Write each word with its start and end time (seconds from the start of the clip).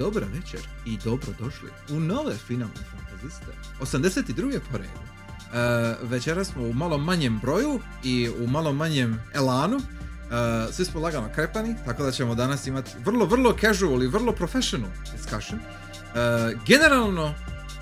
dobra 0.00 0.26
večer 0.26 0.60
i 0.86 0.98
dobro 1.04 1.28
došli 1.38 1.70
u 1.90 2.00
nove 2.00 2.34
finalne 2.36 2.80
fantaziste. 2.90 3.46
82. 3.80 4.58
po 4.70 4.78
redu. 4.78 4.90
E, 4.90 5.96
večera 6.02 6.44
smo 6.44 6.62
u 6.62 6.72
malo 6.72 6.98
manjem 6.98 7.38
broju 7.38 7.80
i 8.04 8.30
u 8.40 8.46
malo 8.46 8.72
manjem 8.72 9.22
elanu. 9.34 9.76
E, 9.76 10.72
svi 10.72 10.84
smo 10.84 11.00
lagano 11.00 11.28
krepani, 11.34 11.76
tako 11.84 12.02
da 12.02 12.10
ćemo 12.10 12.34
danas 12.34 12.66
imati 12.66 12.90
vrlo, 13.04 13.26
vrlo 13.26 13.56
casual 13.60 14.02
i 14.02 14.08
vrlo 14.08 14.32
professional 14.32 14.90
discussion. 15.12 15.60
E, 15.60 16.56
generalno, 16.66 17.34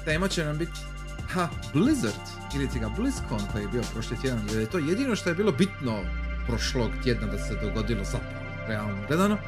tema 0.05 0.29
će 0.29 0.45
nam 0.45 0.59
biti 0.59 0.81
ha, 1.29 1.49
Blizzard 1.75 2.25
ili 2.55 2.69
ti 2.69 2.79
ga 2.79 2.89
BlizzCon 2.89 3.41
koji 3.53 3.63
je 3.63 3.69
bio 3.69 3.83
prošli 3.93 4.21
tjedan, 4.21 4.49
jer 4.51 4.61
je 4.61 4.71
to 4.71 4.79
jedino 4.79 5.17
što 5.17 5.29
je 5.29 5.35
bilo 5.35 5.53
bitno 5.53 6.03
prošlog 6.47 6.91
tjedna 7.03 7.27
da 7.27 7.39
se 7.39 7.55
dogodilo 7.63 8.05
zapravo, 8.05 8.67
realno 8.69 9.07
gledano. 9.09 9.39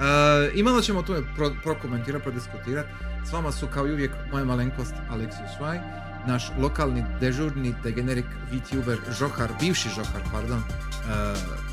E, 0.00 0.50
I 0.54 0.62
malo 0.62 0.80
ćemo 0.80 0.98
o 0.98 1.02
tome 1.02 1.22
pro, 1.36 1.50
prokomentirati, 1.62 2.22
prodiskutirati. 2.22 2.88
S 3.28 3.32
vama 3.32 3.52
su 3.52 3.66
kao 3.66 3.86
i 3.86 3.92
uvijek 3.92 4.10
moja 4.32 4.44
malenkost 4.44 4.94
Alexius 5.10 5.60
Vaj, 5.60 5.78
naš 6.26 6.50
lokalni 6.58 7.04
dežurni 7.20 7.74
degenerik 7.82 8.26
VTuber 8.52 8.98
Žohar, 9.18 9.50
bivši 9.60 9.88
Žohar, 9.88 10.22
pardon, 10.32 10.58
uh, 10.58 10.64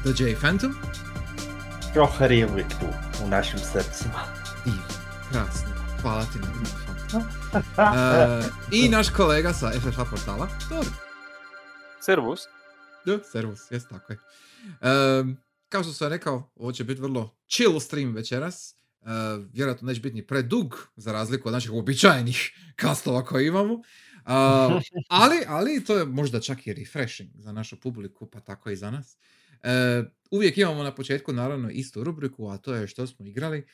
The 0.04 0.24
J 0.24 0.36
Phantom. 0.36 0.76
Žohar 1.96 2.32
je 2.32 2.48
uvijek 2.48 2.68
tu, 2.68 2.86
u 3.26 3.28
našim 3.28 3.60
srcima. 3.60 4.24
Divno, 4.66 4.82
krasno, 5.32 5.70
hvala 6.02 6.26
ti 6.26 6.40
na 6.40 6.48
uh, 7.13 8.46
I 8.78 8.90
naš 8.90 9.10
kolega 9.10 9.54
sa 9.54 9.72
FFA 9.72 10.06
portala, 10.06 10.48
Tor. 10.70 10.85
Servus. 12.00 12.48
Da, 13.06 13.20
servus, 13.32 13.72
jes 13.72 13.85
tako 13.88 14.13
je. 14.13 14.20
Um, 15.20 15.38
kao 15.72 15.84
što 15.84 15.94
sam 15.94 16.10
rekao, 16.10 16.52
ovo 16.55 16.72
će 16.72 16.84
biti 16.84 17.02
vrlo 17.02 17.36
chill 17.48 17.80
stream 17.80 18.14
večeras. 18.14 18.76
Uh, 19.02 19.08
vjerojatno 19.54 19.88
neće 19.88 20.02
biti 20.02 20.16
ni 20.16 20.28
predug, 20.28 20.88
za 20.96 21.12
razliku 21.12 21.48
od 21.48 21.54
naših 21.54 21.72
uobičajenih 21.72 22.52
kastova 22.82 23.26
koje 23.26 23.48
imamo. 23.48 23.74
Uh, 23.74 23.84
ali, 25.10 25.38
ali 25.48 25.84
to 25.84 25.98
je 25.98 26.05
možda 26.05 26.40
čak 26.40 26.68
i 26.68 26.74
refreshing 26.74 27.30
za 27.36 27.52
našu 27.52 27.80
publiku, 27.80 28.26
pa 28.26 28.40
tako 28.40 28.70
i 28.70 28.76
za 28.76 28.91
nas. 28.91 29.18
Uh, 29.63 30.08
uvijek 30.32 30.58
imamo 30.58 30.84
na 30.84 30.96
početku 30.96 31.34
naravno 31.34 31.70
istu 31.70 32.04
rubriku, 32.04 32.48
a 32.48 32.58
to 32.58 32.74
je 32.74 32.88
što 32.88 33.08
smo 33.08 33.26
igrali. 33.26 33.66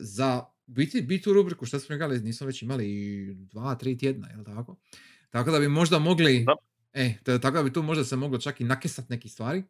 Za 0.00 0.44
biti, 0.66 1.02
biti 1.02 1.30
u 1.30 1.32
rubriku 1.32 1.66
što 1.66 1.80
smo 1.80 1.94
igrali 1.94 2.20
nismo 2.20 2.46
već 2.46 2.62
imali 2.62 2.90
i 2.90 3.34
dva, 3.34 3.74
tri 3.74 3.98
tjedna, 3.98 4.28
jel 4.28 4.44
tako? 4.44 4.76
Tako 5.30 5.50
da 5.50 5.58
bi 5.58 5.68
možda 5.68 5.98
mogli... 5.98 6.44
Da. 6.44 6.54
E, 6.92 7.14
tako 7.24 7.56
da 7.56 7.62
bi 7.62 7.72
tu 7.72 7.82
možda 7.82 8.04
se 8.04 8.16
moglo 8.16 8.38
čak 8.38 8.60
i 8.60 8.64
nakesat 8.64 9.08
neki 9.08 9.28
stvari. 9.28 9.62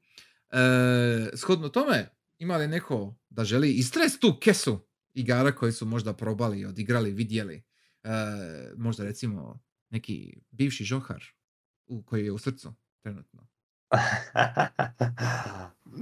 E, 0.52 1.36
shodno 1.36 1.68
tome, 1.68 2.08
ima 2.38 2.56
li 2.56 2.68
neko 2.68 3.14
da 3.30 3.44
želi 3.44 3.72
istres 3.72 4.18
tu 4.18 4.38
kesu 4.40 4.78
igara 5.14 5.52
koji 5.52 5.72
su 5.72 5.86
možda 5.86 6.12
probali, 6.12 6.64
odigrali, 6.64 7.12
vidjeli? 7.12 7.62
E, 8.02 8.10
možda 8.76 9.04
recimo 9.04 9.60
neki 9.90 10.40
bivši 10.50 10.84
žohar 10.84 11.24
u, 11.86 12.02
koji 12.02 12.24
je 12.24 12.32
u 12.32 12.38
srcu 12.38 12.74
trenutno. 13.02 13.46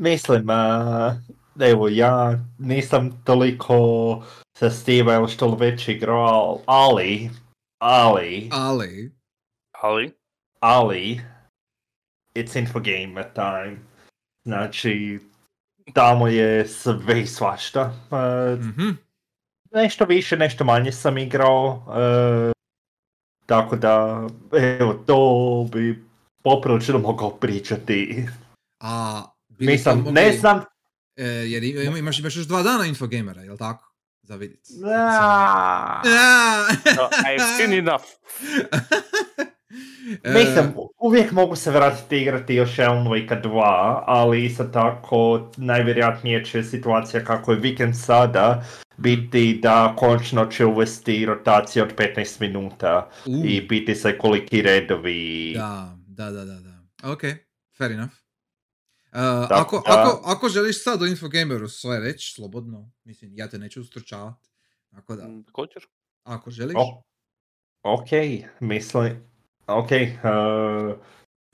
Mislim, 0.08 0.46
uh, 0.50 1.14
evo 1.60 1.88
ja 1.88 2.44
nisam 2.58 3.22
toliko 3.24 3.76
sa 4.58 4.70
Steve 4.70 5.14
ili 5.14 5.28
što 5.28 5.54
već 5.54 5.88
igrao, 5.88 6.62
ali, 6.66 7.30
ali, 7.78 8.48
Ali, 8.52 9.12
Ali, 9.82 10.12
ali, 10.60 11.20
it's 12.34 12.58
infogame 12.58 13.20
at 13.20 13.34
time. 13.34 13.89
Znači, 14.50 15.20
tamo 15.92 16.28
je 16.28 16.68
sve 16.68 17.20
i 17.20 17.26
svašta. 17.26 17.92
Uh, 18.10 18.60
mhm, 18.60 18.88
nešto 19.72 20.04
više, 20.04 20.36
nešto 20.36 20.64
manje 20.64 20.92
sam 20.92 21.18
igrao. 21.18 21.84
Uh, 21.86 22.52
tako 23.46 23.76
da, 23.76 24.26
evo, 24.80 24.94
to 24.96 25.18
bi 25.72 26.04
poprilično 26.42 26.98
mogao 26.98 27.30
pričati. 27.30 28.26
a 28.80 29.22
Mislim, 29.58 29.98
mogli- 29.98 30.12
ne 30.12 30.32
znam, 30.32 30.60
E, 31.16 31.24
jer 31.24 31.62
ima- 31.64 31.98
imaš, 31.98 32.18
imaš 32.18 32.36
još 32.36 32.46
dva 32.46 32.62
dana 32.62 32.84
Infogamera, 32.86 33.42
jel 33.42 33.56
tako? 33.56 33.92
Za 34.22 34.36
vidit. 34.36 34.60
Ah. 34.84 36.02
Ja. 36.06 36.66
no, 36.96 37.08
I've 37.26 37.56
seen 37.56 37.72
enough. 37.74 38.04
E, 40.24 40.32
Mislim, 40.34 40.64
uvijek 40.98 41.32
mogu 41.32 41.56
se 41.56 41.70
vratiti 41.70 42.18
igrati 42.18 42.54
još 42.54 42.78
Alan 42.78 43.06
Wake 43.06 43.42
2, 43.42 43.62
ali 44.06 44.44
isto 44.44 44.64
tako 44.64 45.50
najvjerojatnije 45.56 46.44
će 46.44 46.62
situacija 46.62 47.24
kako 47.24 47.52
je 47.52 47.58
vikend 47.58 47.94
sada 47.96 48.64
biti 48.96 49.58
da 49.62 49.94
končno 49.96 50.46
će 50.46 50.64
uvesti 50.64 51.26
rotaciju 51.26 51.82
od 51.82 51.94
15 51.94 52.40
minuta 52.40 53.10
u, 53.26 53.44
i 53.44 53.60
biti 53.60 53.94
se 53.94 54.18
koliki 54.18 54.62
redovi. 54.62 55.52
Da, 55.56 55.96
da, 56.06 56.30
da, 56.30 56.44
da, 56.44 56.54
da. 56.54 56.82
Ok, 57.04 57.20
fair 57.78 57.92
enough. 57.92 58.12
Uh, 59.06 59.48
Tako 59.48 59.76
ako, 59.76 59.82
da- 59.86 60.00
ako, 60.02 60.22
ako 60.26 60.48
želiš 60.48 60.82
sad 60.84 61.02
o 61.02 61.06
Infogameru 61.06 61.68
sve 61.68 62.00
reći, 62.00 62.32
slobodno, 62.34 62.90
mislim, 63.04 63.30
ja 63.34 63.48
te 63.48 63.58
neću 63.58 63.80
ustručavati. 63.80 64.48
Tako 64.90 65.16
da, 65.16 65.28
Mm, 65.28 65.44
Također. 65.44 65.82
ako 66.22 66.50
želiš, 66.50 66.76
O, 66.78 67.02
ok, 67.82 68.08
mislim, 68.60 69.29
ok, 69.74 69.90
uh, 69.90 70.96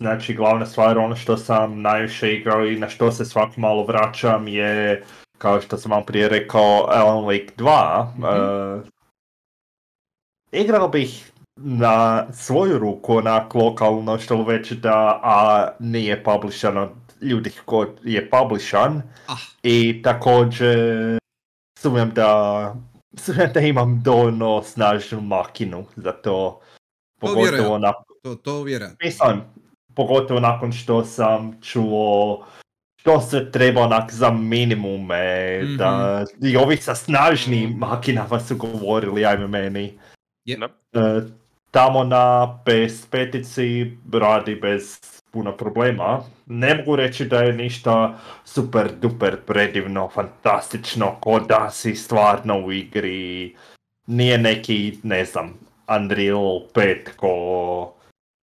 znači 0.01 0.35
glavna 0.35 0.67
stvar, 0.67 0.99
ono 0.99 1.17
što 1.17 1.37
sam 1.37 1.83
najviše 1.83 2.35
igrao 2.35 2.67
i 2.67 2.79
na 2.79 2.89
što 2.89 3.13
se 3.13 3.25
svako 3.25 3.61
malo 3.61 3.85
vraćam 3.85 4.49
je, 4.49 5.05
kao 5.39 5.61
što 5.61 5.77
sam 5.77 5.91
vam 5.93 6.05
prije 6.05 6.29
rekao, 6.29 6.87
Alan 6.89 7.25
Wake 7.25 7.51
2. 7.57 8.07
Mhm. 8.15 8.25
uh, 8.25 8.87
igrao 10.53 10.89
bih 10.89 11.33
na 11.57 12.27
svoju 12.33 12.79
ruku 12.79 13.17
onak 13.17 13.55
lokalno 13.55 14.19
što 14.19 14.43
već 14.43 14.73
da, 14.73 15.21
a 15.23 15.69
nije 15.79 16.25
publishan 16.25 16.79
od 16.79 16.91
ljudi 17.21 17.51
ko 17.65 17.87
je 18.03 18.31
publishan. 18.31 19.03
ah, 19.29 19.37
I 19.63 20.03
također 20.03 20.79
sumnjam 21.79 22.11
da, 22.15 22.75
sumnjam 23.17 23.53
da 23.55 23.61
imam 23.61 24.03
dovoljno 24.05 24.63
snažnu 24.63 25.21
makinu 25.21 25.85
za 25.97 26.13
to. 26.13 26.61
Pogotovo, 27.19 27.43
vjerujem. 27.43 27.81
na, 27.81 27.93
to, 28.23 28.35
to 28.35 28.63
vjerojatno. 28.63 28.97
mislim, 29.01 29.41
pogotovo 29.95 30.41
nakon 30.41 30.73
što 30.73 31.05
sam 31.05 31.59
čuo 31.63 32.47
što 33.01 33.21
se 33.21 33.51
treba 33.51 33.81
onak 33.81 34.13
za 34.13 34.31
minimume, 34.31 35.61
Mhm. 35.63 35.77
da 35.77 36.25
i 36.43 36.57
ovi 36.57 36.77
sa 36.77 36.95
snažnim 36.95 37.71
makinama 37.71 38.41
su 38.41 38.57
govorili, 38.57 39.25
ajme 39.25 39.47
meni. 39.47 39.99
Da. 40.47 40.69
E, 40.95 41.21
tamo 41.71 42.05
na 42.05 42.25
PS5 42.67 43.91
radi 44.13 44.55
bez 44.55 44.99
puno 45.31 45.53
problema. 45.53 46.21
Ne 46.47 46.75
mogu 46.75 46.97
reći 46.97 47.25
da 47.25 47.39
je 47.39 47.53
ništa 47.53 48.15
super 48.45 48.91
duper 48.93 49.37
predivno, 49.37 50.09
fantastično, 50.09 51.17
ko 51.21 51.41
da 51.41 51.71
si 51.71 51.95
stvarno 51.95 52.59
u 52.59 52.73
igri. 52.73 53.57
Nije 54.07 54.39
neki, 54.39 54.99
ne 55.03 55.25
znam, 55.25 55.55
Unreal 55.89 56.61
5 56.75 57.17
ko 57.17 57.93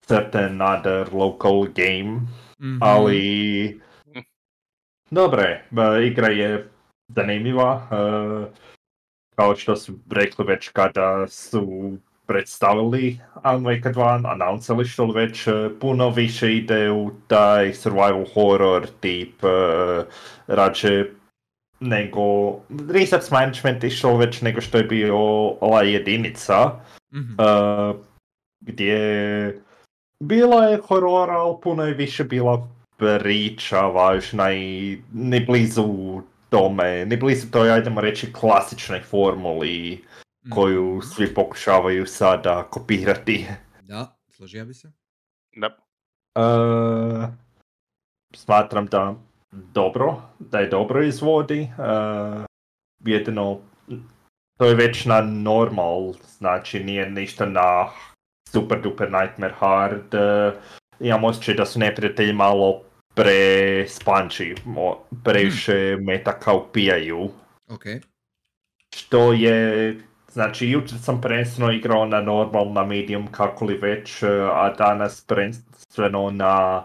certain 0.08 0.62
other 0.62 1.08
local 1.14 1.64
game, 1.76 2.20
Mhm. 2.60 2.78
ali... 2.82 3.82
Dobre, 5.12 5.66
igra 6.04 6.28
je 6.28 6.70
zanimljiva. 7.08 7.88
e, 7.92 7.96
kao 9.36 9.56
što 9.56 9.76
su 9.76 9.94
rekli 10.12 10.46
već 10.46 10.70
kada 10.70 11.28
su 11.28 11.92
predstavili 12.26 13.20
Alan 13.44 13.64
Wake 13.64 13.94
2, 13.94 14.32
announcali 14.32 14.86
što 14.86 15.06
li 15.06 15.14
već 15.14 15.48
e, 15.48 15.52
puno 15.82 16.10
više 16.10 16.56
ide 16.56 16.92
u 16.92 17.12
taj 17.28 17.74
survival 17.74 18.26
horror 18.34 18.88
tip, 19.00 19.44
e, 19.44 19.48
rađe 20.48 21.06
nego 21.80 22.22
research 22.94 23.32
management 23.32 23.84
i 23.84 23.90
što 23.90 24.18
već 24.18 24.42
nego 24.42 24.62
što 24.62 24.78
je 24.78 24.84
bio 24.84 25.18
ova 25.62 25.82
jedinica. 25.84 26.72
Mhm. 27.14 27.34
Uh, 27.40 27.96
gdje 28.60 29.62
bila 30.20 30.66
je 30.66 30.82
horora, 30.88 31.34
ali 31.34 31.58
puno 31.64 31.84
je 31.84 31.94
više 31.94 32.24
bila 32.24 32.68
priča 32.98 33.80
važna 33.80 34.54
i 34.54 35.02
ni 35.14 35.46
blizu 35.46 36.22
tome, 36.50 37.06
ni 37.06 37.18
blizu 37.18 37.52
toj, 37.52 37.72
ajdemo 37.72 38.02
reći, 38.02 38.34
klasičnoj 38.34 39.02
formuli 39.02 40.04
koju 40.50 40.96
Mhm. 40.98 41.08
svi 41.08 41.34
pokušavaju 41.34 42.06
sada 42.06 42.64
kopirati. 42.64 43.46
Da, 43.82 44.16
složio 44.30 44.66
bi 44.66 44.74
se. 44.74 44.92
Da. 45.56 45.78
Uh, 46.36 47.30
smatram 48.36 48.86
da 48.86 49.16
dobro, 49.52 50.22
da 50.40 50.60
je 50.60 50.68
dobro 50.68 51.04
izvodi. 51.04 51.70
Uh, 51.78 52.46
jedino, 53.06 53.60
to 54.58 54.66
je 54.66 54.76
već 54.76 55.06
na 55.06 55.22
normal, 55.22 56.14
znači 56.38 56.84
nije 56.84 57.10
ništa 57.10 57.46
na 57.46 57.90
super 58.50 58.82
duper 58.82 59.12
nightmare 59.12 59.54
hard. 59.54 60.14
Uh, 60.14 60.54
imam 61.00 61.24
osjećaj 61.24 61.56
da 61.56 61.66
su 61.66 61.80
neprijatelji 61.80 62.34
malo 62.34 62.82
pre 63.16 63.86
mo- 64.66 64.98
previše 65.24 65.98
metaka 66.02 66.54
upijaju. 66.54 67.30
Ok. 67.70 67.84
što 68.96 69.34
je, 69.34 69.96
znači 70.32 70.68
jučer 70.68 70.98
sam 71.00 71.22
prvenstveno 71.22 71.72
igrao 71.72 72.06
na 72.06 72.22
normal, 72.22 72.74
na 72.74 72.86
medium, 72.86 73.28
kako 73.32 73.66
li 73.66 73.78
već, 73.78 74.24
e, 74.24 74.28
a 74.52 74.74
danas 74.78 75.26
prvenstveno 75.26 76.32
na 76.32 76.84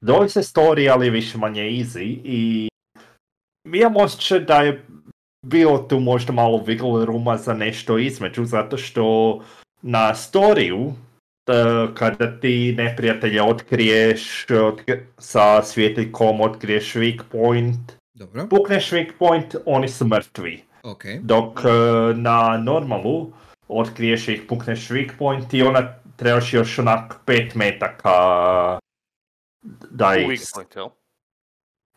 doista 0.00 0.40
story, 0.40 0.92
ali 0.92 1.10
više 1.10 1.38
manje 1.38 1.62
easy 1.62 2.20
i 2.24 2.68
imam 3.64 3.96
osjećaj 3.96 4.40
da 4.40 4.62
je 4.62 4.84
bilo 5.48 5.78
tu 5.78 6.00
možda 6.00 6.32
malo 6.32 6.58
wiggle 6.58 7.04
rooma 7.04 7.36
za 7.36 7.54
nešto 7.54 7.98
između, 7.98 8.44
zato 8.44 8.76
što 8.76 9.38
na 9.82 10.14
storiju 10.14 10.92
e, 11.46 11.52
kada 11.94 12.40
ti 12.40 12.74
neprijatelja 12.78 13.44
otkriješ 13.44 14.46
otkri- 14.46 15.00
sa 15.18 15.62
svjetiljkom, 15.62 16.40
otkriješ 16.40 16.94
weak 16.94 17.22
point, 17.32 17.92
Dobro, 18.14 18.46
pukneš 18.50 18.90
weak 18.90 19.10
point, 19.18 19.54
oni 19.66 19.88
su 19.88 20.06
mrtvi. 20.06 20.62
ok. 20.82 21.02
Dok 21.20 21.60
e, 21.64 21.68
na 22.14 22.56
normalu 22.56 23.32
otkriješ 23.68 24.28
ih, 24.28 24.42
pukneš 24.48 24.88
weak 24.88 25.10
point 25.18 25.54
i 25.54 25.62
ona 25.62 25.94
trebaš 26.16 26.54
još 26.54 26.78
onak 26.78 27.20
5 27.26 27.56
metaka 27.56 28.12
da 29.90 30.16
ih... 30.16 30.28
weak 30.28 30.54
point, 30.54 30.76
jel? 30.76 30.88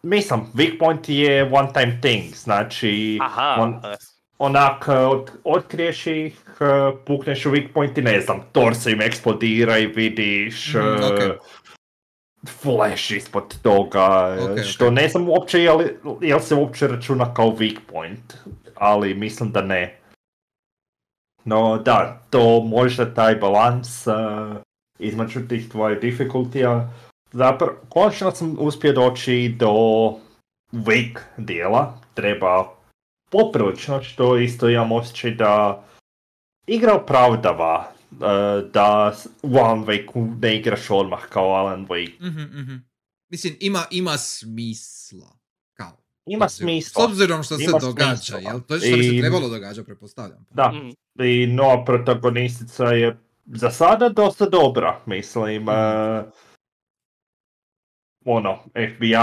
Mislim, 0.04 0.40
weak 0.54 0.80
point 0.80 1.10
je 1.10 1.50
one 1.54 1.74
time 1.74 2.00
thing, 2.02 2.36
znači 2.36 3.18
Aha, 3.22 3.56
on- 3.60 3.82
onak 4.40 4.88
e, 4.88 4.92
od, 4.94 5.32
otkriješ 5.44 6.08
ih, 6.08 6.42
e, 6.60 6.66
pukneš 7.06 7.46
u 7.46 7.52
weak 7.52 7.74
point 7.74 7.98
i 7.98 8.02
ne 8.02 8.22
znam, 8.22 8.40
torso 8.52 8.90
im 8.90 9.02
eksplodira 9.02 9.78
i 9.78 9.88
vidiš 9.88 10.74
Mhm, 10.74 10.78
e, 11.04 11.06
ok. 11.06 11.38
flash 12.48 13.12
ispod 13.12 13.62
toga, 13.62 14.36
e, 14.40 14.44
Ok, 14.44 14.52
ok. 14.52 14.64
što 14.64 14.92
ne 14.92 15.08
znam 15.08 15.30
uopće 15.30 15.60
je 15.60 15.72
li, 15.72 15.98
jel 16.22 16.40
se 16.40 16.56
uopće 16.56 16.88
računa 16.88 17.34
kao 17.34 17.48
weak 17.48 17.78
point, 17.88 18.34
ali 18.76 19.14
mislim 19.14 19.52
da 19.52 19.62
ne. 19.62 19.98
No 21.46 21.78
da, 21.78 22.22
to 22.30 22.60
možda 22.62 23.14
taj 23.14 23.36
balans 23.36 24.08
e, 24.08 24.12
između 25.00 25.48
tih 25.48 25.70
dvoje 25.70 25.96
difficultija, 25.96 26.90
zapravo, 27.32 27.74
konačno 27.90 28.32
sam 28.32 28.56
uspio 28.60 28.94
doći 28.94 29.56
do 29.58 29.72
weak 30.74 31.20
dijela, 31.38 32.00
treba 32.14 32.68
poprilično, 33.32 34.04
što 34.04 34.38
isto 34.38 34.70
imam 34.70 34.92
osjećaj 34.92 35.32
da 35.32 35.84
igra 36.68 36.94
opravdava 36.96 37.92
e, 38.12 38.16
da 38.64 39.14
u 39.44 39.58
Alan 39.58 39.86
Wake 39.86 40.40
ne 40.42 40.56
igraš 40.56 40.90
odmah 40.90 41.20
kao 41.24 41.50
Alan 41.52 41.88
Wake. 41.88 42.20
Mhm, 42.22 42.60
mhm. 42.60 42.76
Mislim, 43.30 43.56
ima, 43.60 43.84
ima 43.92 44.18
smisla. 44.18 45.28
Kao. 45.74 45.98
Ima 46.26 46.46
obzirom- 46.46 46.50
smisla. 46.50 47.02
S 47.02 47.06
obzirom 47.06 47.44
što 47.44 47.58
se 47.58 47.64
Ima 47.64 47.80
događa, 47.80 48.16
smisla. 48.16 48.40
jel? 48.40 48.60
To 48.62 48.74
je 48.74 48.80
što 48.80 48.98
bi 48.98 49.04
se 49.04 49.16
I- 49.16 49.20
trebalo 49.22 49.50
događa, 49.50 49.84
pretpostavljam. 49.84 50.46
Da, 50.50 50.72
Mm. 50.72 51.24
i 51.24 51.48
nova 51.48 51.86
protagonistica 51.86 52.86
je 52.86 53.18
za 53.46 53.72
sada 53.72 54.10
dosta 54.10 54.46
dobra, 54.46 55.00
mislim. 55.06 55.70
e, 55.70 55.74
ono, 58.26 58.60
FBI 58.74 59.16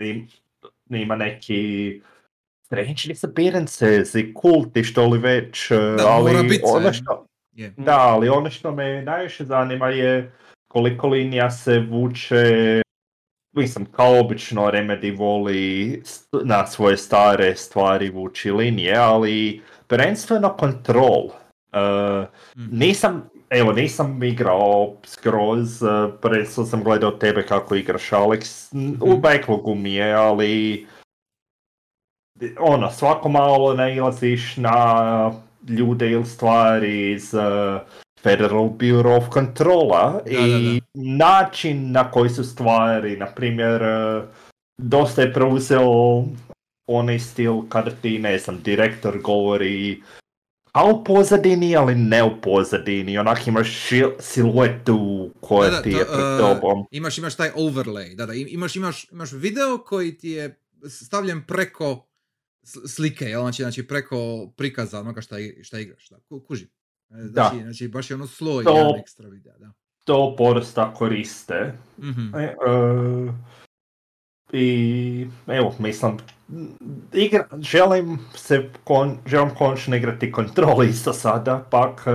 im- 0.00 0.28
ima 0.90 1.16
neki 1.16 2.00
strange 2.62 3.02
disappearances 3.06 4.14
i 4.14 4.34
kulti 4.34 4.84
što 4.84 5.06
li 5.06 5.18
već, 5.18 5.70
Da, 5.70 6.06
ali 6.06 6.32
mora 6.32 6.42
bit 6.42 6.60
ono 6.64 6.92
što, 6.92 7.26
Je. 7.52 7.72
Da, 7.76 7.98
ali 7.98 8.28
ono 8.28 8.50
što 8.50 8.72
me 8.72 9.02
najviše 9.02 9.44
zanima 9.44 9.88
je 9.88 10.32
koliko 10.68 11.08
linija 11.08 11.50
se 11.50 11.78
vuče, 11.80 12.82
mislim, 13.52 13.84
kao 13.86 14.20
obično 14.20 14.62
Remedy 14.64 15.18
voli 15.18 16.02
na 16.44 16.66
svoje 16.66 16.96
stare 16.96 17.56
stvari 17.56 18.10
vući 18.10 18.50
linije, 18.50 18.96
ali 18.96 19.62
prvenstveno 19.86 20.56
Control. 20.60 21.24
Uh, 21.24 22.26
Mhm. 22.56 22.78
nisam, 22.78 23.28
evo, 23.50 23.72
nisam 23.72 24.22
igrao 24.22 24.94
skroz, 25.04 25.82
uh, 25.82 25.88
prvenstveno 26.22 26.66
sam 26.66 26.84
gledao 26.84 27.10
tebe 27.10 27.46
kako 27.46 27.74
igraš, 27.74 28.10
Alex. 28.10 28.68
U 29.00 29.08
Mhm. 29.08 29.20
backlogu 29.20 29.74
mi 29.74 29.94
je, 29.94 30.12
ali 30.14 30.86
ono, 32.58 32.90
svako 32.90 33.28
malo 33.28 33.74
nailaziš 33.74 34.56
na 34.56 35.32
ljude 35.68 36.10
ili 36.10 36.26
stvari 36.26 37.12
iz 37.12 37.34
uh, 37.34 37.80
Federal 38.22 38.68
Bureau 38.68 39.16
of 39.16 39.24
Controla 39.32 40.20
Da, 40.24 40.30
i 40.30 40.80
način 40.94 41.92
na 41.92 42.10
koji 42.10 42.30
su 42.30 42.44
stvari, 42.44 43.16
na 43.16 43.26
primjer, 43.26 43.82
uh, 43.82 44.24
dosta 44.78 45.22
je 45.22 45.32
preuzeo 45.32 46.24
onaj 46.88 47.18
stil 47.18 47.62
kada 47.68 47.90
ti, 47.90 48.18
ne 48.18 48.38
znam, 48.38 48.60
direktor 48.62 49.18
govori 49.18 50.02
a 50.76 50.84
u 50.84 51.04
pozadini, 51.04 51.76
ali 51.76 51.94
ne 51.94 52.22
u 52.22 52.40
pozadini, 52.42 53.18
onak 53.18 53.46
imaš 53.46 53.68
šil- 53.68 54.14
siluetu 54.20 55.30
koja 55.40 55.70
Da, 55.70 55.76
da, 55.76 55.82
ti 55.82 55.90
je 55.90 56.04
pred 56.04 56.08
uh, 56.24 56.38
tobom. 56.38 56.86
Imaš, 56.90 57.18
imaš 57.18 57.36
taj 57.36 57.50
overlay, 57.50 58.14
da, 58.16 58.26
da, 58.26 58.34
im- 58.34 58.48
imaš, 58.50 58.76
imaš, 58.76 59.12
imaš 59.12 59.32
video 59.32 59.78
koji 59.78 60.18
ti 60.18 60.28
je 60.30 60.60
stavljen 60.88 61.42
preko 61.46 62.06
slike, 62.86 63.24
jel? 63.24 63.40
Znači, 63.40 63.62
znači 63.62 63.86
preko 63.88 64.16
prikaza 64.56 65.00
onoga 65.00 65.20
šta, 65.20 65.36
šta 65.62 65.78
igraš, 65.78 66.08
da, 66.08 66.16
ku, 66.28 66.40
kužim. 66.40 66.68
E, 67.10 67.14
Znači, 67.22 67.56
znači, 67.62 67.88
baš 67.88 68.10
je 68.10 68.14
ono 68.14 68.26
sloj, 68.26 68.64
To- 68.64 68.76
jedan 68.76 69.00
ekstra 69.00 69.28
videa, 69.28 69.58
da. 69.58 69.72
To 70.04 70.34
podosta 70.38 70.94
koriste. 70.94 71.72
Mhm. 71.98 72.34
E, 72.34 72.42
e, 72.44 72.54
I 74.52 75.26
evo, 75.46 75.74
mislim, 75.78 76.16
igra, 77.12 77.44
želim 77.60 78.18
se, 78.34 78.70
kon, 78.84 79.18
želim 79.26 79.50
konačno 79.50 79.96
igrati 79.96 80.32
kontrol 80.32 80.84
isto 80.84 81.12
sada, 81.12 81.64
pak 81.70 82.04
e, 82.06 82.10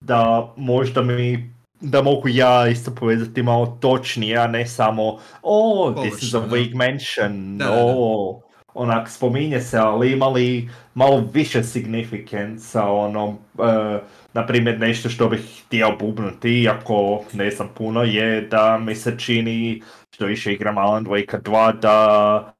da 0.00 0.52
možda 0.56 1.02
mi, 1.02 1.54
da 1.80 2.02
mogu 2.02 2.28
ja 2.28 2.68
isto 2.68 2.94
povezati 2.94 3.42
malo 3.42 3.78
točnije, 3.80 4.36
a 4.36 4.46
ne 4.46 4.66
samo, 4.66 5.18
oh, 5.42 5.94
this 6.02 6.22
is 6.22 6.34
a 6.34 6.38
vague 6.38 6.74
mention, 6.74 7.58
Da, 7.58 7.84
oh, 7.84 8.36
onak 8.74 9.10
spominje 9.10 9.60
se, 9.60 9.78
ali 9.78 10.12
imali 10.12 10.70
malo 10.94 11.28
više 11.32 11.62
significance, 11.62 12.78
ono, 12.78 13.38
e, 13.58 13.98
na 14.32 14.46
primjer 14.46 14.80
nešto 14.80 15.08
što 15.08 15.28
bih 15.28 15.62
htio 15.66 15.96
bubnuti, 16.00 16.62
iako 16.62 17.24
ne 17.32 17.50
znam 17.50 17.68
puno, 17.74 18.02
je 18.02 18.40
da 18.40 18.78
mi 18.78 18.94
se 18.94 19.18
čini 19.18 19.82
što 20.14 20.26
više 20.26 20.52
igram 20.52 20.78
Alan 20.78 21.04
Wake 21.04 21.40
2 21.42 21.80
da 21.80 22.54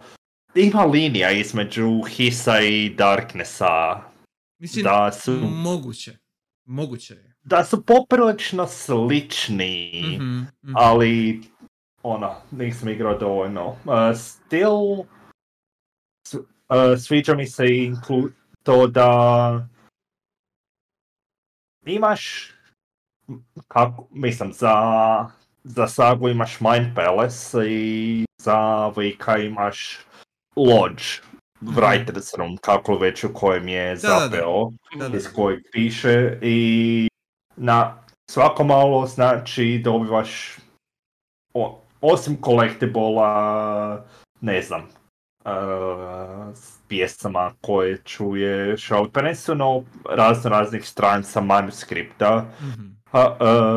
ima 0.56 0.84
linija 0.84 1.30
između 1.30 2.02
Hisa 2.02 2.60
i 2.60 2.90
Darknessa. 2.90 4.00
Mislim, 4.58 4.84
Da 4.84 5.12
su, 5.12 5.32
moguće. 5.42 6.16
Moguće 6.64 7.14
je. 7.14 7.32
da 7.42 7.64
su 7.64 7.84
poprilično 7.84 8.66
slični, 8.66 9.90
Mhm, 10.12 10.38
mhm. 10.62 10.72
ali 10.74 11.42
ono, 12.02 12.34
nisam 12.50 12.88
igrao 12.88 13.18
dovoljno. 13.18 13.66
Uh, 13.68 13.76
still, 14.16 15.04
s- 16.28 16.34
uh, 16.34 16.44
sviđa 16.98 17.34
mi 17.34 17.46
se 17.46 17.64
inklu- 17.64 18.30
to 18.62 18.86
da 18.86 19.68
imaš, 21.86 22.50
kako, 23.68 24.08
mislim, 24.10 24.52
za, 24.52 24.74
za 25.64 25.86
sagu 25.88 26.28
imaš 26.28 26.60
Mind 26.60 26.94
Palace 26.94 27.58
i 27.66 28.24
za 28.38 28.88
Vika 28.88 29.38
imaš 29.38 29.98
Lodge, 30.56 31.04
Writer's 31.62 32.36
Room, 32.38 32.56
kako 32.56 32.94
već 32.98 33.24
u 33.24 33.32
kojem 33.34 33.68
je 33.68 33.92
Mhm. 33.94 34.02
Da, 34.02 34.08
da, 34.08 34.14
da. 34.18 34.28
zapeo 34.28 34.70
iz 35.16 35.32
kojeg 35.34 35.60
piše 35.72 36.38
i 36.42 37.08
na 37.56 38.02
svako 38.30 38.64
malo 38.64 39.06
znači 39.06 39.80
dobivaš 39.84 40.56
o, 41.54 41.80
osim 42.00 42.40
kolektibola 42.40 44.06
ne 44.40 44.62
znam 44.62 44.80
uh, 45.44 45.50
pjesama 46.88 47.52
koje 47.60 47.98
čuješ, 48.04 48.90
ali 48.90 49.10
prvenstveno 49.10 49.82
razno 50.10 50.50
raznih 50.50 50.88
stranica 50.88 51.40
manuskripta 51.40 52.44
Mhm. 52.60 52.86
a, 53.12 53.26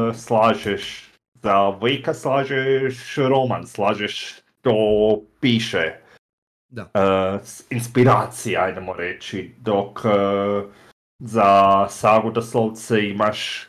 uh, 0.10 0.16
slažeš 0.16 1.10
za 1.44 1.70
Vika 1.70 2.14
slažeš 2.14 3.16
roman, 3.18 3.68
slažeš 3.68 4.36
što 4.60 4.74
piše 5.40 5.94
Da. 6.70 6.82
uh, 6.84 6.90
s- 7.44 7.64
inspiracija, 7.70 8.64
ajdemo 8.64 8.94
reći, 8.94 9.56
dok 9.60 9.98
uh, 9.98 10.12
za 11.20 11.50
sagu 11.90 12.32
doslovce 12.32 13.10
imaš 13.10 13.68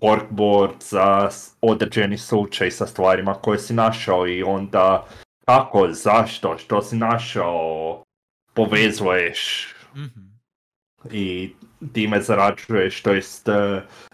corkboard 0.00 0.74
za 0.80 1.28
određeni 1.60 2.18
slučaj 2.18 2.70
sa 2.70 2.86
stvarima 2.86 3.34
koje 3.34 3.58
si 3.58 3.74
našao 3.74 4.28
i 4.28 4.42
onda 4.42 5.06
kako, 5.46 5.88
zašto, 5.92 6.58
što 6.58 6.82
si 6.82 6.96
našao, 6.96 8.02
povezuješ 8.54 9.68
Mhm. 9.96 10.20
i 11.10 11.54
time 11.92 12.22
zarađuješ, 12.22 13.02
to 13.02 13.12
jest 13.12 13.48
uh, 13.48 13.54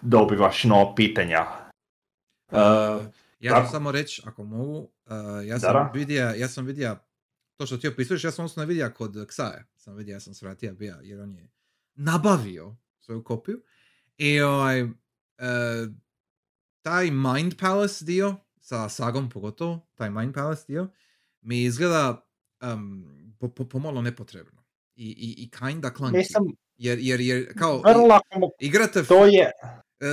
dobivaš 0.02 0.64
nova 0.64 0.94
pitanja. 0.94 1.47
Uh, 2.52 2.58
Ja 3.40 3.64
ću 3.64 3.70
samo 3.70 3.92
reći, 3.92 4.23
ako 4.26 4.44
mogu, 4.44 4.78
uh, 5.06 5.12
ja 5.47 5.58
sam 5.58 5.90
vidio, 5.94 6.32
ja 6.37 6.49
sam 6.49 6.66
vidio 6.66 6.97
to 7.59 7.67
što 7.67 7.77
ti 7.77 7.88
opisuješ, 7.88 8.25
ja 8.25 8.31
sam 8.31 8.45
osnovno 8.45 8.69
vidio 8.69 8.93
kod 8.97 9.27
Ksaje. 9.29 9.65
Sam 9.77 9.97
vidio, 9.97 10.12
ja 10.12 10.21
sam 10.21 10.35
svratija 10.35 10.73
bija, 10.73 10.99
jer 11.03 11.21
on 11.21 11.35
je 11.35 11.50
nabavio 11.95 12.77
svoju 12.99 13.25
kopiju. 13.25 13.62
I 14.17 14.41
ovaj, 14.41 14.81
e, 14.81 14.87
taj 16.83 17.11
Mind 17.11 17.55
Palace 17.61 18.05
dio, 18.05 18.37
sa 18.61 18.88
sagom 18.88 19.31
pogotovo, 19.31 19.88
taj 19.95 20.11
Mind 20.11 20.35
Palace 20.35 20.65
dio, 20.69 20.88
mi 21.41 21.62
izgleda 21.62 22.29
um, 22.62 23.35
po, 23.38 23.49
po, 23.49 23.69
pomalo 23.69 24.03
nepotrebno. 24.03 24.65
I, 24.97 25.07
i, 25.09 25.43
i 25.43 25.50
kinda 25.50 25.91
clunky. 25.91 26.12
Nisam, 26.17 26.43
Jer, 26.77 26.99
jer, 26.99 27.21
jer 27.21 27.59
kao, 27.59 27.83
igrate... 28.61 29.05
to 29.05 29.27
je, 29.27 29.50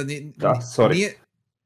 ni- 0.05 0.33
Da, 0.37 0.53
sorry. 0.77 0.93
Nije, 0.93 1.17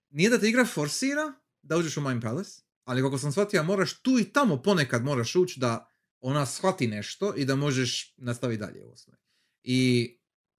nije 0.10 0.30
da 0.30 0.40
te 0.40 0.50
igra 0.50 0.66
forsira 0.66 1.34
da 1.62 1.78
uđeš 1.78 1.98
u 1.98 2.02
Mind 2.02 2.22
Palace, 2.22 2.62
ali 2.84 3.02
kako 3.02 3.18
sam 3.18 3.32
shvatio, 3.32 3.64
moraš 3.64 4.02
tu 4.02 4.20
i 4.20 4.24
tamo 4.34 4.62
ponekad 4.62 5.04
moraš 5.04 5.36
ući 5.36 5.60
da 5.60 5.90
ona 6.22 6.46
shvati 6.46 6.88
nešto 6.88 7.34
i 7.36 7.46
da 7.46 7.56
možeš 7.56 8.16
nastaviti 8.18 8.60
dalje 8.60 8.84
u 8.84 8.92
osnovi. 8.92 9.18
I 9.64 10.12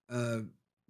e, 0.09 0.15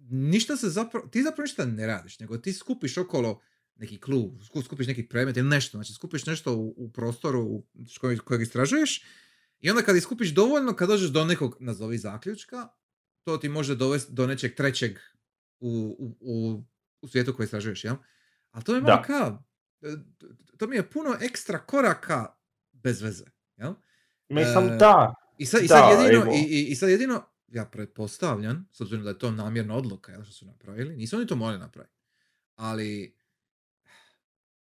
ništa 0.09 0.57
se 0.57 0.69
zapravo, 0.69 1.07
ti 1.07 1.23
zapravo 1.23 1.43
ništa 1.43 1.65
ne 1.65 1.87
radiš, 1.87 2.19
nego 2.19 2.37
ti 2.37 2.53
skupiš 2.53 2.97
okolo 2.97 3.41
neki 3.75 3.99
klub, 3.99 4.41
sku- 4.41 4.63
skupiš 4.63 4.87
neki 4.87 5.07
predmet 5.07 5.37
ili 5.37 5.49
nešto, 5.49 5.77
znači 5.77 5.93
skupiš 5.93 6.25
nešto 6.25 6.55
u, 6.55 6.73
u 6.77 6.91
prostoru 6.91 7.41
u 7.41 7.67
kojeg, 8.01 8.19
kojeg 8.19 8.41
istražuješ 8.41 9.03
i 9.59 9.69
onda 9.69 9.81
kad 9.81 9.95
iskupiš 9.95 10.29
dovoljno, 10.29 10.75
kad 10.75 10.89
dođeš 10.89 11.09
do 11.09 11.25
nekog, 11.25 11.57
nazovi 11.59 11.97
zaključka, 11.97 12.67
to 13.23 13.37
ti 13.37 13.49
može 13.49 13.75
dovesti 13.75 14.13
do 14.13 14.27
nečeg 14.27 14.55
trećeg 14.55 14.97
u, 15.59 15.95
u, 15.99 16.17
u, 16.19 16.63
u 17.01 17.07
svijetu 17.07 17.33
koji 17.33 17.45
istražuješ, 17.45 17.83
jel? 17.83 17.95
Ali 18.51 18.63
to 18.63 18.75
je 18.75 18.81
malo 18.81 19.03
kao, 19.05 19.43
to 20.57 20.67
mi 20.67 20.75
je 20.75 20.89
puno 20.89 21.17
ekstra 21.21 21.59
koraka 21.59 22.35
bez 22.71 23.01
veze, 23.01 23.25
jel? 23.57 23.73
mislim 24.29 24.67
E, 24.67 24.77
da, 24.77 25.15
I 25.37 25.45
sad, 25.45 25.63
i 25.63 25.67
Da, 25.67 25.75
sad 25.75 26.03
jedino, 26.03 26.23
evo. 26.23 26.33
i, 26.35 26.39
i, 26.39 26.65
i 26.65 26.75
sad 26.75 26.89
jedino, 26.89 27.23
ja 27.47 27.65
pretpostavljam, 27.65 28.69
s 28.71 28.81
obzirom 28.81 29.03
da 29.03 29.09
je 29.09 29.19
to 29.19 29.31
namjerna 29.31 29.75
odluka, 29.75 30.11
jel, 30.11 30.23
što 30.23 30.33
su 30.33 30.45
napravili, 30.45 30.95
nisu 30.95 31.17
oni 31.17 31.27
to 31.27 31.35
morali 31.35 31.59
napraviti. 31.59 31.95
Ali, 32.55 33.17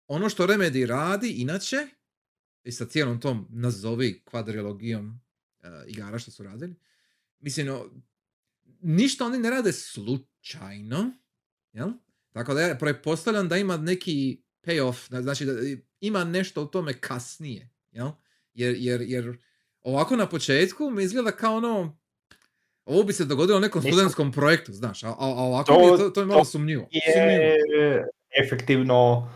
ono 0.06 0.28
što 0.28 0.46
Remedy 0.46 0.86
radi, 0.86 1.30
inače, 1.30 1.86
i 2.64 2.72
sa 2.72 2.86
cijelom 2.86 3.20
tom, 3.20 3.48
nazovi 3.50 4.22
kvadrilogijom 4.24 5.20
uh, 5.60 5.68
igara 5.86 6.18
što 6.18 6.30
su 6.30 6.42
radili, 6.42 6.74
mislim, 7.38 7.66
no, 7.66 7.90
ništa 8.80 9.26
oni 9.26 9.38
ne 9.38 9.50
rade 9.50 9.72
slučajno, 9.72 11.12
jel? 11.72 11.88
Tako 12.32 12.54
da 12.54 12.60
ja 12.60 12.78
pretpostavljam 12.78 13.48
da 13.48 13.56
ima 13.56 13.76
neki 13.76 14.42
payoff, 14.62 15.10
da- 15.10 15.22
znači 15.22 15.44
da 15.44 15.52
ima 16.00 16.24
nešto 16.24 16.62
u 16.62 16.66
tome 16.66 16.92
kasnije, 16.94 17.68
jel? 17.92 18.08
Jer, 18.54 18.74
jer, 18.78 19.00
jer 19.02 19.36
ovako 19.82 20.16
na 20.16 20.26
početku 20.26 20.90
mi 20.90 21.02
izgleda 21.02 21.30
kao 21.32 21.56
ono, 21.56 21.96
ovo 22.84 23.02
bi 23.02 23.12
se 23.12 23.24
dogodilo 23.24 23.58
u 23.58 23.62
nekom 23.62 23.82
studentskom 23.82 24.32
projektu, 24.32 24.72
znaš, 24.72 25.02
a, 25.02 25.08
a, 25.08 25.14
ovako 25.18 25.72
To- 25.72 25.78
mi 25.78 25.86
je 25.86 25.96
to, 25.98 26.10
to 26.10 26.20
je 26.20 26.26
malo 26.26 26.44
sumnjivo. 26.44 26.88
sumnjivo. 27.12 27.42
je 27.74 28.04
efektivno 28.38 29.30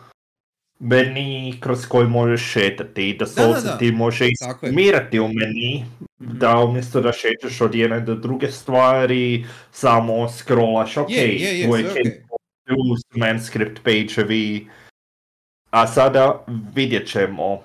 meni 0.78 1.58
kroz 1.60 1.86
koji 1.86 2.06
možeš 2.06 2.42
šetati 2.44 3.10
i 3.10 3.16
da 3.16 3.26
se 3.26 3.40
ti 3.78 3.92
može 3.92 4.28
Tako 4.40 4.66
je. 4.66 4.72
mirati 4.72 5.20
u 5.20 5.28
meni, 5.28 5.84
Mhm. 6.20 6.38
da 6.38 6.56
umjesto 6.58 7.00
da 7.00 7.12
šetaš 7.12 7.60
od 7.60 7.74
jedne 7.74 8.00
do 8.00 8.14
druge 8.14 8.50
stvari, 8.50 9.44
samo 9.72 10.28
scrollaš, 10.30 10.96
ok, 10.96 11.10
Je, 11.10 11.16
je, 11.34 11.58
je, 11.58 11.66
tu 11.66 11.72
sve 11.72 11.80
je 11.80 11.90
okej. 11.90 12.22
tu 12.66 12.74
su 12.96 13.18
manuscript 13.18 13.82
page-evi, 13.84 14.66
a 15.76 15.86
sada 15.86 16.44
vidjet 16.74 17.08
ćemo 17.08 17.52
uh, 17.52 17.60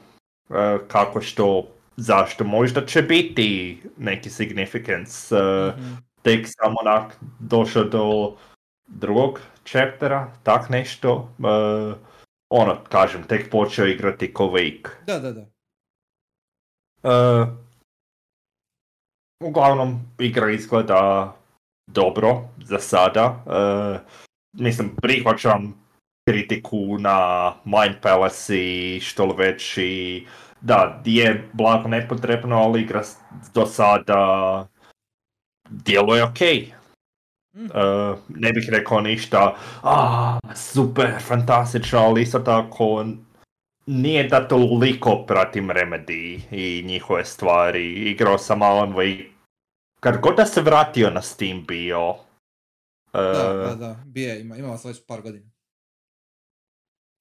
kako 0.88 1.22
što, 1.22 1.68
zašto, 1.98 2.44
možda 2.44 2.86
će 2.86 3.01
biti 3.01 3.82
neki 3.98 4.30
significance, 4.30 5.36
Mhm. 5.77 5.94
tek 6.22 6.46
sam 6.48 6.75
onak 6.82 7.18
došao 7.39 7.84
do 7.84 8.36
drugog 8.88 9.39
chaptera, 9.65 10.32
tak 10.44 10.70
nešto, 10.70 11.15
uh, 11.15 11.98
ono, 12.50 12.77
kažem, 12.89 13.24
tek 13.24 13.51
počeo 13.51 13.86
igrati 13.86 14.34
ko. 14.34 14.51
Da, 15.08 15.20
da, 15.20 15.32
da. 15.32 15.46
Uh, 17.03 17.48
uglavnom, 19.44 20.00
igra 20.20 20.51
izgleda 20.51 21.34
dobro 21.88 22.41
za 22.63 22.80
sada. 22.80 23.44
Uh, 23.46 24.00
mislim, 24.53 24.96
prihvaćam 25.01 25.80
kritiku 26.31 26.97
na 27.00 27.51
Mind 27.65 27.95
Palace 28.01 28.57
i 28.57 29.00
što 29.00 29.25
li 29.25 29.33
već 29.38 29.77
i 29.77 30.25
da, 30.61 31.01
je 31.05 31.50
blago 31.53 31.88
nepotrebno, 31.88 32.57
ali 32.57 32.81
igra 32.81 33.03
do 33.53 33.65
sada 33.65 34.67
djeluje 35.69 36.23
ok. 36.23 36.39
Mhm. 37.55 37.65
Uh, 37.65 38.17
ne 38.29 38.51
bih 38.51 38.69
rekao 38.69 39.01
ništa, 39.01 39.55
a 39.83 40.38
super, 40.55 41.11
fantastično, 41.19 42.00
ali 42.00 42.21
isto 42.21 42.39
tako 42.39 43.05
nije 43.85 44.27
da 44.27 44.47
toliko 44.47 45.25
pratim 45.27 45.69
Remedy 45.69 46.39
i 46.51 46.83
njihove 46.85 47.25
stvari. 47.25 47.93
Igrao 47.93 48.38
sam 48.38 48.61
Alan 48.61 48.93
Wake, 48.93 49.27
kad 50.00 50.21
god 50.21 50.35
da 50.35 50.45
se 50.45 50.61
vratio 50.61 51.09
na 51.09 51.21
Steam 51.21 51.65
bio. 51.67 52.09
uh, 52.09 52.17
Da, 53.13 53.53
da, 53.53 53.75
da, 53.75 54.03
bije, 54.05 54.41
ima, 54.41 54.57
imala 54.57 54.77
sam 54.77 54.91
već 54.91 55.05
par 55.07 55.21
godina. 55.21 55.50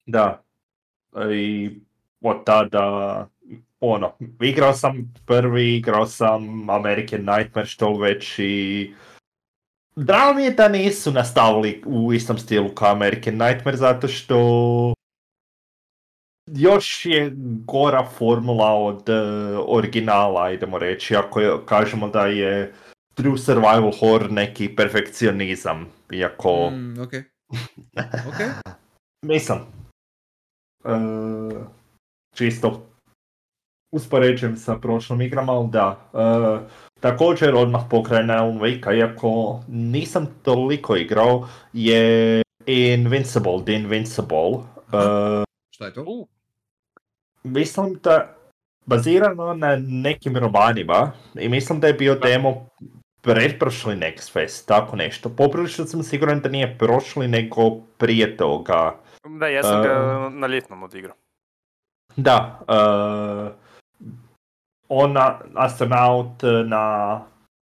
Da. 0.05 0.43
I 1.33 1.69
od 2.21 2.43
tada, 2.45 3.27
ono, 3.79 4.11
igrao 4.41 4.73
sam 4.73 5.13
prvi, 5.25 5.75
igrao 5.75 6.05
sam 6.05 6.69
American 6.69 7.19
Nightmare 7.19 7.65
što 7.67 7.93
već 7.93 8.39
i 8.39 8.93
Drago 9.95 10.33
mi 10.33 10.43
je 10.43 10.51
da 10.51 10.67
nisu 10.67 11.11
nastavili 11.11 11.83
u 11.85 12.13
istom 12.13 12.37
stilu 12.37 12.69
kao 12.69 12.91
American 12.91 13.33
Nightmare 13.33 13.77
zato 13.77 14.07
što 14.07 14.37
još 16.47 17.05
je 17.05 17.31
gora 17.65 18.05
formula 18.07 18.73
od 18.73 19.09
e, 19.09 19.13
originala, 19.57 20.51
idemo 20.51 20.77
reći, 20.77 21.15
ako 21.15 21.39
je- 21.39 21.57
kažemo 21.65 22.07
da 22.09 22.25
je 22.25 22.73
True 23.13 23.37
Survival 23.37 23.91
Horror 23.99 24.31
neki 24.31 24.75
perfekcionizam, 24.75 25.85
iako... 26.11 26.69
Mm, 26.69 27.01
ok. 27.01 27.11
Ok. 28.27 28.65
Mislim, 29.21 29.59
e, 30.85 30.89
čisto 32.35 32.87
uspoređujem 33.91 34.57
sa 34.57 34.75
prošlom 34.75 35.21
igram, 35.21 35.49
ali 35.49 35.69
da. 35.69 36.09
e, 36.13 36.81
također 36.99 37.55
odmah 37.55 37.81
pokraj 37.89 38.25
na 38.25 38.33
Alan 38.33 38.59
Wake, 38.59 38.97
iako 38.97 39.63
nisam 39.67 40.27
toliko 40.43 40.95
igrao, 40.95 41.47
je 41.73 42.41
Invincible, 42.65 43.63
The 43.65 43.73
Invincible. 43.73 44.51
E, 44.93 45.43
Šta 45.71 45.85
je 45.85 45.93
to? 45.93 46.25
Mislim 47.43 47.99
da 48.03 48.35
bazirano 48.85 49.53
na 49.53 49.75
nekim 49.79 50.37
romanima 50.37 51.11
i 51.39 51.49
mislim 51.49 51.79
da 51.79 51.87
je 51.87 51.93
bio 51.93 52.15
demo 52.15 52.67
pretprošli 53.21 53.95
Next 53.95 54.31
Fest, 54.33 54.67
tako 54.67 54.95
nešto. 54.95 55.29
Poprilično 55.29 55.85
sam 55.85 56.03
siguran 56.03 56.39
da 56.39 56.49
nije 56.49 56.77
prošli 56.77 57.27
nego 57.27 57.75
prije 57.97 58.37
toga. 58.37 58.95
Da, 59.39 59.47
ja 59.47 59.63
sam 59.63 59.83
ga 59.83 60.27
Uh, 60.27 60.33
na 60.33 60.47
ljetnom 60.47 60.83
odigrao. 60.83 61.15
Da, 62.15 62.59
uh, 62.67 63.53
ona, 64.89 65.39
astronaut 65.55 66.41
na 66.65 67.21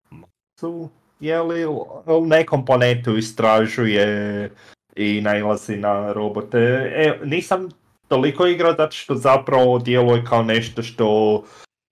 Marsu, 0.10 0.90
je 1.20 1.42
li, 1.42 1.66
u 2.06 2.26
nekom 2.26 2.66
planetu 2.66 3.18
istražuje 3.18 4.52
i 4.96 5.22
nailazi 5.22 5.78
na 5.78 6.14
robote. 6.14 6.58
E, 6.96 7.20
nisam 7.24 7.70
toliko 8.08 8.48
igrao 8.48 8.74
zato 8.78 8.92
što 8.92 9.16
zapravo 9.16 9.80
djeluje 9.80 10.26
kao 10.26 10.44
nešto 10.44 10.84
što 10.84 11.44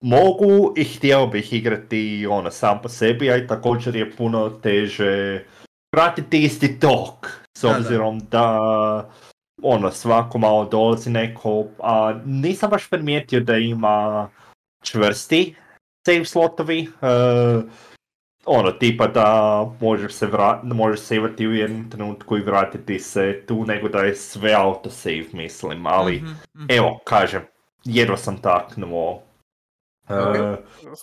mogu 0.01 0.73
i 0.77 0.83
htio 0.83 1.27
bih 1.27 1.53
igrati 1.53 2.27
ono 2.29 2.51
sam 2.51 2.79
po 2.81 2.89
sebi, 2.89 3.31
a 3.31 3.37
i 3.37 3.47
također 3.47 3.95
je 3.95 4.11
puno 4.15 4.49
teže 4.49 5.43
pratiti 5.91 6.43
isti 6.43 6.79
tok, 6.79 7.27
s 7.57 7.61
Da, 7.61 7.69
da. 7.69 7.77
obzirom 7.77 8.19
da 8.19 9.09
ono, 9.63 9.91
svako 9.91 10.37
malo 10.37 10.65
dolazi 10.65 11.09
neko, 11.09 11.65
a 11.79 12.13
nisam 12.25 12.69
baš 12.69 12.89
primijetio 12.89 13.39
da 13.39 13.55
ima 13.55 14.29
čvrsti 14.83 15.55
save 16.05 16.25
slotovi, 16.25 16.89
e, 17.01 17.61
ono, 18.45 18.71
tipa 18.71 19.07
da 19.07 19.25
možeš 19.81 20.13
se 20.13 20.27
vra- 20.27 20.59
možeš 20.63 20.99
savati 20.99 21.47
u 21.47 21.53
jednom 21.53 21.89
trenutku 21.89 22.37
i 22.37 22.41
vratiti 22.41 22.99
se 22.99 23.43
tu, 23.47 23.65
nego 23.65 23.89
da 23.89 23.99
je 23.99 24.15
sve 24.15 24.53
autosave, 24.53 25.23
mislim, 25.33 25.87
ali, 25.87 26.15
Mhm, 26.15 26.31
mhm. 26.55 26.65
evo, 26.69 26.99
kažem, 27.03 27.41
jedva 27.83 28.17
sam 28.17 28.37
taknuo. 28.37 29.21
E. 30.09 30.55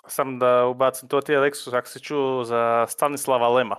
Sam 0.06 0.38
da 0.38 0.66
ubacim 0.66 1.08
to 1.08 1.20
ti 1.20 1.32
Lexus, 1.32 1.74
ako 1.74 1.88
si 1.88 2.00
čuo 2.00 2.44
za 2.44 2.86
Stanislava 2.88 3.48
Lema. 3.48 3.76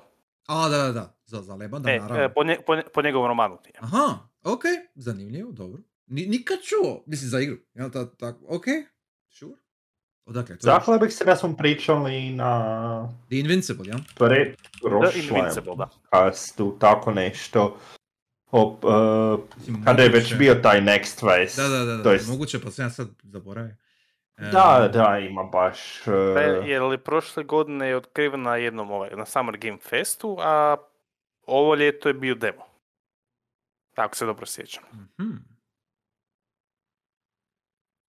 A, 0.48 0.70
da, 0.70 0.78
da, 0.78 0.92
da. 0.92 1.14
Za, 1.26 1.42
za 1.42 1.56
Leba, 1.56 1.80
da, 1.80 1.92
E, 1.92 2.00
naravno. 2.00 2.24
e, 2.24 2.30
po, 2.30 2.44
nje- 2.44 2.58
po, 2.66 2.76
nje- 2.76 2.84
po 2.94 3.02
njegovom 3.02 3.28
romanu. 3.28 3.58
ti 3.58 3.70
je. 3.70 3.80
Aha, 3.82 4.18
ok, 4.44 4.62
zanimljivo, 4.96 5.52
dobro. 5.52 5.82
Ni, 6.08 6.26
nikad 6.26 6.58
čuo, 6.62 7.04
mislim 7.06 7.30
za 7.30 7.40
igru. 7.40 7.58
Ja, 7.74 7.90
ta, 7.90 8.06
ta, 8.08 8.34
ok, 8.48 8.66
sure. 9.30 9.54
Odakle 10.26 10.56
to? 10.56 10.62
Zahvala 10.62 11.00
bih 11.00 11.14
se 11.14 11.26
da 11.26 11.36
smo 11.36 11.56
pričali 11.56 12.30
na 12.30 12.50
The 13.28 13.36
Invincible, 13.36 13.86
jel? 13.88 13.98
pre 14.16 14.46
The 14.46 14.80
prošlem 14.82 15.24
Invincible, 15.28 15.76
da. 15.76 15.86
podcastu, 15.88 16.78
tako 16.80 17.12
nešto. 17.12 17.78
O, 18.52 18.80
e, 18.84 19.58
Mislim, 19.58 19.84
kada 19.86 20.04
je 20.04 20.10
već 20.10 20.36
bio 20.36 20.56
taj 20.56 20.82
Next 20.82 21.20
Phase. 21.20 21.62
Da, 21.62 21.68
da, 21.70 21.86
da, 21.86 21.98
da, 21.98 22.04
to 22.04 22.12
jest- 22.12 22.30
moguće, 22.30 22.62
pa 22.62 22.72
sam 22.72 22.86
ja 22.86 22.90
sad 22.90 23.08
zaboravio. 23.24 23.76
E, 24.38 24.42
Da, 24.44 24.90
da, 24.94 25.20
ima 25.22 25.44
baš... 25.44 26.08
e, 26.08 26.12
E, 26.38 26.70
je 26.70 26.82
li 26.82 26.98
prošle 26.98 27.44
godine 27.44 27.88
je 27.88 27.98
otkriven 27.98 28.42
na 28.42 28.56
jednom 28.56 28.92
ovaj, 28.92 29.10
na 29.12 29.26
Summer 29.26 29.58
Game 29.58 29.78
Festu, 29.80 30.38
a 30.40 30.78
ovo 31.44 31.76
ljeto 31.76 32.10
je 32.10 32.14
bio 32.14 32.36
demo. 32.36 32.67
Tako 33.98 34.16
se 34.16 34.26
dobro 34.26 34.46
sjećam. 34.46 34.84
mhm. 35.20 35.32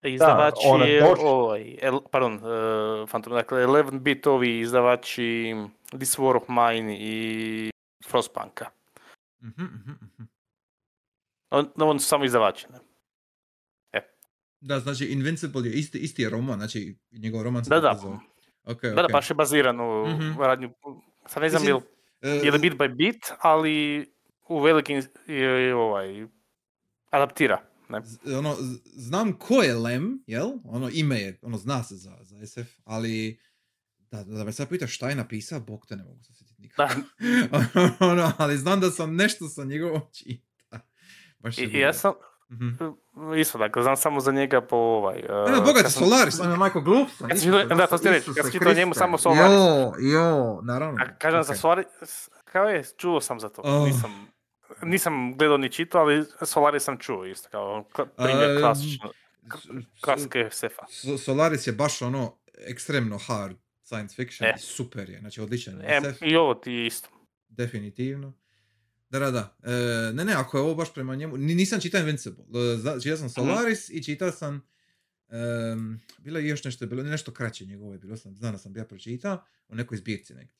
Izdavač 0.03 0.53
ona 0.65 0.85
je 0.85 1.03
ovaj, 1.19 1.77
el, 1.81 1.99
pardon, 2.11 2.33
uh, 2.35 3.09
Phantom, 3.09 3.33
dakle 3.33 3.61
11 3.61 3.99
bit 3.99 4.27
ovi 4.27 4.59
izdavači 4.59 5.55
This 5.89 6.17
War 6.17 6.35
of 6.35 6.43
Mine 6.47 6.97
i 6.99 7.71
Frostpunka. 8.07 8.65
Mhm, 9.41 9.63
mhm, 9.63 9.91
mhm. 9.91 10.23
On, 11.49 11.71
oni 11.77 11.99
su 11.99 12.07
samo 12.07 12.25
izdavači. 12.25 12.67
Ne? 12.69 12.79
Da, 14.61 14.79
znači 14.79 15.05
Invincible 15.05 15.61
je 15.63 15.73
isti, 15.73 15.97
isti 15.99 16.21
je 16.21 16.29
roman, 16.29 16.59
znači 16.59 16.97
njegov 17.13 17.43
roman 17.43 17.63
se 17.65 17.69
Da, 17.69 17.79
da. 17.79 17.93
zove. 17.95 18.15
Ok, 18.65 18.81
Da, 18.81 18.89
da, 18.91 19.05
ok. 19.05 19.11
baš 19.11 19.29
je 19.29 19.35
baziran 19.35 19.79
u 19.79 20.05
Mhm. 20.07 20.41
radnju. 20.41 20.73
Sad 21.25 21.43
ne 21.43 21.49
znam 21.49 21.61
Mislim, 21.61 21.67
je 21.67 21.73
li, 21.75 21.81
E, 22.21 22.45
je 22.45 22.51
li 22.51 22.59
bit 22.59 22.73
by 22.73 22.95
bit, 22.95 23.31
ali 23.39 24.05
u 24.49 24.59
velikim 24.59 24.97
je, 25.27 25.35
je 25.35 25.75
ovaj, 25.75 26.27
adaptira. 27.11 27.61
Ne? 27.89 28.01
z- 28.03 28.33
ono, 28.33 28.55
znam 28.85 29.33
ko 29.33 29.53
je 29.55 29.75
Lem, 29.75 30.23
jel? 30.27 30.49
Ono 30.65 30.89
ime 30.91 31.17
je, 31.17 31.39
ono 31.41 31.57
zna 31.57 31.83
se 31.83 31.95
za, 31.95 32.11
za 32.21 32.35
SF, 32.47 32.79
ali 32.85 33.39
da, 34.01 34.23
da 34.25 34.43
me 34.43 34.51
sad 34.51 34.69
pitaš 34.69 34.95
šta 34.95 35.09
je 35.09 35.15
napisao, 35.15 35.59
bog 35.59 35.85
te 35.85 35.95
ne 35.95 36.03
mogu 36.03 36.23
se 36.23 36.33
sjetiti 36.33 36.61
nikako. 36.61 36.93
ono, 38.05 38.31
ali 38.37 38.57
znam 38.57 38.79
da 38.79 38.89
sam 38.89 39.15
nešto 39.15 39.47
sa 39.47 39.63
njegovom 39.63 40.01
čita. 40.13 40.79
Baš 41.39 41.57
I, 41.57 41.61
je 41.63 41.79
ja 41.79 41.93
sam, 41.93 42.13
Mhm. 42.51 42.73
isto 43.33 43.57
dakle, 43.57 43.83
znam 43.83 43.97
samo 43.97 44.19
za 44.19 44.31
njega 44.31 44.61
po 44.61 44.75
ovaj... 44.75 45.15
Ne, 45.45 45.51
ne, 45.51 45.57
boga 45.57 45.73
kad 45.73 45.85
ti 45.85 45.91
sam- 45.91 46.03
Solaris, 46.03 46.39
on 46.39 46.51
je 46.51 46.57
Michael 46.57 46.81
Glup. 46.81 47.07
Kad 47.19 47.37
si 47.39 47.45
čitao- 47.45 47.65
da, 47.65 47.87
to 47.87 47.97
ti 47.97 48.09
reći, 48.09 48.31
kad 48.33 48.45
si 48.45 48.51
čitao 48.51 48.73
njemu 48.73 48.93
samo 48.93 49.17
Solaris. 49.17 49.53
Jo, 49.53 49.93
jo, 50.09 50.61
naravno. 50.63 50.97
A 51.01 51.15
kažem 51.15 51.43
za 51.43 51.53
ok. 51.53 51.57
Solaris, 51.57 51.87
kao 52.45 52.65
je, 52.65 52.83
čuo 52.97 53.21
sam 53.21 53.39
za 53.39 53.49
to. 53.49 53.61
Oh. 53.61 53.87
Nisam, 53.87 54.27
nisam 54.83 55.37
gledao 55.37 55.57
ni 55.57 55.71
čitao, 55.71 56.01
ali 56.01 56.25
Solaris 56.43 56.83
sam 56.83 56.97
čuo 56.97 57.25
isto, 57.25 57.49
kao 57.49 57.83
primjer 58.17 58.51
Um, 58.51 58.57
klasično, 58.59 59.11
S- 59.47 59.63
s- 59.63 60.01
klasike 60.01 60.49
SF-a. 60.51 60.85
So- 60.87 61.17
Solaris 61.17 61.67
je 61.67 61.73
baš 61.73 62.01
ono 62.01 62.37
ekstremno 62.57 63.17
hard 63.19 63.57
science 63.83 64.15
fiction 64.15 64.49
E. 64.49 64.53
super 64.57 65.09
je, 65.09 65.19
znači 65.19 65.41
odličan 65.41 65.73
je 65.75 65.85
E, 65.87 66.01
SF, 66.03 66.21
I 66.21 66.35
ovo 66.35 66.53
ti 66.55 66.85
isto. 66.85 67.09
definitivno. 67.49 68.33
Da, 69.09 69.19
da, 69.19 69.31
da. 69.31 69.57
E, 69.63 69.71
ne, 70.13 70.25
ne, 70.25 70.33
ako 70.33 70.57
je 70.57 70.61
ovo 70.61 70.75
baš 70.75 70.93
prema 70.93 71.15
njemu, 71.15 71.37
ni- 71.37 71.55
nisam 71.55 71.79
čitao 71.81 71.99
Invincible, 71.99 72.43
E, 72.97 73.01
čitao 73.01 73.17
sam 73.17 73.29
Solaris 73.29 73.89
i 73.89 74.03
čitao 74.03 74.31
sam, 74.31 74.67
em, 75.29 75.99
bilo 76.17 76.39
je 76.39 76.47
još 76.47 76.63
nešto, 76.63 76.85
bilo 76.85 77.03
nešto 77.03 77.31
kraće 77.33 77.65
njegovo 77.65 77.93
je 77.93 77.99
bilo, 77.99 78.17
sam, 78.17 78.35
znam 78.35 78.51
da 78.51 78.57
sam 78.57 78.77
ja 78.77 78.85
pročitao, 78.85 79.43
u 79.67 79.75
nekoj 79.75 79.97
zbirci 79.97 80.33
negdje. 80.33 80.53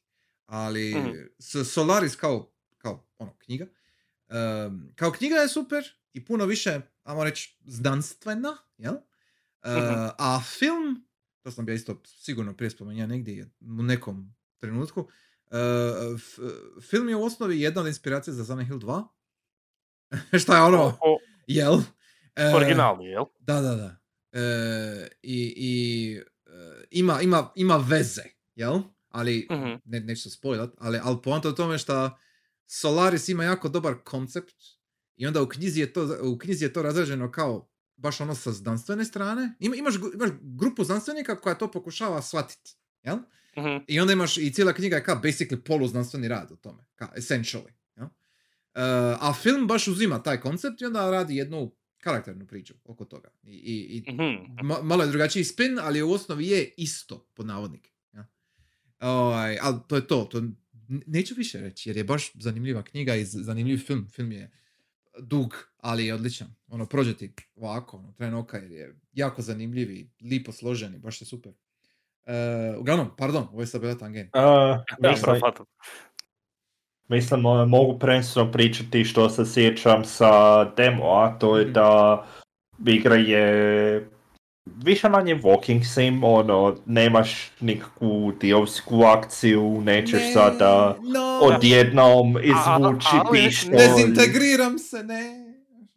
Ali 0.45 0.95
Mhm. 0.95 1.09
S- 1.39 1.65
Solaris 1.65 2.15
kao, 2.15 2.51
kao 2.77 3.07
ono, 3.17 3.33
knjiga, 3.35 3.65
em, 4.29 4.91
kao 4.95 5.11
knjiga 5.11 5.35
je 5.35 5.47
super 5.47 5.83
i 6.13 6.25
puno 6.25 6.45
više, 6.45 6.81
ajmo 7.03 7.23
reći, 7.23 7.57
znanstvena, 7.65 8.57
jel? 8.77 8.93
Mhm. 9.65 9.93
a 10.17 10.39
film, 10.49 11.07
to 11.41 11.51
sam 11.51 11.67
ja 11.67 11.73
isto 11.73 12.01
sigurno 12.05 12.53
prije 12.53 12.69
spomenuo 12.69 13.07
negdje 13.07 13.49
u 13.61 13.83
nekom 13.83 14.35
trenutku, 14.59 15.07
f- 16.15 16.39
film 16.81 17.09
je 17.09 17.15
u 17.15 17.23
osnovi 17.23 17.61
jedna 17.61 17.81
od 17.81 17.87
inspiracija 17.87 18.33
za 18.33 18.45
Silent 18.45 18.67
Hill 18.67 18.79
2. 18.79 19.07
Šta 20.41 20.55
je 20.55 20.61
ono, 20.63 20.97
O, 21.01 21.19
jel? 21.47 21.77
E, 22.35 22.55
originalni, 22.55 23.05
jel? 23.05 23.23
Da, 23.39 23.61
da, 23.61 23.75
da. 23.75 23.95
E, 24.31 25.07
I, 25.21 25.53
i 25.57 26.21
ima, 26.91 27.21
ima, 27.21 27.51
ima 27.55 27.77
veze, 27.77 28.23
jel? 28.55 28.79
Ali, 29.09 29.47
Mhm. 29.51 29.69
ne, 29.85 29.99
neću 29.99 30.21
se 30.21 30.29
spoilat, 30.29 30.69
ali, 30.77 30.99
ali 31.03 31.17
poanta 31.23 31.49
u 31.49 31.55
tome 31.55 31.77
što 31.77 32.17
Solaris 32.71 33.29
ima 33.29 33.43
jako 33.43 33.69
dobar 33.69 33.95
koncept 34.03 34.55
i 35.15 35.27
onda 35.27 35.41
u 35.41 35.47
knjizi 35.47 35.79
je 35.79 35.93
to, 35.93 36.17
u 36.23 36.37
knjizi 36.37 36.65
je 36.65 36.73
to 36.73 36.81
razrađeno 36.81 37.31
kao 37.31 37.69
baš 37.97 38.21
ono 38.21 38.35
sa 38.35 38.51
znanstvene 38.51 39.05
strane. 39.05 39.53
Ima, 39.59 39.75
imaš, 39.75 39.93
imaš 40.13 40.29
grupu 40.41 40.83
znanstvenika 40.83 41.35
koja 41.35 41.55
to 41.55 41.71
pokušava 41.71 42.21
shvatiti, 42.21 42.75
jel? 43.03 43.17
Mhm. 43.57 43.77
I 43.87 43.99
onda 43.99 44.13
imaš 44.13 44.37
i 44.37 44.51
cijela 44.53 44.73
knjiga 44.73 44.95
je 44.95 45.03
kao 45.03 45.15
basically 45.15 45.55
poluznanstveni 45.57 46.27
rad 46.27 46.51
o 46.51 46.55
tome, 46.55 46.85
kao 46.95 47.07
essentially. 47.09 47.71
jel? 47.95 48.05
E, 48.05 48.09
a 49.19 49.33
film 49.33 49.67
baš 49.67 49.87
uzima 49.87 50.23
taj 50.23 50.39
koncept 50.39 50.81
i 50.81 50.85
onda 50.85 51.11
radi 51.11 51.35
jednu 51.35 51.71
karakternu 51.97 52.47
priču 52.47 52.73
oko 52.83 53.05
toga. 53.05 53.29
I, 53.43 53.51
i, 53.53 54.03
i 54.07 54.13
Mhm. 54.13 54.21
ma- 54.61 54.81
malo 54.83 55.03
je 55.03 55.09
drugačiji 55.09 55.43
spin, 55.43 55.79
ali 55.81 56.01
u 56.01 56.11
osnovi 56.11 56.47
je 56.47 56.73
isto, 56.77 57.27
pod 57.33 57.45
navodnike. 57.45 57.91
Ja? 58.13 58.25
Ovaj, 58.99 59.57
ali 59.61 59.77
to 59.87 59.95
je 59.95 60.07
to, 60.07 60.23
to 60.23 60.43
neću 60.89 61.33
više 61.37 61.59
reći, 61.59 61.89
jer 61.89 61.97
je 61.97 62.03
baš 62.03 62.31
zanimljiva 62.33 62.83
knjiga 62.83 63.15
i 63.15 63.25
zanimljiv 63.25 63.77
film. 63.77 64.07
Film 64.15 64.31
je 64.31 64.51
dug, 65.19 65.69
ali 65.77 66.05
je 66.05 66.13
odličan. 66.13 66.55
Ono, 66.67 66.85
prođe 66.85 67.17
ti 67.17 67.33
ovako, 67.55 67.97
ono, 67.97 68.11
tren 68.11 68.33
oka, 68.33 68.57
jer 68.57 68.71
je 68.71 68.95
jako 69.13 69.41
zanimljiv 69.41 69.91
i 69.91 70.09
lipo 70.21 70.51
složen 70.51 70.95
i 70.95 70.99
baš 70.99 71.21
je 71.21 71.25
super. 71.25 71.51
E, 72.25 72.75
uglavnom, 72.77 73.07
pardon, 73.17 73.47
ovo 73.51 73.61
je 73.61 73.67
sad 73.67 73.81
bila 73.81 73.95
tangent. 73.97 74.35
e, 74.35 74.39
Da, 74.99 75.09
mislim, 77.07 77.39
e, 77.45 77.65
mogu 77.65 77.99
prvenstveno 77.99 78.51
pričati 78.51 79.03
što 79.03 79.29
se 79.29 79.45
sjećam 79.45 80.05
sa 80.05 80.63
demo, 80.73 81.03
a 81.05 81.39
to 81.39 81.57
je 81.57 81.65
Mhm. 81.65 81.73
da 81.73 82.25
igra 82.85 83.15
je 83.15 84.09
više 84.83 85.09
manje 85.09 85.35
walking 85.35 85.83
sim, 85.93 86.23
ono, 86.23 86.75
nemaš 86.85 87.51
nikakvu 87.59 88.31
diovsku 88.41 89.03
akciju, 89.03 89.81
nećeš 89.83 90.21
sada 90.33 90.95
no, 91.01 91.39
odjednom 91.41 92.37
izvući 92.43 93.07
pištolj. 93.31 93.71
dezintegriram 93.77 94.79
se, 94.79 95.03
ne. 95.03 95.53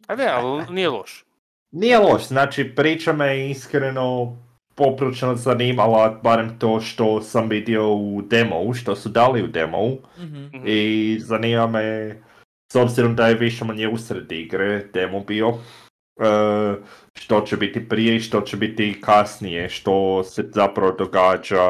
A 0.07 0.15
ne, 0.15 0.27
ali 0.27 0.63
nije 0.69 0.89
loš. 0.89 1.25
Nije 1.71 1.99
loš, 1.99 2.27
znači 2.27 2.75
priča 2.75 3.13
me 3.13 3.49
iskreno 3.49 4.37
poprilično 4.75 5.35
zanimala, 5.35 6.19
barem 6.23 6.59
to 6.59 6.81
što 6.81 7.21
sam 7.21 7.49
vidio 7.49 7.93
u 7.93 8.21
demo, 8.21 8.73
što 8.73 8.95
su 8.95 9.09
dali 9.09 9.43
u 9.43 9.47
demo 9.47 9.77
Mhm. 10.17 10.43
Mhm. 10.45 10.63
i 10.65 11.17
zanima 11.19 11.67
me, 11.67 12.15
s 12.71 12.75
obzirom 12.75 13.15
da 13.15 13.27
je 13.27 13.35
više 13.35 13.65
manje 13.65 13.87
usred 13.87 14.31
igre 14.31 14.85
demo 14.93 15.19
bio, 15.19 15.53
što 17.13 17.41
će 17.41 17.57
biti 17.57 17.89
prije 17.89 18.15
i 18.15 18.19
što 18.19 18.41
će 18.41 18.57
biti 18.57 19.01
kasnije, 19.01 19.69
što 19.69 20.23
se 20.23 20.49
zapravo 20.53 20.91
događa. 20.91 21.63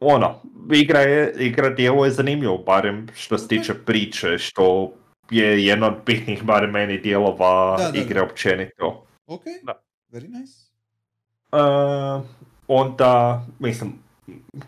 Ono, 0.00 0.40
igra, 0.72 1.00
je, 1.00 1.34
igra 1.38 1.70
djeluje 1.70 2.10
zanimljivo, 2.10 2.58
barem 2.58 3.06
što 3.14 3.38
se 3.38 3.48
tiče 3.48 3.74
priče, 3.74 4.38
što 4.38 4.92
je 5.30 5.64
jedno 5.66 5.86
od 5.86 5.94
bitnih, 6.06 6.42
barem 6.42 6.70
meni, 6.70 6.98
dijelova 6.98 7.76
Da, 7.78 7.84
da, 7.84 7.90
da. 7.90 7.98
igre 7.98 8.20
općenito. 8.22 9.06
Ok, 9.26 9.42
Da. 9.62 9.82
very 10.12 10.28
nice. 10.28 10.68
E, 11.52 11.58
onda, 12.68 13.42
mislim, 13.58 13.92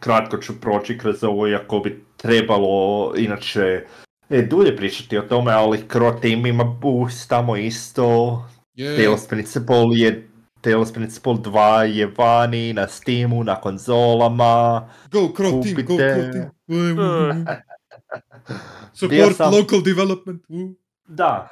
kratko 0.01 0.39
ću 0.39 0.61
proći 0.61 0.99
kroz 0.99 1.25
ovo, 1.25 1.49
iako 1.49 1.79
bi 1.79 2.05
trebalo, 2.17 3.13
inače, 3.17 3.85
e, 4.31 4.43
dulje 4.43 4.77
pričati 4.77 5.19
o 5.19 5.23
tome, 5.23 5.53
ali 5.53 5.89
Cro 5.89 6.13
Team 6.13 6.47
ima 6.47 6.65
boost 6.65 7.29
tamo 7.29 7.57
isto, 7.57 8.45
Je, 8.75 8.97
Tales 8.97 9.29
Principle 9.29 9.67
je 9.93 10.31
Tales 10.61 10.93
Principle 10.93 11.33
2 11.35 11.59
je 11.81 12.07
vani 12.09 12.73
na 12.73 12.89
Steamu, 12.89 13.45
na 13.45 13.61
konzolama. 13.61 14.89
go 15.13 15.19
Crow 15.29 15.63
Team, 15.63 15.87
go. 15.87 15.95
Crow 15.95 16.33
Team. 16.33 16.51
E. 16.69 17.45
Bio 19.01 19.25
Support 19.25 19.37
sam- 19.37 19.55
local 19.55 19.83
development. 19.83 20.43
uh. 20.49 20.71
Da. 21.09 21.49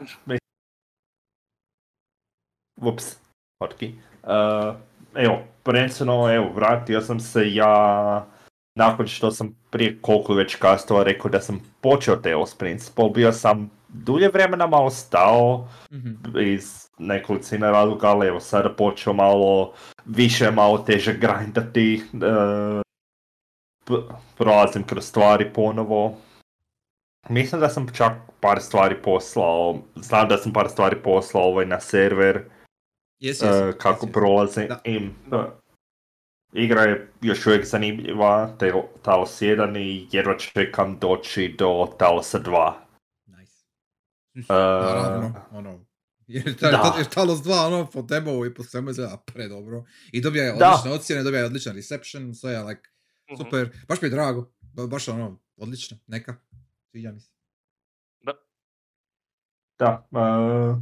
Ups, 2.77 3.17
hotki. 3.61 3.95
Uh, 4.23 4.77
evo, 5.15 5.43
prvenstveno, 5.63 6.35
evo, 6.35 6.53
vratio 6.53 7.01
sam 7.01 7.21
se 7.21 7.55
ja 7.55 8.27
nakon 8.75 9.07
što 9.07 9.31
sam 9.31 9.58
prije 9.71 9.99
koliko 10.01 10.35
već 10.35 10.55
kastova 10.55 11.03
rekao 11.03 11.31
da 11.31 11.41
sam 11.41 11.61
počeo 11.81 12.17
Tales 12.17 12.55
Principle, 12.55 13.11
bio 13.11 13.33
sam 13.33 13.71
dulje 13.89 14.29
vremena 14.29 14.67
malo 14.67 14.91
stao 14.91 15.69
Mhm. 15.93 16.39
iz 16.39 16.89
nekolicine 16.99 17.71
razloga, 17.71 18.09
ali 18.09 18.27
evo 18.27 18.41
sada 18.41 18.69
počeo 18.71 19.13
malo 19.13 19.73
više, 20.07 20.51
malo 20.51 20.79
teže 20.79 21.13
grindati, 21.15 22.03
uh, 22.13 22.81
p- 23.87 24.15
prolazim 24.37 24.83
kroz 24.83 25.05
stvari 25.05 25.53
ponovo. 25.53 26.17
Mislim 27.29 27.61
da 27.61 27.69
sam 27.69 27.87
čak 27.89 28.13
par 28.41 28.61
stvari 28.61 29.03
poslao, 29.03 29.79
znam 29.97 30.29
da 30.29 30.37
sam 30.37 30.53
par 30.53 30.69
stvari 30.69 30.97
poslao 30.97 31.43
ovaj 31.45 31.67
na 31.67 31.81
server, 31.81 32.45
Yes, 33.23 33.43
uh, 33.43 33.49
yes, 33.51 33.73
kako 33.73 34.07
yes, 34.07 34.13
prolazim 34.13 34.69
Da. 34.69 34.81
Da. 35.27 35.59
Igra 36.53 36.83
je 36.83 37.13
još 37.23 37.47
uvijek 37.47 37.67
zanimljiva, 37.67 38.57
te 38.59 38.73
Talos 39.03 39.43
1 39.43 39.79
i 39.79 40.09
jedva 40.13 40.39
čekam 40.39 40.99
doći 40.99 41.55
do 41.59 41.95
Talosa 41.99 42.39
2. 42.41 42.73
Nice. 43.27 43.65
Uh, 44.35 44.45
Naravno, 44.49 45.35
ono, 45.51 45.85
jer, 46.27 46.57
ta, 46.57 46.71
da. 46.71 46.95
jer 46.97 47.07
Talos 47.07 47.39
2, 47.39 47.67
ono, 47.67 47.87
po 47.87 48.03
demovu 48.03 48.47
i 48.47 48.55
po 48.55 48.63
svemu 48.63 48.91
izgleda 48.91 49.23
predobro. 49.27 49.85
I 50.13 50.21
dobija 50.21 50.45
je 50.45 50.53
Da. 50.53 50.69
odlične 50.69 50.91
ocjene, 50.93 51.23
dobija 51.23 51.41
je 51.41 51.47
odličan 51.47 51.77
reception, 51.77 52.35
sve 52.35 52.53
je, 52.53 52.63
like, 52.63 52.83
Mhm. 53.33 53.37
super. 53.37 53.71
Baš 53.89 54.03
mi 54.03 54.07
je 54.07 54.11
drago, 54.11 54.53
ba- 54.63 54.87
baš 54.87 55.09
ono, 55.09 55.41
odlično, 55.57 55.99
neka. 56.07 56.37
Sviđa 56.91 57.13
mi 57.13 57.21
se. 57.21 57.31
Da, 59.79 60.09
uh, 60.11 60.79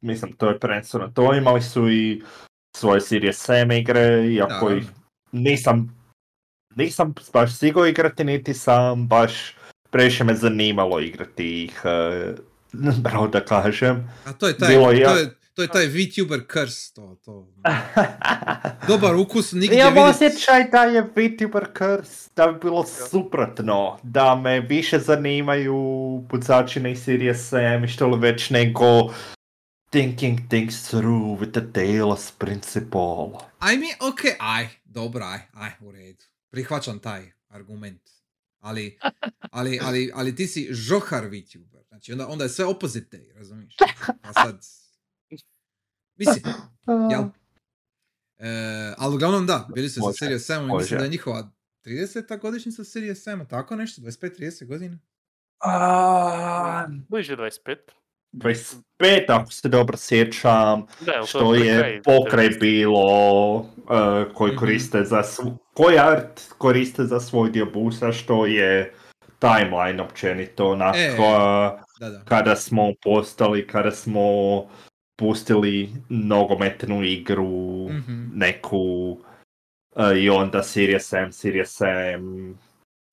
mislim, 0.00 0.32
to 0.32 0.48
je 0.48 0.60
prvenstveno 0.60 1.08
to. 1.08 1.34
Imali 1.34 1.62
su 1.62 1.90
i 1.90 2.22
svoje 2.74 3.00
Series 3.00 3.38
7 3.40 3.72
igre, 3.74 4.02
iako 4.26 4.70
ih 4.70 4.84
nisam, 5.32 5.96
nisam 6.76 7.14
baš 7.32 7.56
stigao 7.56 7.86
igrati, 7.86 8.24
niti 8.24 8.54
sam 8.54 9.08
baš 9.08 9.32
previše 9.90 10.24
me 10.24 10.34
zanimalo 10.34 11.00
igrati 11.00 11.64
ih, 11.64 11.82
bravo 12.98 13.28
da 13.28 13.40
kažem. 13.42 14.10
A 14.24 14.32
to 14.32 14.46
je 14.48 14.58
taj, 14.58 14.68
Bilo 14.68 14.84
to 14.84 14.92
ja- 14.92 15.10
je, 15.10 15.34
to 15.54 15.62
je 15.62 15.68
taj 15.68 15.84
VTuber 15.84 16.40
curse, 16.52 16.94
to, 16.94 17.16
to. 17.24 17.48
Dobar 18.88 19.14
ukus, 19.14 19.52
nigdje 19.52 19.78
Imam 19.78 19.92
vidjeti. 19.94 20.10
osjećaj 20.26 20.64
da 20.64 20.78
je 20.78 21.02
VTuber 21.04 21.66
Curse, 21.78 22.30
da 22.36 22.46
bi 22.46 22.58
bilo 22.60 22.84
suprotno, 23.10 23.98
da 24.02 24.34
me 24.34 24.60
više 24.60 24.98
zanimaju 24.98 25.78
pucačine 26.30 26.92
i 26.92 26.96
Series 26.96 27.52
7 27.52 27.84
i 27.84 27.88
što 27.88 28.08
li 28.08 28.18
već 28.20 28.50
nego 28.50 28.84
thinking 29.94 30.48
things 30.48 30.90
through 30.90 31.38
with 31.38 31.52
the 31.52 31.60
Talos 31.60 32.30
principle. 32.30 33.38
Aj 33.58 33.76
mi, 33.78 33.86
ok, 34.00 34.20
aj, 34.38 34.68
dobro, 34.84 35.24
aj, 35.24 35.40
aj, 35.54 35.70
u 35.80 35.92
redu. 35.92 36.24
Prihvaćam 36.50 36.98
taj 36.98 37.32
argument. 37.48 38.02
Ali, 38.60 38.98
ali, 39.58 39.78
ali, 39.82 40.10
ali 40.14 40.36
ti 40.36 40.46
si 40.46 40.68
žohar 40.70 41.24
VTuber. 41.24 41.84
Znači, 41.88 42.12
onda, 42.12 42.28
onda 42.28 42.44
je 42.44 42.50
sve 42.50 42.64
opposite 42.64 43.16
day, 43.16 43.34
razumiješ? 43.34 43.76
A 44.22 44.32
sad... 44.32 44.66
Mislim, 46.16 46.42
jel? 47.12 47.24
E, 48.38 48.94
ali 48.98 49.14
uglavnom 49.14 49.46
da, 49.46 49.68
bili 49.74 49.88
su 49.88 50.00
sa 50.00 50.12
Series 50.12 50.50
7 50.50 50.64
i 50.64 50.66
može. 50.66 50.82
mislim 50.82 50.98
da 50.98 51.04
je 51.04 51.10
njihova 51.10 51.52
30. 51.84 52.40
godišnjica 52.40 52.84
Series 52.84 53.26
7, 53.26 53.48
tako 53.48 53.76
nešto, 53.76 54.02
25-30 54.02 54.66
godina. 54.66 54.98
A, 55.60 56.86
Bliže 57.08 57.36
25. 57.36 57.76
25, 58.34 58.80
ako 59.28 59.52
se 59.52 59.68
dobro 59.68 59.96
sjećam, 59.96 60.86
Da, 61.00 61.22
što 61.26 61.54
je 61.54 62.02
pokraj 62.02 62.48
90? 62.48 62.60
bilo 62.60 63.54
uh, 63.54 63.64
koji 64.34 64.56
koriste 64.56 65.04
za 65.04 65.22
sv- 65.22 65.42
koji 65.72 65.98
art 65.98 66.40
koriste 66.58 67.04
za 67.04 67.20
svoj 67.20 67.50
dio 67.50 67.66
busa, 67.66 68.12
što 68.12 68.46
je 68.46 68.92
timeline 69.38 70.02
općenito, 70.02 70.68
onako, 70.68 70.98
E. 70.98 71.16
Da, 72.00 72.10
da. 72.10 72.20
kada 72.20 72.56
smo 72.56 72.92
postali, 73.02 73.66
kada 73.66 73.90
smo 73.90 74.20
pustili 75.16 75.90
nogometnu 76.08 77.04
igru, 77.04 77.88
Mhm. 77.88 78.26
neku, 78.34 79.10
uh, 79.96 80.16
i 80.16 80.30
onda 80.30 80.62
Series 80.62 81.12
M, 81.12 81.32
Series 81.32 81.80
M, 82.14 82.58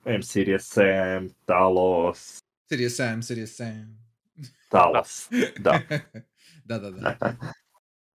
M 0.06 0.24
Series 0.24 0.78
M, 0.78 1.30
Talos, 1.46 2.40
Series 2.70 2.94
7, 2.94 3.22
Series 3.22 3.60
7. 3.60 4.01
Talos, 4.72 5.30
da. 5.60 5.80
da, 6.66 6.80
da, 6.80 6.92
da. 6.92 7.36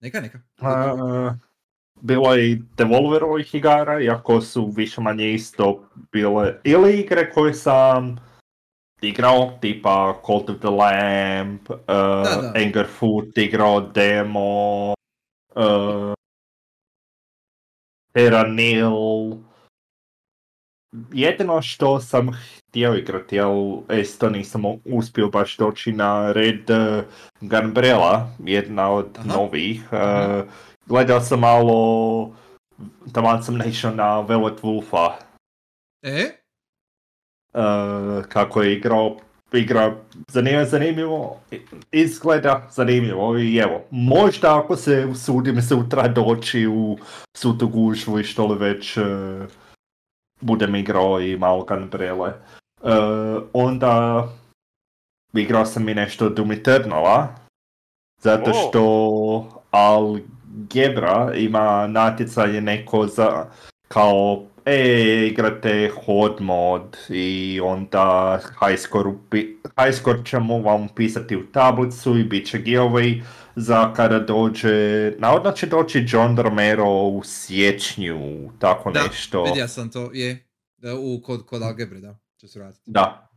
Neka, 0.01 0.21
neka. 0.21 0.39
Uh, 0.61 1.33
bilo 2.01 2.35
je 2.35 2.51
i 2.51 2.63
Devolverovih 2.77 3.55
igara, 3.55 4.01
iako 4.01 4.41
su 4.41 4.73
više 4.77 5.01
manje 5.01 5.33
isto 5.33 5.89
bile 6.13 6.61
ili 6.65 7.01
igre 7.01 7.31
koje 7.33 7.55
sam 7.55 8.17
igrao, 9.03 9.59
tipa 9.61 10.21
Cult 10.27 10.51
of 10.51 10.59
the 10.59 10.69
Lamb, 10.69 11.61
uh, 11.71 11.77
da. 11.87 12.53
Anger 12.55 12.87
Food 12.99 13.39
igrao 13.39 13.81
demo, 13.81 14.95
uh, 15.55 16.15
Terranil. 18.13 18.93
Jedino 21.13 21.63
što 21.63 22.01
sam 22.01 22.31
htio 22.77 22.95
igrati, 22.95 23.41
ali 23.41 24.01
isto 24.01 24.31
nisam 24.31 24.63
uspio 24.85 25.29
baš 25.29 25.57
doći 25.57 25.93
na 25.93 26.33
red 26.33 26.71
uh, 26.71 27.05
Gunbrella, 27.41 28.29
jedna 28.39 28.91
od 28.91 29.07
Aha. 29.19 29.29
novih. 29.29 29.83
Uh, 29.93 30.45
gledao 30.87 31.21
sam 31.21 31.41
malo, 31.41 32.31
taman 33.13 33.43
sam 33.43 33.57
naišao 33.57 33.95
na 33.95 34.21
Velvet 34.21 34.63
Wolfa, 34.63 35.13
E? 36.03 36.31
uh, 37.55 38.25
kako 38.29 38.63
je 38.63 38.73
igrao, 38.73 39.17
igra 39.53 39.97
zanimljivo, 40.29 40.65
zanimljivo, 40.65 41.41
izgleda 41.93 42.69
zanimljivo 42.71 43.39
i 43.39 43.57
evo, 43.57 43.85
možda 43.91 44.59
ako 44.59 44.77
se 44.77 45.07
usudim 45.07 45.63
sutra 45.63 46.09
doći 46.09 46.67
u 46.67 46.99
svu 47.37 47.59
tu 47.59 47.69
gužvu 47.69 48.21
i 48.21 48.25
što 48.25 48.47
li 48.47 48.59
već 48.59 48.97
uh, 48.97 49.05
budem 50.41 50.75
igrao 50.75 51.21
i 51.21 51.37
malo 51.37 51.65
Gunbrelle. 51.65 52.33
Uh, 52.83 53.43
onda 53.53 54.25
igrao 55.35 55.67
sam 55.67 55.89
i 55.89 55.95
nešto 55.95 56.29
Doom 56.29 56.53
Eternala, 56.53 57.35
zato 58.23 58.51
O. 58.51 58.55
što 58.55 59.63
Algebra 59.71 61.33
ima 61.35 61.87
natjecanje 61.87 62.61
neko 62.61 63.07
za 63.07 63.47
kao 63.89 64.43
e, 64.65 65.27
igrate 65.27 65.91
hod 66.05 66.37
mod 66.41 66.97
i 67.09 67.61
onda 67.65 68.39
high 68.61 68.81
score, 68.81 69.11
upi- 69.11 69.57
high 69.83 69.99
score 69.99 70.25
ćemo 70.25 70.59
vam 70.59 70.89
pisati 70.89 71.37
u 71.37 71.47
tablicu 71.47 72.19
i 72.19 72.25
bit 72.25 72.49
će 72.49 72.59
giveaway 72.59 73.23
za 73.57 73.93
kada 73.93 74.19
dođe, 74.19 75.13
navodno 75.19 75.53
će 75.53 75.67
doći 75.67 76.05
John 76.09 76.37
Romero 76.39 76.91
u 76.91 77.23
siječnju, 77.25 78.51
tako 78.59 78.91
Da, 78.91 79.03
nešto. 79.03 79.45
Vidio 79.45 79.69
sam 79.69 79.91
to, 79.91 80.11
je. 80.13 80.47
Da, 80.77 80.95
u, 80.95 81.21
kod, 81.23 81.47
kod 81.47 81.63
Algebre, 81.63 82.01
da. 82.01 82.19
Će 82.37 82.49
se 82.49 82.59
vratiti. 82.59 82.91
Da, 82.91 83.29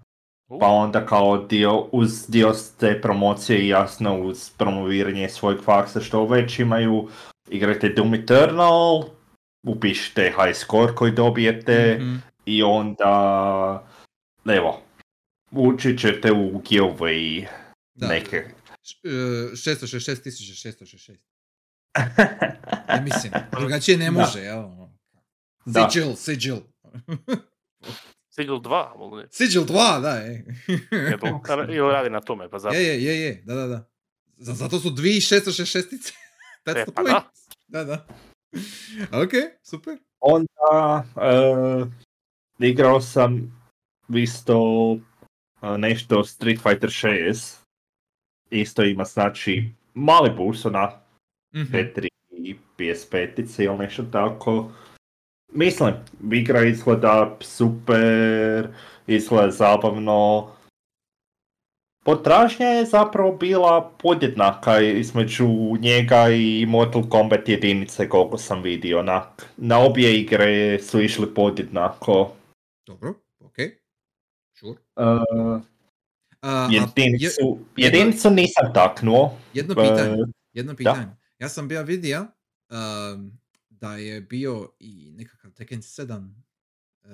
pa 0.59 0.67
onda 0.67 1.05
kao 1.05 1.37
dio, 1.39 1.79
uz 1.81 2.25
dio 2.27 2.53
te 2.79 3.01
promocije 3.01 3.59
i 3.59 3.67
jasno 3.67 4.21
uz 4.21 4.49
promoviranje 4.49 5.29
svojeg 5.29 5.61
faksa 5.61 6.01
što 6.01 6.25
već 6.25 6.59
imaju, 6.59 7.09
igrate 7.49 7.89
Doom 7.89 8.13
Eternal, 8.13 9.03
upišite 9.67 10.23
high 10.23 10.55
score 10.55 10.95
koji 10.95 11.11
dobijete 11.11 11.97
Mhm. 12.01 12.15
i 12.45 12.63
onda, 12.63 13.87
evo, 14.47 14.81
učit 15.51 15.99
ćete 15.99 16.31
u 16.31 16.61
giveaway 16.61 17.47
Da. 17.93 18.07
neke. 18.07 18.45
Š- 18.83 18.99
e, 19.03 19.55
666 19.55 21.17
Ne 22.87 23.01
mislim, 23.03 23.33
drugačije 23.59 23.97
ne 23.97 24.05
Da. 24.05 24.11
može, 24.11 24.39
jel? 24.39 24.63
Da. 25.65 25.89
Sigil, 25.89 26.15
sigil. 26.15 26.57
Sigil 28.39 28.55
2, 28.55 28.67
mogu 28.97 29.17
reći. 29.17 29.35
Sigil 29.37 29.63
2, 29.63 29.67
da, 29.99 30.21
ej. 30.21 30.43
Je 30.91 31.17
to- 31.19 31.41
Ili 31.69 31.91
radi 31.91 32.09
na 32.09 32.21
tome, 32.21 32.49
pa 32.49 32.59
zato. 32.59 32.75
Je, 32.75 32.83
je, 32.83 33.03
je, 33.03 33.21
je, 33.21 33.41
da, 33.45 33.55
da, 33.55 33.67
da. 33.67 33.87
Z- 34.37 34.53
Zato 34.53 34.79
su 34.79 34.89
dvi 34.89 35.09
666 35.11 36.13
That's 36.65 36.77
E, 36.77 36.85
the 36.85 36.85
pa 36.85 37.01
point. 37.01 37.09
da. 37.09 37.29
Da, 37.69 37.83
da. 37.85 38.05
Ok, 39.23 39.31
super. 39.63 39.97
Onda 40.19 41.03
uh, 41.15 41.87
igrao 42.59 43.01
sam 43.01 43.61
isto 44.09 44.59
uh, 44.91 44.99
nešto 45.77 46.23
Street 46.23 46.59
Fighter 46.59 46.89
6. 46.89 47.55
Isto 48.51 48.83
ima 48.83 49.03
znači 49.03 49.63
mali 49.93 50.29
bus 50.31 50.63
na 50.63 50.91
Mhm. 51.55 51.73
4 51.73 52.07
i 52.31 52.55
PS5 52.77 53.29
ili 53.61 53.77
nešto 53.77 54.03
tako. 54.03 54.71
Mislim, 55.51 55.93
igra 56.31 56.63
izgleda 56.63 57.37
super, 57.41 58.67
izgleda 59.07 59.51
zabavno. 59.51 60.47
Potražnja 62.05 62.65
je 62.67 62.85
zapravo 62.85 63.31
bila 63.31 63.91
podjednaka 63.99 64.81
između 64.81 65.47
njega 65.79 66.29
i 66.29 66.65
Mortal 66.65 67.09
Kombat 67.09 67.49
jedinice 67.49 68.09
koliko 68.09 68.37
sam 68.37 68.61
vidio. 68.61 69.03
Na, 69.03 69.25
na 69.57 69.79
obje 69.79 70.19
igre 70.21 70.79
su 70.79 71.01
išli 71.01 71.33
podjednako. 71.33 72.31
Dobro, 72.87 73.13
ok. 73.39 73.55
Sure. 74.53 74.71
Uh, 74.95 75.61
A, 76.41 76.65
a, 76.65 76.67
jedinicu, 76.71 77.59
je- 77.77 77.85
jedinicu 77.85 78.29
nisam 78.29 78.73
taknuo. 78.73 79.37
jedno 79.53 79.73
Uh, 79.73 79.83
pitanje, 79.83 80.17
jedno 80.53 80.75
pitanje. 80.75 81.07
Ja 81.39 81.49
sam 81.49 81.67
bio 81.67 81.83
vidio 81.83 82.19
um, 82.69 83.31
da 83.81 83.97
je 83.97 84.21
bio 84.21 84.69
i 84.79 85.11
nekakav 85.11 85.51
Tekken 85.51 85.81
7 85.81 86.33
uh, 87.03 87.09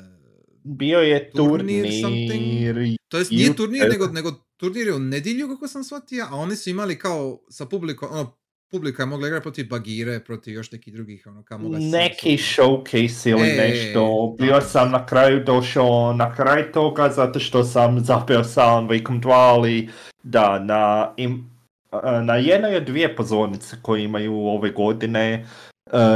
bio 0.63 0.99
je 0.99 1.31
Turnir 1.31 1.85
turnir, 2.01 2.97
To 3.07 3.17
jest 3.17 3.31
nije 3.31 3.55
turnir, 3.55 3.89
nego, 3.89 4.07
nego 4.07 4.31
turnir 4.57 4.87
je 4.87 4.93
u 4.93 4.99
nedjelju, 4.99 5.47
kako 5.47 5.67
sam 5.67 5.83
shvatio, 5.83 6.25
a 6.29 6.35
oni 6.35 6.55
su 6.55 6.69
imali 6.69 6.99
kao 6.99 7.39
sa 7.49 7.65
publikom, 7.65 8.09
ono, 8.11 8.37
publika 8.71 9.03
je 9.03 9.07
mogla 9.07 9.27
igrati 9.27 9.43
protiv 9.43 9.67
Bagire, 9.69 10.19
protiv 10.19 10.53
još 10.53 10.71
nekih 10.71 10.93
drugih, 10.93 11.27
ono, 11.27 11.43
kamo 11.43 11.69
ga 11.69 11.77
Neki 11.79 12.37
showcase 12.37 13.29
ili 13.29 13.49
E, 13.49 13.55
nešto. 13.57 14.35
Bio 14.39 14.53
tako. 14.53 14.67
sam 14.67 14.91
na 14.91 15.05
kraju 15.05 15.43
došao 15.43 16.13
na 16.13 16.35
kraj 16.35 16.71
toga 16.71 17.09
zato 17.09 17.39
što 17.39 17.63
sam 17.63 17.99
zapeo 17.99 18.43
sa 18.43 18.61
Alan 18.61 18.87
Wakeom 18.87 19.21
2, 19.21 19.31
ali 19.31 19.89
da, 20.23 20.59
na, 20.59 21.13
im, 21.17 21.49
a, 21.91 22.21
na 22.21 22.35
jednoj 22.35 22.75
od 22.75 22.83
dvije 22.83 23.15
pozornice 23.15 23.75
koje 23.81 24.03
imaju 24.03 24.33
ove 24.33 24.69
godine, 24.69 25.45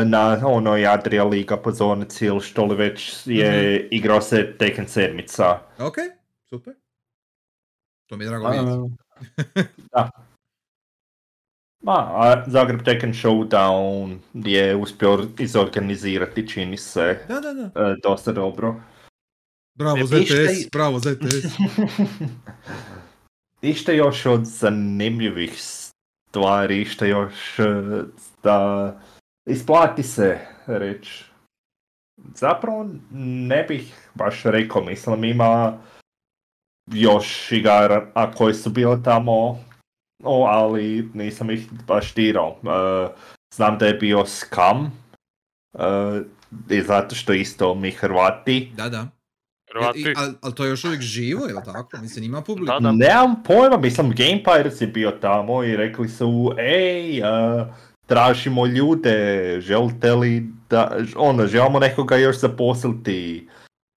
na 0.05 0.39
onoj 0.43 0.87
Adria 0.87 1.23
Liga 1.23 1.57
pozornici 1.57 2.25
ili 2.25 2.41
što 2.41 2.65
li 2.65 2.75
već 2.75 3.21
je 3.25 3.87
igrao 3.91 4.21
se 4.21 4.57
Tekken 4.57 4.87
sedmica. 4.87 5.59
Ok, 5.79 5.95
super. 6.43 6.73
To 8.07 8.17
mi 8.17 8.23
je 8.23 8.27
drago 8.29 8.49
vidjeti. 8.49 9.69
Da. 9.93 10.09
Ma, 11.83 11.93
a 12.13 12.43
Zagreb 12.47 12.81
Tekken 12.85 13.13
Showdown 13.13 14.17
je 14.33 14.75
uspio 14.75 15.27
izorganizirati, 15.39 16.47
čini 16.47 16.77
se, 16.77 17.19
Da, 17.27 17.39
da, 17.39 17.53
da. 17.53 17.89
e, 17.89 17.95
dosta 18.03 18.31
dobro. 18.31 18.75
Bravo 19.75 19.97
ZTS, 20.05 20.11
pišite- 20.11 20.69
bravo 20.71 20.99
ZTS. 20.99 21.45
Ište 23.61 23.95
još 23.95 24.25
od 24.25 24.45
zanimljivih 24.45 25.53
stvari, 25.57 26.81
ište 26.81 27.09
još 27.09 27.59
e, 27.59 27.63
da 28.43 28.99
isplati 29.49 30.03
se 30.03 30.39
reći. 30.67 31.25
Zapravo 32.35 32.89
ne 33.13 33.63
bih 33.63 34.09
baš 34.13 34.43
rekao, 34.43 34.83
mislim 34.83 35.23
ima 35.23 35.77
još 36.91 37.51
igara 37.51 38.07
a 38.13 38.31
koje 38.31 38.53
su 38.53 38.69
bile 38.69 39.03
tamo, 39.03 39.59
o, 40.23 40.45
ali 40.45 41.09
nisam 41.13 41.51
ih 41.51 41.67
baš 41.87 42.13
dirao. 42.13 42.59
E, 42.63 43.07
znam 43.55 43.77
da 43.77 43.85
je 43.85 43.93
bio 43.93 44.25
Scam, 44.25 44.91
e, 45.73 46.21
i 46.69 46.81
zato 46.81 47.15
što 47.15 47.33
isto 47.33 47.75
mi 47.75 47.91
Hrvati. 47.91 48.71
Da, 48.75 48.89
da. 48.89 49.07
Hrvati. 49.71 50.13
Ali 50.17 50.33
al 50.41 50.51
to 50.51 50.63
je 50.63 50.69
još 50.69 50.85
uvijek 50.85 51.01
živo, 51.01 51.45
je 51.45 51.53
li 51.53 51.61
tako? 51.65 51.97
Mislim, 52.01 52.25
ima 52.25 52.41
publiku. 52.41 52.65
Da, 52.65 52.79
da. 52.79 52.91
Nemam 52.91 53.43
pojma, 53.43 53.77
mislim 53.77 54.09
Game 54.09 54.43
Pirates 54.43 54.81
je 54.81 54.87
bio 54.87 55.11
tamo 55.11 55.63
i 55.63 55.77
rekli 55.77 56.09
su 56.09 56.55
ej, 56.57 57.21
uh, 57.21 57.67
tražimo 58.09 58.65
ljude, 58.65 59.57
želite 59.61 60.13
li 60.13 60.47
da, 60.69 60.97
ono, 61.15 61.47
želimo 61.47 61.79
nekoga 61.79 62.17
još 62.17 62.39
zaposliti, 62.39 63.47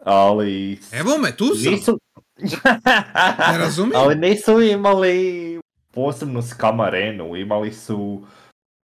ali... 0.05 0.79
Evo 0.93 1.19
me, 1.19 1.37
tu 1.37 1.45
sam. 1.55 1.73
Nisu... 1.73 1.99
Ne 3.53 3.59
razumijem. 3.59 4.01
ali 4.03 4.15
nisu 4.15 4.61
imali 4.61 5.61
posebnu 5.95 6.43
skam 6.43 6.81
arenu, 6.81 7.37
imali 7.37 7.73
su 7.73 8.25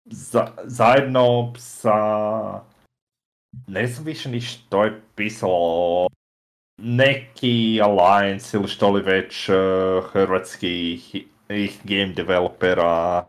za, 0.06 0.48
zajedno 0.64 1.54
sa... 1.58 1.98
Ne 3.68 3.88
znam 3.88 4.06
više 4.06 4.30
ni 4.30 4.42
što 4.42 4.84
je 4.84 5.02
pisalo, 5.16 6.08
neki 6.78 7.80
alliance 7.84 8.58
ili 8.58 8.68
što 8.68 8.92
li 8.92 9.02
već 9.02 9.50
uh, 9.50 9.56
hrvatskih 10.12 11.16
ih 11.50 11.80
game 11.84 12.14
developera, 12.14 13.26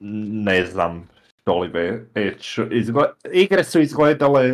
ne 0.00 0.66
znam 0.66 1.08
što 1.46 1.58
li 1.58 1.68
već, 2.14 2.58
izgle- 2.70 3.12
igre 3.32 3.64
su 3.64 3.80
izgledale 3.80 4.50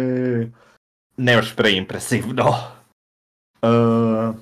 ne 1.17 1.33
još 1.33 1.57
preimpresivno. 1.57 2.45
Uh, 3.63 4.35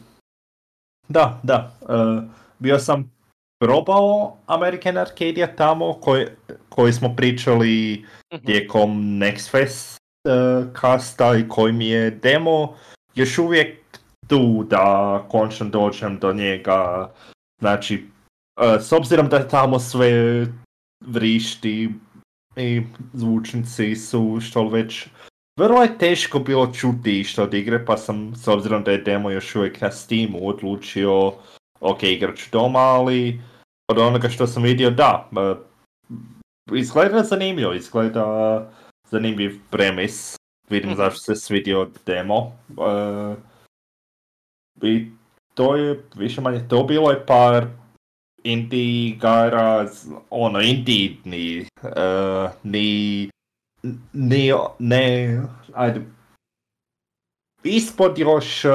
da, 1.09 1.41
da, 1.43 1.73
uh, 1.81 2.25
bio 2.59 2.79
sam 2.79 3.13
probao 3.61 4.37
American 4.47 4.97
Arcadia 4.97 5.57
tamo 5.57 5.93
koji, 5.93 6.27
koji 6.69 6.93
smo 6.93 7.15
pričali 7.17 8.05
Mhm. 8.35 8.45
tijekom 8.47 8.91
Next 9.03 9.51
Fest 9.51 9.99
uh, 10.25 10.73
kasta 10.73 11.37
i 11.37 11.49
koji 11.49 11.73
mi 11.73 11.89
je 11.89 12.11
demo 12.11 12.75
još 13.15 13.39
uvijek 13.39 13.77
tu 14.29 14.65
da 14.71 15.25
končno 15.29 15.69
dođem 15.69 16.19
do 16.19 16.33
njega. 16.33 17.11
Znači, 17.61 18.05
uh, 18.61 18.81
s 18.83 18.93
obzirom 18.93 19.29
da 19.29 19.37
je 19.37 19.49
tamo 19.49 19.79
sve 19.79 20.47
vrišti 21.07 21.91
i 22.61 22.83
zvučnici 23.13 23.97
su 23.97 24.39
što 24.41 24.63
li 24.63 24.71
već 24.71 25.09
vrlo 25.59 25.83
je 25.83 25.99
teško 25.99 26.39
bilo 26.39 26.73
čuti 26.73 27.25
što 27.25 27.43
od 27.43 27.55
igre, 27.55 27.85
pa 27.85 27.97
sam, 27.97 28.35
s 28.35 28.49
obzirom 28.49 28.85
da 28.85 28.91
je 28.91 29.03
demo 29.03 29.31
još 29.31 29.57
uvijek 29.57 29.81
na 29.81 29.91
Steamu, 29.91 30.49
odlučio, 30.49 31.33
ok, 31.81 32.03
igrat 32.03 32.37
ću 32.37 32.45
doma, 32.53 32.79
ali 32.79 33.41
od 33.91 33.99
onoga 33.99 34.29
što 34.29 34.47
sam 34.47 34.63
vidio, 34.63 34.91
da, 34.91 35.29
izgleda 36.73 37.23
zanimljivo, 37.23 37.75
izgleda 37.75 38.71
zanimljiv 39.11 39.61
premis. 39.71 40.37
Vidim 40.71 40.91
Mhm. 40.91 40.97
zašto 40.97 41.21
se 41.21 41.37
svidio 41.37 41.89
demo. 42.07 42.53
Uh, 42.69 43.37
I 44.83 45.07
to 45.55 45.77
je 45.77 46.05
više 46.15 46.41
manje 46.41 46.69
to 46.69 46.85
bilo 46.85 47.11
je 47.11 47.27
par 47.27 47.67
indie 48.45 48.81
igara, 49.09 49.89
ono, 50.31 50.61
indie 50.61 51.17
ni, 51.25 51.67
uh, 51.83 51.91
ni, 52.63 53.31
ni, 54.13 54.53
ne, 54.79 55.41
ajde, 55.75 56.01
ispod 57.63 58.19
još 58.19 58.65
uh, 58.65 58.73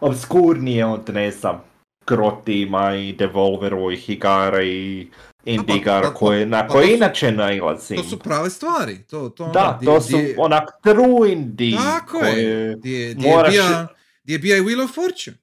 obskurnije 0.00 0.86
od, 0.86 1.08
ne 1.08 1.30
znam, 1.30 1.62
Krotima 2.04 2.94
i 2.94 3.12
Devolverovih 3.12 4.10
igara 4.10 4.62
i 4.62 5.08
indie 5.44 5.76
igara 5.76 6.08
pa- 6.08 6.14
koje, 6.14 6.46
na 6.46 6.60
pa 6.60 6.66
to 6.66 6.72
koje 6.72 6.86
su- 6.86 6.92
inače 6.92 7.32
nailazim. 7.32 7.96
To 7.96 8.04
su 8.04 8.18
prave 8.18 8.50
stvari. 8.50 8.98
To, 9.00 9.28
to 9.28 9.44
ono, 9.44 9.52
Da, 9.52 9.76
di- 9.80 9.86
to 9.86 10.00
su 10.00 10.16
di 10.18 10.34
onak 10.38 10.68
true 10.82 11.32
indie. 11.32 11.76
Tako 11.76 12.18
je. 12.18 12.22
koje... 12.22 12.42
Je, 12.44 12.76
di 12.76 12.92
je 12.92 13.14
moraš- 13.14 13.86
je 14.24 14.38
bija 14.38 14.56
i 14.56 14.60
Wheel 14.60 14.84
of 14.84 14.90
Fortune. 14.90 15.36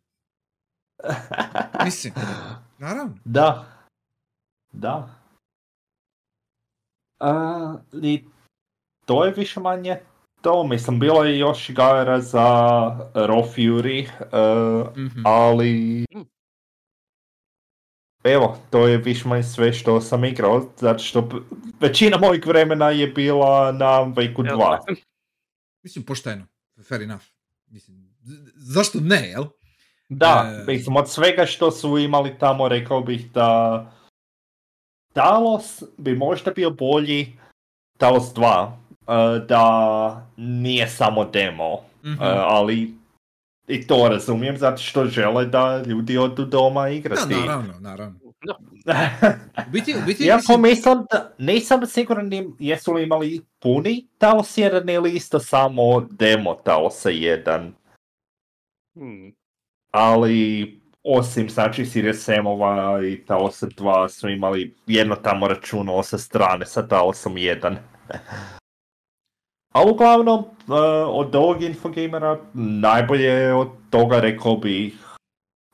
Mislim, 1.86 2.14
naravno. 2.80 3.18
Da. 3.26 3.66
Da. 4.72 5.10
A, 7.20 7.76
I 7.94 8.24
to 9.06 9.26
je 9.26 9.34
više 9.34 9.60
manje 9.60 10.00
to. 10.42 10.64
Mislim, 10.64 11.00
bilo 11.00 11.24
je 11.24 11.40
još 11.40 11.70
igara 11.70 12.22
za 12.22 12.44
Raw 13.14 13.44
Fury, 13.48 14.08
e, 14.94 15.02
Mhm. 15.02 15.22
ali... 15.26 16.06
Mm. 16.12 16.22
Evo, 18.24 18.58
to 18.70 18.88
je 18.88 18.98
više 18.98 19.28
manje 19.28 19.44
sve 19.44 19.74
što 19.74 20.02
sam 20.02 20.26
igrao, 20.26 20.72
zato 20.78 21.00
što 21.00 21.30
većina 21.80 22.18
mojeg 22.18 22.46
vremena 22.46 22.90
je 22.90 23.08
bila 23.08 23.72
na 23.72 23.86
Waku 23.88 24.46
Jel 24.46 24.58
2. 24.58 24.58
da? 24.88 24.94
Mislim, 25.84 26.06
pošteno. 26.06 26.46
Fair 26.84 27.02
enough. 27.02 27.24
Mislim, 27.68 28.16
z- 28.22 28.52
zašto 28.56 29.00
ne, 29.00 29.28
jel? 29.28 29.46
Da, 30.10 30.54
E. 30.62 30.72
mislim, 30.72 30.96
od 30.96 31.10
svega 31.10 31.46
što 31.46 31.72
su 31.72 31.98
imali 31.98 32.38
tamo, 32.40 32.68
rekao 32.68 33.02
bih 33.02 33.32
da 33.32 33.86
Talos 35.14 35.84
bi 35.98 36.16
možda 36.16 36.52
bio 36.52 36.70
bolji, 36.70 37.38
Talos 37.98 38.34
2, 38.34 38.72
e, 39.08 39.40
da 39.40 40.28
nije 40.38 40.88
samo 40.88 41.26
demo, 41.26 41.80
Mhm. 42.04 42.24
e, 42.24 42.28
ali 42.30 42.94
i 43.68 43.88
to 43.88 44.08
razumijem 44.10 44.58
zato 44.58 44.78
što 44.78 45.06
žele 45.06 45.46
da 45.46 45.84
ljudi 45.86 46.18
odu 46.18 46.46
doma 46.46 46.82
Da, 46.82 46.90
igrati. 46.90 47.36
naravno, 47.36 47.74
naravno. 47.80 48.20
Da. 48.86 49.10
U 49.68 49.72
biti, 49.72 49.96
u 49.96 50.06
biti, 50.06 50.24
Iako 50.24 50.38
mislim, 50.38 50.62
mislim 50.62 51.06
da, 51.12 51.32
nisam 51.38 51.86
siguran 51.86 52.30
jesu 52.60 52.94
li 52.94 53.04
imali 53.04 53.46
puni 53.60 54.08
Talos 54.18 54.58
1 54.58 54.94
ili 54.94 55.12
isto 55.12 55.40
samo 55.40 56.08
demo 56.12 56.54
Talosa 56.54 57.10
1. 57.10 57.72
Hmm. 58.96 59.34
Ali 59.92 60.80
osim 61.04 61.50
znači 61.50 61.86
Sirius 61.86 62.24
Samova 62.24 63.06
i 63.06 63.26
Taosa 63.26 63.68
2 63.68 64.10
su 64.10 64.30
imali 64.30 64.76
jedno 64.88 65.16
tamo 65.16 65.48
računalo 65.48 66.04
sa 66.04 66.18
strane 66.18 66.66
sa 66.66 66.88
Taosom 66.88 67.34
1. 67.36 67.76
A 69.74 69.84
uglavnom, 69.92 70.40
eh, 70.44 70.74
od 71.06 71.36
ovog 71.36 71.64
Infogamera 71.64 72.40
najbolje 72.54 73.54
od 73.54 73.70
toga 73.90 74.20
rekao 74.20 74.56
bih 74.58 74.94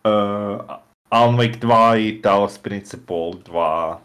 uh, 0.04 0.62
Alan 1.10 1.38
Wake 1.38 1.60
2 1.60 1.97
i 2.08 2.21
Taos 2.21 2.58
Principle 2.58 3.32
2. 3.45 3.97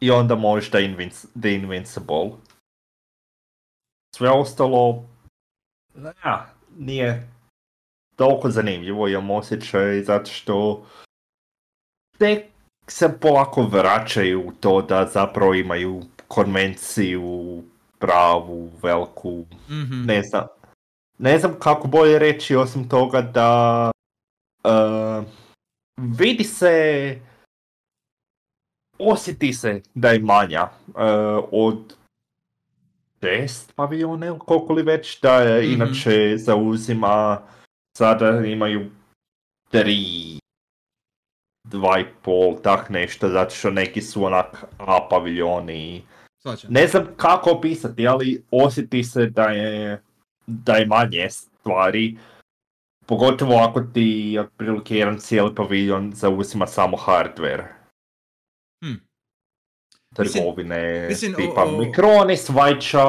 I 0.00 0.10
onda 0.10 0.34
možda 0.34 0.78
Invinci- 0.78 1.40
The 1.40 1.54
Invincible. 1.54 2.30
Sve 4.16 4.30
ostalo, 4.30 5.04
ja, 6.24 6.46
nije 6.78 7.28
toliko 8.22 8.50
zanimljivo 8.50 9.08
imam 9.08 9.30
osjećaj 9.30 10.02
zato 10.02 10.30
što 10.30 10.86
tek 12.18 12.44
se 12.86 13.18
polako 13.20 13.62
vraćaju 13.62 14.48
u 14.48 14.52
to 14.60 14.82
da 14.82 15.06
zapravo 15.06 15.54
imaju 15.54 16.02
konvenciju 16.28 17.62
pravu, 17.98 18.70
veliku, 18.82 19.44
mhm. 19.70 20.06
ne 20.06 20.22
znam. 20.22 20.46
Ne 21.18 21.38
znam 21.38 21.54
kako 21.58 21.88
bolje 21.88 22.18
reći 22.18 22.56
osim 22.56 22.88
toga 22.88 23.22
da 23.22 23.90
uh, 24.64 25.24
vidi 25.96 26.44
se 26.44 27.18
osjeti 28.98 29.52
se 29.52 29.82
da 29.94 30.10
je 30.10 30.18
manja 30.18 30.68
uh, 30.86 30.94
od 31.52 31.94
šest 33.20 33.72
paviljona 33.76 34.38
koliko 34.38 34.72
li 34.72 34.82
već, 34.82 35.20
da 35.20 35.34
je 35.34 35.62
Mhm. 35.62 35.72
inače 35.72 36.36
zauzima, 36.36 37.42
sada 37.98 38.46
imaju 38.46 38.90
tri, 39.70 40.38
dva 41.68 41.98
i 42.00 42.04
pol, 42.22 42.60
tak 42.62 42.90
nešto, 42.90 43.28
zato 43.28 43.54
što 43.54 43.70
neki 43.70 44.02
su 44.02 44.24
onak 44.24 44.64
A 44.78 45.08
paviljoni. 45.10 46.02
Ne 46.68 46.86
znam 46.86 47.06
kako 47.16 47.50
opisati, 47.50 48.06
ali 48.06 48.44
osjeti 48.50 49.04
se 49.04 49.26
da 49.26 49.44
je, 49.44 50.02
da 50.46 50.74
je 50.74 50.86
manje 50.86 51.30
stvari. 51.30 52.18
Pogotovo 53.06 53.56
ako 53.56 53.80
ti 53.80 54.38
otprilike 54.40 54.96
jedan 54.96 55.18
cijeli 55.18 55.54
paviljon 55.54 56.12
zauzima 56.14 56.66
samo 56.66 56.96
hardware. 56.96 57.64
Hm. 58.84 58.94
Mislim- 60.18 60.44
Trgovine, 60.44 61.06
mislim, 61.08 61.32
o- 61.32 61.36
tipa 61.36 61.64
o- 61.64 61.78
mikroni, 61.78 62.36
svajča... 62.36 63.04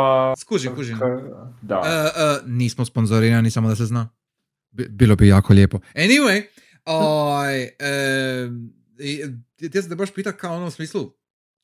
Kužim. 0.76 1.00
Da. 1.62 1.82
E, 1.86 1.90
e, 1.90 2.40
nismo 2.46 2.86
sponzorirani, 2.86 3.52
samo 3.52 3.70
da 3.70 3.76
se 3.76 3.86
zna. 3.86 4.10
Bi- 4.74 4.90
bilo 4.90 5.16
bi 5.16 5.28
jako 5.28 5.54
lijepo. 5.54 5.80
Anyway, 5.96 6.44
oj, 6.86 7.62
e, 7.64 8.50
ti 9.56 9.82
sam 9.82 9.90
te 9.90 9.96
baš 9.96 10.14
pita 10.14 10.32
kao 10.38 10.56
ono 10.56 10.66
u 10.68 10.72
smislu, 10.72 11.14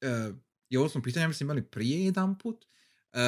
e, 0.02 0.30
i 0.70 0.78
ovo 0.78 0.90
smo 0.90 1.02
pitanje, 1.02 1.28
mislim, 1.28 1.46
imali 1.48 1.64
prije 1.64 2.06
jedan 2.06 2.38
put, 2.38 2.66
e, 3.14 3.20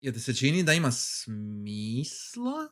jer 0.00 0.14
ti 0.14 0.20
se 0.20 0.34
čini 0.34 0.62
da 0.62 0.72
ima 0.72 0.92
smisla 0.92 2.68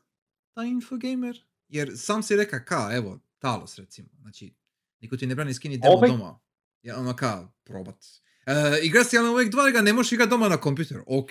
ta 0.54 0.62
infogamer? 0.62 1.44
Jer 1.68 1.92
sam 1.96 2.22
si 2.22 2.36
reka 2.36 2.64
ka, 2.64 2.90
evo, 2.92 3.20
Talos 3.38 3.78
recimo, 3.78 4.08
znači, 4.20 4.54
niko 5.00 5.16
ti 5.16 5.26
ne 5.26 5.34
brani 5.34 5.54
skini 5.54 5.78
demo 5.78 5.94
Ovaj- 5.94 6.10
doma. 6.10 6.38
Ja, 6.82 6.98
ono 6.98 7.16
ka, 7.16 7.48
probat. 7.64 8.04
E, 8.46 8.52
igra 8.82 9.04
si 9.04 9.18
Alan 9.18 9.32
Wake 9.34 9.50
2, 9.50 9.60
ali 9.60 9.72
ga 9.72 9.80
ne 9.80 9.92
možeš 9.92 10.12
igrat 10.12 10.28
doma 10.28 10.48
na 10.48 10.56
kompjuteru. 10.56 11.04
Ok, 11.06 11.30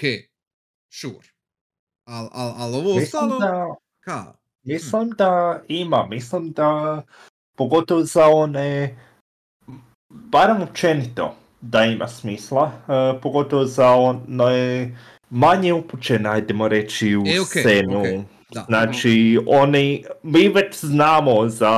sure. 0.90 1.28
Al, 2.04 2.30
al, 2.32 2.54
al 2.58 2.76
ovo 2.76 2.96
ostalo, 2.96 3.40
da, 3.40 3.76
ka? 4.00 4.34
Mislim 4.66 5.10
da 5.18 5.62
ima, 5.68 6.06
mislim 6.10 6.52
da 6.52 7.02
pogotovo 7.58 8.04
za 8.04 8.28
one, 8.28 8.96
barem 10.10 10.62
općenito, 10.62 11.36
da 11.62 11.84
ima 11.84 12.08
smisla, 12.08 12.72
e, 12.88 13.20
pogotovo 13.22 13.66
za 13.66 13.90
one 13.92 14.96
manje 15.30 15.74
upućene, 15.74 16.30
ajdemo 16.30 16.68
reći, 16.68 17.16
u 17.16 17.24
E, 17.28 17.40
okej, 17.40 17.62
scenu. 17.62 18.00
okej, 18.00 18.22
da. 18.50 18.66
Znači, 18.68 19.40
oni, 19.48 20.04
mi 20.24 20.48
već 20.50 20.80
znamo 20.80 21.50
za 21.50 21.74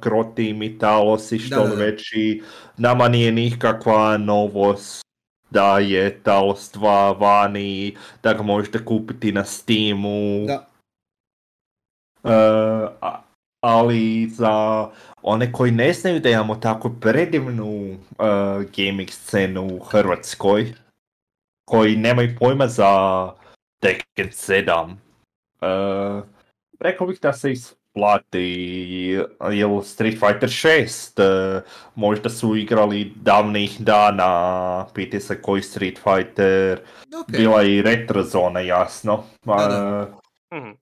Krotim 0.00 0.62
i 0.62 0.78
Talos 0.78 1.32
i 1.32 1.38
što 1.38 1.62
Da, 1.62 1.68
da. 1.68 1.74
već 1.74 2.12
i 2.12 2.42
nama 2.76 3.08
nije 3.08 3.32
nikakva 3.32 4.16
novost 4.16 5.02
da 5.50 5.78
je 5.78 6.18
Talos 6.22 6.72
2 6.74 7.20
vani, 7.20 7.96
da 8.22 8.32
ga 8.32 8.42
možete 8.42 8.84
kupiti 8.84 9.32
na 9.32 9.44
Steamu. 9.44 10.46
Da. 10.46 10.66
E, 12.24 12.32
a- 13.00 13.20
ali 13.60 14.28
za 14.28 14.86
one 15.22 15.52
koji 15.52 15.70
ne 15.72 15.92
znaju 15.92 16.20
da 16.20 16.30
imamo 16.30 16.54
tako 16.54 16.90
predivnu 17.00 17.66
e, 17.74 17.96
gaming 18.76 19.10
scenu 19.10 19.66
u 19.66 19.78
Hrvatskoj, 19.78 20.72
koji 21.64 21.96
nemaju 21.96 22.36
pojma 22.38 22.66
za 22.66 22.90
Tekken 23.82 24.28
7, 24.28 24.96
e, 25.60 26.22
rekao 26.80 27.06
bih 27.06 27.18
da 27.22 27.32
se 27.32 27.52
isplati, 27.52 29.18
jel 29.52 29.82
Street 29.82 30.18
Fighter 30.18 30.48
6, 30.48 31.22
e, 31.22 31.62
možda 31.94 32.30
su 32.30 32.56
igrali 32.56 33.12
davnih 33.16 33.80
dana, 33.80 34.86
piti 34.94 35.20
se 35.20 35.42
koji 35.42 35.62
Street 35.62 35.98
Fighter, 35.98 36.80
Ok, 37.20 37.26
bila 37.28 37.62
i 37.62 37.82
retro 37.82 38.22
zona 38.22 38.60
jasno, 38.60 39.24
Da, 39.44 39.54
da. 39.56 40.08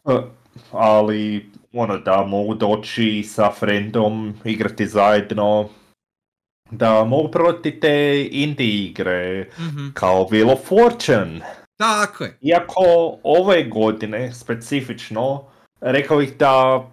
E, 0.06 0.39
ali 0.72 1.50
ono 1.72 1.98
da 1.98 2.24
mogu 2.26 2.54
doći 2.54 3.22
sa 3.22 3.50
friendom, 3.52 4.34
igrati 4.44 4.86
zajedno, 4.86 5.68
da 6.70 7.04
mogu 7.04 7.30
prodati 7.30 7.80
te 7.80 8.28
indie 8.30 8.84
igre 8.84 9.48
mhm, 9.58 9.88
kao 9.94 10.24
Wheel 10.24 10.52
of 10.52 10.60
Fortune. 10.68 11.40
tako 11.76 12.24
je. 12.24 12.38
Iako 12.40 13.18
ove 13.22 13.64
godine 13.64 14.32
specifično, 14.32 15.44
rekao 15.80 16.18
bih 16.18 16.36
da 16.36 16.84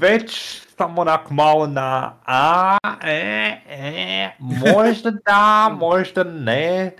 već 0.00 0.60
sam 0.76 0.98
onak 0.98 1.30
malo 1.30 1.66
na 1.66 2.16
a, 2.26 2.78
e, 3.04 3.60
e, 3.68 4.30
možda 4.38 5.10
da, 5.10 5.68
možda 5.86 6.24
ne. 6.24 6.96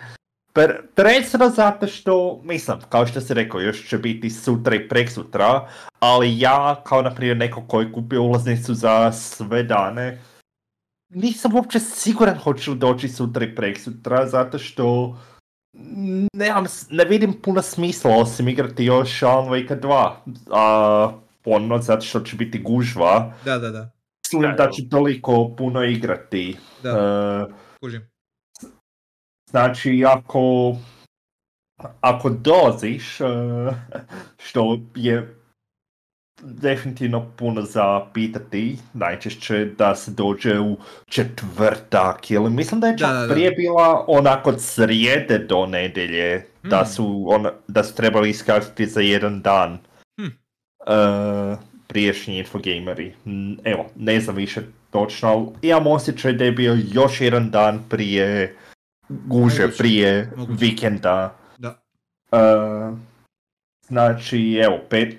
Prvenstveno 0.95 1.49
zato 1.49 1.87
što, 1.87 2.41
mislim, 2.45 2.79
kao 2.89 3.07
što 3.07 3.21
si 3.21 3.35
rekao, 3.35 3.61
još 3.61 3.89
će 3.89 3.99
biti 3.99 4.31
sutra 4.31 4.75
i 4.75 4.89
preksutra, 4.89 5.69
ali 5.99 6.41
ja, 6.41 6.83
kao 6.85 7.03
na 7.03 7.15
primjer 7.15 7.37
neko 7.37 7.63
koji 7.67 7.87
je 7.87 7.93
kupio 7.93 8.23
ulaznicu 8.23 8.75
za 8.75 9.13
sve 9.13 9.63
dane, 9.63 10.23
nisam 11.09 11.55
uopće 11.55 11.81
siguran 11.81 12.39
hoću 12.39 12.73
li 12.73 12.79
doći 12.79 13.09
sutra 13.09 13.45
i 13.45 13.55
preksutra, 13.55 14.27
zato 14.27 14.59
što 14.59 15.17
nemam, 16.33 16.65
ne 16.91 17.05
vidim 17.05 17.33
puno 17.43 17.63
smisla 17.63 18.17
osim 18.17 18.49
igrati 18.49 18.85
još 18.85 19.23
Alan 19.23 19.49
Wake 19.49 19.81
2, 19.81 20.13
a 20.51 21.13
ponovno 21.43 21.79
zato 21.79 22.01
što 22.01 22.21
će 22.21 22.37
biti 22.37 22.59
gužva. 22.59 23.35
Da, 23.45 23.59
da, 23.59 23.71
da. 23.71 23.91
Mislim 24.27 24.43
Da, 24.43 24.65
da 24.65 24.71
ću 24.71 24.83
toliko 24.91 25.55
puno 25.59 25.85
igrati. 25.85 26.57
Da, 26.83 26.91
E, 26.91 27.53
kužim. 27.81 28.10
Znači, 29.51 30.05
ako, 30.07 30.75
ako 32.01 32.31
dolaziš, 32.31 33.21
e, 33.21 33.25
što 34.39 34.81
je 34.95 35.35
definitivno 36.43 37.27
puno 37.37 37.63
za 37.63 38.01
pitati, 38.15 38.79
najčešće 38.93 39.65
da 39.79 39.95
se 39.95 40.11
dođe 40.11 40.61
u 40.61 40.77
četvrtak, 41.09 42.31
ili 42.31 42.51
mislim 42.51 42.81
da 42.81 42.87
je 42.87 42.99
čak 42.99 43.09
Da, 43.09 43.15
da, 43.15 43.27
da. 43.27 43.35
prije 43.35 43.51
bila 43.51 44.05
onak 44.09 44.47
od 44.47 44.63
srijede 44.63 45.39
do 45.39 45.67
nedjelje, 45.67 46.47
da, 46.63 46.77
Hmm. 46.77 46.87
su, 46.87 47.25
on, 47.29 47.47
da 47.69 47.85
su 47.85 47.95
trebali 47.95 48.31
iskazati 48.31 48.87
za 48.87 49.01
jedan 49.01 49.41
dan. 49.41 49.79
Hmm. 50.21 50.33
E, 50.87 51.57
priješnji 51.87 52.39
infogameri. 52.39 53.15
Evo, 53.65 53.87
ne 53.97 54.21
znam 54.21 54.37
više 54.37 54.61
točno, 54.91 55.29
ali 55.29 55.47
imam 55.63 55.87
osjećaj 55.87 56.33
da 56.33 56.45
je 56.45 56.53
bio 56.53 56.79
još 56.93 57.21
jedan 57.21 57.51
dan 57.51 57.81
prije 57.89 58.57
guže, 59.19 59.63
Moguće, 59.63 59.79
prije 59.79 60.33
moguće. 60.37 60.59
vikenda. 60.61 61.37
Da. 61.59 61.83
E, 62.33 62.39
znači, 63.83 64.55
evo, 64.57 64.79
pet... 64.91 65.19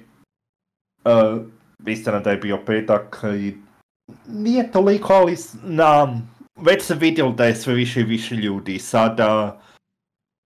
Uh, 1.06 1.42
istina 1.88 2.20
da 2.20 2.32
je 2.32 2.38
bio 2.38 2.60
petak 2.66 3.20
i 3.36 3.56
nije 4.28 4.72
toliko, 4.72 5.14
ali 5.14 5.36
znam, 5.36 6.36
već 6.58 6.84
se 6.84 6.96
vidjelo 6.96 7.32
da 7.32 7.46
je 7.46 7.56
sve 7.56 7.74
više 7.74 8.02
i 8.02 8.04
više 8.04 8.36
ljudi. 8.36 8.80
Sada, 8.80 9.62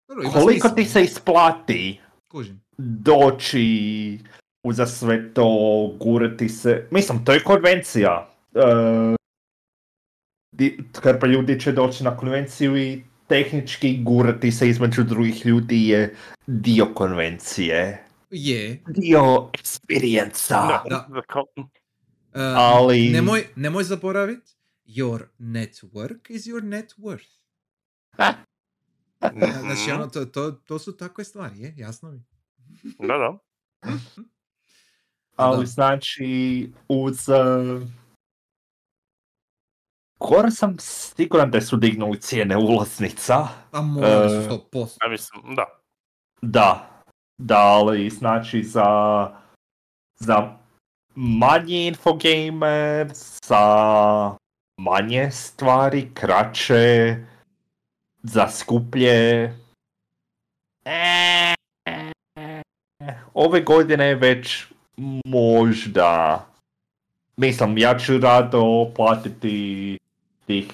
Dobro, 0.09 0.29
koliko 0.31 0.69
ti 0.69 0.85
se 0.85 1.03
isplati 1.03 1.99
Kužim. 2.27 2.61
doći 2.77 4.19
uza 4.63 4.85
sve 4.85 5.33
to, 5.33 5.47
gurati 5.99 6.49
se, 6.49 6.87
mislim, 6.91 7.25
to 7.25 7.33
je 7.33 7.43
konvencija. 7.43 8.29
Uh, 8.53 9.15
di- 10.51 10.79
Hrpa 10.95 11.27
ljudi 11.27 11.59
će 11.59 11.71
doći 11.71 12.03
na 12.03 12.17
konvenciju 12.17 12.77
i 12.77 13.03
tehnički 13.27 14.03
gurati 14.03 14.51
se 14.51 14.69
između 14.69 15.03
drugih 15.03 15.45
ljudi 15.45 15.87
je 15.87 16.15
dio 16.47 16.85
konvencije. 16.85 18.03
Je. 18.31 18.83
Dio 18.87 19.21
experienca. 19.53 20.49
Da, 20.49 20.83
Da. 20.89 21.07
da, 21.09 21.21
kao- 21.21 21.45
E, 22.33 22.41
Ali... 22.55 23.09
Nemoj, 23.09 23.47
nemoj 23.55 23.83
zaboravit, 23.83 24.43
your 24.87 25.25
network 25.39 26.29
is 26.29 26.43
your 26.43 26.63
net 26.63 26.93
worth. 26.97 27.35
Znači, 29.61 29.91
ono, 29.91 30.07
to, 30.07 30.25
to, 30.25 30.51
to 30.51 30.79
su 30.79 30.97
takve 30.97 31.23
stvari, 31.23 31.59
je? 31.59 31.73
Jasno 31.77 32.11
mi. 32.11 32.23
Da, 32.99 33.17
da. 33.17 33.37
Ali 35.35 35.59
Da. 35.59 35.65
znači, 35.65 36.71
uz... 36.87 37.29
Uh, 37.29 37.83
skoro 40.15 40.51
sam 40.51 40.75
siguran 40.79 41.51
da 41.51 41.61
su 41.61 41.77
dignuli 41.77 42.21
cijene 42.21 42.57
ulaznica. 42.57 43.47
A 43.71 43.81
morali 43.81 44.29
su 44.29 44.53
E, 44.53 44.59
100%. 44.71 44.97
Ja 45.03 45.09
mislim, 45.09 45.55
da. 45.55 45.65
Da, 46.41 46.89
da, 47.37 47.57
ali 47.57 48.09
znači 48.09 48.63
za, 48.63 49.29
za 50.19 50.57
manji 51.15 51.87
infogamer, 51.87 53.11
sa 53.13 54.35
manje 54.77 55.31
stvari, 55.31 56.11
kraće, 56.13 57.15
za 58.23 58.47
skuplje. 58.47 59.43
E, 60.85 61.53
ove 63.33 63.61
godine 63.61 64.15
već 64.15 64.65
možda, 65.25 66.45
mislim, 67.37 67.77
ja 67.77 67.97
ću 67.99 68.17
rado 68.17 68.91
platiti 68.95 69.97
tih 70.45 70.65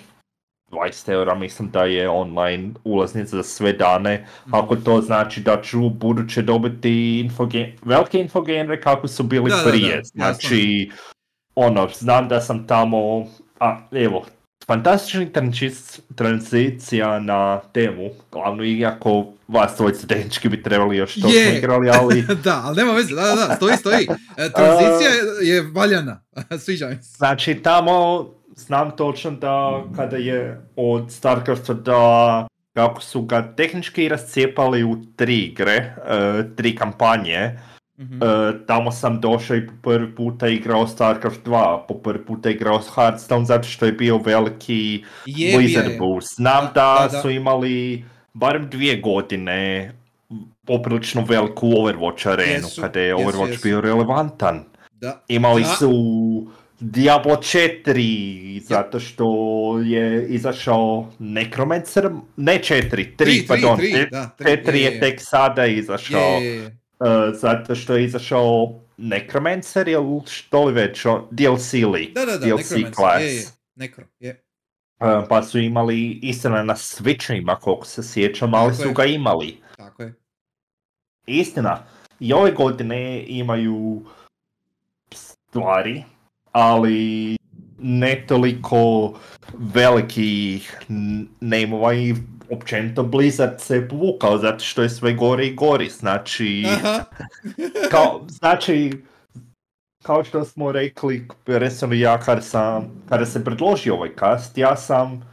20 0.71 1.09
eura, 1.11 1.35
mislim 1.35 1.69
da 1.69 1.83
je 1.83 2.09
online 2.09 2.69
ulaznica 2.83 3.35
za 3.35 3.43
sve 3.43 3.73
dane. 3.73 4.27
Mhm. 4.47 4.55
Ako 4.55 4.75
to 4.75 5.01
znači 5.01 5.41
da 5.47 5.61
ću 5.61 5.89
buduće 5.89 6.41
dobiti 6.41 7.19
infogen, 7.19 7.71
velike 7.85 8.19
infogenre 8.19 8.81
kako 8.81 9.07
su 9.07 9.23
bili 9.23 9.49
Da, 9.49 9.55
da, 9.55 9.63
da, 9.63 9.69
prije. 9.71 9.95
jasno. 9.95 10.11
znači, 10.13 10.91
ono, 11.55 11.89
znam 11.99 12.27
da 12.27 12.41
sam 12.41 12.67
tamo, 12.67 13.27
a 13.59 13.79
evo, 13.91 14.25
fantastična 14.67 15.25
tranzicija 16.15 17.19
na 17.19 17.59
temu, 17.73 18.09
glavno 18.31 18.63
iako 18.63 19.25
vas 19.47 19.71
dvojice 19.77 20.07
tehnički 20.07 20.49
bi 20.49 20.63
trebali 20.63 20.97
još 20.97 21.21
to 21.21 21.27
Je. 21.27 21.57
igrali, 21.57 21.89
ali 21.89 22.25
da, 22.43 22.61
ali 22.65 22.75
nema 22.77 22.91
veze, 22.93 23.15
da, 23.15 23.21
da, 23.21 23.35
da, 23.47 23.55
stoji, 23.55 23.77
stoji. 23.77 24.07
Tranzicija 24.35 25.09
je, 25.09 25.47
je 25.47 25.61
valjana, 25.73 26.23
sviđa 26.65 26.87
mi 26.87 26.95
se. 26.95 27.01
Znači 27.17 27.55
tamo 27.63 28.25
znam 28.65 28.91
točno 28.91 29.31
da 29.31 29.83
kada 29.95 30.17
je 30.17 30.61
od 30.75 31.11
Starcrafta 31.11 31.73
da 31.73 32.47
kako 32.73 33.01
su 33.01 33.21
ga 33.21 33.55
tehnički 33.55 34.09
rascijepali 34.09 34.83
u 34.83 34.97
tri 35.15 35.37
igre, 35.37 35.73
e, 35.73 35.95
tri 36.55 36.75
kampanje, 36.75 37.35
e, 37.37 37.55
tamo 38.67 38.91
sam 38.91 39.21
došao 39.21 39.57
i 39.57 39.67
po 39.67 39.73
prvi 39.83 40.15
puta 40.15 40.47
igrao 40.47 40.87
Starcraft 40.87 41.45
2, 41.45 41.87
po 41.87 41.93
prvi 41.93 42.25
puta 42.25 42.49
igrao 42.49 42.81
Hearthstone 42.95 43.45
zato 43.45 43.67
što 43.67 43.85
je 43.85 43.91
bio 43.91 44.17
veliki 44.17 45.03
Je, 45.25 45.57
Blizzard 45.57 45.91
je. 45.91 45.97
boost. 45.97 46.35
Znam 46.35 46.65
Da, 46.75 46.97
da, 47.01 47.07
da, 47.11 47.21
su 47.21 47.29
imali 47.29 48.05
barem 48.33 48.69
dvije 48.69 48.97
godine 49.01 49.91
poprilično 50.65 51.25
veliku 51.29 51.67
Overwatch 51.67 52.27
arenu 52.29 52.51
Jesu, 52.51 52.81
kada 52.81 52.99
je 52.99 53.07
jesu, 53.07 53.23
Overwatch 53.23 53.51
jesu. 53.51 53.61
bio 53.63 53.81
relevantan. 53.81 54.63
Da. 54.91 55.21
Imali 55.27 55.61
Da. 55.61 55.67
su 55.67 55.91
Diablo 56.81 57.35
4, 57.35 58.61
zato 58.61 58.99
što 58.99 59.25
je 59.79 60.27
izašao 60.27 61.11
Necromancer, 61.19 62.09
ne 62.37 62.59
4, 62.59 62.89
3, 62.89 63.15
Tri, 63.15 63.45
pardon, 63.47 63.77
tri, 63.77 63.91
te- 63.93 64.07
da, 64.11 64.29
tri, 64.37 64.45
4 64.47 64.73
je, 64.73 64.99
tek 64.99 65.21
sada 65.21 65.65
izašao, 65.65 66.19
Je, 66.19 66.55
je, 66.55 66.65
uh, 66.65 67.07
zato 67.33 67.75
što 67.75 67.95
je 67.95 68.05
izašao 68.05 68.79
Necromancer 68.97 69.87
ili 69.87 70.21
što 70.27 70.65
li 70.65 70.73
već, 70.73 71.05
DLC 71.31 71.73
lik, 71.73 72.13
Da, 72.13 72.25
da, 72.25 72.37
da, 72.37 72.45
DLC 72.45 72.69
class. 72.95 73.23
je. 73.23 73.45
Necro, 73.75 74.03
je. 74.19 74.43
Uh, 74.99 75.07
pa 75.29 75.43
su 75.43 75.59
imali 75.59 76.19
istina 76.21 76.63
na 76.63 76.75
Switchima, 76.75 77.55
koliko 77.55 77.85
se 77.85 78.03
sjećam, 78.03 78.53
ali 78.53 78.71
Tako 78.71 78.83
su 78.83 78.93
ga 78.93 79.05
imali. 79.05 79.57
Tako 79.77 80.03
je. 80.03 80.13
Istina, 81.25 81.83
i 82.19 82.33
ove 82.33 82.51
godine 82.51 83.23
imaju 83.27 84.01
stvari, 85.13 86.03
ali 86.51 87.37
ne 87.79 88.23
toliko 88.27 89.13
velikih 89.53 90.77
n- 90.89 91.27
nameova 91.39 91.93
i 91.93 92.15
općenito 92.49 93.03
Blizzard 93.03 93.59
se 93.59 93.87
povukao 93.87 94.37
zato 94.37 94.59
što 94.59 94.81
je 94.81 94.89
sve 94.89 95.13
gore 95.13 95.47
i 95.47 95.55
gori, 95.55 95.89
znači, 95.89 96.65
kao, 97.91 98.25
znači, 98.29 98.91
kao 100.03 100.23
što 100.23 100.45
smo 100.45 100.71
rekli, 100.71 101.27
recimo 101.45 101.93
ja 101.93 102.19
kada 102.19 102.41
sam, 102.41 103.03
kada 103.09 103.25
se 103.25 103.43
predložio 103.43 103.95
ovaj 103.95 104.09
cast, 104.19 104.57
ja 104.57 104.75
sam 104.75 105.31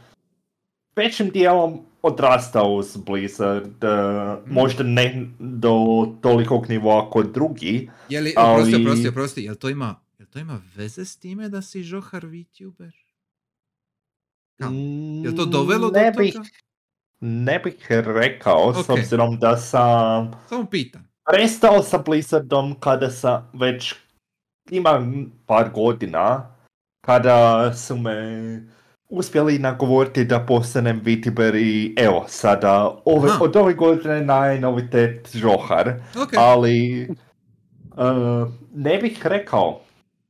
većim 0.95 1.29
dijelom 1.29 1.79
odrastao 2.01 2.73
uz 2.73 2.97
Blizzard, 2.97 3.83
uh, 3.83 4.51
možda 4.51 4.83
ne 4.83 5.25
do 5.39 5.75
tolikog 6.21 6.69
nivoa 6.69 7.09
kod 7.09 7.31
drugi, 7.33 7.89
Je 8.09 8.21
li, 8.21 8.33
Ali- 8.37 8.53
oprosti, 8.53 8.75
oprosti, 8.81 9.07
oprosti, 9.07 9.43
jel 9.43 9.55
to 9.55 9.69
ima, 9.69 9.95
to 10.29 10.39
ima 10.39 10.61
veze 10.75 11.05
s 11.05 11.17
time 11.17 11.49
da 11.49 11.61
si 11.61 11.83
žohar 11.83 12.25
VTuber? 12.25 12.91
Kao, 14.59 14.71
Jel 15.23 15.35
to 15.35 15.45
dovelo 15.45 15.91
ne 15.91 16.11
do 16.11 16.19
bih, 16.19 16.33
toga? 16.33 16.47
Ne 17.19 17.59
bih 17.59 17.85
rekao, 17.89 18.73
s 18.73 18.77
Ok. 18.79 18.89
obzirom 18.89 19.39
da 19.39 19.57
sam 19.57 20.31
Samo 20.49 20.65
pitam. 20.65 21.07
prestao 21.31 21.83
sa 21.83 21.97
Blizzardom 21.97 22.79
kada 22.79 23.09
sam 23.11 23.51
već 23.53 23.95
imam 24.71 25.31
par 25.45 25.69
godina, 25.71 26.55
kada 27.01 27.73
su 27.73 27.97
me 27.97 28.15
uspjeli 29.09 29.59
nagovoriti 29.59 30.25
da 30.25 30.45
postanem 30.45 30.99
VTuber 30.99 31.55
i 31.55 31.95
evo 31.97 32.25
sada 32.27 33.01
ove, 33.05 33.29
Aha. 33.29 33.43
od 33.43 33.55
ove 33.55 33.73
godine 33.73 34.21
najnovitet 34.21 35.35
Žohar, 35.35 35.89
Ok, 36.23 36.29
ali 36.37 37.07
uh, 37.91 38.51
ne 38.73 38.97
bih 38.97 39.25
rekao, 39.25 39.81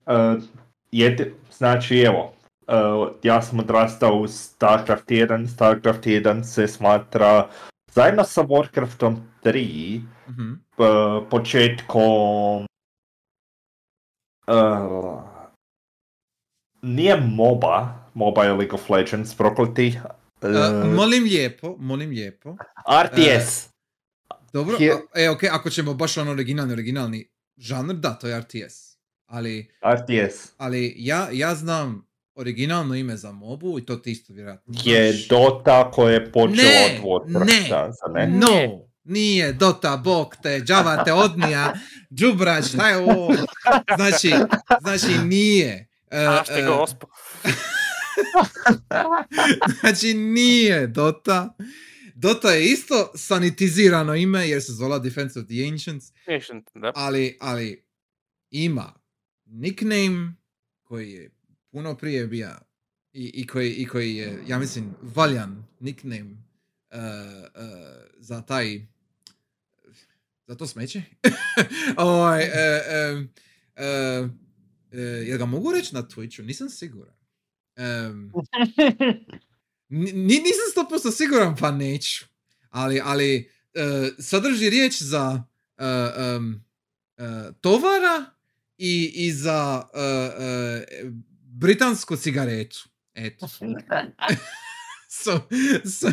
uh, 0.09 0.43
jedi- 0.91 1.31
znači 1.51 1.99
evo, 1.99 2.33
uh, 2.67 3.09
ja 3.23 3.41
sam 3.41 3.59
odrastao 3.59 4.13
u 4.13 4.27
StarCraft 4.27 5.07
1, 5.07 5.47
StarCraft 5.47 6.03
1 6.05 6.43
se 6.43 6.67
smatra 6.67 7.49
zajedno 7.91 8.23
sa 8.23 8.43
Warcraftom 8.43 9.15
3 9.43 10.01
mhm. 10.29 10.53
p- 10.77 11.29
početkom 11.29 12.65
uh, 14.47 15.21
nije 16.81 17.21
MOBA, 17.21 18.09
Mobile 18.13 18.53
League 18.53 18.73
of 18.73 18.89
Legends, 18.89 19.35
prokleti. 19.37 19.99
Uh, 20.41 20.49
uh, 20.49 20.95
molim 20.95 21.23
lijepo, 21.23 21.75
molim 21.79 22.09
lijepo. 22.09 22.57
RTS. 23.03 23.69
Dobro, 24.53 24.77
je- 24.79 24.93
a- 25.13 25.21
e, 25.21 25.29
ok, 25.29 25.43
ako 25.43 25.69
ćemo 25.69 25.93
baš 25.93 26.17
on 26.17 26.27
originalni, 26.27 26.73
originalni 26.73 27.29
žanr, 27.57 27.93
da, 27.93 28.13
to 28.13 28.27
je 28.27 28.39
RTS. 28.41 28.88
Ali, 29.29 29.71
RTS 29.95 30.51
ali 30.57 30.93
ja, 30.97 31.29
ja 31.31 31.55
znam 31.55 32.09
originalno 32.35 32.95
ime 32.95 33.17
za 33.17 33.31
mobu 33.31 33.79
i 33.79 33.85
to 33.85 33.95
ti 33.95 34.11
isto 34.11 34.33
vjerojatno 34.33 34.73
je 34.83 35.13
znaš. 35.13 35.27
Dota 35.27 35.91
koja 35.91 36.13
je 36.13 36.31
počela 36.31 36.69
Ne, 36.69 37.01
od 37.03 37.21
Warcrafta, 37.23 38.13
ne, 38.13 38.27
ne? 38.27 38.37
No, 38.37 38.85
nije 39.03 39.53
Dota, 39.53 39.97
bog 39.97 40.35
te, 40.43 40.61
džava 40.65 41.03
te 41.03 41.13
odnija, 41.13 41.73
džubrač, 42.13 42.65
šta 42.65 42.89
je 42.89 42.97
ovo? 42.97 43.33
Znači, 43.95 44.33
znači 44.81 45.17
nije. 45.25 45.87
A 46.11 46.43
e, 46.49 46.65
gospo. 46.67 47.07
znači 49.79 50.13
nije 50.13 50.87
Dota. 50.87 51.55
Dota 52.15 52.51
je 52.51 52.65
isto 52.65 53.11
sanitizirano 53.15 54.15
ime 54.15 54.47
jer 54.47 54.63
se 54.63 54.71
zvala 54.71 54.99
Defense 54.99 55.39
of 55.39 55.45
the 55.45 55.67
Ancients, 55.71 56.05
Ancient, 56.27 56.69
da. 56.75 56.91
ali, 56.95 57.37
ali 57.41 57.85
ima 58.51 58.98
nickname 59.49 60.33
koji 60.83 61.11
je 61.11 61.31
puno 61.71 61.97
prije 61.97 62.27
bio 62.27 62.49
i, 63.13 63.31
i, 63.33 63.47
koji, 63.47 63.73
i 63.73 63.87
koji 63.87 64.15
je, 64.15 64.43
ja 64.47 64.59
mislim, 64.59 64.95
valjan 65.01 65.65
nickname 65.79 66.31
uh, 66.31 66.97
uh, 66.97 67.61
za 68.17 68.41
taj 68.41 68.87
za 70.47 70.55
to 70.55 70.67
smeće. 70.67 71.01
ovaj, 71.97 72.43
uh, 72.43 73.25
um, 74.21 74.39
jel 75.27 75.37
ga 75.37 75.45
mogu 75.45 75.71
reći 75.71 75.95
na 75.95 76.03
Twitchu? 76.03 76.45
Nisam 76.45 76.69
siguran. 76.69 77.15
Um, 77.77 78.31
Ni, 79.89 80.11
ni- 80.13 80.41
nisam 80.41 80.85
100% 80.91 81.17
siguran, 81.17 81.55
pa 81.59 81.71
neću. 81.71 82.25
Ali, 82.69 83.01
ali 83.03 83.49
sadrži 84.19 84.69
riječ 84.69 85.01
za 85.01 85.43
e, 85.77 85.83
tovara 87.61 88.25
i, 88.79 89.11
i 89.15 89.31
za 89.31 89.83
e, 89.93 89.99
e, 89.99 91.11
britansku 91.43 92.15
cigaretu. 92.15 92.89
Eto. 93.13 93.47
So, 95.11 95.31
so, 95.85 96.07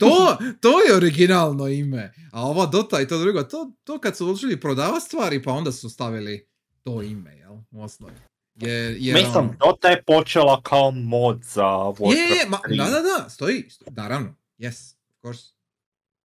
to, 0.00 0.36
to 0.60 0.80
je 0.80 0.96
originalno 0.96 1.68
ime. 1.68 2.12
A 2.32 2.46
ova 2.46 2.66
Dota 2.66 3.00
i 3.00 3.08
to 3.08 3.18
drugo, 3.18 3.42
to, 3.42 3.72
to 3.84 3.98
kad 4.00 4.16
su 4.16 4.24
odlučili 4.24 4.60
prodavati 4.60 5.04
stvari, 5.04 5.42
pa 5.42 5.52
onda 5.52 5.72
su 5.72 5.90
stavili 5.90 6.48
to 6.82 7.02
ime, 7.02 7.36
jel? 7.36 7.52
U 7.70 7.82
osnovi. 7.82 8.12
Jer, 8.54 8.96
jer, 8.98 9.14
Mislim, 9.14 9.44
ono- 9.44 9.56
Dota 9.60 9.88
je 9.88 10.02
počela 10.02 10.62
kao 10.62 10.90
mod 10.90 11.42
za 11.42 11.62
Warcraft 11.62 12.16
je, 12.16 12.36
je, 12.36 12.46
ma, 12.48 12.58
3. 12.68 12.76
da, 12.76 12.84
da, 12.84 13.00
da, 13.00 13.28
stoji, 13.30 13.64
sto- 13.70 13.90
naravno, 13.96 14.34
yes, 14.58 14.94
of 15.10 15.16
course. 15.22 15.42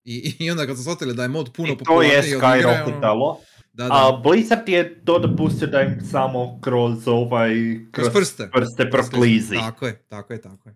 I, 0.04 0.36
I 0.40 0.52
onda 0.52 0.66
kad 0.68 0.78
su 0.78 0.84
shvatili 0.84 1.14
da 1.14 1.24
je 1.24 1.30
mod 1.30 1.54
puno 1.54 1.68
I 1.68 1.72
to 1.72 1.74
je 1.74 1.78
popularniji 1.78 2.36
od 2.36 2.44
igre, 2.58 2.68
ono, 2.68 2.86
skyrocketalo. 2.86 3.36
Da, 3.80 3.88
da, 3.88 3.94
A 4.08 4.22
Blizzard 4.24 4.70
je 4.70 5.06
to 5.06 5.20
dopustio 5.20 5.68
da 5.68 5.82
im 5.82 6.02
samo 6.04 6.60
kroz 6.62 7.08
ovaj 7.08 7.52
kroz 7.92 8.08
prste. 8.10 8.50
prste 8.54 8.90
proklizi. 8.90 9.56
Tako 9.56 9.88
je, 9.88 9.96
tako 10.00 10.34
je, 10.34 10.42
tako 10.42 10.70
je. 10.70 10.76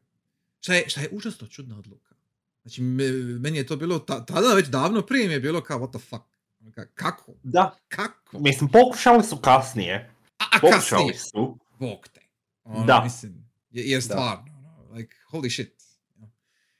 Šta 0.60 0.74
je, 0.74 0.89
šta 0.89 1.01
je 1.01 1.10
užasno 1.12 1.47
čudna 1.47 1.80
odluka. 1.80 2.16
Znači, 2.62 2.82
me- 2.82 3.12
meni 3.39 3.58
je 3.58 3.66
to 3.66 3.76
bilo, 3.78 3.99
ta- 3.99 4.26
tada 4.26 4.54
već 4.54 4.68
davno 4.68 5.01
prije 5.01 5.28
mi 5.28 5.34
je 5.34 5.39
bilo 5.39 5.62
kao, 5.62 5.80
what 5.80 5.89
the 5.89 5.99
fuck. 5.99 6.24
Ka- 6.66 6.88
Kako? 6.93 7.34
Da, 7.43 7.76
Kako? 7.88 8.39
mislim, 8.39 8.70
pokušali 8.70 9.24
su 9.24 9.38
kasnije. 9.38 10.10
A, 10.39 10.43
a 10.47 10.60
Pokušali 10.62 10.82
kasnije, 11.01 11.14
su. 11.16 11.58
bog 11.80 12.08
te. 12.08 12.22
Ono, 12.64 12.86
Da. 12.86 13.01
Mislim, 13.04 13.45
je- 13.72 13.84
jer 13.84 13.97
Da. 13.97 14.01
stvarno, 14.01 14.45
ono, 14.60 14.93
like, 14.93 15.16
holy 15.32 15.49
shit. 15.51 15.84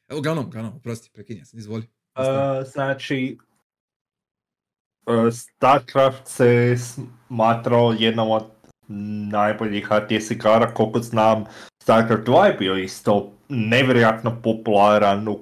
Evo, 0.09 0.19
uglavnom, 0.19 0.45
uglavnom, 0.45 0.80
prosti, 0.82 1.09
prekinja 1.13 1.45
sam, 1.45 1.59
izvoli. 1.59 1.88
Uh, 2.15 2.24
znači, 2.67 3.38
StarCraft 5.32 6.28
se 6.28 6.76
smatrao 6.78 7.95
jednom 7.99 8.32
od 8.32 8.43
najboljih 9.32 9.88
RTS 9.91 10.32
igara, 10.32 10.74
koliko 10.74 10.99
znam, 10.99 11.45
StarCraft 11.82 12.28
2 12.28 12.45
je 12.45 12.54
bio 12.54 12.78
isto 12.78 13.32
nevjerojatno 13.49 14.41
popularan 14.43 15.28
u 15.28 15.39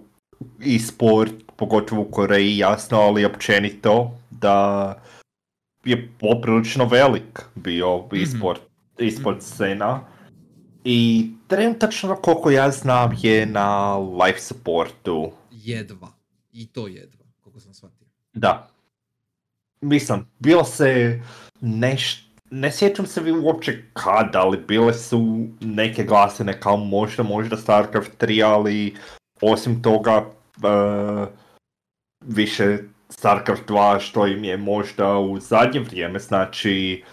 e-sport, 0.75 1.33
pogotovo 1.55 2.01
u 2.01 2.11
Koreji, 2.11 2.57
jasno, 2.57 2.97
ali 2.97 3.25
općenito 3.25 4.19
da 4.29 4.95
je 5.85 6.09
poprilično 6.19 6.85
velik 6.85 7.41
bio 7.55 8.07
e-sport, 8.13 8.61
e-sport 8.99 9.41
scena. 9.41 10.01
I 10.83 11.29
trenutačno, 11.47 12.15
koliko 12.15 12.51
ja 12.51 12.71
znam, 12.71 13.17
je 13.21 13.45
na 13.45 13.97
life 13.97 14.39
supportu. 14.39 15.31
Jedva. 15.51 16.07
I 16.51 16.67
to 16.67 16.87
jedva, 16.87 17.25
koliko 17.39 17.59
sam 17.59 17.73
shvatio. 17.73 18.07
Da. 18.33 18.67
Mislim, 19.81 20.25
bilo 20.39 20.63
se 20.63 21.21
neš... 21.61 22.27
Ne 22.51 22.71
sjećam 22.71 23.05
se 23.05 23.21
vi 23.21 23.31
uopće 23.31 23.83
kada, 23.93 24.39
ali 24.39 24.57
bile 24.67 24.93
su 24.93 25.47
neke 25.61 26.03
glasine 26.03 26.59
kao 26.59 26.77
možda, 26.77 27.23
možda 27.23 27.57
StarCraft 27.57 28.11
3, 28.23 28.45
ali 28.45 28.95
osim 29.41 29.81
toga 29.81 30.17
uh, 30.17 31.27
više 32.25 32.77
StarCraft 33.09 33.69
2 33.69 33.99
što 33.99 34.27
im 34.27 34.43
je 34.43 34.57
možda 34.57 35.17
u 35.17 35.39
zadnje 35.39 35.79
vrijeme, 35.79 36.19
znači 36.19 37.03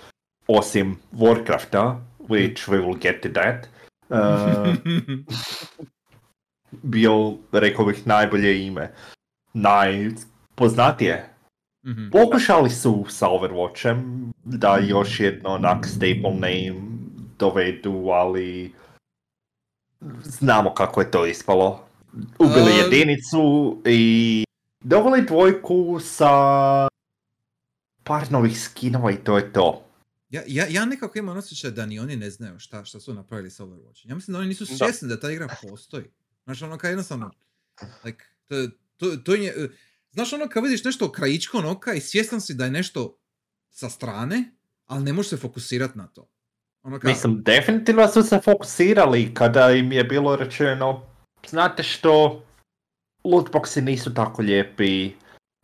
osim 0.47 0.99
Warcrafta, 1.13 2.01
which 2.19 2.69
we 2.69 2.81
will 2.85 2.99
get 2.99 3.23
to 3.23 3.29
that, 3.29 3.69
uh, 4.09 4.75
bio, 6.83 7.35
rekao 7.53 7.85
bih, 7.85 8.07
najbolje 8.07 8.67
ime. 8.67 8.93
Najpoznatije. 9.53 11.28
Mhm. 11.89 12.11
Pokušali 12.11 12.71
su 12.71 13.07
sa 13.09 13.27
Overwatchem 13.27 14.31
da 14.45 14.79
još 14.89 15.21
jedno 15.21 15.51
onak 15.51 15.87
staple 15.87 16.35
name 16.35 16.75
dovedu, 17.39 18.09
ali 18.13 18.73
znamo 20.25 20.75
kako 20.75 21.01
je 21.01 21.11
to 21.11 21.27
ispalo. 21.27 21.85
Ubili 22.39 22.73
Um, 22.73 22.79
jedinicu 22.79 23.77
i 23.87 24.45
doveli 24.81 25.23
dvojku 25.27 26.01
sa 26.03 26.29
par 28.05 28.33
novih 28.33 28.61
skinova 28.61 29.11
i 29.11 29.17
to 29.17 29.37
je 29.37 29.53
to. 29.53 29.85
Ja, 30.31 30.43
ja, 30.47 30.67
ja 30.71 30.85
nekako 30.85 31.19
imam 31.19 31.37
osjećaj 31.37 31.71
da 31.71 31.87
ni 31.87 31.99
oni 31.99 32.17
ne 32.17 32.31
znaju 32.31 32.59
šta, 32.59 32.85
šta 32.85 33.01
su 33.01 33.15
napravili 33.15 33.51
sa 33.51 33.65
Overwatch. 33.65 34.09
Ja 34.09 34.15
mislim 34.15 34.33
da 34.33 34.39
oni 34.39 34.49
nisu 34.49 34.65
Da. 34.65 34.75
svjesni 34.77 35.09
da 35.09 35.21
ta 35.21 35.31
igra 35.31 35.49
postoji. 35.63 36.05
Znaš, 36.45 36.63
ono 36.63 36.79
kao 36.79 36.89
jednostavno, 36.89 37.31
like, 38.05 38.25
to, 38.49 38.55
to, 38.97 39.17
to 39.17 39.35
je, 39.35 39.71
znaš 40.19 40.33
ono 40.33 40.49
kad 40.49 40.65
vidiš 40.65 40.85
nešto 40.85 41.13
krajičko 41.13 41.63
oka 41.67 41.95
i 41.95 42.01
svjestan 42.01 42.41
si 42.41 42.55
da 42.55 42.65
je 42.65 42.71
nešto 42.71 43.19
sa 43.71 43.89
strane, 43.89 44.45
ali 44.87 45.05
ne 45.05 45.13
možeš 45.13 45.31
se 45.31 45.37
fokusirati 45.37 45.99
na 45.99 46.07
to. 46.07 46.29
Ono 46.83 46.99
kao, 46.99 47.09
Mislim, 47.09 47.43
definitivno 47.43 48.09
su 48.09 48.23
se 48.23 48.41
fokusirali 48.45 49.35
kada 49.35 49.71
im 49.71 49.93
je 49.93 50.05
bilo 50.05 50.37
rečeno, 50.37 51.03
znate 51.49 51.83
što, 51.83 52.43
lootboxi 53.25 53.81
nisu 53.81 54.15
tako 54.15 54.43
lijepi, 54.43 55.11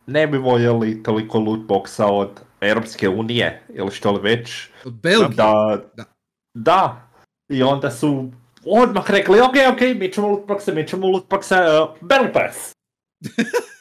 ne 0.07 0.27
bi 0.27 0.37
voljeli 0.37 1.03
toliko 1.03 1.39
lootboxa 1.39 2.05
od 2.05 2.29
Europske 2.61 3.09
unije 3.09 3.63
ili 3.69 3.91
što 3.91 4.11
li 4.11 4.21
već. 4.21 4.69
od 4.85 4.93
Belgije. 4.93 5.35
Da, 5.35 5.81
Da. 5.95 6.03
da. 6.53 7.07
I 7.49 7.63
onda 7.63 7.91
su 7.91 8.31
odmah 8.65 9.11
rekli, 9.11 9.39
ok, 9.39 9.55
ok, 9.73 9.81
mi 9.99 10.11
ćemo 10.11 10.27
lootboxe, 10.27 10.73
mi 10.73 10.87
ćemo 10.87 11.07
lootboxe, 11.07 11.83
uh, 11.83 11.97
Battle 12.01 12.33
Pass. 12.33 12.71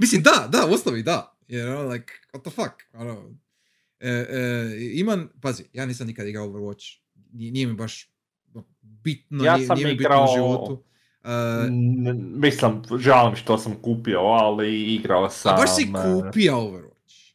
Mislim, 0.00 0.22
da, 0.22 0.48
da, 0.48 0.66
u 0.66 0.74
osnovi 0.74 1.02
da. 1.02 1.36
Jer, 1.48 1.68
ono, 1.68 1.88
like, 1.88 2.12
what 2.32 2.40
the 2.42 2.50
fuck? 2.50 2.70
Ono, 2.92 3.30
e, 4.00 4.08
e, 4.10 4.70
imam, 4.94 5.28
pazi, 5.42 5.64
ja 5.72 5.86
nisam 5.86 6.06
nikad 6.06 6.26
igrao 6.28 6.46
Overwatch. 6.46 6.84
Nije, 7.32 7.52
nije 7.52 7.66
mi 7.66 7.74
baš 7.74 8.10
ono, 8.54 8.64
bitno, 8.82 9.44
Ja 9.44 9.56
nije, 9.56 9.66
sam 9.66 9.76
nije 9.76 9.86
mi 9.86 9.94
bitno 9.94 10.08
igrao- 10.08 10.24
u 10.24 10.36
životu. 10.36 10.82
E, 11.24 11.30
N- 11.66 12.32
Mislim, 12.34 12.72
žalim 12.98 13.36
što 13.36 13.58
sam 13.58 13.74
kupio, 13.74 14.18
ali 14.18 14.82
igrao 14.84 15.30
sam... 15.30 15.54
a 15.54 15.56
baš 15.56 15.76
si 15.76 15.82
uh, 15.84 16.22
kupio 16.22 16.54
Overwatch. 16.54 17.32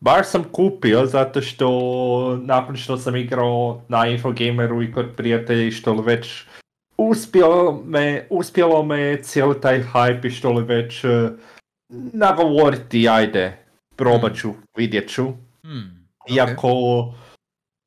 Baš 0.00 0.28
sam 0.28 0.44
kupio 0.44 1.06
zato 1.06 1.40
što 1.40 1.68
nakon 2.38 2.76
što 2.76 2.96
sam 2.96 3.16
igrao 3.16 3.82
na 3.88 4.06
Infogameru 4.06 4.82
i 4.82 4.92
kod 4.92 5.06
prijatelja 5.16 5.64
i 5.64 5.70
što 5.70 5.92
li 5.92 6.02
već 6.02 6.44
uspjelo 6.98 7.82
me, 7.86 8.26
uspjelo 8.30 8.82
me 8.82 9.22
cijeli 9.22 9.60
taj 9.60 9.82
hype 9.84 10.26
i 10.26 10.30
što 10.30 10.52
li 10.52 10.64
već 10.64 11.04
eh, 11.04 11.30
nagovoriti, 12.12 13.08
ajde, 13.08 13.66
probat 13.96 14.36
ću, 14.36 14.54
vidjet 14.76 15.10
ću. 15.10 15.24
Hmm, 15.62 16.08
ok. 16.18 16.30
Iako 16.36 16.70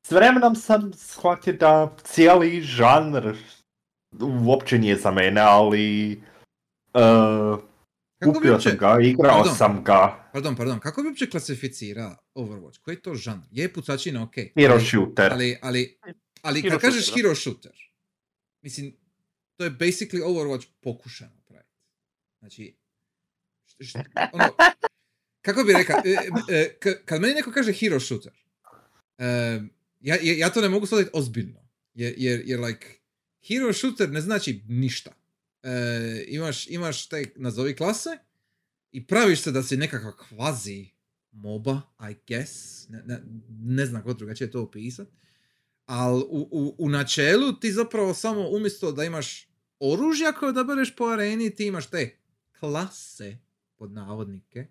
s 0.06 0.10
vremenom 0.10 0.56
sam 0.56 0.92
shvatio 0.92 1.52
da 1.52 1.96
cijeli 2.04 2.60
žanr 2.60 3.34
uopće 4.44 4.78
nije 4.78 4.96
za 4.96 5.10
mene, 5.10 5.40
ali 5.40 6.12
eh, 6.12 7.56
Kako 8.20 8.32
bi 8.32 8.38
kupio 8.38 8.52
uopće, 8.52 8.68
sam 8.68 8.78
ga, 8.78 8.96
igrao 9.02 9.36
Pardon. 9.36 9.54
sam 9.54 9.84
ga. 9.84 10.28
pardon, 10.32 10.56
pardon, 10.56 10.80
kako 10.80 11.02
bi 11.02 11.08
uopće 11.08 11.30
klasificira 11.30 12.16
Overwatch? 12.34 12.78
Koji 12.80 12.94
je 12.94 13.02
to 13.02 13.14
žanr? 13.14 13.42
Je 13.50 13.72
pucačina, 13.72 14.22
ok. 14.22 14.34
Hero 14.56 14.74
ali- 14.74 14.84
shooter. 14.84 15.32
Ali, 15.32 15.58
ali, 15.62 15.98
ali 16.42 16.62
kad 16.62 16.80
kažeš 16.80 17.04
shooter, 17.04 17.22
hero 17.22 17.34
shooter, 17.34 17.72
mislim, 18.62 18.96
to 19.56 19.64
je 19.64 19.70
basically 19.70 20.22
Overwatch 20.24 20.66
pokušan 20.82 21.28
napraviti. 21.36 21.74
Znači, 22.40 22.76
ono, 24.32 24.44
kako 25.42 25.64
bi 25.64 25.72
rekao, 25.72 26.02
e, 26.04 26.16
e, 26.50 26.78
kad 27.04 27.20
meni 27.20 27.34
neko 27.34 27.52
kaže 27.52 27.72
hero 27.72 28.00
shooter, 28.00 28.32
ja, 30.00 30.16
ja, 30.22 30.36
ja 30.36 30.50
to 30.50 30.60
ne 30.60 30.68
mogu 30.68 30.86
shvatiti 30.86 31.10
ozbiljno. 31.12 31.68
Jer, 31.94 32.14
jer, 32.16 32.42
jer 32.44 32.60
like, 32.60 32.86
hero 33.48 33.72
shooter 33.72 34.10
ne 34.10 34.20
znači 34.20 34.62
ništa. 34.68 35.12
E, 35.62 36.24
imaš, 36.28 36.66
imaš 36.70 37.08
te 37.08 37.24
nazovi 37.36 37.76
klase 37.76 38.10
i 38.92 39.06
praviš 39.06 39.42
se 39.42 39.52
da 39.52 39.62
si 39.62 39.76
nekakva 39.76 40.16
kvazi 40.16 40.88
moba, 41.32 41.80
I 42.10 42.14
guess. 42.26 42.84
Ne, 42.88 43.02
ne, 43.06 43.22
ne 43.60 43.86
znam 43.86 44.02
kako 44.02 44.14
drugačije 44.14 44.50
to 44.50 44.62
opisat. 44.62 45.08
Ali 45.86 46.22
u, 46.22 46.48
u, 46.50 46.74
u 46.78 46.88
načelu 46.88 47.52
ti 47.52 47.72
zapravo 47.72 48.14
samo 48.14 48.48
umjesto 48.50 48.92
da 48.92 49.04
imaš 49.04 49.48
oružja 49.80 50.32
koje 50.32 50.50
odabereš 50.50 50.96
po 50.96 51.04
areni, 51.04 51.54
ti 51.54 51.66
imaš 51.66 51.86
te 51.86 52.16
klase, 52.60 53.36
pod 53.78 53.92
navodnike, 53.92 54.66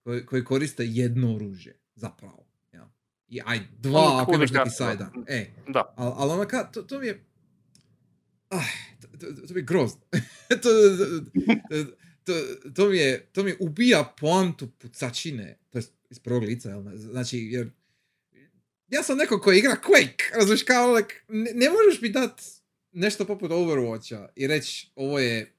koji, 0.00 0.26
koji 0.26 0.44
koriste 0.44 0.84
jedno 0.86 1.34
oružje, 1.34 1.78
zapravo. 1.94 2.46
jel? 2.72 2.84
I 3.28 3.40
aj, 3.44 3.60
dva 3.72 4.00
Uvijek- 4.00 4.22
ako 4.22 4.34
imaš 4.34 4.50
neki 4.50 4.70
sajdan. 4.70 5.10
E, 5.28 5.50
Da. 5.68 5.94
ali 5.96 6.12
al 6.16 6.30
ono 6.30 6.44
ka, 6.44 6.64
to, 6.64 6.82
to 6.82 6.98
mi 6.98 7.06
je... 7.06 7.24
Ah, 8.50 8.64
to, 9.00 9.08
to, 9.08 9.46
to 9.46 9.54
mi 9.54 9.60
je 9.60 9.64
grozno. 9.64 10.00
to, 10.48 10.56
to, 11.70 11.84
to, 12.24 12.32
to, 12.74 12.88
mi 12.88 12.96
je, 12.96 13.26
to 13.26 13.42
mi 13.42 13.54
ubija 13.60 14.14
poantu 14.20 14.70
pucačine, 14.70 15.58
to 15.70 15.78
je 15.78 15.84
iz 16.10 16.18
prvog 16.18 16.42
lica, 16.42 16.68
jel? 16.68 16.82
Znači, 16.96 17.38
jer 17.38 17.70
ja 18.88 19.02
sam 19.02 19.18
neko 19.18 19.40
ko 19.40 19.52
igra 19.52 19.76
Quake, 19.78 20.34
razumiješ 20.34 20.62
kao, 20.62 20.92
like, 20.92 21.14
ne, 21.28 21.50
ne 21.54 21.66
možeš 21.70 22.00
mi 22.02 22.08
dat 22.08 22.42
nešto 22.92 23.26
poput 23.26 23.50
Overwatcha 23.50 24.28
i 24.36 24.46
reći 24.46 24.90
ovo 24.94 25.18
je 25.18 25.52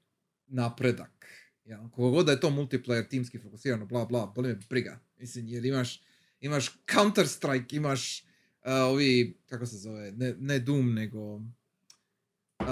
napredak. 0.46 1.26
Ja, 1.64 1.78
koliko 1.94 2.10
god 2.10 2.26
da 2.26 2.32
je 2.32 2.40
to 2.40 2.50
multiplayer, 2.50 3.08
timski 3.08 3.38
fokusirano, 3.38 3.86
bla 3.86 4.04
bla, 4.04 4.26
boli 4.34 4.48
me 4.48 4.58
briga. 4.70 5.00
Mislim, 5.18 5.48
jer 5.48 5.64
imaš, 5.64 6.02
imaš 6.40 6.70
Counter 6.94 7.28
Strike, 7.28 7.76
imaš 7.76 8.22
uh, 8.22 8.72
ovi, 8.72 9.38
kako 9.46 9.66
se 9.66 9.76
zove, 9.76 10.12
ne, 10.12 10.34
ne 10.38 10.58
Doom, 10.58 10.94
nego... 10.94 11.34
Uh, 11.34 12.68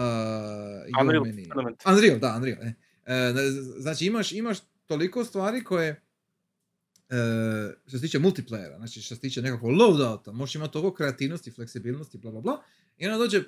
Unreal 1.00 1.24
meni-. 1.24 1.48
Unreal, 1.86 2.18
da, 2.18 2.34
Unreal. 2.36 2.62
E. 2.62 2.74
E, 3.06 3.32
z- 3.50 3.80
znači 3.82 4.06
imaš, 4.06 4.32
imaš 4.32 4.58
toliko 4.86 5.24
stvari 5.24 5.64
koje 5.64 5.88
e, 5.88 7.16
što 7.86 7.98
se 7.98 8.00
tiče 8.00 8.18
multiplayera, 8.18 8.76
znači 8.76 9.02
što 9.02 9.14
se 9.14 9.20
tiče 9.20 9.42
nekakvog 9.42 9.72
loadouta, 9.72 10.32
možeš 10.32 10.54
imati 10.54 10.72
toliko 10.72 10.94
kreativnosti, 10.94 11.50
fleksibilnosti, 11.50 12.18
bla 12.18 12.30
bla 12.30 12.40
bla, 12.40 12.62
i 12.98 13.06
onda 13.06 13.18
dođe 13.18 13.42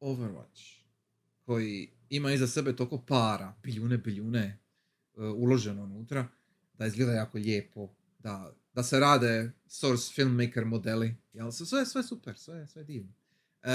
Overwatch, 0.00 0.80
koji 1.44 1.90
ima 2.10 2.32
iza 2.32 2.46
sebe 2.46 2.76
toliko 2.76 2.98
para, 2.98 3.54
biljune, 3.62 3.98
biljune 3.98 4.58
e, 5.16 5.20
uloženo 5.20 5.82
unutra, 5.82 6.28
da 6.78 6.86
izgleda 6.86 7.12
jako 7.12 7.38
lijepo, 7.38 7.94
da, 8.18 8.54
da 8.74 8.82
se 8.82 9.00
rade 9.00 9.52
source 9.66 10.12
filmmaker 10.14 10.64
modeli, 10.64 11.16
jel? 11.32 11.50
Sve, 11.50 11.86
sve, 11.86 12.02
super, 12.02 12.38
sve, 12.38 12.66
sve 12.66 12.84
divno. 12.84 13.12
E, 13.62 13.72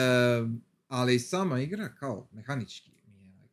ali 0.88 1.20
sama 1.20 1.60
igra 1.60 1.96
kao 1.96 2.30
mehanički 2.32 2.92
mi 2.92 3.00
je 3.00 3.48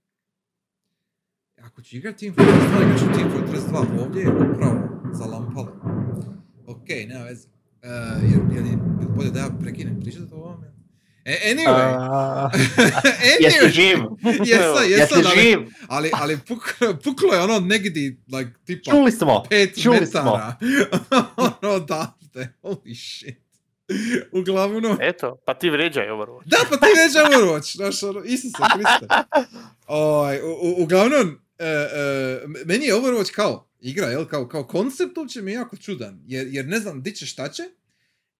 ako 1.62 1.82
ću 1.82 1.96
igrati 1.96 2.18
Team 2.18 2.34
Fortress 2.34 2.72
2, 2.72 2.82
igrat 2.82 2.98
ću 2.98 3.06
Team 3.18 3.30
Fortress 3.30 3.66
2 3.66 4.00
ovdje 4.00 4.20
je 4.22 4.32
upravo 4.32 4.88
zalampalo. 5.12 5.72
Ok, 6.66 6.88
nema 7.08 7.24
veze. 7.24 7.48
Uh, 7.48 8.30
jer, 8.30 8.40
jer 8.54 8.66
je 8.66 8.78
bolje 9.16 9.30
da 9.30 9.40
ja 9.40 9.50
prekinem 9.60 10.00
pričati 10.00 10.34
o 10.34 10.36
ovome. 10.36 10.77
E, 11.28 11.52
anyway, 11.52 11.94
A, 11.98 12.50
Jesi 13.40 13.58
anyway, 13.58 13.68
živ? 13.70 13.98
jesam, 14.46 14.84
Jesi 14.84 14.92
jesam, 14.92 15.22
ali, 15.26 15.40
živ? 15.42 15.58
ali, 15.88 16.10
ali 16.14 16.38
puklo, 16.38 16.70
puklo 17.04 17.34
je 17.34 17.40
ono 17.40 17.60
negdje, 17.60 17.90
like, 18.32 18.50
tipa 18.64 18.90
Čuli 18.90 19.12
smo. 19.12 19.44
pet 19.50 19.82
čuli 19.82 20.00
metara. 20.00 20.56
ono 21.36 21.72
odavde, 21.72 22.52
holy 22.62 22.94
shit. 22.96 23.38
Uglavnom, 24.32 24.98
Eto, 25.00 25.38
pa 25.46 25.54
ti 25.54 25.70
vrijeđaj 25.70 26.06
Overwatch. 26.06 26.46
Da, 26.46 26.56
pa 26.70 26.76
ti 26.76 26.86
već 26.96 27.16
Overwatch, 27.26 27.76
znaš, 27.76 28.02
ono, 28.02 28.22
Isuse 28.24 28.62
Kriste. 28.74 29.06
Oj, 29.86 30.40
u, 30.40 30.48
u- 30.48 30.82
uglavnom, 30.82 31.40
e, 31.58 31.66
e, 31.66 31.86
meni 32.64 32.86
je 32.86 32.94
Overwatch 32.94 33.30
kao 33.30 33.68
igra, 33.80 34.06
jel, 34.06 34.24
kao, 34.24 34.48
kao 34.48 34.64
koncept 34.64 35.18
uopće 35.18 35.42
mi 35.42 35.50
je 35.50 35.54
jako 35.54 35.76
čudan, 35.76 36.20
jer, 36.26 36.46
jer 36.50 36.66
ne 36.66 36.78
znam 36.78 37.02
di 37.02 37.12
će 37.12 37.26
šta 37.26 37.48
će 37.48 37.62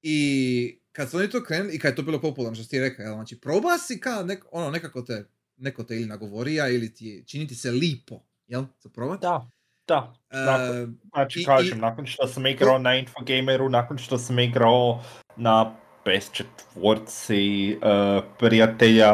i 0.02 0.77
kad 0.92 1.10
su 1.10 1.16
oni 1.16 1.30
to 1.30 1.44
krenuli 1.44 1.74
i 1.74 1.78
kad 1.78 1.92
je 1.92 1.96
to 1.96 2.02
bilo 2.02 2.20
popularno, 2.20 2.54
što 2.54 2.64
si 2.64 2.70
ti 2.70 2.80
rekao, 2.80 3.02
jel, 3.02 3.14
znači, 3.14 3.40
proba 3.40 3.78
si 3.78 4.00
ka, 4.00 4.22
nek, 4.22 4.44
ono, 4.52 4.70
nekako 4.70 5.02
te, 5.02 5.24
neko 5.56 5.82
te 5.84 5.96
ili 5.96 6.06
nagovorija 6.06 6.68
ili 6.68 6.94
ti 6.94 7.06
je- 7.06 7.22
čini 7.24 7.46
ti 7.46 7.54
se 7.54 7.70
lipo, 7.70 8.20
jel, 8.46 8.64
za 8.80 8.88
probat. 8.88 9.20
Da, 9.20 9.46
da. 9.88 10.14
Nakon, 10.30 10.76
E, 10.76 10.86
znači 11.08 11.40
i- 11.40 11.44
kažem, 11.44 11.78
i- 11.78 11.80
nakon 11.80 12.06
što 12.06 12.26
sam 12.26 12.46
igrao 12.46 12.78
na 12.78 12.94
Infogameru, 12.94 13.68
nakon 13.68 13.98
što 13.98 14.18
sam 14.18 14.38
igrao 14.38 15.02
na 15.36 15.76
PS4, 16.04 16.44
uh, 17.76 18.24
prijatelja, 18.38 19.12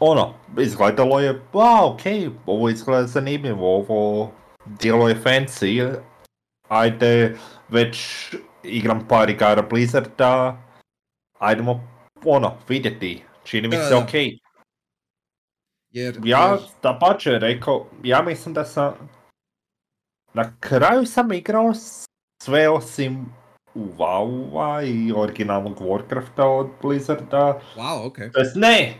ono, 0.00 0.34
izgledalo 0.60 1.20
je, 1.20 1.40
wow, 1.52 1.92
ok, 1.92 2.00
ovo 2.46 2.68
izgleda 2.68 3.06
zanimljivo, 3.06 3.76
ovo 3.76 4.32
djelo 4.66 5.08
je 5.08 5.16
fancy, 5.24 5.94
ajde, 6.68 7.36
već 7.68 7.96
igram 8.66 9.08
par 9.08 9.30
igara 9.30 9.62
Blizzarda, 9.62 10.56
ajdemo, 11.38 11.88
ono, 12.24 12.54
vidjeti, 12.68 13.22
čini 13.44 13.68
mi 13.68 13.76
se 13.76 13.90
da. 13.90 13.98
ok. 13.98 14.14
jer, 15.90 16.20
Ja, 16.24 16.58
da 16.82 16.98
pače, 17.00 17.30
rekao, 17.30 17.86
ja 18.02 18.22
mislim 18.22 18.54
da 18.54 18.64
sam, 18.64 18.94
na 20.34 20.52
kraju 20.60 21.06
sam 21.06 21.32
igrao 21.32 21.72
sve 22.42 22.68
osim 22.68 23.26
u 23.74 23.86
WoW-a 23.98 24.82
i 24.82 25.12
originalnog 25.16 25.78
Warcrafta 25.78 26.42
od 26.42 26.68
Blizzarda. 26.82 27.60
wow, 27.76 28.06
ok. 28.06 28.16
To 28.32 28.38
jest, 28.40 28.56
ne, 28.56 28.94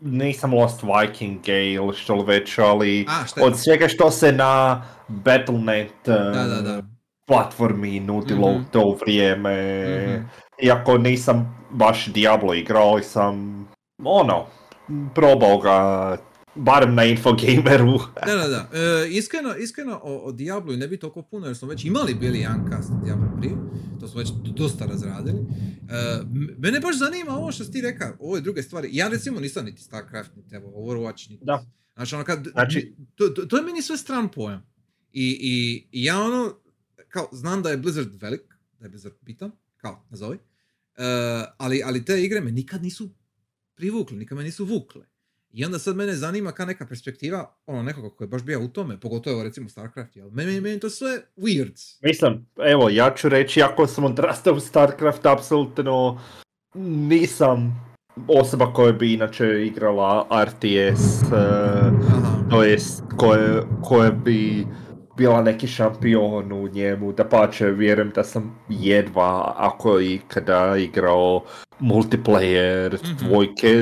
nisam 0.00 0.54
Lost 0.54 0.82
Vikinge 0.82 1.72
ili 1.72 1.94
što 1.94 2.14
li 2.14 2.24
već, 2.24 2.58
ali 2.58 3.06
A, 3.08 3.24
od 3.44 3.58
svega 3.58 3.88
što 3.88 4.10
se 4.10 4.32
na 4.32 4.82
Battle.net 5.08 5.92
Da, 6.04 6.44
da, 6.44 6.60
da. 6.62 6.93
Platformi 7.26 8.00
nudilo 8.00 8.50
Mhm. 8.50 8.60
u 8.60 8.72
to 8.72 8.98
vrijeme. 9.00 9.54
Mhm. 10.08 10.24
Iako 10.62 10.98
nisam 10.98 11.66
baš 11.70 12.06
Diablo 12.06 12.54
igrao, 12.54 13.02
sam, 13.02 13.66
ono, 13.98 14.46
probao 15.14 15.58
ga, 15.58 16.16
barem 16.54 16.94
na 16.94 17.04
Infogameru. 17.04 17.98
Da, 18.26 18.34
da, 18.34 18.48
da. 18.48 18.68
E, 18.72 19.08
iskreno, 19.08 19.56
iskreno 19.56 20.00
o, 20.02 20.16
o 20.18 20.32
Diablu 20.32 20.72
ne 20.72 20.88
bi 20.88 20.96
toliko 20.96 21.22
puno 21.22 21.46
jer 21.46 21.56
smo 21.56 21.68
već 21.68 21.84
imali 21.84 22.14
bili 22.14 22.38
jedan 22.38 22.68
cast 22.70 22.90
Diablo 23.04 23.26
prije. 23.38 23.54
To 24.00 24.08
smo 24.08 24.18
već 24.18 24.28
dosta 24.46 24.86
razradili. 24.86 25.38
E, 25.90 26.20
mene 26.58 26.80
baš 26.80 26.98
zanima 26.98 27.32
ovo 27.32 27.52
što 27.52 27.64
si 27.64 27.72
ti 27.72 27.80
rekao, 27.80 28.12
ove 28.20 28.40
druge 28.40 28.62
stvari. 28.62 28.88
Ja 28.92 29.08
recimo 29.08 29.40
nisam 29.40 29.64
niti 29.64 29.82
StarCraft, 29.82 30.36
niti 30.36 30.54
evo, 30.54 30.68
Overwatch, 30.68 31.30
niti... 31.30 31.44
Da. 31.44 31.64
Znači, 31.96 32.14
ono 32.14 32.24
kad, 32.24 32.46
Znači- 32.52 32.94
to, 33.14 33.28
to, 33.28 33.42
to 33.42 33.56
je 33.56 33.62
meni 33.62 33.82
sve 33.82 33.96
stran 33.96 34.28
pojam. 34.28 34.62
I, 35.12 35.38
i, 35.40 35.86
i 35.92 36.04
ja 36.04 36.20
ono, 36.20 36.54
kao, 37.14 37.28
znam 37.32 37.62
da 37.62 37.70
je 37.70 37.76
Blizzard 37.76 38.22
velik, 38.22 38.58
da 38.78 38.86
je 38.86 38.90
Blizzard 38.90 39.14
bitan, 39.20 39.50
kao, 39.76 40.04
nazovi. 40.10 40.38
E, 40.96 41.04
ali, 41.58 41.82
ali 41.84 42.04
te 42.04 42.22
igre 42.22 42.40
me 42.40 42.52
nikad 42.52 42.82
nisu 42.82 43.10
privukli, 43.74 44.16
nikad 44.16 44.38
me 44.38 44.44
nisu 44.44 44.64
vukle. 44.64 45.06
I 45.50 45.64
onda 45.64 45.78
sad 45.78 45.96
mene 45.96 46.14
zanima 46.14 46.52
ka 46.52 46.64
neka 46.64 46.86
perspektiva 46.86 47.56
ono 47.66 47.82
nekoga 47.82 48.10
koji 48.10 48.26
je 48.26 48.30
baš 48.30 48.42
bio 48.42 48.64
u 48.64 48.68
tome, 48.68 49.00
pogotovo 49.00 49.42
recimo 49.42 49.68
StarCraft, 49.68 50.16
jel? 50.16 50.30
Meni, 50.30 50.60
meni 50.60 50.80
to 50.80 50.90
sve 50.90 51.22
weird. 51.36 51.98
Mislim, 52.02 52.46
evo, 52.70 52.88
ja 52.90 53.14
ću 53.16 53.28
reći, 53.28 53.62
ako 53.62 53.86
sam 53.86 54.04
odrastao 54.04 54.54
u 54.54 54.60
StarCraft, 54.60 55.26
apsolutno 55.26 56.20
nisam 57.08 57.84
osoba 58.28 58.72
koja 58.72 58.92
bi 58.92 59.12
inače 59.12 59.66
igrala 59.66 60.44
RTS, 60.44 61.22
eh, 61.22 61.36
Aha. 62.08 62.48
to 62.50 62.62
jest 62.62 63.02
koje 63.82 64.12
bi 64.12 64.66
bila 65.16 65.42
neki 65.42 65.66
šampion 65.66 66.52
u 66.52 66.68
njemu, 66.68 67.12
da 67.12 67.28
pače, 67.28 67.66
vjerujem 67.66 68.10
da 68.14 68.24
sam 68.24 68.58
jedva, 68.68 69.54
ako 69.56 70.00
i 70.00 70.20
kada 70.28 70.76
igrao 70.76 71.44
multiplayer, 71.80 72.98
Mhm. 73.02 73.26
dvojke, 73.26 73.74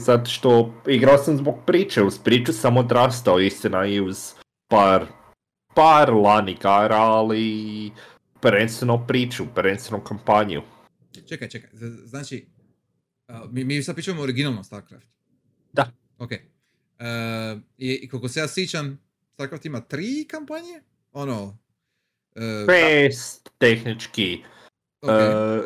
zato 0.00 0.30
što 0.30 0.74
igrao 0.86 1.18
sam 1.18 1.36
zbog 1.36 1.54
priče, 1.66 2.02
uz 2.02 2.18
priču 2.18 2.52
sam 2.52 2.76
odrastao, 2.76 3.40
istina 3.40 3.86
i 3.86 4.00
uz 4.00 4.32
par, 4.68 5.06
par 5.74 6.12
lan 6.14 6.48
igara, 6.48 6.96
ali 6.96 7.90
prvenstveno 8.40 9.06
priču, 9.06 9.44
prvenstveno 9.54 10.04
kampanju. 10.04 10.62
Čekaj, 11.28 11.48
čekaj, 11.48 11.70
znači, 12.04 12.46
a, 13.28 13.44
mi, 13.50 13.64
mi 13.64 13.82
sad 13.82 13.94
pričamo 13.94 14.20
o 14.20 14.24
originalnom 14.24 14.64
StarCraft. 14.64 15.06
Da. 15.72 15.90
Ok. 16.18 16.32
E, 16.32 16.42
i, 17.78 17.92
I 18.02 18.08
koliko 18.08 18.28
se 18.28 18.40
ja 18.40 18.48
sjećam, 18.48 18.98
StarCraft 19.36 19.64
ima 19.64 19.80
tri 19.80 20.24
kampanje? 20.28 20.80
Ono... 21.12 21.58
e, 22.36 22.66
Pest, 22.66 23.50
tehnički, 23.58 24.42
ok, 25.02 25.10
E, 25.10 25.62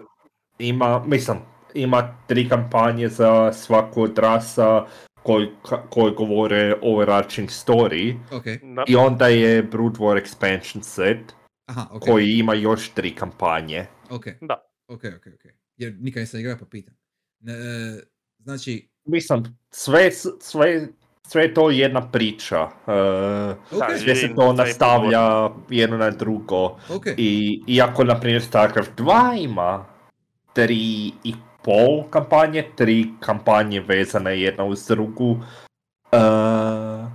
ima, 0.59 1.05
mislim, 1.07 1.39
ima 1.75 2.25
tri 2.27 2.49
kampanje 2.49 3.09
za 3.09 3.53
svaku 3.53 4.03
od 4.03 4.19
rasa 4.19 4.87
koji, 5.23 5.49
koji 5.91 6.15
govore 6.15 6.75
overarching 6.83 7.49
story 7.49 8.15
ok, 8.33 8.45
Da. 8.77 8.85
i 8.89 8.97
onda 8.97 9.29
je 9.29 9.63
Brood 9.63 9.93
War 9.95 10.23
expansion 10.23 10.83
set 10.83 11.33
aha, 11.67 11.89
ok, 11.93 12.03
koji 12.03 12.27
ima 12.29 12.55
još 12.55 12.91
tri 12.91 13.15
kampanje. 13.15 13.87
ok, 14.11 14.25
Da. 14.41 14.71
ok, 14.89 15.05
ok, 15.05 15.27
ok. 15.35 15.53
Jer 15.77 15.97
nikad 16.01 16.21
nisam 16.21 16.41
igrao 16.41 16.57
pa 16.59 16.65
pitam. 16.67 16.95
Ne, 17.41 17.53
e, 17.53 18.01
znači, 18.39 18.91
Mislim, 19.05 19.59
sve, 19.71 20.11
s- 20.11 20.27
sve, 20.41 20.89
sve 21.31 21.43
je 21.43 21.55
to 21.55 21.71
jedna 21.71 22.01
priča. 22.03 22.57
e, 22.87 22.93
ok, 23.73 23.79
Da, 23.81 23.99
sve 23.99 24.15
se 24.15 24.35
to 24.37 24.53
nastavlja 24.55 25.21
jedno 25.69 25.97
na 25.97 26.11
drugo. 26.11 26.65
ok, 26.65 27.07
I 27.17 27.31
iako, 27.69 28.05
na 28.05 28.21
primjer, 28.21 28.43
StarCraft 28.43 28.91
2 28.97 29.37
ima 29.41 29.85
tri 30.53 30.77
i 31.25 31.35
pol 31.65 32.03
kampanje, 32.11 32.65
tri 32.77 33.09
kampanje 33.21 33.81
vezane 33.81 34.41
jedna 34.41 34.65
uz 34.65 34.87
drugu, 34.87 35.31
uh, 36.13 37.09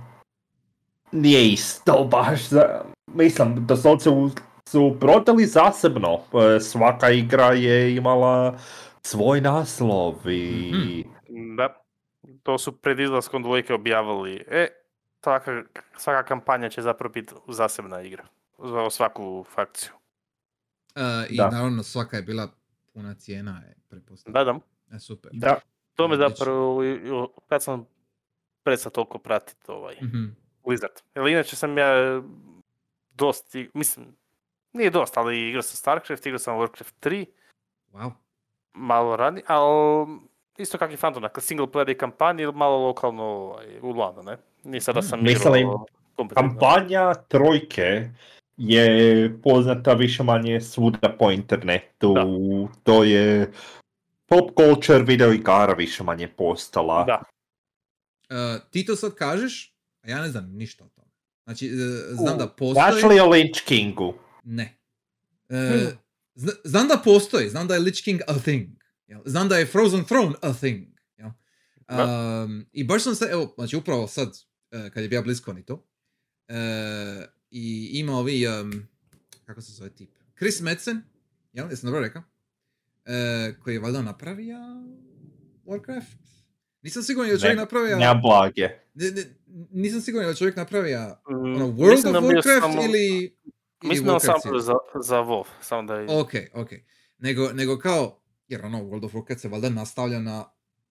nije 1.12 1.48
isto 1.48 2.04
baš 2.04 2.42
za... 2.42 2.80
Mislim, 3.06 3.66
doslovce 3.66 4.10
u- 4.10 4.30
su 4.68 4.96
prodali 5.00 5.46
zasebno. 5.46 6.14
Uh, 6.14 6.20
svaka 6.60 7.10
igra 7.10 7.46
je 7.46 7.96
imala 7.96 8.54
svoj 9.02 9.40
naslov 9.40 10.14
i... 10.26 10.72
Mhm. 10.74 11.56
Da. 11.56 11.68
To 12.42 12.58
su 12.58 12.72
pred 12.72 13.00
izlaskom 13.00 13.42
dvojke 13.42 13.74
objavili. 13.74 14.44
E, 14.48 14.68
svaka, 15.20 15.62
svaka 15.96 16.22
kampanja 16.24 16.68
će 16.68 16.82
zapravo 16.82 17.12
biti 17.12 17.34
zasebna 17.48 18.02
igra. 18.02 18.24
Za 18.60 18.90
svaku 18.90 19.44
fakciju. 19.44 19.92
E, 20.94 21.00
I 21.30 21.36
Da. 21.36 21.50
naravno 21.50 21.82
svaka 21.82 22.16
je 22.16 22.22
bila 22.22 22.48
puna 22.86 23.14
cijena, 23.14 23.60
je, 23.60 23.76
pretpostavljam. 23.88 24.44
Da, 24.46 24.52
da. 24.52 24.60
E, 24.90 25.00
super. 25.00 25.30
Da, 25.34 25.58
To 25.94 26.08
me 26.08 26.16
zapravo, 26.18 26.80
kad 27.48 27.62
sam 27.62 27.86
prestao 28.62 28.90
toliko 28.90 29.18
pratiti 29.18 29.64
ovaj 29.68 29.94
Mhm. 30.02 30.24
Blizzard. 30.64 30.92
Jer 31.14 31.26
inače 31.26 31.56
sam 31.56 31.78
ja 31.78 32.22
dosta, 33.10 33.58
mislim, 33.74 34.06
nije 34.72 34.90
dosta, 34.90 35.20
ali 35.20 35.48
igrao 35.48 35.62
sam 35.62 35.76
StarCraft, 35.76 36.26
igrao 36.26 36.38
sam 36.38 36.56
Warcraft 36.56 36.92
3, 37.00 37.26
Wow. 37.92 38.10
malo 38.72 39.16
ranije, 39.16 39.44
ali 39.46 40.06
isto 40.58 40.78
kak 40.78 40.92
i 40.92 40.96
Phantom, 40.96 41.22
dakle 41.22 41.42
single 41.42 41.66
player 41.66 41.90
i 41.90 41.98
kampanje, 41.98 42.46
malo 42.46 42.78
lokalno 42.78 43.22
ovaj, 43.22 43.66
u 43.82 43.90
LAN-u, 43.90 44.22
ne? 44.22 44.36
Nije 44.64 44.80
sada 44.80 45.02
sam 45.02 45.22
Mislim. 45.22 45.68
Kampanja 46.34 47.14
trojke 47.14 48.10
je 48.56 49.38
poznata 49.42 49.92
više 49.92 50.22
manje 50.22 50.60
svuda 50.60 51.16
po 51.18 51.30
internetu. 51.30 52.14
Da. 52.14 52.24
To 52.82 53.04
je 53.04 53.52
pop 54.26 54.50
culture 54.56 55.02
video 55.02 55.32
igara 55.32 55.72
više 55.72 56.02
manje 56.02 56.28
postala. 56.28 57.04
Da, 57.04 57.22
E, 58.28 58.58
ti 58.70 58.84
to 58.86 58.96
sad 58.96 59.14
kažeš, 59.14 59.74
a 60.02 60.10
ja 60.10 60.20
ne 60.20 60.28
znam 60.28 60.52
ništa 60.52 60.84
o 60.84 60.88
tome. 60.88 61.08
Znači, 61.44 61.66
e, 61.66 61.70
znam 62.14 62.34
U, 62.34 62.38
da 62.38 62.46
postoji... 62.48 62.72
Znaš 62.72 63.02
li 63.02 63.20
o 63.20 63.26
Lynch 63.26 63.64
Kingu? 63.64 64.14
Ne. 64.44 64.76
E, 65.48 65.56
Hmm. 65.56 65.98
zna- 66.34 66.52
znam 66.64 66.88
da 66.88 67.00
postoji, 67.04 67.48
znam 67.48 67.68
da 67.68 67.74
je 67.74 67.80
Lich 67.80 68.02
King 68.04 68.20
a 68.28 68.34
thing. 68.44 68.68
Jel? 69.06 69.20
Znam 69.24 69.48
da 69.48 69.56
je 69.58 69.66
Frozen 69.66 70.04
Throne 70.04 70.34
a 70.42 70.52
thing. 70.52 70.86
jel? 71.18 71.30
Da. 71.88 72.04
Um, 72.44 72.66
I 72.72 72.84
baš 72.84 73.02
sam 73.02 73.14
se, 73.14 73.28
evo, 73.30 73.54
znači 73.56 73.76
upravo 73.76 74.06
sad, 74.06 74.38
e, 74.70 74.90
kad 74.90 75.02
je 75.02 75.08
bio 75.08 75.22
BlizzCon 75.22 75.58
i 75.58 75.62
to, 75.62 75.86
e, 76.48 76.56
i 77.50 77.90
ima 77.92 78.12
ovi, 78.12 78.46
um, 78.48 78.86
kako 79.44 79.60
se 79.60 79.72
zove 79.72 79.90
tip? 79.90 80.10
Chris 80.38 80.60
Metzen, 80.60 81.02
jel, 81.52 81.70
jesam 81.70 81.86
dobro 81.90 82.00
rekao? 82.04 82.22
E, 83.04 83.54
koji 83.62 83.74
je 83.74 83.80
valjda 83.80 84.02
napravio 84.02 84.56
Warcraft? 85.64 86.16
Nisam 86.82 87.02
siguran 87.02 87.28
je 87.28 87.34
li 87.34 87.40
čovjek 87.40 87.58
napravio... 87.58 87.96
Ne, 88.94 89.10
ne, 89.10 89.22
nisam 89.70 90.00
siguran 90.00 90.26
je 90.26 90.30
li 90.30 90.36
čovjek 90.36 90.56
napravio 90.56 91.16
Mm, 91.30 91.54
ono, 91.54 91.66
World 91.66 91.90
mislim 91.90 92.16
of 92.16 92.22
da 92.22 92.28
Warcraft 92.28 92.60
samo- 92.60 92.84
ili... 92.84 93.36
Mislim 93.82 94.06
da 94.06 94.20
series? 94.20 94.64
za, 94.64 94.74
za 95.02 95.16
WoW, 95.16 95.44
samo 95.60 95.82
da 95.82 95.94
je... 95.94 96.06
Ok, 96.10 96.30
ok. 96.54 96.68
Nego, 97.18 97.52
nego 97.52 97.78
kao, 97.78 98.22
jer 98.48 98.64
ono, 98.64 98.78
World 98.78 99.04
of 99.04 99.14
Warcraft 99.14 99.38
se 99.38 99.48
valjda 99.48 99.68
nastavlja 99.68 100.20
na 100.20 100.44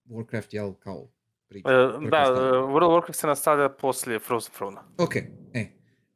Warcraft, 0.04 0.46
jel, 0.50 0.74
kao 0.74 1.08
priča. 1.48 1.68
E, 1.68 2.08
da, 2.10 2.24
World 2.68 2.86
of 2.86 3.04
Warcraft 3.04 3.16
se 3.20 3.26
nastavlja 3.26 3.68
poslije 3.68 4.18
Frozen 4.18 4.52
Throne. 4.52 4.76
Ok, 4.98 5.16
e. 5.54 5.66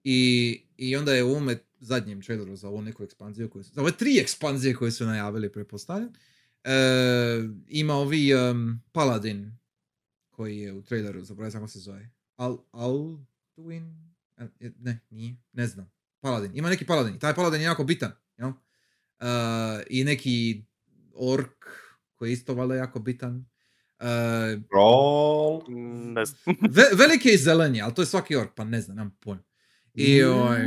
I, 0.05 0.61
I 0.76 0.97
onda 0.97 1.12
je 1.14 1.24
u 1.24 1.30
ovome 1.30 1.59
zadnjem 1.80 2.22
traileru 2.22 2.57
za 2.57 2.68
ovu 2.68 2.82
neku 2.82 3.05
ekspanziju, 3.05 3.51
koju 3.51 3.64
su, 3.64 3.72
za 3.74 3.80
ove 3.80 3.93
tri 3.93 4.18
ekspanzije 4.18 4.74
koje 4.74 4.91
su 4.91 5.07
najavili, 5.07 5.53
pretpostavljam, 5.53 6.12
e, 6.64 6.72
ima 7.68 7.95
ovi 7.95 8.32
em, 8.32 8.82
Paladin, 8.93 9.59
koji 10.30 10.59
je 10.59 10.72
u 10.72 10.82
traileru, 10.82 11.24
zaboravim 11.24 11.53
kako 11.53 11.68
se 11.68 11.78
zove. 11.78 12.11
Al, 12.36 12.59
Alduin? 12.70 14.12
E, 14.38 14.45
e, 14.61 14.70
Ne, 14.78 15.01
nije, 15.11 15.36
ne 15.53 15.66
znam. 15.66 15.91
Paladin, 16.20 16.51
ima 16.55 16.68
neki 16.68 16.86
Paladin, 16.86 17.18
taj 17.18 17.34
Paladin 17.34 17.61
je 17.61 17.64
jako 17.64 17.84
bitan, 17.84 18.12
jel? 18.38 18.49
E, 19.20 19.26
I 19.91 20.05
neki 20.05 20.64
ork 21.20 21.66
koji 22.14 22.28
je 22.28 22.34
isto 22.34 22.54
valjda 22.54 22.74
jako 22.74 22.98
bitan. 22.98 23.44
E, 24.00 24.04
Roll. 24.72 25.62
Mm, 25.68 26.12
Ne 26.12 26.24
znam. 26.24 26.56
Ve, 26.70 26.84
veliki 26.94 27.28
je 27.28 27.34
i 27.34 27.38
zelen 27.38 27.74
je, 27.74 27.82
ali 27.82 27.94
to 27.94 28.02
je 28.02 28.06
svaki 28.06 28.36
ork, 28.36 28.50
pa 28.54 28.64
ne 28.64 28.80
znam, 28.80 28.96
nemam 28.96 29.16
pojma. 29.20 29.42
I 29.94 30.22
ovaj... 30.22 30.58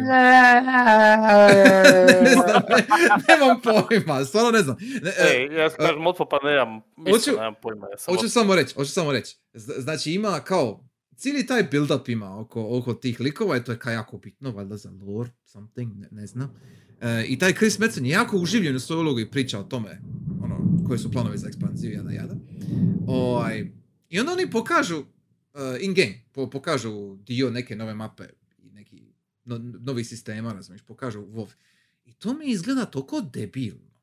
ne 2.21 2.31
znam, 2.31 2.61
ne, 2.69 2.85
nemam 3.29 3.61
pojma, 3.61 4.25
stvarno 4.25 4.51
ne 4.51 4.59
znam. 4.59 4.75
Ne, 5.03 5.09
e, 5.09 5.27
Ej, 5.29 5.57
ja 5.57 5.69
kažem 5.69 6.01
Motpo 6.01 6.25
pa 6.25 6.39
nemam, 6.43 6.81
hoću- 6.97 7.31
nemam 7.31 7.53
pojma. 7.61 7.87
Ja 7.91 7.97
sam 7.97 8.15
hoću 8.15 8.29
samo 8.29 8.55
reći, 8.55 8.75
hoću 8.75 8.91
samo 8.91 9.11
reći. 9.11 9.37
Znači 9.53 10.11
ima 10.11 10.39
kao, 10.39 10.85
cijeli 11.15 11.45
taj 11.45 11.63
build-up 11.63 12.09
ima 12.09 12.39
oko, 12.39 12.77
oko 12.77 12.93
tih 12.93 13.19
likova 13.19 13.57
i 13.57 13.63
to 13.63 13.71
je 13.71 13.79
kao 13.79 13.91
jako 13.93 14.17
bitno, 14.17 14.51
valjda 14.51 14.77
za 14.77 14.89
lore, 15.01 15.29
something, 15.45 15.95
ne, 15.95 16.07
ne 16.11 16.27
znam. 16.27 16.55
E, 17.01 17.23
I 17.27 17.39
taj 17.39 17.53
Chris 17.53 17.79
Metzen 17.79 18.05
je 18.05 18.11
jako 18.11 18.37
uživljen 18.37 18.75
u 18.75 18.79
svoju 18.79 18.99
ulogu 18.99 19.19
i 19.19 19.31
priča 19.31 19.59
o 19.59 19.63
tome, 19.63 20.01
ono, 20.43 20.83
koji 20.87 20.99
su 20.99 21.11
planovi 21.11 21.37
za 21.37 21.47
ekspanziju, 21.47 21.91
jada, 21.91 22.11
jada. 22.11 22.35
Ovaj, 23.07 23.71
I 24.09 24.19
onda 24.19 24.31
oni 24.31 24.49
pokažu, 24.51 24.97
uh, 24.99 25.61
in-game, 25.81 26.19
po, 26.31 26.49
pokažu 26.49 27.15
dio 27.15 27.49
neke 27.49 27.75
nove 27.75 27.93
mape 27.93 28.23
i 28.57 28.71
neki 28.71 29.13
no, 29.45 29.57
novih 29.79 30.07
sistema, 30.07 30.53
razumiješ, 30.53 30.81
pokažu 30.85 31.21
WoW. 31.21 31.47
I 32.05 32.13
to 32.13 32.33
mi 32.33 32.45
izgleda 32.51 32.85
toliko 32.85 33.21
debilno. 33.21 33.93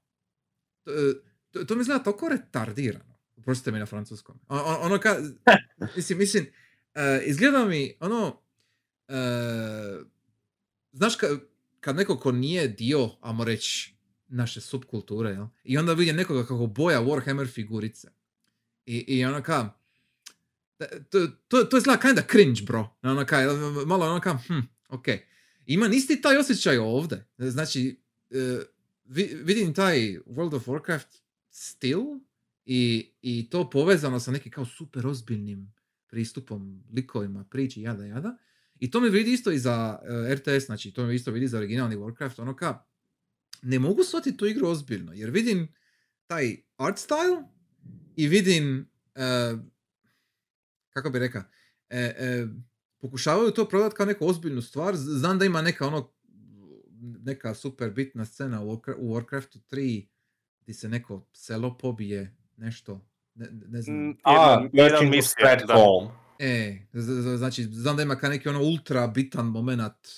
To, 0.84 0.90
to, 1.50 1.64
to 1.64 1.74
mi 1.74 1.80
izgleda 1.80 2.02
toliko 2.04 2.28
retardirano. 2.28 3.14
Oprostite 3.36 3.72
mi 3.72 3.78
na 3.78 3.86
francuskom. 3.86 4.38
O- 4.48 4.56
o- 4.56 4.78
ono 4.80 4.98
ka, 4.98 5.16
mislim, 5.96 6.18
mislim, 6.18 6.46
uh, 6.94 7.00
izgleda 7.26 7.64
mi, 7.64 7.94
ono, 8.00 8.42
uh, 9.08 10.06
znaš 10.92 11.16
ka, 11.16 11.26
kad 11.80 11.96
neko 11.96 12.16
ko 12.18 12.32
nije 12.32 12.68
dio, 12.68 13.10
ajmo 13.20 13.44
reći, 13.44 13.94
naše 14.30 14.60
subkulture, 14.60 15.30
jel? 15.30 15.46
I 15.64 15.78
onda 15.78 15.92
vidim 15.92 16.16
nekoga 16.16 16.42
kako 16.42 16.66
boja 16.66 17.00
Warhammer 17.02 17.52
figurice. 17.54 18.08
I, 18.86 19.04
i 19.08 19.24
ono 19.24 19.42
ka, 19.42 19.74
to, 21.10 21.28
to, 21.48 21.64
to 21.64 21.76
izgleda 21.76 22.00
kinda 22.00 22.22
cringe, 22.30 22.62
bro. 22.62 22.96
Ono 23.02 23.26
ka, 23.26 23.38
malo 23.86 24.06
ono 24.06 24.20
ka, 24.20 24.38
hm, 24.46 24.58
ok. 24.88 25.04
Imam 25.66 25.92
isti 25.92 26.20
taj 26.22 26.36
osjećaj 26.36 26.78
ovdje. 26.78 27.26
Znači, 27.38 28.00
e, 28.30 28.58
vi- 29.04 29.38
vidim 29.42 29.74
taj 29.74 29.98
World 30.26 30.54
of 30.56 30.66
Warcraft 30.68 31.20
stil 31.50 32.00
i, 32.64 33.10
i 33.22 33.50
to 33.50 33.70
povezano 33.70 34.20
sa 34.20 34.30
nekim 34.30 34.52
kao 34.52 34.64
super 34.64 35.06
ozbiljnim 35.06 35.72
pristupom 36.06 36.84
likovima, 36.92 37.44
priči, 37.44 37.82
jada, 37.82 38.04
jada. 38.04 38.36
I 38.78 38.90
to 38.90 39.00
mi 39.00 39.10
vidi 39.10 39.32
isto 39.32 39.50
i 39.50 39.58
za 39.58 39.98
e, 40.30 40.34
RTS, 40.34 40.66
znači 40.66 40.92
to 40.92 41.06
mi 41.06 41.14
isto 41.14 41.30
vidi 41.30 41.48
za 41.48 41.58
originalni 41.58 41.96
Warcraft, 41.96 42.42
ono 42.42 42.56
ka, 42.56 42.84
ne 43.62 43.78
mogu 43.78 44.04
shvatiti 44.04 44.36
tu 44.36 44.46
igru 44.46 44.66
ozbiljno, 44.68 45.12
jer 45.12 45.30
vidim 45.30 45.68
taj 46.26 46.56
art 46.76 46.96
style 46.98 47.44
i 48.16 48.28
vidim, 48.28 48.88
e, 49.14 49.52
kako 50.90 51.10
bi 51.10 51.18
rekao, 51.18 51.42
e, 51.90 51.98
e, 52.00 52.46
pokušavaju 52.98 53.50
to 53.50 53.68
prodati 53.68 53.94
kao 53.96 54.06
neku 54.06 54.26
ozbiljnu 54.26 54.62
stvar, 54.62 54.96
znam 54.96 55.38
da 55.38 55.44
ima 55.44 55.62
neka 55.62 55.86
ono, 55.86 56.12
neka 57.00 57.54
super 57.54 57.90
bitna 57.90 58.24
scena 58.24 58.62
u, 58.62 58.70
u 58.98 59.14
Warcraftu 59.14 59.58
3 59.70 60.06
gdje 60.62 60.74
se 60.74 60.88
neko 60.88 61.26
selo 61.32 61.78
pobije, 61.78 62.36
nešto, 62.56 63.06
ne, 63.34 63.48
ne 63.50 63.82
znam. 63.82 63.96
Mm, 64.08 64.16
A, 64.22 64.50
jedan- 64.52 64.68
jedan. 64.72 65.12
E, 66.38 66.78
z- 66.92 67.22
z- 67.22 67.36
znači, 67.38 67.62
znam 67.64 67.96
da 67.96 68.02
ima 68.02 68.16
kao 68.16 68.30
neki 68.30 68.48
ono 68.48 68.62
ultra 68.62 69.06
bitan 69.06 69.46
moment, 69.46 70.08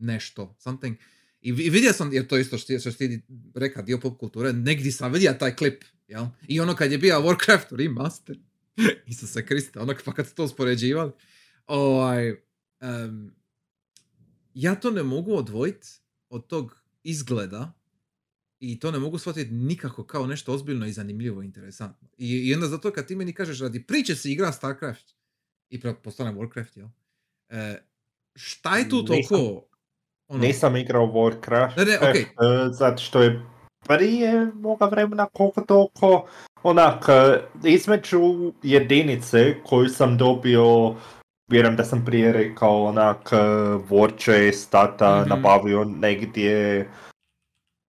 nešto, 0.00 0.56
something. 0.58 0.96
I 1.42 1.52
vi- 1.52 1.70
vidio 1.70 1.92
sam, 1.92 2.12
jer 2.12 2.26
to 2.26 2.38
isto 2.38 2.58
što, 2.58 2.78
si 2.82 2.98
ti 2.98 3.20
reka, 3.54 3.82
dio 3.82 3.98
pop 3.98 4.18
kulture, 4.18 4.52
negdje 4.52 4.92
sam 4.92 5.12
vidio 5.12 5.32
taj 5.32 5.56
klip, 5.56 5.84
jel? 6.08 6.26
I 6.42 6.60
ono 6.60 6.74
kad 6.74 6.92
je 6.92 6.98
bio 6.98 7.16
Warcraft 7.16 7.76
remaster, 7.76 8.38
Isuse 9.06 9.46
Kriste, 9.46 9.80
ono 9.80 9.94
pa 10.04 10.12
kad 10.12 10.28
su 10.28 10.34
to 10.34 10.44
uspoređivali, 10.44 11.12
ovaj, 11.66 12.28
em, 12.80 13.34
ja 14.54 14.74
to 14.74 14.90
ne 14.90 15.02
mogu 15.02 15.34
odvojiti 15.34 15.88
od 16.28 16.46
tog 16.46 16.82
izgleda 17.02 17.72
i 18.60 18.80
to 18.80 18.90
ne 18.90 18.98
mogu 18.98 19.18
shvatiti 19.18 19.50
nikako 19.50 20.04
kao 20.04 20.26
nešto 20.26 20.52
ozbiljno 20.52 20.86
i 20.86 20.92
zanimljivo 20.92 21.42
i 21.42 21.46
interesantno. 21.46 22.08
I, 22.18 22.28
i 22.30 22.54
onda 22.54 22.66
zato 22.66 22.92
kad 22.92 23.06
ti 23.06 23.16
meni 23.16 23.32
kažeš 23.32 23.60
radi 23.60 23.82
priče 23.82 24.16
se 24.16 24.30
igra 24.30 24.52
StarCraft 24.52 25.14
i 25.70 25.80
postane 25.94 26.32
Warcraft, 26.32 26.76
jel? 26.76 26.88
E, 27.48 27.76
šta 28.34 28.78
je 28.78 28.88
tu 28.88 28.96
Nisam- 28.96 29.06
toliko... 29.06 29.68
ono- 30.32 30.40
Nisam 30.40 30.76
igrao 30.76 31.06
Warcraft. 31.06 31.76
Ne, 31.76 31.84
ne, 31.84 31.92
eh, 31.92 32.10
okej. 32.10 32.22
eh, 32.22 32.26
zato 32.70 32.98
što 32.98 33.22
je 33.22 33.42
prije 33.80 34.46
moga 34.54 34.86
vremena 34.86 35.26
koliko 35.26 35.60
toliko 35.60 36.26
onak 36.62 37.04
eh, 37.08 37.38
između 37.64 38.20
jedinice 38.62 39.54
koju 39.62 39.88
sam 39.88 40.18
dobio 40.18 40.94
vjerujem 41.48 41.76
da 41.76 41.84
sam 41.84 42.04
prije 42.04 42.32
rekao 42.32 42.84
onak 42.84 43.28
eh, 43.32 43.36
War 43.88 44.10
Chest, 44.18 44.70
tata 44.70 45.20
Mhm. 45.20 45.28
nabavio 45.28 45.84
negdje 45.84 46.88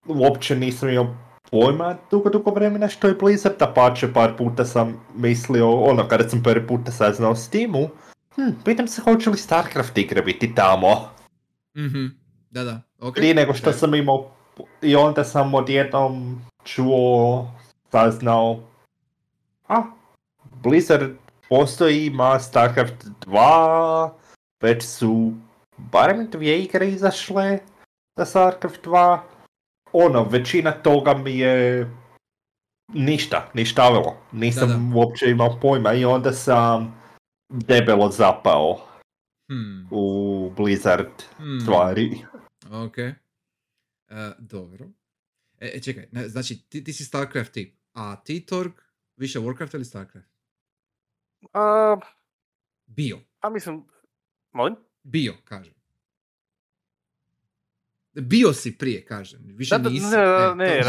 uopće 0.08 0.56
nisam 0.56 0.90
imao 0.90 1.16
pojma 1.52 1.96
dugo, 2.12 2.30
dugo 2.30 2.52
vremena 2.52 2.88
što 2.88 3.08
je 3.08 3.16
Blizzard, 3.16 3.62
a 3.62 3.68
pače 3.68 4.14
par 4.14 4.38
puta 4.38 4.66
sam 4.66 5.02
mislio, 5.16 5.72
ono 5.72 6.08
kada 6.08 6.30
sam 6.30 6.44
prvi 6.44 6.68
puta 6.68 6.92
saznao 6.92 7.36
Steamu, 7.36 7.90
hm, 8.36 8.50
pitam 8.66 8.88
se 8.88 9.02
hoće 9.02 9.30
li 9.30 9.38
Starcraft 9.38 9.98
igre 9.98 10.22
biti 10.22 10.56
tamo 10.56 11.10
Mhm, 11.76 12.06
Da, 12.54 12.64
da, 12.64 12.82
ok. 13.02 13.16
prije 13.16 13.34
nego 13.34 13.54
što 13.54 13.70
Ok. 13.70 13.76
sam 13.76 13.96
imao 13.96 14.30
i 14.82 14.96
onda 14.96 15.24
sam 15.24 15.54
odjednom 15.54 16.42
čuo, 16.64 17.48
saznao 17.92 18.60
a, 19.68 19.84
Blizzard 20.64 21.12
postoji, 21.50 22.06
ima 22.06 22.40
StarCraft 22.40 23.06
2, 23.26 24.10
već 24.62 24.84
su 24.86 25.34
barem 25.78 26.28
dvije 26.32 26.64
igre 26.64 26.88
izašle 26.88 27.60
za 28.18 28.26
StarCraft 28.26 28.86
2. 28.86 29.20
Ono, 29.94 30.24
većina 30.24 30.72
toga 30.72 31.14
mi 31.14 31.38
je 31.38 31.90
ništa, 32.94 33.50
ništavilo. 33.54 34.16
Nisam 34.32 34.68
Da, 34.68 34.76
da. 34.76 34.98
uopće 34.98 35.30
imao 35.30 35.60
pojma 35.62 35.94
i 35.94 36.06
onda 36.06 36.32
sam 36.32 36.96
debelo 37.50 38.10
zapao 38.10 38.80
Hmm, 39.48 39.88
u 39.92 40.52
Blizzard 40.58 41.08
hmm, 41.38 41.60
stvari. 41.62 42.26
Ok. 42.74 42.98
E, 42.98 43.14
dobro. 44.40 44.86
E, 45.60 45.72
e, 45.74 45.82
čekaj, 45.82 46.08
ne, 46.12 46.30
znači 46.30 46.70
ti, 46.70 46.84
ti 46.84 46.94
si 46.94 47.06
StarCraft 47.06 47.52
tip, 47.52 47.76
a 47.94 48.16
ti 48.16 48.46
Torg 48.46 48.72
više 49.16 49.40
Warcraft 49.40 49.76
ili 49.76 49.86
StarCraft? 49.86 50.28
A, 51.54 51.98
Bio. 52.86 53.20
a 53.40 53.50
mislim, 53.50 53.84
molim? 54.52 54.76
Bio, 55.04 55.34
kažem. 55.44 55.74
Bio 58.14 58.54
si 58.54 58.78
prije, 58.78 59.06
kažem. 59.06 59.40
Više 59.46 59.76
Da, 59.76 59.84
da, 59.84 59.90
nisi. 59.90 60.06
ne, 60.06 60.22
E, 60.22 60.56
ne, 60.56 60.84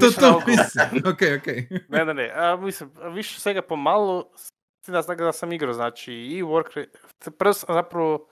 to- 0.00 0.10
to, 0.10 0.42
mislim. 0.46 1.02
Ok, 1.12 1.20
ok. 1.38 1.46
Ne, 1.88 2.04
ne, 2.04 2.14
ne, 2.14 2.30
a, 2.34 2.56
mislim, 2.56 2.90
više 3.14 3.40
svega 3.40 3.62
pomalo, 3.62 4.32
s 4.36 4.48
tim 4.84 4.94
da 5.18 5.32
sam 5.32 5.52
igrao, 5.52 5.72
znači 5.72 6.12
i 6.12 6.42
Warcraft, 6.42 7.30
prvo 7.38 7.52
sam 7.52 7.74
zapravo, 7.74 8.28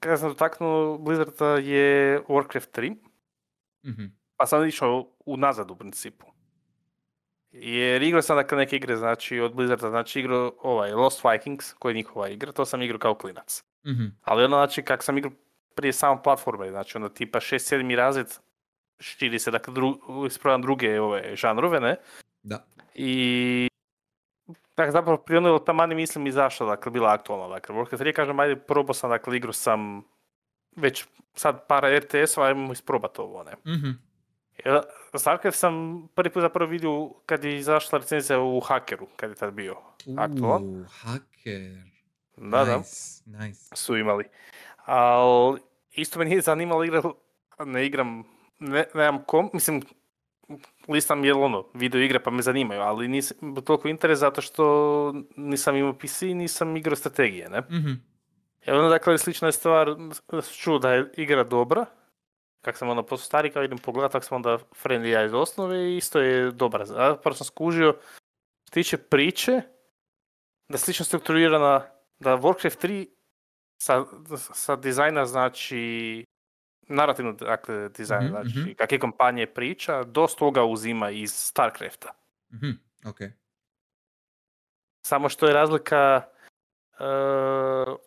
kada 0.00 0.16
sam 0.16 0.28
dotaknuo 0.28 0.98
Blizzarda 0.98 1.46
je 1.46 2.20
Warcraft 2.22 2.80
3, 2.80 2.96
Mhm. 3.84 4.04
pa 4.36 4.46
sam 4.46 4.66
išao 4.66 5.08
unazad 5.26 5.70
u 5.70 5.76
principu. 5.76 6.26
Jer 7.50 8.02
igrao 8.02 8.22
sam 8.22 8.36
dakle 8.36 8.58
neke 8.58 8.76
igre, 8.76 8.96
znači 8.96 9.40
od 9.40 9.54
Blizzarda, 9.54 9.90
znači 9.90 10.20
igrao 10.20 10.52
ovaj 10.62 10.92
Lost 10.92 11.24
Vikings, 11.24 11.72
koja 11.72 11.90
je 11.90 11.94
njihova 11.96 12.28
igra, 12.28 12.52
to 12.52 12.64
sam 12.64 12.82
igrao 12.82 12.98
kao 12.98 13.14
klinac. 13.14 13.64
Mhm. 13.86 14.04
Ali 14.22 14.44
ono, 14.44 14.56
znači, 14.56 14.82
kak 14.82 15.02
sam 15.02 15.18
igrao 15.18 15.32
prije 15.74 15.92
samo 15.92 16.22
platforme, 16.22 16.70
znači 16.70 16.96
ono 16.96 17.08
tipa 17.08 17.40
6-7 17.40 17.96
razred, 17.96 18.26
širi 19.00 19.38
se, 19.38 19.50
dakle, 19.50 19.74
dru, 19.74 19.98
druge 20.62 21.00
ove 21.00 21.36
žanrove, 21.36 21.80
ne? 21.80 21.96
Da. 22.42 22.64
I 22.94 23.68
dakle, 24.76 24.92
zapravo 24.92 25.18
prije 25.18 25.38
ono 25.38 25.58
tamani 25.58 25.94
mislim 25.94 26.26
izašla, 26.26 26.66
dakle, 26.66 26.92
bila 26.92 27.12
aktualna. 27.12 27.48
Dakle, 27.48 27.74
Warcraft 27.74 28.02
3, 28.02 28.12
kažem, 28.12 28.40
ajde, 28.40 28.56
probao 28.56 28.94
sam, 28.94 29.10
dakle, 29.10 29.36
igru 29.36 29.52
sam 29.52 30.02
već 30.76 31.06
sad 31.34 31.66
para 31.66 31.98
RTS-ova, 31.98 32.46
ajmo 32.46 32.72
isprobat 32.72 33.18
ovo, 33.18 33.44
ne? 33.44 33.74
Mhm. 33.74 33.90
Ja, 34.64 34.82
Starcraft 35.14 35.58
sam 35.58 36.06
prvi 36.14 36.30
put 36.30 36.40
zapravo 36.40 36.70
vidio 36.70 37.10
kad 37.26 37.44
je 37.44 37.56
izašla 37.56 37.98
recenzija 37.98 38.40
u 38.40 38.60
Hakeru, 38.60 39.06
kad 39.16 39.30
je 39.30 39.36
tad 39.36 39.54
bio 39.54 39.76
aktualan. 40.18 40.86
Haker. 40.90 41.60
Da, 42.36 42.64
da, 42.64 42.76
nice, 42.76 43.22
nice. 43.26 43.76
su 43.76 43.96
imali. 43.96 44.24
Ali 44.84 45.60
isto 45.90 46.18
me 46.18 46.24
nije 46.24 46.40
zanimalo 46.40 46.84
igra, 46.84 47.02
ne 47.64 47.86
igram, 47.86 48.24
ne, 48.58 48.84
nemam 48.94 49.24
kom, 49.26 49.50
mislim, 49.52 49.82
listam 50.88 51.24
je 51.24 51.34
ono, 51.34 51.64
video 51.74 52.00
igre 52.00 52.22
pa 52.22 52.30
me 52.30 52.42
zanimaju, 52.42 52.80
ali 52.80 53.08
nisam 53.08 53.54
toliko 53.64 53.88
interes 53.88 54.18
zato 54.18 54.40
što 54.40 55.14
nisam 55.36 55.76
imao 55.76 55.98
PC, 55.98 56.22
nisam 56.22 56.76
igrao 56.76 56.96
strategije, 56.96 57.48
ne? 57.48 57.60
Mhm. 57.60 57.92
I 58.66 58.70
onda, 58.70 58.88
dakle, 58.88 59.18
slična 59.18 59.48
je 59.48 59.52
stvar, 59.52 59.96
čuo 60.58 60.78
da 60.78 60.92
je 60.92 61.12
igra 61.16 61.44
dobra, 61.44 61.86
kak 62.60 62.76
sam 62.76 62.88
onda 62.88 63.02
postao 63.02 63.26
stari, 63.26 63.50
kao 63.50 63.64
idem 63.64 63.78
pogledat, 63.78 64.12
tak 64.12 64.24
sam 64.24 64.36
onda 64.36 64.58
friend 64.74 65.06
i 65.06 65.10
ja 65.10 65.24
iz 65.24 65.34
osnove 65.34 65.78
i 65.78 65.96
isto 65.96 66.20
je 66.20 66.50
dobra. 66.50 66.86
A 66.96 67.16
prvo 67.22 67.34
sam 67.34 67.44
skužio, 67.44 67.96
što 68.64 68.74
tiče 68.74 68.96
priče, 68.96 69.62
da 70.68 70.74
je 70.74 70.78
slično 70.78 71.04
strukturirana, 71.04 71.86
da 72.18 72.36
Warcraft 72.36 72.86
3 72.86 73.06
sa, 73.82 74.04
sa 74.36 74.76
dizajna 74.76 75.26
znači 75.26 76.24
narativno 76.88 77.32
dakle, 77.32 77.88
dizajn, 77.88 78.24
Mhm, 78.24 78.30
znači 78.30 78.58
mhm. 78.58 78.72
kakve 78.72 78.98
kampanje 78.98 79.46
priča, 79.46 80.04
dosta 80.04 80.38
toga 80.38 80.64
uzima 80.64 81.10
iz 81.10 81.32
Starcrafta. 81.34 82.12
Mhm, 82.52 82.70
ok. 83.06 83.18
Samo 85.02 85.28
što 85.28 85.46
je 85.46 85.54
razlika 85.54 86.22
e, 86.98 87.04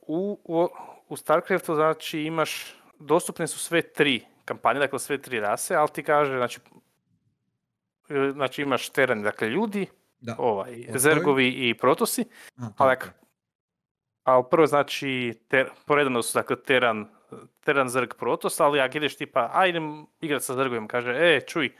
u, 0.08 0.40
u, 0.44 0.68
u 1.08 1.18
Starcraftu 1.18 1.76
znači 1.76 2.20
imaš, 2.20 2.76
dostupne 3.00 3.48
su 3.48 3.60
sve 3.60 3.82
tri 3.82 4.26
kampanje, 4.46 4.80
dakle 4.80 5.00
sve 5.00 5.18
tri 5.18 5.40
rase, 5.40 5.76
ali 5.76 5.90
ti 5.94 6.04
kaže, 6.04 6.38
znači, 6.38 6.60
e, 8.10 8.32
znači 8.34 8.62
imaš 8.62 8.90
teren, 8.90 9.24
dakle 9.24 9.50
ljudi, 9.50 9.88
Da. 10.20 10.36
ovaj, 10.38 10.86
zergovi 10.96 11.48
i 11.48 11.74
protosi, 11.78 12.26
A, 12.58 12.70
ali 12.78 12.96
ali 14.24 14.44
prvo 14.52 14.68
znači, 14.68 15.40
ter, 15.48 15.70
poredano 15.86 16.22
su 16.22 16.38
dakle 16.40 16.56
teran, 16.64 17.10
teran 17.64 17.90
zrg 17.90 18.14
protos, 18.20 18.60
ali 18.60 18.80
ako 18.80 18.98
ideš 18.98 19.16
tipa, 19.18 19.50
a 19.54 19.68
idem 19.68 20.06
igrat 20.22 20.44
sa 20.44 20.54
zrgovima, 20.54 20.88
kaže, 20.88 21.12
e, 21.12 21.42
čuj, 21.48 21.72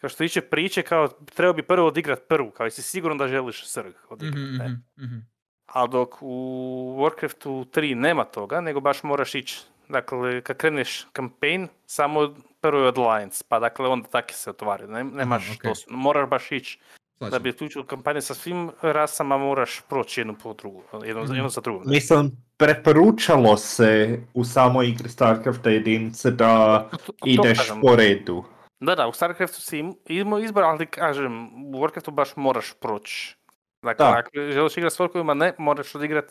kao 0.00 0.10
što 0.10 0.18
tiče 0.18 0.40
priče, 0.40 0.82
kao, 0.82 1.08
trebao 1.08 1.52
bi 1.54 1.62
prvo 1.62 1.86
odigrat 1.86 2.28
prvu, 2.28 2.50
kao 2.50 2.66
jesi 2.66 2.82
siguran 2.82 3.18
da 3.18 3.28
želiš 3.28 3.72
zrg 3.72 3.92
odigrat, 4.08 4.34
Mhm, 4.36 4.56
ne? 4.56 4.64
mhm, 4.64 5.04
mhm. 5.04 5.18
A 5.66 5.86
dok 5.86 6.14
u 6.20 6.96
Warcraftu 6.98 7.64
3 7.64 7.94
nema 7.94 8.24
toga, 8.24 8.60
nego 8.60 8.80
baš 8.80 9.02
moraš 9.02 9.34
ići, 9.34 9.60
dakle, 9.88 10.40
kad 10.40 10.56
kreneš 10.56 11.06
campaign, 11.16 11.68
samo 11.86 12.34
prvo 12.60 12.82
je 12.82 12.88
od 12.88 12.98
Alliance, 12.98 13.44
pa 13.48 13.58
dakle 13.58 13.88
onda 13.88 14.08
tako 14.08 14.32
se 14.32 14.50
otvaraju, 14.50 14.90
ne, 14.90 15.04
nemaš 15.04 15.50
ok. 15.50 15.62
to, 15.62 15.72
moraš 15.88 16.28
baš 16.28 16.52
ići, 16.52 16.78
da 17.20 17.38
bi 17.38 17.50
uključio 17.50 17.82
kampanje 17.84 18.20
sa 18.20 18.34
svim 18.34 18.70
rasama, 18.82 19.38
moraš 19.38 19.80
proći 19.80 20.20
jednu 20.20 20.34
po 20.34 20.52
drugu, 20.52 20.82
jednu, 21.04 21.22
Mhm. 21.22 21.34
jednu 21.34 21.48
za 21.48 21.60
drugom. 21.60 21.82
ne? 21.84 21.90
Mislim, 21.90 22.30
preporučalo 22.56 23.56
se 23.56 24.20
u 24.34 24.44
samoj 24.44 24.88
igri 24.88 25.08
StarCrafta 25.08 25.70
jedinice 25.70 26.30
da 26.30 26.78
To- 26.90 26.96
to 26.98 27.12
ideš 27.24 27.58
kažem. 27.58 27.80
po 27.80 27.96
redu. 27.96 28.44
Da, 28.80 28.94
da, 28.94 29.08
u 29.08 29.12
StarCraftu 29.12 29.60
si 29.60 29.78
im- 29.78 29.94
imao 30.06 30.38
izbor, 30.38 30.64
ali 30.64 30.86
kažem, 30.86 31.32
u 31.66 31.80
Warcraftu 31.80 32.10
baš 32.10 32.36
moraš 32.36 32.72
proći. 32.74 33.36
Dakle, 33.82 34.04
Da. 34.04 34.12
ako 34.12 34.30
želiš 34.34 34.76
igrati 34.76 34.96
s 34.96 35.00
orkovima, 35.00 35.34
ne, 35.34 35.52
moraš 35.58 35.94
odigrat 35.94 36.24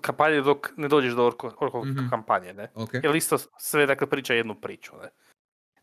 kampanje 0.00 0.40
dok 0.40 0.70
ne 0.76 0.88
dođeš 0.88 1.12
do 1.12 1.26
orko, 1.26 1.52
orkov 1.60 1.84
Mhm. 1.84 2.08
kampanje, 2.10 2.52
ne. 2.54 2.70
Ok. 2.74 2.90
Jer 2.94 3.16
isto 3.16 3.38
sve 3.58 3.86
dakle 3.86 4.06
priča 4.06 4.34
jednu 4.34 4.54
priču, 4.54 4.92
ne. 5.02 5.08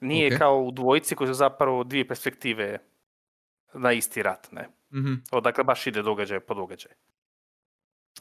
Nije 0.01 0.34
Ok. 0.34 0.39
kao 0.39 0.59
u 0.59 0.72
dvojici 0.72 1.15
koji 1.15 1.28
su 1.28 1.34
zapravo 1.34 1.84
dvije 1.84 2.07
perspektive 2.07 2.78
na 3.74 3.91
isti 3.91 4.24
rat, 4.24 4.51
ne. 4.51 4.69
Mhm, 4.93 5.13
Ovo, 5.32 5.41
dakle, 5.41 5.63
baš 5.63 5.88
ide 5.88 6.01
događaj 6.01 6.39
po 6.39 6.53
događaj. 6.53 6.91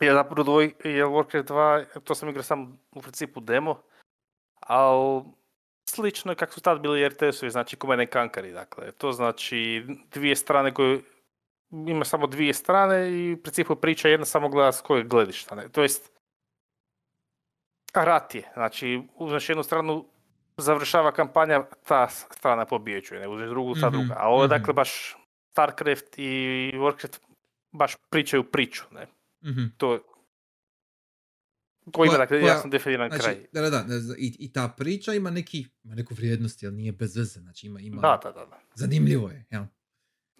Ja 0.01 0.14
zapravo 0.14 0.42
dvoj, 0.42 0.74
jer 0.84 1.07
Warcraft 1.07 1.44
2, 1.44 2.01
to 2.05 2.14
sam 2.14 2.28
igrao 2.28 2.42
sam 2.42 2.80
u 2.90 3.01
principu 3.01 3.40
demo, 3.40 3.82
ali 4.61 5.22
slično 5.88 6.32
je 6.32 6.36
kako 6.36 6.53
su 6.53 6.61
tad 6.61 6.80
bili 6.80 7.09
RTS-ovi, 7.09 7.51
znači 7.51 7.76
komene 7.76 8.07
kankari, 8.07 8.53
dakle. 8.53 8.92
To 8.92 9.12
znači 9.12 9.86
dvije 10.12 10.36
strane 10.36 10.74
koje, 10.74 11.01
ima 11.70 12.05
samo 12.05 12.26
dvije 12.26 12.55
strane 12.55 13.11
i 13.12 13.32
u 13.32 13.42
principu 13.42 13.76
priča 13.76 14.09
jedna 14.09 14.26
samo 14.26 14.48
gleda 14.48 14.72
s 14.72 14.80
kojeg 14.80 15.09
gledišta, 15.09 15.55
ne. 15.55 15.68
To 15.68 15.82
jest, 15.82 16.12
rat 17.94 18.34
je, 18.34 18.51
znači 18.55 19.03
uzmeš 19.14 19.48
jednu 19.48 19.62
stranu, 19.62 20.05
završava 20.57 21.12
kampanja, 21.12 21.64
ta 21.86 22.09
strana 22.09 22.64
pobjeđuje, 22.66 23.20
ne 23.20 23.28
uzmeš 23.28 23.48
drugu, 23.48 23.74
ta 23.74 23.88
Mhm, 23.88 23.98
druga. 23.98 24.14
A 24.18 24.28
ovo 24.28 24.42
je 24.42 24.46
mhm. 24.48 24.59
dakle 24.59 24.72
baš 24.74 25.16
Starcraft 25.53 26.18
i 26.18 26.30
Warcraft 26.74 27.18
baš 27.72 27.96
pričaju 28.11 28.44
priču, 28.44 28.84
ne. 28.92 29.07
mhm. 29.44 29.64
To 29.76 29.98
koji 31.92 32.09
ima 32.09 32.18
dakle 32.18 32.40
koja- 32.40 32.48
jasno 32.48 32.70
definiran 32.70 33.09
Znači, 33.11 33.22
kraj. 33.22 33.46
da, 33.53 33.61
da, 33.61 33.70
da, 33.70 33.94
i, 34.18 34.36
i 34.38 34.53
ta 34.53 34.68
priča 34.68 35.12
ima 35.14 35.30
neki, 35.30 35.66
ima 35.84 35.94
neku 35.94 36.14
vrijednost, 36.14 36.64
ali 36.64 36.72
nije 36.72 36.92
bez 36.92 37.16
veze, 37.16 37.40
znači 37.40 37.66
ima, 37.66 37.80
ima, 37.80 38.01
Da, 38.01 38.20
da, 38.24 38.32
da. 38.32 38.46
da. 38.46 38.61
zanimljivo 38.74 39.28
je, 39.28 39.46
jel? 39.51 39.64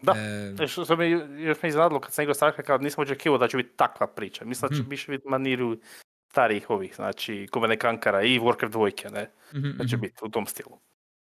Da. 0.03 0.15
E, 0.63 0.67
Što, 0.69 0.85
što 0.85 0.97
me 0.97 1.11
još 1.11 1.63
me 1.63 1.69
iznadilo 1.69 2.01
kad 2.01 2.13
sam 2.13 2.23
igrao 2.23 2.35
Starcraft, 2.35 2.67
kao 2.67 2.79
nisam 2.79 3.03
očekivao 3.03 3.39
da 3.39 3.49
će 3.49 3.57
biti 3.57 3.77
takva 3.77 4.07
priča. 4.07 4.45
Mislim 4.45 4.69
da 4.69 4.77
će 4.77 4.83
Mhm. 4.83 4.91
više 4.91 5.13
biti 5.13 5.29
maniru 5.29 5.77
starih 6.29 6.71
ovih, 6.71 6.95
znači 6.95 7.49
Komene 7.51 7.79
Kankara 7.79 8.23
i 8.23 8.39
Warcraft 8.39 8.71
dvojke, 8.71 9.09
ne, 9.09 9.31
mhm, 9.55 9.71
da 9.79 9.85
će 9.85 9.97
mhm. 9.97 10.03
biti 10.03 10.17
u 10.23 10.29
tom 10.29 10.47
stilu. 10.47 10.81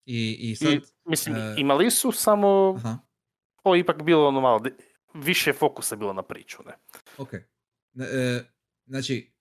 I, 0.06 0.36
i 0.40 0.56
sad, 0.56 0.72
I, 0.72 0.80
mislim, 1.04 1.36
e, 1.36 1.54
imali 1.58 1.90
su 1.90 2.12
samo, 2.12 2.74
aha, 2.76 2.98
je 3.74 3.80
ipak 3.80 4.02
bilo 4.02 4.28
ono 4.28 4.40
malo, 4.40 4.62
više 5.14 5.52
fokusa 5.52 5.96
bilo 5.96 6.12
na 6.12 6.22
priču, 6.22 6.62
ne. 6.66 6.72
ok. 7.18 7.34
E, 7.34 7.44
znači, 8.86 9.32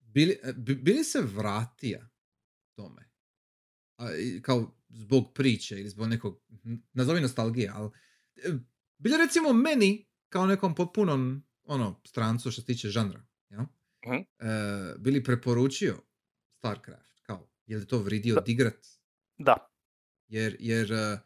bili, 0.00 0.38
e, 0.42 0.52
bi, 0.52 0.74
bili 0.74 1.04
se 1.04 1.20
vratija 1.20 2.08
tome? 2.74 3.10
A, 3.98 4.08
kao 4.42 4.74
zbog 4.88 5.34
priče 5.34 5.80
ili 5.80 5.88
zbog 5.88 6.08
nekog, 6.08 6.40
nazovi 6.92 7.20
nostalgije, 7.20 7.70
ali 7.74 7.90
e, 8.36 8.50
bili 8.98 9.16
recimo 9.16 9.52
meni 9.52 10.08
kao 10.28 10.46
nekom 10.46 10.74
potpunom 10.74 11.42
ono, 11.64 12.00
strancu 12.04 12.50
što 12.50 12.60
se 12.60 12.66
tiče 12.66 12.88
žanra, 12.88 13.26
jel? 13.48 13.62
Mhm. 14.06 14.14
E, 14.14 14.94
bili 14.98 15.24
preporučio 15.24 15.94
StarCraft, 16.58 17.20
kao, 17.22 17.48
je 17.66 17.76
li 17.76 17.86
to 17.86 17.98
vridio 17.98 18.34
Da. 18.34 18.40
digrat? 18.40 18.86
Da, 19.38 19.72
jer, 20.32 20.56
jer 20.60 20.92
uh, 20.92 21.18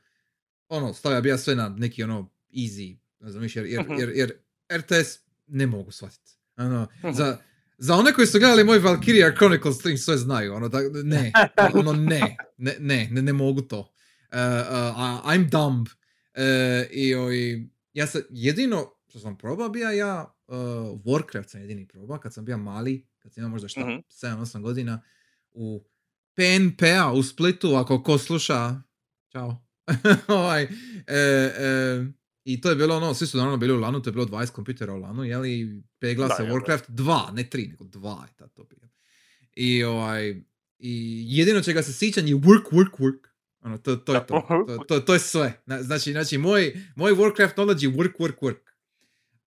ono, 0.69 0.95
stavlja 0.95 1.21
bi 1.21 1.29
ja 1.29 1.39
sve 1.39 1.55
na 1.55 1.69
neki 1.69 2.03
ono 2.03 2.36
easy, 2.51 2.99
više, 3.21 3.59
jer, 3.61 3.67
jer, 3.67 3.83
Mhm. 3.83 3.93
jer, 3.93 4.09
jer 4.11 4.33
RTS 4.73 5.19
ne 5.47 5.67
mogu 5.67 5.91
shvatiti. 5.91 6.33
Ono, 6.57 6.89
Mhm. 6.99 7.13
za, 7.13 7.39
za 7.79 7.95
one 7.95 8.13
koji 8.13 8.27
su 8.27 8.39
gledali 8.39 8.65
moj 8.65 8.81
Valkyria 8.81 9.37
Chronicles 9.37 9.77
stream 9.77 9.99
sve 9.99 10.17
znaju, 10.17 10.55
ono, 10.55 10.69
da, 10.69 10.79
ne, 11.05 11.33
ono 11.75 11.93
ne, 11.93 12.37
ne, 12.57 12.77
ne, 12.79 13.09
ne, 13.11 13.23
ne 13.23 13.33
mogu 13.33 13.63
to. 13.63 13.79
Uh, 13.79 13.87
uh, 14.31 14.97
I'm 15.25 15.51
dumb. 15.51 15.87
Uh, 15.87 16.43
i, 16.91 17.15
oj, 17.15 17.67
ja 17.93 18.07
sam, 18.07 18.21
jedino 18.31 18.87
što 19.09 19.19
sam 19.19 19.39
probao 19.39 19.69
bija 19.69 19.91
ja, 19.93 20.35
uh, 20.47 20.57
Warcraft 21.05 21.49
sam 21.49 21.61
jedini 21.61 21.87
probao, 21.89 22.19
kad 22.19 22.35
sam 22.35 22.45
bio 22.45 22.59
mali, 22.59 23.07
kad 23.19 23.33
sam 23.33 23.41
imao 23.41 23.51
možda 23.51 23.69
šta, 23.69 23.81
Mhm. 23.81 23.97
7-8 24.11 24.63
godina, 24.63 25.03
u 25.53 25.85
PNP-a 26.35 27.13
u 27.13 27.23
Splitu, 27.23 27.75
ako 27.75 28.03
ko 28.03 28.19
sluša, 28.19 28.83
čao. 29.29 29.65
ovaj, 30.29 30.63
e, 30.63 30.69
e, 31.07 32.05
I 32.47 32.61
to 32.61 32.71
je 32.71 32.77
bilo 32.77 32.97
ono, 32.97 33.15
svi 33.15 33.27
su 33.27 33.37
naravno 33.37 33.57
bili 33.57 33.73
u 33.73 33.81
lanu, 33.81 34.03
to 34.03 34.09
je 34.09 34.13
bilo 34.13 34.27
20 34.27 34.51
kompjutera 34.51 34.93
u 34.93 34.99
lanu, 34.99 35.25
jeli, 35.25 35.83
pegla 35.99 36.29
se. 36.29 36.43
Warcraft 36.45 36.89
2, 36.89 37.33
ne 37.33 37.45
3, 37.45 37.69
nego 37.71 37.85
2 37.85 38.23
je 38.23 38.33
tad 38.37 38.53
to 38.53 38.65
bilo. 38.65 38.89
I, 39.55 39.85
ovaj, 39.85 40.29
I 40.79 41.25
jedino 41.29 41.63
čega 41.63 41.83
se 41.83 41.93
sjećam 41.93 42.27
je 42.27 42.35
work, 42.35 42.71
work, 42.73 42.91
work. 42.99 43.19
Ono, 43.61 43.79
to, 43.79 43.97
to 43.97 44.15
je 44.15 44.27
to. 44.27 44.47
To, 44.69 44.79
to, 44.79 45.01
to 45.01 45.13
je 45.13 45.19
sve. 45.21 45.63
Na- 45.67 45.83
Znači, 45.83 46.13
znači 46.13 46.39
moj, 46.39 46.75
moj 46.97 47.13
Warcraft 47.13 47.55
knowledge 47.55 47.83
je 47.83 47.91
work, 47.91 48.13
work, 48.19 48.39
work. 48.41 48.59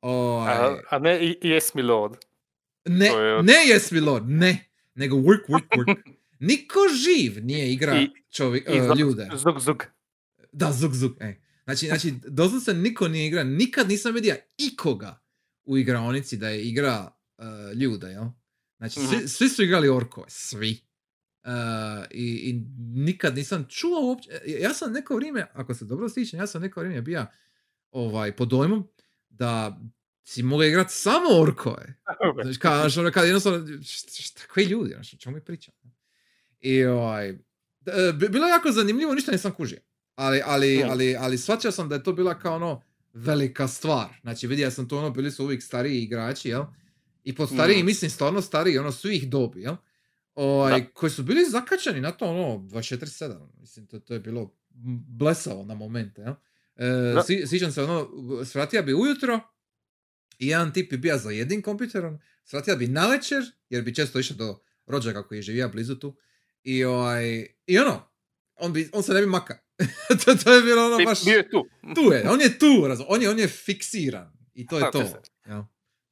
Ovaj, 0.02 0.54
a, 0.56 0.80
a 0.90 1.00
ne 1.00 1.20
i- 1.22 1.40
yes 1.44 1.76
mi 1.76 1.82
lord. 1.82 2.14
ne, 2.86 3.06
je- 3.06 3.44
ne 3.44 3.54
yes 3.68 3.92
mi 3.92 4.00
lord, 4.00 4.30
ne. 4.30 4.70
Nego 4.96 5.16
work, 5.18 5.48
work, 5.48 5.68
work. 5.70 5.96
Niko 6.40 6.80
živ 6.98 7.46
nije 7.46 7.74
igra 7.74 8.02
I- 8.02 8.10
čovjek, 8.32 8.70
I 8.70 8.78
e, 8.78 8.88
zug, 8.88 9.00
ljude. 9.00 9.30
zug, 9.36 9.60
zug. 9.60 9.84
Da, 10.52 10.72
zug, 10.72 10.94
zug. 10.94 11.18
E. 11.20 11.36
Znači, 11.70 11.88
znači, 11.88 12.14
doslovce 12.28 12.74
niko 12.74 13.08
nije 13.08 13.28
igra, 13.28 13.44
nikad 13.44 13.88
nisam 13.88 14.14
vidio 14.14 14.36
ikoga 14.58 15.20
u 15.64 15.78
igraonici 15.78 16.38
da 16.38 16.50
je 16.50 16.64
igra 16.64 17.12
uh, 17.38 17.46
ljude, 17.76 18.08
jel? 18.08 18.26
Znači, 18.78 19.00
svi, 19.00 19.18
Mhm. 19.18 19.26
svi 19.28 19.50
su 19.50 19.64
igrali 19.64 19.90
orkove, 19.90 20.26
svi. 20.30 20.80
Uh, 21.44 21.50
i, 22.12 22.26
I 22.26 22.54
nikad 22.96 23.36
nisam 23.36 23.66
čuo 23.70 24.02
uopće, 24.02 24.30
ja 24.46 24.74
sam 24.74 24.92
neko 24.92 25.16
vrijeme, 25.16 25.46
ako 25.54 25.74
se 25.74 25.86
dobro 25.86 26.10
sjećam, 26.10 26.40
ja 26.40 26.48
sam 26.48 26.62
neko 26.62 26.80
vrijeme 26.80 27.02
bio 27.02 27.26
ovaj, 27.92 28.36
pod 28.36 28.48
dojmom 28.48 28.88
da 29.30 29.82
si 30.24 30.44
mogao 30.44 30.66
igrati 30.66 30.94
samo 30.94 31.42
orkove. 31.42 31.96
Znači, 32.44 32.60
kao, 32.60 32.80
znaš, 32.80 32.98
ono, 32.98 33.12
kad 33.12 33.26
jednostavno, 33.26 33.68
šta, 33.84 34.42
koji 34.48 34.66
ljudi, 34.66 34.94
znaš, 34.94 35.14
o 35.14 35.18
čemu 35.18 35.36
mi 35.36 35.42
pričamo? 35.42 35.78
I, 36.60 36.86
ovaj, 36.86 37.30
e, 37.30 37.36
bi- 38.14 38.30
bilo 38.30 38.46
je 38.46 38.52
jako 38.52 38.72
zanimljivo, 38.72 39.14
ništa 39.16 39.32
nisam 39.32 39.52
kužio. 39.52 39.80
Ali, 40.20 40.42
ali, 40.46 40.78
Mm. 40.78 40.90
ali, 40.90 41.16
ali 41.16 41.38
shvaćao 41.38 41.72
sam 41.72 41.90
da 41.90 41.96
je 41.96 42.04
to 42.04 42.14
bila 42.14 42.40
kao 42.40 42.56
ono 42.56 42.82
velika 43.14 43.68
stvar. 43.68 44.10
Znači 44.22 44.48
vidio 44.48 44.72
sam 44.72 44.88
to 44.88 44.98
ono, 44.98 45.10
bili 45.10 45.32
su 45.32 45.44
uvijek 45.44 45.64
stariji 45.64 46.00
igrači, 46.00 46.50
jel? 46.50 46.64
I 47.24 47.36
pod 47.36 47.50
stariji, 47.50 47.84
Mm. 47.84 47.86
mislim 47.86 48.12
stvarno 48.12 48.42
stariji, 48.42 48.78
ono 48.78 48.92
svih 48.92 49.30
dobi, 49.30 49.62
jel? 49.62 49.76
Ovaj, 50.36 50.86
koji 50.88 51.10
su 51.10 51.24
bili 51.24 51.46
zakačeni 51.46 52.02
na 52.02 52.12
to 52.12 52.26
ono 52.26 52.58
24-7. 52.60 53.50
Mislim, 53.54 53.88
to, 53.88 54.00
to 54.00 54.14
je 54.14 54.20
bilo 54.20 54.56
blesavo 55.10 55.66
na 55.66 55.76
momente, 55.76 56.22
jel? 56.22 56.34
E, 56.78 57.24
si- 57.24 57.48
sjećam 57.48 57.72
se 57.72 57.84
ono, 57.84 58.10
svratio 58.46 58.84
bi 58.84 58.94
ujutro 58.96 59.40
i 60.40 60.48
jedan 60.48 60.74
tip 60.74 60.92
bi 60.92 60.98
bio 60.98 61.18
za 61.18 61.30
jednim 61.32 61.62
kompjuterom, 61.62 62.20
svratio 62.44 62.76
bi 62.76 62.88
navečer, 62.88 63.42
jer 63.70 63.84
bi 63.84 63.96
često 63.96 64.20
išao 64.20 64.38
do 64.38 64.60
rođaka 64.88 65.28
koji 65.28 65.38
je 65.38 65.44
živio 65.44 65.70
blizu 65.70 65.96
tu. 65.96 66.18
I, 66.64 66.84
ovaj, 66.84 67.46
i 67.68 67.80
ono, 67.80 68.02
on, 68.56 68.74
bi, 68.74 68.90
on 68.94 69.04
se 69.04 69.14
ne 69.14 69.22
bi 69.22 69.28
maka. 69.28 69.58
to, 70.22 70.36
to 70.36 70.54
je 70.54 70.62
bilo 70.62 70.86
ono 70.86 70.98
baš... 71.00 71.26
Bio 71.26 71.38
je 71.38 71.50
tu. 71.50 71.66
Tu 71.96 72.02
je, 72.04 72.30
on 72.30 72.42
je 72.42 72.60
tu, 72.60 72.88
razum, 72.88 73.06
on 73.10 73.22
je, 73.22 73.30
on 73.30 73.40
je 73.40 73.48
fiksiran. 73.48 74.32
I 74.54 74.68
to 74.68 74.78
je 74.78 74.92
to. 74.92 75.04
jel? 75.46 75.64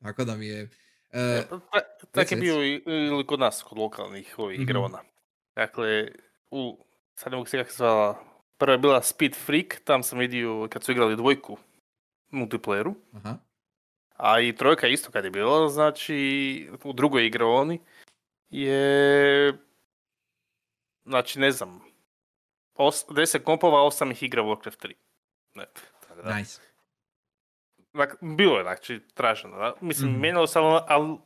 Tako 0.04 0.24
da 0.26 0.36
mi 0.36 0.48
je... 0.48 0.70
e, 1.12 1.44
Ta- 1.50 1.60
Tak 2.02 2.16
reci, 2.16 2.34
je 2.34 2.40
bio 2.40 2.64
i, 2.64 2.84
ili 2.86 3.26
kod 3.26 3.40
nas, 3.40 3.64
kod 3.64 3.78
lokalnih 3.78 4.36
ovih 4.38 4.60
Mhm. 4.60 4.64
igraona. 4.64 5.00
Dakle, 5.56 6.08
u, 6.52 6.86
sad 7.16 7.32
ne 7.32 7.38
mogu 7.38 7.50
se 7.50 7.58
kako 7.58 7.70
se 7.70 7.78
zvala, 7.78 8.24
prva 8.58 8.72
je 8.72 8.78
bila 8.78 9.02
Speed 9.02 9.36
Freak, 9.36 9.82
tam 9.84 10.04
sam 10.04 10.20
vidio 10.20 10.68
kad 10.70 10.84
su 10.84 10.92
igrali 10.92 11.16
dvojku 11.16 11.58
multiplayeru, 12.32 12.94
aha. 13.14 13.38
a 14.10 14.40
i 14.40 14.56
trojka 14.56 14.88
isto 14.88 15.12
kad 15.12 15.24
je 15.24 15.32
bila, 15.32 15.70
znači 15.70 16.18
u 16.84 16.94
drugoj 16.94 17.26
igraoni 17.26 17.80
je, 18.50 19.54
znači 21.06 21.40
ne 21.40 21.52
znam, 21.52 21.82
os, 22.78 23.06
10 23.06 23.40
kompova, 23.40 23.78
8 23.82 24.12
ih 24.12 24.24
igra 24.24 24.42
Warcraft 24.42 24.78
3. 24.80 24.94
Ne, 25.56 25.66
tako 26.02 26.22
da. 26.22 26.36
Nice. 26.36 26.62
Dak- 27.94 28.36
bilo 28.36 28.58
je, 28.58 28.64
znači, 28.64 29.02
traženo. 29.14 29.58
Da? 29.58 29.74
Mislim, 29.82 30.12
Mhm. 30.12 30.22
mijenjalo 30.22 30.48
se, 30.48 30.60
ali, 30.60 30.82
ali 30.88 31.18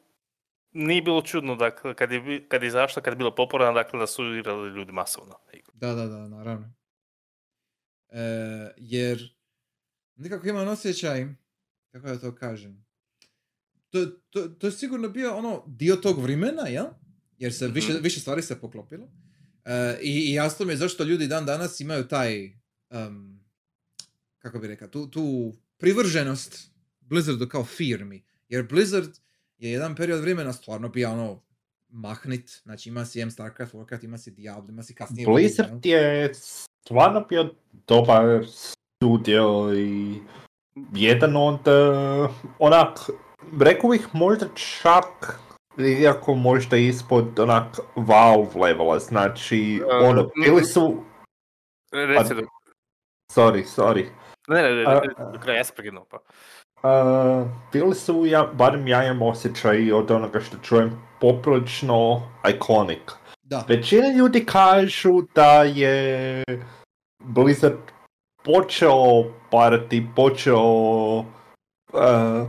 nije 0.72 1.02
bilo 1.02 1.22
čudno 1.22 1.56
dakle, 1.56 1.96
kad 1.96 2.12
je, 2.12 2.48
kad 2.48 2.62
je 2.64 2.68
izašla, 2.68 3.02
kad 3.02 3.12
je 3.12 3.18
bilo 3.18 3.36
popularno, 3.36 3.74
dakle, 3.74 4.00
da 4.00 4.08
su 4.08 4.36
igrali 4.36 4.70
ljudi 4.70 4.92
masovno. 4.92 5.36
Da, 5.74 5.88
da, 5.90 6.06
da, 6.06 6.28
naravno. 6.28 6.74
E, 8.10 8.20
jer 8.78 9.36
nekako 10.16 10.48
imam 10.48 10.68
osjećaj, 10.68 11.26
kako 11.92 12.08
da 12.08 12.20
to 12.20 12.36
kažem, 12.36 12.86
to, 13.90 14.00
to, 14.30 14.42
to 14.42 14.68
je 14.68 14.72
sigurno 14.72 15.10
bio 15.10 15.36
ono 15.36 15.64
dio 15.68 15.96
tog 15.96 16.20
vremena, 16.20 16.62
jel? 16.64 16.86
Jer 17.38 17.54
se 17.54 17.68
više, 17.68 17.94
Mhm. 17.94 18.04
više 18.04 18.20
stvari 18.20 18.42
se 18.42 18.62
poklopilo. 18.62 19.08
E, 19.66 19.98
i, 20.02 20.32
I 20.32 20.34
jasno 20.34 20.66
mi 20.66 20.74
je 20.74 20.78
zašto 20.78 21.04
ljudi 21.04 21.28
dan 21.28 21.46
danas 21.46 21.80
imaju 21.80 22.08
taj, 22.08 22.44
em, 22.90 23.40
kako 24.40 24.60
bi 24.60 24.68
rekao, 24.68 24.88
tu, 24.88 25.08
tu 25.08 25.54
privrženost 25.78 26.72
Blizzardu 27.00 27.48
kao 27.48 27.66
firmi. 27.66 28.24
Jer 28.50 28.68
Blizzard 28.68 29.10
je 29.58 29.72
jedan 29.72 29.96
period 29.96 30.22
vremena 30.22 30.54
stvarno 30.54 30.90
bio 30.90 31.12
ono 31.12 31.42
mahnit, 31.90 32.62
znači 32.64 32.90
ima 32.90 33.06
si 33.06 33.22
M 33.22 33.32
StarCraft, 33.32 33.74
Warcraft, 33.74 34.04
ima 34.04 34.18
si 34.18 34.32
Diablo, 34.32 34.70
ima 34.70 34.84
si 34.84 34.96
kasnije? 34.96 35.28
Blizzard 35.28 35.86
je 35.86 36.34
stvarno 36.34 37.26
bio 37.30 37.50
dobar 37.88 38.46
studio 38.48 39.74
i 39.76 40.16
jedan 40.94 41.36
od 41.36 41.68
uh, 41.68 42.32
onak, 42.60 43.00
rekao 43.62 43.90
bih 43.90 44.08
možda 44.14 44.48
čak 44.56 45.40
iako 45.78 46.36
možda 46.36 46.78
ispod 46.78 47.40
onak 47.40 47.80
wow 47.96 48.62
levela, 48.62 49.00
znači 49.00 49.82
E, 49.92 50.06
ono, 50.06 50.30
bili 50.46 50.64
su, 50.64 51.04
Re- 51.92 52.06
Reci 52.06 52.36
do, 52.36 52.42
sorry, 53.34 53.64
sorry, 53.64 54.06
ne, 54.48 54.62
ne, 54.62 54.70
ne, 54.70 54.84
ne, 54.84 55.32
do 55.34 55.40
kraja, 55.40 55.58
ja 55.58 55.64
sam 55.64 55.76
prekinuo 55.76 56.06
pa. 56.10 56.18
Uh, 56.84 57.48
bili 57.74 57.96
su, 57.96 58.26
ja, 58.26 58.50
barem 58.54 58.88
ja 58.88 59.06
imam 59.06 59.22
osjećaj 59.22 59.92
od 59.92 60.12
onoga 60.12 60.40
što 60.40 60.58
čujem, 60.58 61.02
poprilično 61.20 62.22
iconic. 62.50 63.00
Da. 63.44 63.66
Većina 63.68 64.08
ljudi 64.18 64.46
kažu 64.46 65.22
da 65.36 65.64
je 65.64 66.44
Blizzard 67.24 67.78
počeo 68.44 69.24
parati, 69.50 70.08
počeo 70.16 71.26
uh, 71.94 72.00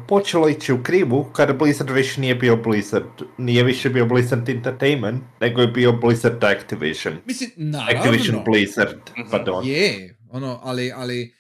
počelo 0.09 0.49
ići 0.49 0.73
u 0.73 0.83
krivu 0.83 1.25
kada 1.33 1.53
Blizzard 1.53 1.91
više 1.91 2.21
nije 2.21 2.35
bio 2.35 2.57
Blizzard. 2.57 3.05
Nije 3.39 3.65
više 3.65 3.91
bio 3.91 4.07
Blizzard 4.07 4.49
Entertainment, 4.49 5.23
nego 5.41 5.61
je 5.61 5.67
bio 5.67 5.93
Blizzard 5.93 6.45
Activision. 6.45 7.15
Mislim, 7.27 7.51
naravno. 7.57 8.01
Activision 8.01 8.43
Blizzard, 8.45 9.01
Mhm. 9.19 9.31
pardon. 9.31 9.67
Je, 9.67 10.19
ono, 10.31 10.61
ali, 10.63 10.93
ali 10.93 11.35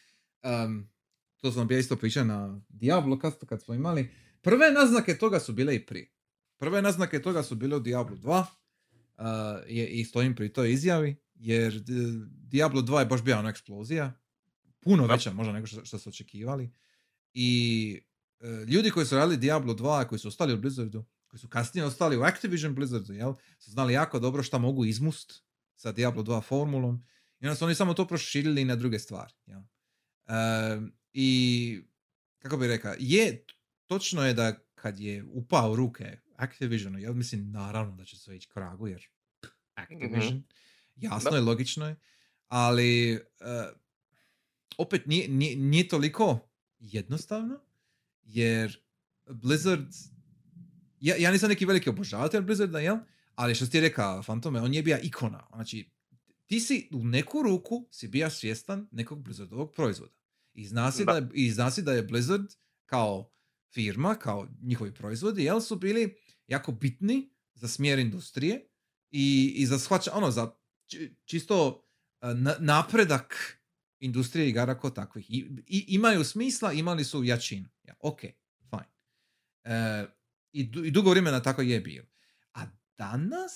um, 0.64 0.88
to 1.36 1.52
sam 1.52 1.66
bio 1.66 1.78
isto 1.78 1.96
pričao 1.96 2.24
na 2.24 2.60
Diablo 2.68 3.18
kastu 3.18 3.46
kad 3.46 3.62
smo 3.62 3.74
imali. 3.74 4.10
Prve 4.40 4.72
naznake 4.72 5.18
toga 5.18 5.40
su 5.40 5.52
bile 5.52 5.74
i 5.74 5.86
prije. 5.86 6.10
Prve 6.58 6.82
naznake 6.82 7.22
toga 7.22 7.42
su 7.42 7.54
bile 7.54 7.76
u 7.76 7.80
Diablo 7.80 8.16
2 8.16 8.38
uh, 8.38 8.44
je, 9.68 9.86
i 9.86 10.04
stojim 10.04 10.34
pri 10.34 10.48
toj 10.48 10.72
izjavi, 10.72 11.16
jer 11.34 11.72
d- 11.72 11.92
Diablo 12.28 12.80
2 12.82 12.98
je 12.98 13.06
baš 13.06 13.22
bila 13.22 13.38
ona 13.38 13.48
eksplozija, 13.48 14.12
puno 14.80 15.06
veća 15.06 15.32
možda 15.32 15.52
nego 15.52 15.66
što, 15.66 15.84
što 15.84 15.98
su 15.98 16.08
očekivali. 16.08 16.70
I 17.34 18.00
e, 18.40 18.46
ljudi 18.66 18.90
koji 18.90 19.06
su 19.06 19.16
radili 19.16 19.36
Diablo 19.36 19.74
2, 19.74 20.06
koji 20.08 20.18
su 20.18 20.28
ostali 20.28 20.54
u 20.54 20.60
Blizzardu, 20.60 21.04
koji 21.28 21.40
su 21.40 21.48
kasnije 21.48 21.84
ostali 21.84 22.16
u 22.16 22.22
Activision 22.22 22.74
Blizzardu, 22.74 23.12
jel, 23.12 23.34
su 23.58 23.70
znali 23.70 23.92
jako 23.92 24.18
dobro 24.18 24.42
šta 24.42 24.58
mogu 24.58 24.84
izmust 24.84 25.42
sa 25.76 25.92
Diablo 25.92 26.22
2 26.22 26.42
formulom 26.42 27.04
i 27.40 27.46
onda 27.46 27.56
su 27.56 27.64
oni 27.64 27.74
samo 27.74 27.94
to 27.94 28.06
proširili 28.06 28.64
na 28.64 28.76
druge 28.76 28.98
stvari. 28.98 29.32
Jel? 29.46 29.60
Ehm, 30.26 30.86
I 31.12 31.82
kako 32.38 32.56
bi 32.56 32.66
rekao, 32.66 32.94
je, 32.98 33.44
točno 33.86 34.26
je 34.26 34.34
da 34.34 34.58
kad 34.74 35.00
je 35.00 35.24
upao 35.32 35.72
u 35.72 35.76
ruke 35.76 36.18
Activisionu, 36.36 36.98
jel, 36.98 37.14
mislim, 37.14 37.50
naravno 37.50 37.96
da 37.96 38.04
će 38.04 38.16
sve 38.16 38.36
ići 38.36 38.48
kragu, 38.48 38.88
jer 38.88 39.06
Activision, 39.74 40.42
jasno 40.96 41.30
Da. 41.30 41.36
je, 41.36 41.42
logično 41.42 41.86
je, 41.86 41.96
ali 42.48 43.12
eh, 43.12 43.72
opet 44.78 45.06
nije, 45.06 45.28
nije, 45.28 45.56
nije 45.56 45.88
toliko 45.88 46.51
jednostavno, 46.82 47.60
jer 48.22 48.78
Blizzard, 49.26 49.88
ja, 51.00 51.16
ja 51.16 51.30
nisam 51.30 51.48
neki 51.48 51.66
veliki 51.66 51.90
obožavatelj 51.90 52.40
Blizzarda, 52.40 52.78
jel? 52.78 52.96
Ali 53.34 53.54
što 53.54 53.66
ti 53.66 53.80
rekao, 53.80 54.22
Fantome, 54.22 54.60
on 54.60 54.74
je 54.74 54.82
bio 54.82 54.98
ikona. 55.02 55.46
Znači, 55.54 55.90
ti 56.46 56.60
si 56.60 56.88
u 56.92 57.04
neku 57.04 57.42
ruku 57.42 57.88
si 57.90 58.08
bio 58.08 58.30
svjestan 58.30 58.88
nekog 58.92 59.22
Blizzardovog 59.22 59.72
proizvoda. 59.72 60.12
I 60.54 60.66
zna 60.66 60.92
si 60.92 61.04
da, 61.04 61.12
Da. 61.12 61.18
je, 61.18 61.28
i 61.34 61.50
zna 61.50 61.70
si 61.70 61.82
da 61.82 61.92
je 61.92 62.02
Blizzard 62.02 62.46
kao 62.86 63.30
firma, 63.70 64.14
kao 64.14 64.48
njihovi 64.62 64.94
proizvodi, 64.94 65.44
jel 65.44 65.60
su 65.60 65.76
bili 65.76 66.16
jako 66.46 66.72
bitni 66.72 67.30
za 67.54 67.68
smjer 67.68 67.98
industrije 67.98 68.68
i, 69.10 69.52
i 69.56 69.66
za 69.66 69.78
shvaća, 69.78 70.10
ono, 70.14 70.30
za 70.30 70.50
či- 70.86 71.16
čisto 71.24 71.84
eh, 72.20 72.34
na- 72.34 72.56
napredak 72.60 73.58
industrije 74.02 74.48
igara 74.48 74.80
kao 74.80 74.90
takvih. 74.90 75.30
I, 75.30 75.36
i- 75.66 75.84
imaju 75.88 76.24
smisla, 76.24 76.72
imali 76.72 77.04
su 77.04 77.24
jačinu. 77.24 77.68
Ja, 77.84 77.94
ok, 78.00 78.20
fine. 78.70 78.88
E, 79.64 80.04
i, 80.52 80.64
du- 80.64 80.84
I 80.84 80.90
dugo 80.90 81.10
vremena 81.10 81.42
tako 81.42 81.62
je 81.62 81.80
bio. 81.80 82.04
A 82.54 82.66
danas, 82.98 83.52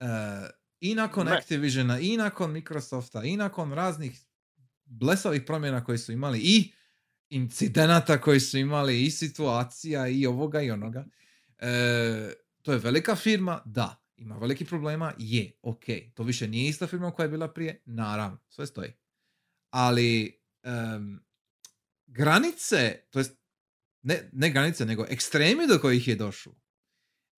e, 0.00 0.06
i 0.80 0.94
nakon 0.94 1.26
Ne. 1.26 1.32
Activisiona, 1.32 2.00
i 2.00 2.16
nakon 2.16 2.52
Microsofta, 2.52 3.24
i 3.24 3.36
nakon 3.36 3.72
raznih 3.72 4.20
blesavih 4.84 5.42
promjena 5.46 5.84
koje 5.84 5.98
su 5.98 6.12
imali, 6.12 6.38
i 6.38 6.72
incidenata 7.28 8.20
koji 8.20 8.40
su 8.40 8.58
imali, 8.58 9.02
i 9.02 9.10
situacija, 9.10 10.08
i 10.08 10.26
ovoga 10.26 10.62
i 10.62 10.70
onoga, 10.70 11.04
e, 11.58 12.32
to 12.62 12.72
je 12.72 12.78
velika 12.78 13.16
firma, 13.16 13.62
da. 13.64 14.04
Ima 14.18 14.38
veliki 14.38 14.64
problema, 14.64 15.12
je, 15.18 15.52
ok. 15.62 15.84
To 16.14 16.22
više 16.22 16.48
nije 16.48 16.68
ista 16.68 16.86
firma 16.86 17.10
koja 17.10 17.24
je 17.24 17.30
bila 17.30 17.52
prije, 17.52 17.82
naravno, 17.84 18.38
sve 18.48 18.66
stoji. 18.66 18.92
Ali 19.70 20.40
em, 20.62 21.24
granice, 22.06 23.02
to 23.10 23.18
jest 23.18 23.38
ne, 24.02 24.30
ne 24.32 24.50
granice, 24.50 24.86
nego 24.86 25.06
ekstremi 25.08 25.66
do 25.66 25.78
kojih 25.78 26.08
je 26.08 26.16
došlo. 26.16 26.54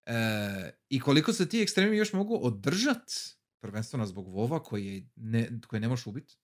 E, 0.07 0.70
I 0.89 1.01
koliko 1.01 1.33
se 1.33 1.49
ti 1.49 1.62
ekstremi 1.62 1.97
još 1.97 2.12
mogu 2.12 2.39
održat, 2.43 3.11
prvenstveno 3.62 4.07
zbog 4.07 4.28
Vova 4.28 4.62
koji, 4.62 5.11
ne, 5.16 5.61
koji 5.66 5.81
ne 5.81 5.89
možeš 5.89 6.07
ubiti. 6.07 6.39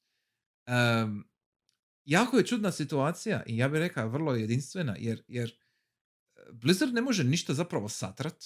Em, 0.66 1.24
jako 2.04 2.38
je 2.38 2.46
čudna 2.46 2.72
situacija 2.72 3.42
i 3.46 3.56
ja 3.56 3.68
bih 3.68 3.78
rekao 3.78 4.08
vrlo 4.08 4.34
jedinstvena, 4.34 4.96
jer, 4.98 5.22
jer 5.28 5.58
Blizzard 6.52 6.94
ne 6.94 7.00
može 7.00 7.24
ništa 7.24 7.54
zapravo 7.54 7.88
satrat. 7.88 8.44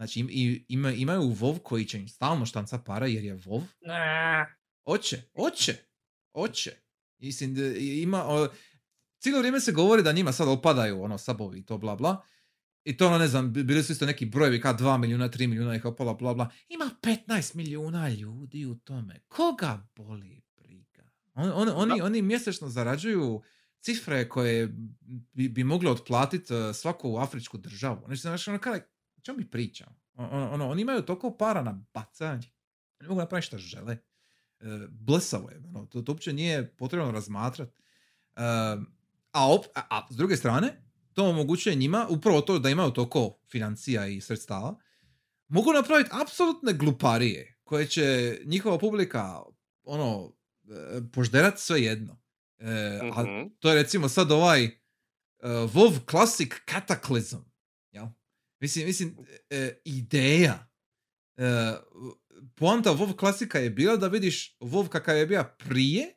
Znači 0.00 0.20
im, 0.20 0.28
i- 0.30 0.64
ima, 0.68 0.92
imaju 0.92 1.22
WoW 1.22 1.58
koji 1.58 1.84
će 1.84 1.98
im 1.98 2.08
stalno 2.08 2.46
štanca 2.46 2.78
para 2.78 3.06
jer 3.06 3.24
je 3.24 3.36
WoW. 3.36 3.62
Oće, 4.84 5.22
oće, 5.34 5.76
oće. 6.32 6.72
Mislim, 7.18 7.56
ima, 8.02 8.24
o, 8.24 8.48
cijelo 9.18 9.38
vrijeme 9.38 9.60
se 9.60 9.72
govori 9.72 10.02
da 10.02 10.12
njima 10.12 10.32
sad 10.32 10.48
opadaju 10.48 11.02
ono 11.02 11.18
sabovi 11.18 11.58
i 11.58 11.64
to 11.64 11.78
bla 11.78 11.96
bla. 11.96 12.22
I 12.84 12.96
to 12.96 13.06
ono, 13.06 13.18
ne 13.18 13.28
znam, 13.28 13.52
bi- 13.52 13.64
bili 13.64 13.82
su 13.82 13.92
isto 13.92 14.06
neki 14.06 14.26
brojevi 14.26 14.60
kao 14.60 14.74
2 14.74 14.98
milijuna, 14.98 15.28
3 15.28 15.46
milijuna 15.46 15.76
i 15.76 15.80
kao 15.80 15.96
pola, 15.96 16.14
bla, 16.14 16.34
bla. 16.34 16.50
Ima 16.68 16.90
15 17.02 17.54
milijuna 17.54 18.08
ljudi 18.10 18.66
u 18.66 18.74
tome. 18.74 19.20
Koga 19.28 19.88
boli 19.96 20.42
briga? 20.56 21.02
On, 21.34 21.52
on- 21.52 21.68
oni, 21.70 22.00
oni 22.00 22.22
mjesečno 22.22 22.68
zarađuju 22.68 23.42
cifre 23.80 24.28
koje 24.28 24.68
bi, 25.32 25.48
bi 25.48 25.64
mogle 25.64 25.90
otplatiti 25.90 26.54
uh, 26.54 26.74
svaku 26.74 27.16
afričku 27.16 27.58
državu. 27.58 28.02
Znači, 28.06 28.20
znači 28.20 28.50
ono, 28.50 28.58
kada, 28.58 28.80
o 29.20 29.22
čemu 29.22 29.38
mi 29.38 29.50
pričamo? 29.50 29.96
Ono, 30.14 30.50
ono, 30.52 30.68
oni 30.70 30.82
imaju 30.82 31.02
toliko 31.02 31.36
para 31.36 31.62
na 31.62 31.84
bacanje. 31.94 32.48
Oni 33.00 33.08
mogu 33.08 33.20
napraviti 33.20 33.46
što 33.46 33.58
žele. 33.58 33.92
E, 34.60 34.64
blesavo 34.90 35.50
je. 35.50 35.56
Ono, 35.74 35.86
to, 35.86 36.02
to 36.02 36.12
uopće 36.12 36.32
nije 36.32 36.76
potrebno 36.76 37.10
razmatrati. 37.10 37.72
a, 39.32 39.48
op, 39.54 39.64
a, 39.74 39.82
a 39.90 40.06
s 40.10 40.16
druge 40.16 40.36
strane, 40.36 40.82
to 41.12 41.24
omogućuje 41.24 41.74
njima, 41.74 42.06
upravo 42.10 42.40
to 42.40 42.58
da 42.58 42.70
imaju 42.70 42.90
toliko 42.90 43.38
financija 43.50 44.06
i 44.06 44.20
sredstava, 44.20 44.78
mogu 45.48 45.72
napraviti 45.72 46.10
apsolutne 46.22 46.72
gluparije 46.72 47.58
koje 47.64 47.86
će 47.86 48.38
njihova 48.44 48.78
publika 48.78 49.42
ono, 49.82 50.32
e, 50.68 51.00
požderat 51.12 51.58
sve 51.58 51.82
jedno. 51.82 52.20
E, 52.58 53.00
a 53.14 53.22
Mhm. 53.22 53.48
to 53.58 53.68
je 53.70 53.82
recimo 53.82 54.08
sad 54.08 54.30
ovaj 54.32 54.64
uh, 54.64 54.70
WoW 55.50 56.10
Classic 56.10 56.48
Cataclysm. 56.68 57.49
Mislim, 58.60 58.86
mislim, 58.86 59.16
e, 59.50 59.80
ideja. 59.84 60.68
E, 61.36 61.74
poanta 62.54 62.90
WoW 62.90 63.16
klasika 63.16 63.58
je 63.58 63.70
bila 63.70 63.96
da 63.96 64.08
vidiš 64.08 64.56
WoW 64.60 64.88
kakav 64.88 65.16
je 65.16 65.26
bio 65.26 65.44
prije, 65.58 66.14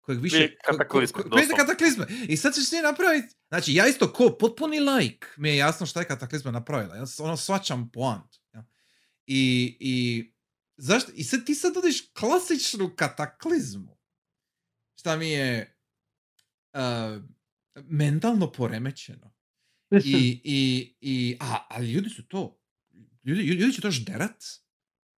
kojeg 0.00 0.20
više... 0.20 0.56
Kataklizme, 0.64 1.22
prije 1.30 1.48
kataklizme. 1.56 2.06
I 2.28 2.36
sad 2.36 2.54
ćeš 2.54 2.70
ti 2.70 2.76
napraviti... 2.82 3.34
Znači, 3.48 3.74
ja 3.74 3.86
isto 3.86 4.12
ko 4.12 4.36
potpuni 4.40 4.80
like 4.80 5.26
mi 5.36 5.48
je 5.48 5.56
jasno 5.56 5.86
šta 5.86 6.00
je 6.00 6.06
kataklizma 6.06 6.50
napravila. 6.50 6.96
Ja 6.96 7.04
ono 7.18 7.36
svačam 7.36 7.90
poantu. 7.92 8.38
jel? 8.52 8.62
I, 9.26 9.76
i, 9.80 10.24
zašto? 10.76 11.12
I 11.14 11.24
sad 11.24 11.46
ti 11.46 11.54
sad 11.54 11.74
nudiš 11.74 12.12
klasičnu 12.12 12.94
kataklizmu. 12.96 13.98
Šta 14.98 15.16
mi 15.16 15.30
je 15.30 15.76
uh, 16.74 17.22
mentalno 17.74 18.52
poremećeno. 18.52 19.37
I, 19.90 20.40
i, 20.44 20.94
i, 21.00 21.36
a, 21.40 21.66
ali 21.68 21.92
ljudi 21.92 22.10
su 22.10 22.28
to, 22.28 22.60
ljudi, 23.24 23.42
ljudi 23.42 23.72
će 23.72 23.80
to 23.80 23.90
žderat, 23.90 24.44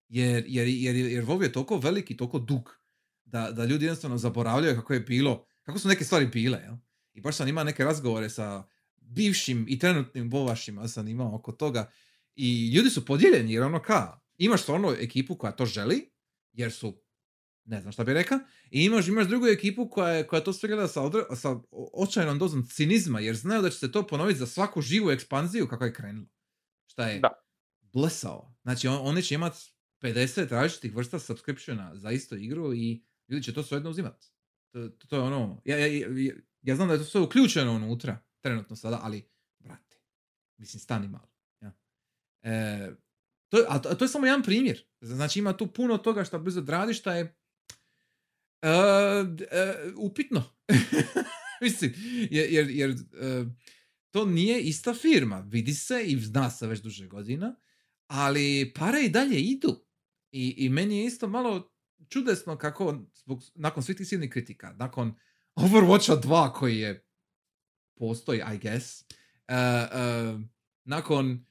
jer, 0.08 0.44
jer, 0.48 0.68
jer, 0.68 0.96
jer 0.96 1.24
WoW 1.24 1.42
je 1.42 1.52
toliko 1.52 1.78
velik 1.78 2.10
i 2.10 2.16
toliko 2.16 2.38
dug, 2.38 2.80
da, 3.24 3.50
da 3.50 3.64
ljudi 3.64 3.84
jednostavno 3.84 4.18
zaboravljaju 4.18 4.76
kako 4.76 4.94
je 4.94 5.00
bilo, 5.00 5.46
kako 5.62 5.78
su 5.78 5.88
neke 5.88 6.04
stvari 6.04 6.26
bile, 6.26 6.58
jel? 6.58 6.74
I 7.12 7.20
baš 7.20 7.36
sam 7.36 7.48
imao 7.48 7.64
neke 7.64 7.84
razgovore 7.84 8.30
sa 8.30 8.64
bivšim 8.96 9.66
i 9.68 9.78
trenutnim 9.78 10.30
bovašima 10.30 10.88
sam 10.88 11.08
imao 11.08 11.34
oko 11.34 11.52
toga 11.52 11.90
i 12.36 12.72
ljudi 12.74 12.90
su 12.90 13.04
podijeljeni 13.04 13.52
jer 13.52 13.62
ono 13.62 13.82
ka, 13.82 14.20
imaš 14.38 14.62
stvarno 14.62 14.94
ekipu 15.00 15.36
koja 15.36 15.52
to 15.52 15.66
želi, 15.66 16.10
jer 16.52 16.72
su 16.72 17.02
ne 17.64 17.80
znam 17.80 17.92
šta 17.92 18.04
bi 18.04 18.14
rekao, 18.14 18.38
i 18.70 18.84
imaš, 18.84 19.08
imaš 19.08 19.26
drugu 19.26 19.46
ekipu 19.46 19.88
koja, 19.88 20.12
je, 20.12 20.26
koja 20.26 20.44
to 20.44 20.52
sve 20.52 20.68
gleda 20.68 20.88
sa, 20.88 21.02
odre, 21.02 21.22
sa 21.36 21.56
očajnom 21.92 22.38
dozom 22.38 22.66
cinizma, 22.66 23.20
jer 23.20 23.36
znaju 23.36 23.62
da 23.62 23.70
će 23.70 23.78
se 23.78 23.92
to 23.92 24.06
ponoviti 24.06 24.38
za 24.38 24.46
svaku 24.46 24.80
živu 24.80 25.10
ekspanziju 25.10 25.68
kako 25.68 25.84
je 25.84 25.92
krenulo. 25.92 26.28
Šta 26.86 27.08
je 27.08 27.20
Da. 27.20 27.28
blesao. 27.80 28.54
Znači, 28.62 28.88
on, 28.88 28.98
oni 29.02 29.22
će 29.22 29.34
imati 29.34 29.58
50 30.02 30.48
različitih 30.50 30.96
vrsta 30.96 31.18
subscriptiona 31.18 31.96
za 31.96 32.10
istu 32.10 32.36
igru 32.36 32.74
i 32.74 33.04
ljudi 33.28 33.44
će 33.44 33.54
to 33.54 33.62
svejedno 33.62 33.90
uzimati. 33.90 34.26
To, 34.72 34.88
to, 34.88 35.06
to 35.06 35.16
je 35.16 35.22
ono, 35.22 35.62
ja, 35.64 35.78
ja, 35.78 35.86
ja, 35.86 36.34
ja 36.62 36.76
znam 36.76 36.88
da 36.88 36.94
je 36.94 37.00
to 37.00 37.04
sve 37.04 37.20
uključeno 37.20 37.72
unutra, 37.72 38.18
trenutno 38.40 38.76
sada, 38.76 39.00
ali, 39.02 39.30
brate, 39.58 39.96
mislim, 40.56 40.80
stani 40.80 41.08
malo. 41.08 41.30
Ja. 41.60 41.72
E, 42.42 42.90
to, 43.48 43.64
a, 43.68 43.78
to, 43.78 43.88
a 43.88 43.94
to 43.94 44.04
je 44.04 44.08
samo 44.08 44.26
jedan 44.26 44.42
primjer. 44.42 44.86
Znači, 45.00 45.38
ima 45.38 45.56
tu 45.56 45.72
puno 45.72 45.98
toga 45.98 46.24
što 46.24 46.38
brzo 46.38 46.64
radi, 46.68 46.94
šta 46.94 47.14
je 47.14 47.39
upitno. 49.96 50.44
mislim, 51.62 51.94
jer, 52.30 52.52
jer, 52.52 52.70
jer 52.70 52.90
e, 52.90 53.44
to 54.10 54.24
nije 54.24 54.60
ista 54.60 54.94
firma. 54.94 55.40
Vidi 55.40 55.74
se 55.74 56.04
i 56.04 56.20
zna 56.20 56.50
se 56.50 56.66
već 56.66 56.80
duže 56.80 57.06
godina, 57.06 57.56
ali 58.06 58.72
pare 58.74 59.00
i 59.02 59.08
dalje 59.08 59.40
idu. 59.40 59.84
I, 60.32 60.54
i 60.58 60.68
meni 60.68 60.98
je 60.98 61.06
isto 61.06 61.28
malo 61.28 61.72
čudesno 62.08 62.58
kako 62.58 62.98
zbog, 63.14 63.42
nakon 63.54 63.82
svih 63.82 63.96
tih 63.96 64.06
silnih 64.06 64.30
kritika, 64.30 64.72
nakon 64.72 65.14
Overwatcha 65.56 66.20
2 66.22 66.52
koji 66.52 66.78
je 66.78 67.06
postoji, 67.94 68.42
I 68.54 68.58
guess, 68.58 69.02
uh, 69.02 69.54
uh, 70.34 70.40
nakon 70.84 71.44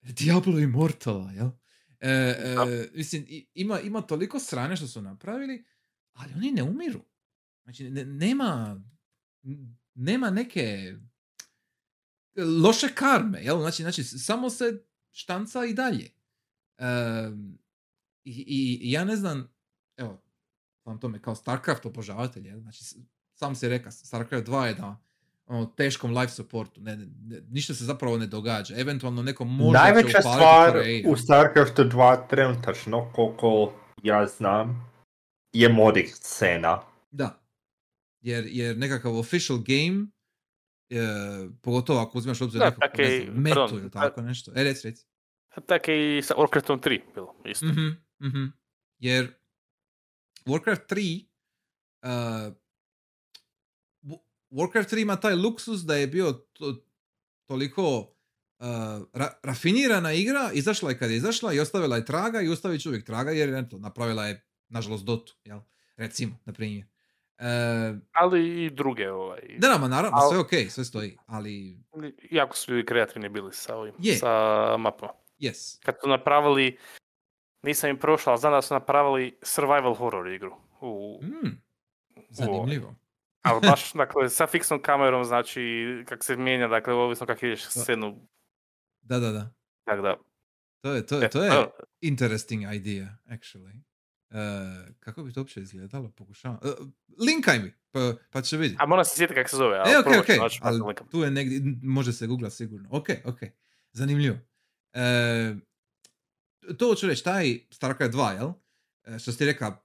Diablo 0.00 0.58
Immortala, 0.58 1.32
jel? 1.32 1.48
E, 2.00 2.10
e, 2.10 2.54
Da. 2.54 2.66
mislim, 2.94 3.26
ima, 3.54 3.80
ima 3.80 4.02
toliko 4.02 4.38
strane 4.38 4.76
što 4.76 4.86
su 4.86 5.02
napravili, 5.02 5.64
ali 6.16 6.32
oni 6.36 6.52
ne 6.52 6.62
umiru. 6.62 7.00
Znači, 7.64 7.90
ne- 7.90 8.04
nema, 8.04 8.80
nema 9.94 10.30
neke 10.30 10.94
loše 12.62 12.88
karme, 12.94 13.42
jel? 13.42 13.58
Znači, 13.60 13.82
znači 13.82 14.04
samo 14.04 14.50
se 14.50 14.84
štanca 15.10 15.64
i 15.64 15.74
dalje. 15.74 16.10
Em, 16.78 17.58
i, 18.24 18.44
i, 18.48 18.90
ja 18.90 19.04
ne 19.04 19.16
znam, 19.16 19.48
evo, 19.96 20.22
vam 20.84 21.00
tome 21.00 21.22
kao 21.22 21.34
StarCraft 21.34 21.86
obožavatelj, 21.86 22.46
jel? 22.46 22.60
Znači, 22.60 22.84
sam 23.34 23.54
se 23.54 23.68
reka, 23.68 23.90
StarCraft 23.90 24.46
2 24.46 24.62
je 24.62 24.74
na 24.74 24.98
ono, 25.46 25.66
teškom 25.66 26.16
life 26.16 26.32
supportu, 26.32 26.80
ne, 26.80 26.96
ne, 26.96 27.06
ne- 27.26 27.40
ništa 27.48 27.74
se 27.74 27.84
zapravo 27.84 28.18
ne 28.18 28.26
događa. 28.26 28.74
Eventualno 28.78 29.22
neko 29.22 29.44
možda 29.44 29.78
će 29.78 29.84
Najveća 29.84 30.20
stvar 30.20 30.76
u 31.08 31.16
StarCraftu 31.16 31.82
2 31.82 32.28
trenutačno, 32.28 33.12
koliko 33.14 33.72
ja 34.02 34.26
znam, 34.26 34.92
je 35.56 35.68
modding 35.68 36.08
scena. 36.10 36.82
Da. 37.10 37.42
Jer, 38.20 38.44
jer 38.46 38.78
nekakav 38.78 39.16
official 39.16 39.58
game, 39.58 40.06
e, 40.90 41.06
pogotovo 41.62 42.00
ako 42.00 42.18
uzmeš 42.18 42.40
obzir 42.40 42.58
Da, 42.58 42.64
nekakvu, 42.64 42.80
tak 42.80 42.98
ne 42.98 43.04
je- 43.04 43.24
znam, 43.24 43.36
metu 43.36 43.54
pardon, 43.56 43.78
ili 43.78 43.90
ta- 43.90 44.00
tako 44.00 44.22
nešto. 44.22 44.52
E, 44.54 44.64
reci, 44.64 44.88
reci. 44.88 45.06
Tako 45.66 45.90
je 45.90 46.18
i 46.18 46.22
sa 46.22 46.34
Warcraftom 46.34 46.80
3 46.80 47.00
bilo 47.14 47.34
isto. 47.44 47.66
Mhm, 47.66 47.88
mhm. 48.20 48.44
Jer 48.98 49.34
Warcraft 50.46 50.86
3 50.86 51.26
uh, 52.02 52.08
Wa- 54.02 54.18
Warcraft 54.50 54.88
3 54.88 55.02
ima 55.02 55.16
taj 55.16 55.34
luksus 55.34 55.80
da 55.80 55.96
je 55.96 56.06
bio 56.06 56.32
to, 56.32 56.84
toliko 57.46 57.98
uh, 57.98 58.66
ra- 59.12 59.38
rafinirana 59.42 60.12
igra, 60.12 60.50
izašla 60.52 60.90
je 60.90 60.98
kad 60.98 61.10
je 61.10 61.16
izašla 61.16 61.52
i 61.52 61.60
ostavila 61.60 61.96
je 61.96 62.04
traga 62.04 62.40
i 62.40 62.48
ostavit 62.48 62.80
će 62.80 62.88
uvijek 62.88 63.06
traga 63.06 63.30
jer 63.30 63.54
eto, 63.54 63.78
napravila 63.78 64.26
je 64.26 64.44
nažalost 64.68 65.04
Dotu, 65.04 65.34
jel? 65.44 65.60
Recimo, 65.96 66.36
na 66.44 66.52
primjer. 66.52 66.84
Uh, 67.38 67.98
Ali 68.12 68.64
i 68.64 68.70
druge, 68.70 69.10
ovaj, 69.10 69.40
da, 69.58 69.68
da, 69.68 69.78
ma 69.78 69.88
naravno, 69.88 70.18
Al- 70.18 70.28
sve 70.28 70.38
ok, 70.38 70.70
sve 70.70 70.84
stoji, 70.84 71.16
ali 71.26 71.78
jako 72.30 72.56
su 72.56 72.72
ljudi 72.72 72.86
kreativni 72.86 73.28
bili 73.28 73.52
sa 73.52 73.76
ovim, 73.76 73.94
Je. 73.98 74.16
sa 74.16 74.28
mapama. 74.76 75.12
yes. 75.40 75.78
Kad 75.82 75.94
su 76.02 76.08
napravili, 76.08 76.78
nisam 77.62 77.90
im 77.90 77.98
prošao, 77.98 78.30
ali 78.30 78.40
znam 78.40 78.52
da 78.52 78.62
su 78.62 78.74
napravili 78.74 79.38
survival 79.42 79.94
horror 79.94 80.28
igru. 80.28 80.56
U, 80.80 81.20
Mm, 81.22 81.60
zanimljivo. 82.30 82.94
ali 83.42 83.60
baš, 83.62 83.92
dakle, 83.94 84.28
sa 84.28 84.46
fiksnom 84.46 84.82
kamerom, 84.82 85.24
znači, 85.24 85.62
kak 86.06 86.24
se 86.24 86.36
mijenja, 86.36 86.68
dakle, 86.68 86.94
ovisno 86.94 87.26
kak 87.26 87.42
ideš 87.42 87.64
scenu, 87.64 88.28
Da, 89.00 89.18
da, 89.18 89.32
da. 89.32 89.50
tako 89.84 90.02
da, 90.02 90.16
To 90.80 90.92
je, 90.92 91.06
to 91.06 91.16
je, 91.16 91.24
e, 91.24 91.30
to 91.30 91.42
je 91.42 91.52
evo, 91.52 91.70
interesting 92.00 92.62
idea, 92.74 93.06
actually. 93.26 93.80
Uh, 94.36 94.94
kako 95.00 95.22
bi 95.22 95.32
to 95.32 95.40
uopće 95.40 95.60
izgledalo? 95.60 96.10
Pokušavam. 96.10 96.58
Uh, 96.62 96.86
linkaj 97.26 97.58
mi, 97.58 97.72
pa, 97.90 98.14
pa 98.30 98.42
će 98.42 98.56
vidjeti. 98.56 98.82
a 98.82 98.86
moram 98.86 99.04
se 99.04 99.16
sjetiti 99.16 99.34
kako 99.34 99.48
se 99.48 99.56
zove, 99.56 99.76
E, 99.76 99.98
ok, 99.98 100.04
probat 100.04 100.20
ok, 100.20 100.26
ću 100.26 100.42
naći 100.42 100.60
pa 100.62 100.68
ali 100.68 100.94
tu 101.10 101.22
je 101.22 101.30
negdje, 101.30 101.60
može 101.82 102.12
se 102.12 102.26
googla 102.26 102.50
sigurno. 102.50 102.88
Ok, 102.92 103.08
ok, 103.24 103.38
zanimljivo. 103.92 104.36
E, 104.92 105.54
to 106.78 106.88
hoću 106.88 107.06
reći, 107.06 107.24
taj 107.24 107.58
StarCraft 107.70 108.14
2, 108.14 108.32
jel? 108.32 108.52
E, 109.04 109.18
što 109.18 109.32
si 109.32 109.38
ti 109.38 109.46
reka, 109.46 109.76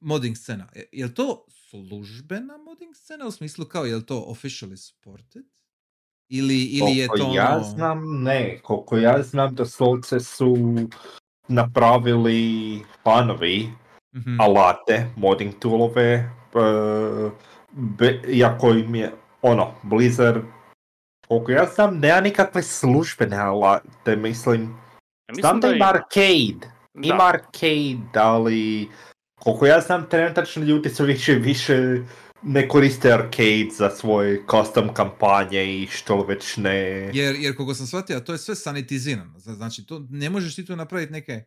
modding 0.00 0.36
scena. 0.36 0.68
Je, 0.74 0.88
je 0.92 1.04
li 1.04 1.14
to 1.14 1.44
službena 1.70 2.56
modding 2.56 2.96
scena 2.96 3.26
u 3.26 3.30
smislu 3.30 3.64
kao, 3.64 3.84
je 3.84 3.96
li 3.96 4.06
to 4.06 4.26
officially 4.28 4.76
supported? 4.76 5.44
Ili, 6.28 6.62
ili 6.64 6.96
je 6.96 7.08
to 7.16 7.34
ja 7.34 7.56
ono... 7.56 7.64
znam, 7.64 8.22
ne. 8.22 8.60
Koliko 8.62 8.96
ja 8.96 9.22
znam, 9.22 9.54
doslovce 9.54 10.20
su 10.20 10.56
napravili 11.48 12.82
fanovi 13.02 13.68
Mhm, 14.16 14.40
alate, 14.40 15.06
modding 15.16 15.54
toolove, 15.54 16.30
be, 17.72 18.20
iako 18.28 18.70
im 18.70 18.94
je, 18.94 19.12
ono, 19.42 19.74
Blizzard, 19.82 20.42
koliko 21.28 21.52
ja 21.52 21.66
znam, 21.66 21.98
nema 21.98 22.20
nikakve 22.20 22.62
službene 22.62 23.36
alate, 23.36 24.16
mislim, 24.16 24.62
Ja 24.62 24.68
mislim 25.28 25.40
znam 25.40 25.60
da 25.60 25.68
i- 25.68 25.76
ima 25.76 25.86
arcade, 25.86 26.66
da. 26.94 27.08
ima 27.08 27.24
arcade, 27.24 28.08
ali 28.14 28.88
koliko 29.34 29.66
ja 29.66 29.80
znam, 29.80 30.08
trenutačno 30.08 30.62
ljudi 30.62 30.88
su 30.88 31.04
više 31.04 31.34
više 31.34 31.98
ne 32.42 32.68
koriste 32.68 33.12
arcade 33.12 33.68
za 33.72 33.90
svoje 33.90 34.42
custom 34.50 34.94
kampanje 34.94 35.64
i 35.66 35.86
što 35.86 36.22
već 36.22 36.56
ne... 36.56 36.74
Jer, 37.14 37.36
jer 37.38 37.56
koliko 37.56 37.74
sam 37.74 37.86
shvatio, 37.86 38.20
to 38.20 38.32
je 38.32 38.38
sve 38.38 38.54
sanitizirano. 38.54 39.38
Zna- 39.38 39.54
Znači, 39.54 39.86
to, 39.86 40.06
ne 40.10 40.30
možeš 40.30 40.54
ti 40.54 40.66
tu 40.66 40.76
napraviti 40.76 41.12
neke, 41.12 41.44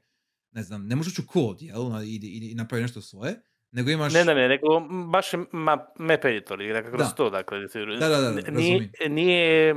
ne 0.52 0.64
znam, 0.64 0.88
ne 0.88 0.96
možeš 0.96 1.20
u 1.20 1.28
kod, 1.28 1.62
jel, 1.62 1.90
na- 1.90 2.04
i, 2.04 2.08
i, 2.08 2.52
i 2.52 2.56
napraviti 2.56 2.84
nešto 2.84 3.02
svoje, 3.02 3.42
nego 3.72 3.90
imaš... 3.90 4.14
Ne, 4.14 4.26
ne, 4.26 4.36
ne, 4.36 4.48
nego 4.48 4.80
baš 5.10 5.32
ma, 5.52 5.88
map 6.00 6.26
editor, 6.26 6.62
i 6.62 6.74
dakle, 6.74 6.92
kroz 6.92 7.08
Da. 7.08 7.14
to, 7.16 7.30
dakle, 7.30 7.60
Da, 8.00 8.08
da, 8.08 8.22
da, 8.22 8.32
da, 8.32 8.52
nije, 8.52 8.92
nije, 9.10 9.76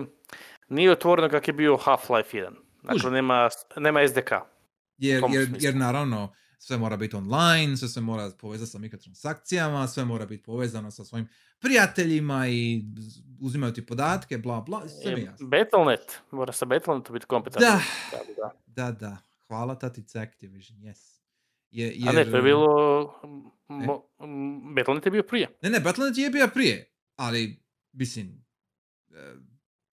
nije 0.68 0.92
otvoreno 0.92 1.28
kak 1.28 1.48
je 1.48 1.54
bio 1.54 1.76
Half-Life 1.76 2.34
1. 2.34 2.50
Dakle, 2.82 3.10
nema, 3.10 3.48
nema 3.76 4.08
SDK. 4.08 4.32
Jer, 4.98 5.22
jer, 5.32 5.48
jer 5.60 5.76
naravno 5.76 6.34
sve 6.58 6.78
mora 6.78 6.96
biti 6.96 7.16
online, 7.16 7.76
sve 7.76 7.88
se 7.88 8.00
mora 8.00 8.30
povezati 8.40 8.70
sa 8.70 8.78
mikrotransakcijama, 8.78 9.88
sve 9.88 10.04
mora 10.04 10.26
biti 10.26 10.42
povezano 10.42 10.90
sa 10.90 11.04
svojim 11.04 11.28
prijateljima 11.60 12.48
i 12.48 12.82
uzimaju 13.40 13.72
ti 13.72 13.86
podatke, 13.86 14.38
bla 14.38 14.60
bla, 14.60 14.88
sve 14.88 15.14
mi 15.14 15.20
E, 15.20 15.24
jasno. 15.24 15.48
Battle.net, 15.48 16.20
mora 16.30 16.52
sa 16.52 16.64
Battle.netu 16.64 17.12
biti 17.12 17.26
kompatibilan. 17.26 17.80
Da. 18.12 18.22
da. 18.36 18.50
Da, 18.66 18.92
da, 18.92 19.16
hvala 19.52 19.74
tatice 19.76 20.18
Activision, 20.20 20.78
yes. 20.80 21.20
Je, 21.70 21.92
A 22.02 22.12
ne, 22.12 22.24
to 22.24 22.30
je 22.30 22.34
jer- 22.34 22.42
bilo... 22.42 22.66
Mo, 23.68 24.04
m, 24.20 24.74
Battle.net 24.74 25.06
je 25.06 25.10
bio 25.10 25.22
prije. 25.22 25.48
Ne, 25.62 25.70
ne, 25.70 25.80
Battle.net 25.80 26.18
je 26.18 26.30
bio 26.30 26.48
prije, 26.48 26.90
ali, 27.16 27.62
mislim, 27.92 28.44
e, 29.10 29.34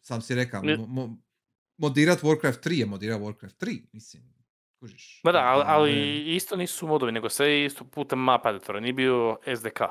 sam 0.01 0.21
si 0.21 0.35
rekao, 0.35 0.63
mo, 0.63 0.85
mo, 0.87 1.17
modirat 1.77 2.19
Warcraft 2.19 2.59
3 2.61 2.73
je 2.73 2.85
modirat 2.85 3.19
Warcraft 3.19 3.57
3, 3.57 3.81
mislim, 3.93 4.23
kužiš. 4.75 5.21
Ma 5.23 5.31
da, 5.31 5.39
ali, 5.39 5.63
ali 5.67 5.91
isto 6.35 6.55
nisu 6.55 6.87
modovi, 6.87 7.11
nego 7.11 7.29
sve 7.29 7.65
isto 7.65 7.83
putem 7.85 8.19
map 8.19 8.45
editora, 8.45 8.79
nije 8.79 8.93
bio 8.93 9.37
SDK. 9.55 9.81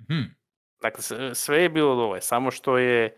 mhm, 0.00 0.22
Dakle, 0.82 1.02
sve- 1.34 1.56
je 1.56 1.68
bilo 1.68 1.94
dole, 1.96 2.20
samo 2.20 2.50
što 2.50 2.78
je, 2.78 3.16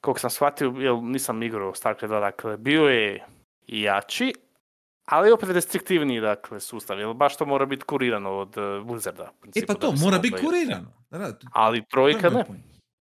koliko 0.00 0.20
sam 0.20 0.30
shvatio, 0.30 0.68
jel 0.70 1.00
nisam 1.02 1.42
igrao 1.42 1.74
StarCraft 1.74 2.12
2, 2.12 2.20
dakle, 2.20 2.56
bio 2.56 2.82
je 2.82 3.24
jači, 3.66 4.32
ali 5.10 5.32
opet 5.32 5.48
restriktivniji, 5.48 6.20
dakle, 6.20 6.60
sustav, 6.60 6.98
jer 6.98 7.14
baš 7.14 7.36
to 7.36 7.46
mora 7.46 7.66
biti 7.66 7.84
kurirano 7.84 8.30
od 8.30 8.56
uh, 8.56 8.86
Blizzarda. 8.86 9.32
E 9.36 9.40
principu, 9.40 9.66
pa 9.66 9.74
to, 9.74 9.92
mora 9.92 10.18
biti 10.18 10.36
kurirano. 10.44 11.04
Da, 11.10 11.18
da, 11.18 11.38
Ali 11.52 11.84
trojka 11.90 12.30
ne. 12.30 12.44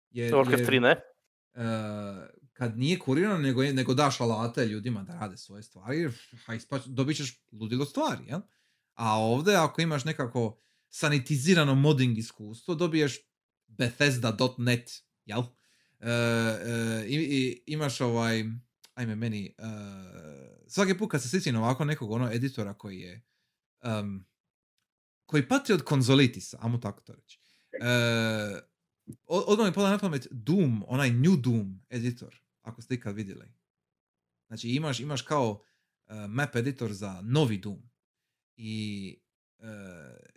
Jer, 0.10 0.34
Warcraft 0.34 0.60
jer, 0.60 0.68
3 0.69 0.80
ne. 0.80 0.90
e, 0.90 1.02
kad 2.53 2.78
nije 2.78 2.99
kurirano, 2.99 3.38
nego, 3.38 3.64
nego 3.64 3.94
daš 3.94 4.22
alate 4.22 4.65
ljudima 4.65 5.03
da 5.03 5.14
rade 5.14 5.38
svoje 5.38 5.64
stvari, 5.64 6.10
ha, 6.45 6.53
ispa- 6.56 6.88
dobit 6.88 7.18
ćeš 7.18 7.44
ludilo 7.52 7.86
stvari, 7.86 8.23
jel? 8.28 8.40
A 8.94 9.19
ovdje, 9.19 9.56
ako 9.56 9.82
imaš 9.82 10.06
nekako 10.06 10.57
sanitizirano 10.90 11.76
modding 11.76 12.18
iskustvo, 12.18 12.76
dobiješ 12.76 13.19
Bethesda.net, 13.68 14.90
jel? 15.26 15.41
E, 15.99 16.11
e, 16.11 17.06
i, 17.07 17.15
i- 17.15 17.64
imaš 17.68 18.02
ovaj, 18.02 18.44
ajme 19.02 19.15
meni, 19.15 19.56
e, 19.57 19.64
svaki 20.68 20.98
put 20.98 21.11
kad 21.11 21.22
se 21.22 21.30
sjetim 21.30 21.56
ovako 21.56 21.86
nekog 21.86 22.11
ono 22.11 22.32
editora 22.32 22.73
koji 22.73 22.99
je, 22.99 23.22
em, 23.82 24.26
koji 25.26 25.48
pati 25.48 25.73
od 25.73 25.84
konzolitisa, 25.84 26.57
ajmo 26.61 26.78
tako 26.78 27.02
to 27.02 27.14
reći. 27.14 27.40
O- 29.28 29.44
odmah 29.48 29.68
mi 29.68 29.73
pada 29.73 29.90
na 29.90 29.98
pamet 29.98 30.28
Doom, 30.32 30.84
onaj 30.88 31.11
New 31.11 31.36
Doom 31.38 31.82
editor, 31.90 32.36
ako 32.61 32.82
ste 32.82 32.95
ikad 32.95 33.15
vidjeli. 33.15 33.53
Znači 34.48 34.69
imaš, 34.69 34.99
imaš 34.99 35.22
kao 35.22 35.61
e, 36.07 36.28
map 36.28 36.56
editor 36.56 36.94
za 36.94 37.22
novi 37.22 37.57
Doom. 37.57 37.90
I 38.57 39.18
e, 39.60 39.64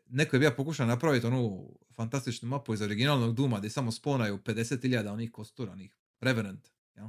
neko 0.07 0.36
je 0.36 0.41
bio 0.41 0.55
pokušao 0.57 0.86
napraviti 0.86 1.27
onu 1.27 1.73
fantastičnu 1.97 2.49
mapu 2.49 2.74
iz 2.74 2.82
originalnog 2.82 3.35
Dooma 3.35 3.59
gdje 3.59 3.70
samo 3.70 3.93
sponaju 3.93 4.39
50.000 4.39 5.09
onih 5.12 5.31
kostura, 5.32 5.73
onih 5.73 5.97
Revenant. 6.20 6.69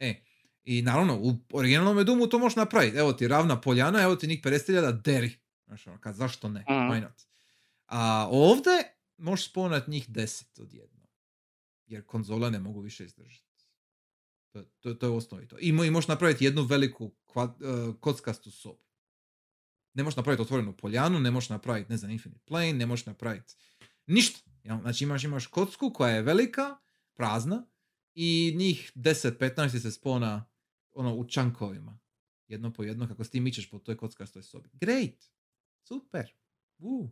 E, 0.00 0.10
E, 0.10 0.22
i 0.64 0.82
naravno, 0.82 1.16
u 1.16 1.36
originalnom 1.52 2.04
Doomu 2.04 2.26
to 2.26 2.38
možeš 2.38 2.56
napraviti. 2.56 2.96
Evo 2.96 3.12
ti 3.12 3.28
ravna 3.28 3.60
poljana, 3.60 4.02
evo 4.02 4.16
ti 4.16 4.26
njih 4.26 4.42
50.000 4.42 5.02
deri. 5.02 5.38
Znaš, 5.66 5.86
ono, 5.86 6.00
kad, 6.00 6.14
zašto 6.14 6.48
ne? 6.48 6.60
Mhm. 6.60 6.72
Why 6.72 7.00
not? 7.02 7.22
A 7.86 8.28
ovdje 8.30 8.72
možeš 9.16 9.46
sponat 9.46 9.88
njih 9.88 10.08
10 10.08 10.62
odjedno. 10.62 11.06
Jer 11.86 12.06
konzole 12.06 12.50
ne 12.50 12.58
mogu 12.58 12.80
više 12.80 13.04
izdržati. 13.04 13.48
To, 14.50 14.62
to, 14.80 14.94
to 14.94 15.06
je 15.06 15.12
osnovi 15.12 15.48
to. 15.48 15.56
I, 15.58 15.72
mo- 15.72 15.86
i 15.86 15.90
možeš 15.90 16.08
napraviti 16.08 16.44
jednu 16.44 16.62
veliku 16.62 17.10
kva- 17.26 17.54
eh, 17.90 18.00
kockastu 18.00 18.50
sobu. 18.50 18.84
Ne 19.94 20.02
možeš 20.02 20.16
napraviti 20.16 20.42
otvorenu 20.42 20.76
poljanu, 20.76 21.20
ne 21.20 21.30
možeš 21.30 21.48
napraviti, 21.50 21.90
ne 21.90 21.96
znam, 21.96 22.10
infinite 22.10 22.40
plane, 22.46 22.72
ne 22.72 22.86
možeš 22.86 23.06
napraviti 23.06 23.54
ništa. 24.06 24.50
Znači 24.80 25.04
imaš, 25.04 25.24
imaš 25.24 25.46
kocku 25.46 25.92
koja 25.92 26.14
je 26.14 26.22
velika, 26.22 26.76
prazna, 27.14 27.66
i 28.20 28.54
njih 28.56 28.92
10-15 28.94 29.78
se 29.78 29.90
spona 29.90 30.44
ono, 30.92 31.14
u 31.14 31.24
čankovima. 31.24 31.98
Jedno 32.48 32.72
po 32.72 32.82
jedno, 32.82 33.08
kako 33.08 33.24
s 33.24 33.30
ti 33.30 33.40
mičeš 33.40 33.70
po 33.70 33.78
toj 33.78 33.96
kockastoj 33.96 34.42
sobi. 34.42 34.68
Great! 34.72 35.24
Super! 35.82 36.34
Uh. 36.78 37.10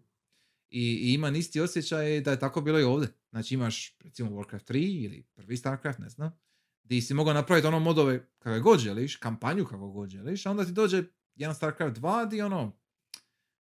I, 0.71 0.81
I 0.81 1.15
ima 1.15 1.29
isti 1.29 1.61
osjećaj 1.61 2.21
da 2.21 2.31
je 2.31 2.39
tako 2.39 2.61
bilo 2.61 2.81
i 2.81 2.83
ovdje. 2.83 3.09
Znači 3.31 3.55
imaš 3.55 3.97
recimo 3.99 4.31
Warcraft 4.31 4.73
3 4.73 5.05
ili 5.05 5.23
prvi 5.35 5.57
Starcraft, 5.57 5.99
ne 5.99 6.09
znam, 6.09 6.39
gdje 6.85 7.03
si 7.03 7.15
mogao 7.15 7.35
napraviti 7.35 7.67
ono 7.67 7.79
modove 7.79 8.29
kako 8.39 8.61
god 8.61 8.79
želiš, 8.79 9.17
kampanju 9.17 9.65
kako 9.65 9.91
god 9.91 10.09
želiš, 10.09 10.47
a 10.47 10.51
onda 10.51 10.65
ti 10.65 10.73
dođe 10.73 11.05
jedan 11.35 11.55
Starcraft 11.55 11.97
2 11.97 12.31
di 12.31 12.43
ono, 12.43 12.79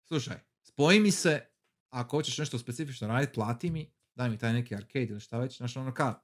slušaj, 0.07 0.39
spoji 0.63 0.99
mi 0.99 1.11
se, 1.11 1.45
ako 1.89 2.17
hoćeš 2.17 2.37
nešto 2.37 2.59
specifično 2.59 3.07
raditi, 3.07 3.33
plati 3.33 3.71
mi, 3.71 3.91
daj 4.15 4.29
mi 4.29 4.37
taj 4.37 4.53
neki 4.53 4.75
arcade 4.75 5.07
ili 5.09 5.19
šta 5.19 5.39
već, 5.39 5.57
znači 5.57 5.79
ono 5.79 5.93
ka, 5.93 6.21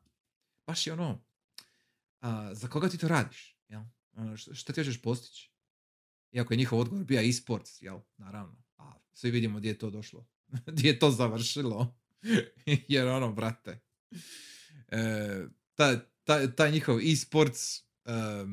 baš 0.68 0.88
je 0.88 0.94
ono, 0.94 1.26
a, 2.20 2.54
za 2.54 2.68
koga 2.68 2.90
ti 2.90 2.98
to 2.98 3.08
radiš, 3.08 3.58
jel? 3.68 3.82
Ono, 4.14 4.38
što, 4.38 4.74
ti 4.74 4.82
hoćeš 4.82 5.02
postići? 5.02 5.52
Iako 6.32 6.54
je 6.54 6.58
njihov 6.58 6.80
odgovor 6.80 7.06
bio 7.06 7.22
e-sports, 7.22 7.82
jel? 7.82 8.00
Naravno. 8.18 8.64
A 8.78 8.94
svi 9.14 9.32
vidimo 9.32 9.58
gdje 9.58 9.70
je 9.70 9.78
to 9.78 9.90
došlo. 9.90 10.28
gdje 10.74 10.88
je 10.90 11.00
to 11.00 11.12
završilo. 11.12 12.00
Jer 12.88 13.08
ono, 13.08 13.34
brate, 13.34 13.80
e, 14.88 15.46
taj, 15.76 16.00
taj, 16.24 16.56
taj 16.56 16.72
njihov 16.72 17.00
e-sports, 17.00 17.80
e, 18.06 18.46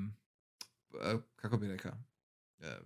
kako 1.36 1.57
bi 1.57 1.69
rekao, 1.69 1.93
e, 2.59 2.78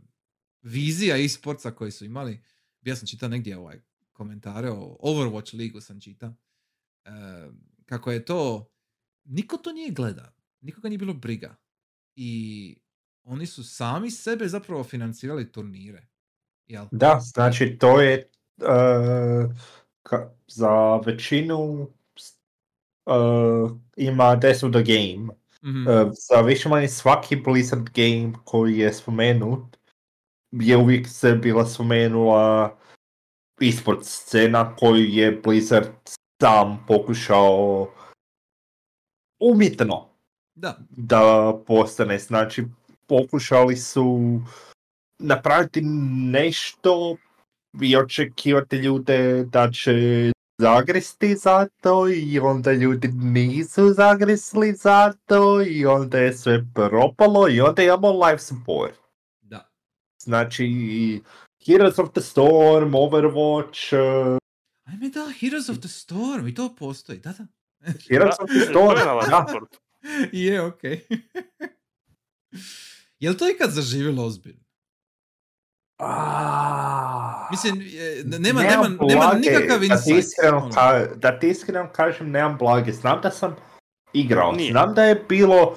vizija 0.62 1.16
e-sportsa 1.16 1.70
koji 1.70 1.90
su 1.90 2.04
imali, 2.04 2.42
ja 2.82 2.96
sam 2.96 3.08
čitao 3.08 3.28
negdje 3.28 3.58
ovaj 3.58 3.80
komentare 4.12 4.70
o 4.70 4.98
Overwatch 5.00 5.54
ligu 5.54 5.80
sam 5.80 6.00
čitao, 6.00 6.34
e, 7.04 7.10
kako 7.86 8.12
je 8.12 8.24
to, 8.24 8.70
niko 9.28 9.56
to 9.56 9.72
nije 9.72 9.90
gleda, 9.90 10.32
nikoga 10.60 10.88
nije 10.88 10.98
bilo 10.98 11.14
briga. 11.14 11.56
I 12.16 12.76
oni 13.24 13.46
su 13.46 13.64
sami 13.64 14.10
sebe 14.10 14.48
zapravo 14.48 14.84
financirali 14.84 15.52
turnire. 15.52 16.06
Jel? 16.66 16.86
Da, 16.90 17.20
znači 17.20 17.76
to 17.80 18.00
je 18.00 18.30
uh, 18.56 19.52
ka- 20.02 20.30
za 20.46 20.96
većinu 20.96 21.88
uh, 23.06 23.70
ima 23.96 24.36
Death 24.36 24.64
of 24.64 24.72
the 24.72 24.82
Game. 24.82 25.34
Mhm. 25.64 25.86
Uh, 25.86 26.12
za 26.28 26.40
više 26.40 26.68
manje 26.68 26.88
svaki 26.88 27.36
Blizzard 27.36 27.90
game 27.94 28.32
koji 28.44 28.78
je 28.78 28.92
spomenut 28.92 29.76
je 30.52 30.76
uvijek 30.76 31.08
se 31.08 31.34
bila 31.34 31.66
spomenula 31.66 32.76
esports 33.60 34.08
scena 34.08 34.76
koju 34.76 35.04
je 35.04 35.40
Blizzard 35.44 35.88
sam 36.42 36.84
pokušao 36.86 37.88
umjetno 39.40 40.08
Da, 40.54 40.78
da 40.90 41.54
postane. 41.66 42.18
Znači, 42.18 42.64
pokušali 43.06 43.76
su 43.76 44.40
napraviti 45.18 45.80
nešto 46.30 47.16
i 47.82 47.96
očekivati 47.96 48.76
ljude 48.76 49.44
da 49.44 49.70
će 49.70 49.92
zagresti 50.58 51.36
za 51.36 51.68
to 51.80 52.08
i 52.08 52.38
onda 52.38 52.72
ljudi 52.72 53.08
nisu 53.08 53.92
zagresli 53.92 54.72
za 54.72 55.12
to 55.26 55.62
i 55.62 55.86
onda 55.86 56.18
je 56.18 56.32
sve 56.32 56.64
propalo 56.74 57.48
i 57.48 57.60
onda 57.60 57.82
imamo 57.82 58.26
live 58.26 58.38
support. 58.38 58.94
da. 59.40 59.70
Znači, 60.22 60.66
Heroes 61.66 61.98
of 61.98 62.10
the 62.10 62.20
Storm, 62.20 62.94
Overwatch, 62.94 63.94
Ajme 64.84 65.08
da, 65.08 65.32
Heroes 65.40 65.68
of 65.68 65.78
the 65.78 65.88
Storm, 65.88 66.48
i 66.48 66.54
to 66.54 66.74
postoji, 66.78 67.18
da, 67.18 67.32
da. 67.32 67.46
Heroes 68.08 68.34
of 68.40 68.48
the 68.50 68.72
to 68.72 68.94
da, 68.94 69.04
je, 70.34 70.62
okej. 70.62 71.00
Jel 73.20 73.34
to 73.34 73.48
ikad 73.48 73.70
zaživjelo 73.70 74.24
ozbiljno? 74.24 74.64
Ah. 75.98 77.48
Mislim, 77.50 77.74
nema, 78.24 78.38
Nemam 78.62 78.62
nema, 78.62 78.88
nema 79.02 79.20
blage, 79.20 79.38
nikakav 79.40 79.78
da 79.78 79.86
ti 79.86 79.86
insight. 79.86 80.18
iskreno, 80.18 80.56
ono. 80.58 80.70
ka- 80.70 81.14
da 81.16 81.38
ti 81.38 81.48
iskreno 81.48 81.88
kažem, 81.92 82.30
nemam 82.30 82.56
blage. 82.58 82.92
Znam 82.92 83.20
da 83.22 83.30
sam 83.30 83.56
igrao, 84.12 84.52
Nije. 84.52 84.70
znam 84.72 84.94
da 84.94 85.04
je 85.04 85.24
bilo 85.28 85.76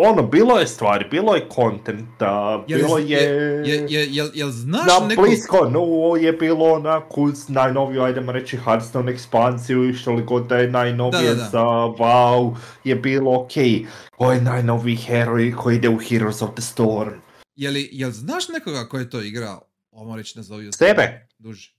ono, 0.00 0.22
bilo 0.22 0.58
je 0.58 0.66
stvari, 0.66 1.04
bilo 1.10 1.34
je 1.34 1.48
kontenta, 1.48 2.26
Jel- 2.68 2.76
bilo 2.76 2.98
je- 2.98 3.08
je... 3.08 3.22
Je, 3.64 3.86
je, 3.88 4.06
jel, 4.06 4.28
jel 4.34 4.50
znaš 4.50 4.86
Na 5.00 5.06
nekog... 5.06 5.24
blisko, 5.24 5.70
no 5.70 5.80
je 6.16 6.32
bilo 6.32 6.64
onako 6.66 7.20
uz 7.20 7.48
najnoviju, 7.48 8.02
ajdemo 8.02 8.32
reći, 8.32 8.56
Hearthstone 8.56 9.12
ekspansiju 9.12 9.88
i 9.88 9.94
što 9.94 10.12
li 10.12 10.24
god 10.24 10.46
da 10.46 10.56
je 10.56 10.70
najnovije 10.70 11.22
Da, 11.22 11.28
da, 11.28 11.34
da. 11.34 11.44
za 11.44 11.64
WoW, 11.98 12.56
je 12.84 12.94
bilo 12.94 13.36
okej. 13.36 13.86
Ovo 14.18 14.32
je 14.32 14.40
najnoviji 14.40 14.96
heroj 14.96 15.52
koji 15.52 15.76
ide 15.76 15.88
u 15.88 15.98
Heroes 15.98 16.42
of 16.42 16.50
the 16.52 16.62
Storm. 16.62 17.12
Je 17.56 17.70
li, 17.70 17.88
jel 17.92 18.10
znaš 18.10 18.48
nekoga 18.48 18.84
ko 18.84 18.98
je 18.98 19.10
to 19.10 19.20
igrao? 19.20 19.60
Ovo 19.90 20.16
reći 20.16 20.38
nazovio 20.38 20.72
se 20.72 20.78
Sebe, 20.78 21.26
duže. 21.38 21.74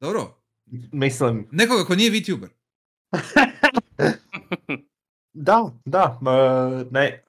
Dobro. 0.00 0.34
mislim, 0.92 1.48
Nekoga 1.50 1.84
ko 1.84 1.94
nije 1.94 2.10
VTuber. 2.10 2.48
da, 5.32 5.70
da, 5.84 6.18
ne, 6.90 7.24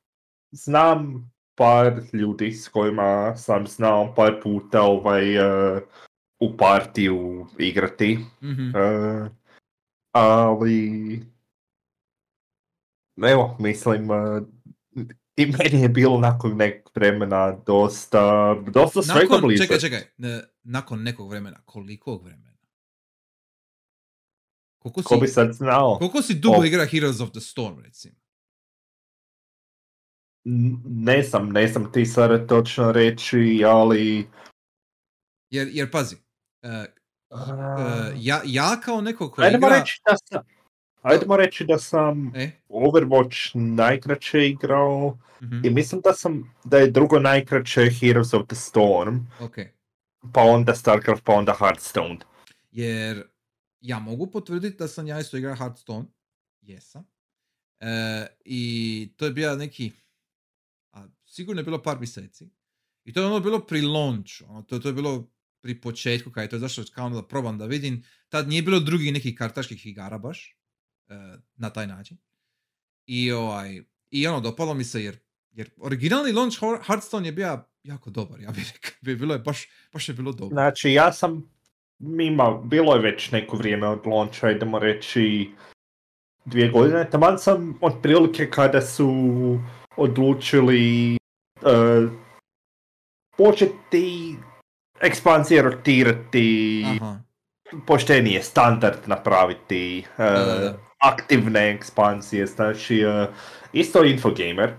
znam 0.51 1.31
par 1.55 2.01
ljudi 2.13 2.51
s 2.51 2.67
kojima 2.67 3.35
sam 3.37 3.67
znao 3.67 4.13
par 4.15 4.39
puta 4.43 4.81
ovaj, 4.81 5.35
e, 5.35 5.81
u 6.39 6.57
partiju 6.57 7.47
igrati. 7.59 8.19
Mhm. 8.43 8.75
E, 8.75 9.29
ali 10.11 11.13
evo, 13.31 13.55
mislim 13.59 14.11
e, 14.11 14.41
i 15.35 15.45
meni 15.45 15.81
je 15.81 15.89
bilo 15.89 16.19
nakon 16.19 16.57
nekog 16.57 16.91
vremena 16.95 17.51
dosta, 17.65 18.55
dosta 18.73 19.01
svega 19.01 19.19
Nakon, 19.21 19.41
blizu. 19.41 19.63
čekaj, 19.63 19.79
čekaj, 19.79 20.01
nakon 20.63 21.03
nekog 21.03 21.29
vremena, 21.29 21.61
kolikog 21.65 22.23
vremena? 22.23 22.51
Koliko 24.79 25.01
si, 25.01 25.07
Ko 25.07 25.17
bi 25.17 25.27
sad 25.27 25.53
znao? 25.53 25.97
koliko 25.97 26.21
si 26.21 26.33
dugo 26.33 26.57
O. 26.57 26.65
igra 26.65 26.85
Heroes 26.85 27.19
of 27.19 27.29
the 27.31 27.39
Storm, 27.39 27.79
recimo? 27.79 28.20
Ne 30.43 31.23
znam, 31.23 31.49
ne 31.49 31.67
znam 31.67 31.91
ti 31.91 32.05
sada 32.05 32.47
točno 32.47 32.91
reći, 32.91 33.63
ali... 33.65 34.27
Jer, 35.49 35.67
jer 35.71 35.91
pazi, 35.91 36.15
e, 36.61 36.67
e, 36.67 36.85
ja, 38.15 38.41
ja 38.45 38.81
kao 38.83 39.01
neko 39.01 39.31
ko 39.31 39.41
Ajdemo 39.41 39.67
igra... 39.67 39.79
reći 39.79 40.01
da 40.05 40.17
sam... 40.17 40.43
Ajdemo 41.01 41.37
reći 41.37 41.65
da 41.65 41.77
sam 41.77 42.31
E, 42.35 42.51
Overwatch 42.69 43.55
najkraće 43.55 44.47
igrao 44.47 45.17
mhm, 45.41 45.65
i 45.65 45.69
mislim 45.69 46.01
da 46.01 46.13
sam, 46.13 46.55
da 46.63 46.77
je 46.77 46.91
drugo 46.91 47.19
najkraće 47.19 47.89
Heroes 47.99 48.33
of 48.33 48.47
the 48.47 48.55
Storm, 48.55 49.17
ok. 49.39 49.55
pa 50.33 50.41
onda 50.41 50.75
Starcraft, 50.75 51.23
pa 51.23 51.33
onda 51.33 51.55
Hearthstone. 51.59 52.17
Jer 52.71 53.23
ja 53.81 53.99
mogu 53.99 54.31
potvrditi 54.31 54.77
da 54.77 54.87
sam 54.87 55.07
ja 55.07 55.19
isto 55.19 55.37
igrao 55.37 55.55
Hearthstone. 55.55 56.05
Jesam. 56.61 57.07
E, 57.79 58.25
I 58.45 59.13
to 59.17 59.25
je 59.25 59.31
bio 59.31 59.55
neki, 59.55 59.91
sigurno 61.31 61.59
je 61.59 61.63
bilo 61.65 61.83
par 61.83 61.99
mjeseci. 61.99 62.49
I 63.03 63.13
to 63.13 63.19
je 63.19 63.25
ono 63.27 63.39
bilo 63.39 63.59
pri 63.65 63.81
launchu. 63.81 64.45
Ono, 64.47 64.61
to, 64.61 64.79
to 64.79 64.87
je 64.89 64.93
bilo 64.93 65.31
pri 65.61 65.81
početku 65.81 66.31
kad 66.31 66.43
je 66.43 66.49
to 66.49 66.55
izašlo 66.55 66.83
kao 66.93 67.05
ono 67.05 67.21
da 67.21 67.27
probam 67.27 67.57
da 67.57 67.65
vidim. 67.65 68.03
Tad 68.29 68.47
nije 68.47 68.61
bilo 68.61 68.79
drugih 68.79 69.13
nekih 69.13 69.37
kartaških 69.37 69.85
igara 69.85 70.17
baš. 70.17 70.57
e, 71.07 71.37
na 71.55 71.69
taj 71.69 71.87
način. 71.87 72.17
I 73.05 73.31
ovaj, 73.31 73.83
i 74.09 74.27
ono, 74.27 74.41
dopalo 74.41 74.73
mi 74.73 74.83
se 74.83 75.03
jer, 75.03 75.17
jer 75.51 75.69
originalni 75.77 76.31
launch 76.31 76.59
Hear- 76.59 76.83
Hearthstone 76.85 77.27
je 77.27 77.31
bio 77.31 77.59
jako 77.83 78.09
dobar, 78.09 78.41
ja 78.41 78.51
bih 78.51 78.71
rekao. 78.73 79.15
Bilo 79.15 79.33
je 79.33 79.39
baš, 79.39 79.67
baš 79.93 80.09
je 80.09 80.15
bilo 80.15 80.31
dobro. 80.31 80.53
Znači, 80.55 80.91
ja 80.91 81.13
sam, 81.13 81.51
ima, 82.19 82.61
bilo 82.63 82.95
je 82.95 83.01
već 83.01 83.31
neko 83.31 83.57
vrijeme 83.57 83.87
od 83.87 83.99
launcha, 84.05 84.51
idemo 84.51 84.79
reći 84.79 85.49
dvije 86.45 86.69
godine, 86.69 87.09
taman 87.09 87.39
sam 87.39 87.77
otprilike 87.81 88.49
kada 88.49 88.81
su 88.81 89.09
odlučili 89.97 91.11
uh, 91.13 91.20
početi 93.37 94.35
ekspanzije 95.01 95.61
rotirati, 95.61 96.85
Aha. 96.87 97.19
poštenije 97.87 98.43
standard 98.43 98.97
napraviti, 99.05 100.05
uh, 100.09 100.17
Da, 100.17 100.45
da, 100.45 100.55
da. 100.55 100.77
aktivne 100.99 101.69
ekspansije, 101.71 102.45
znači 102.45 103.05
uh, 103.05 103.35
isto 103.73 104.03
Infogamer, 104.03 104.69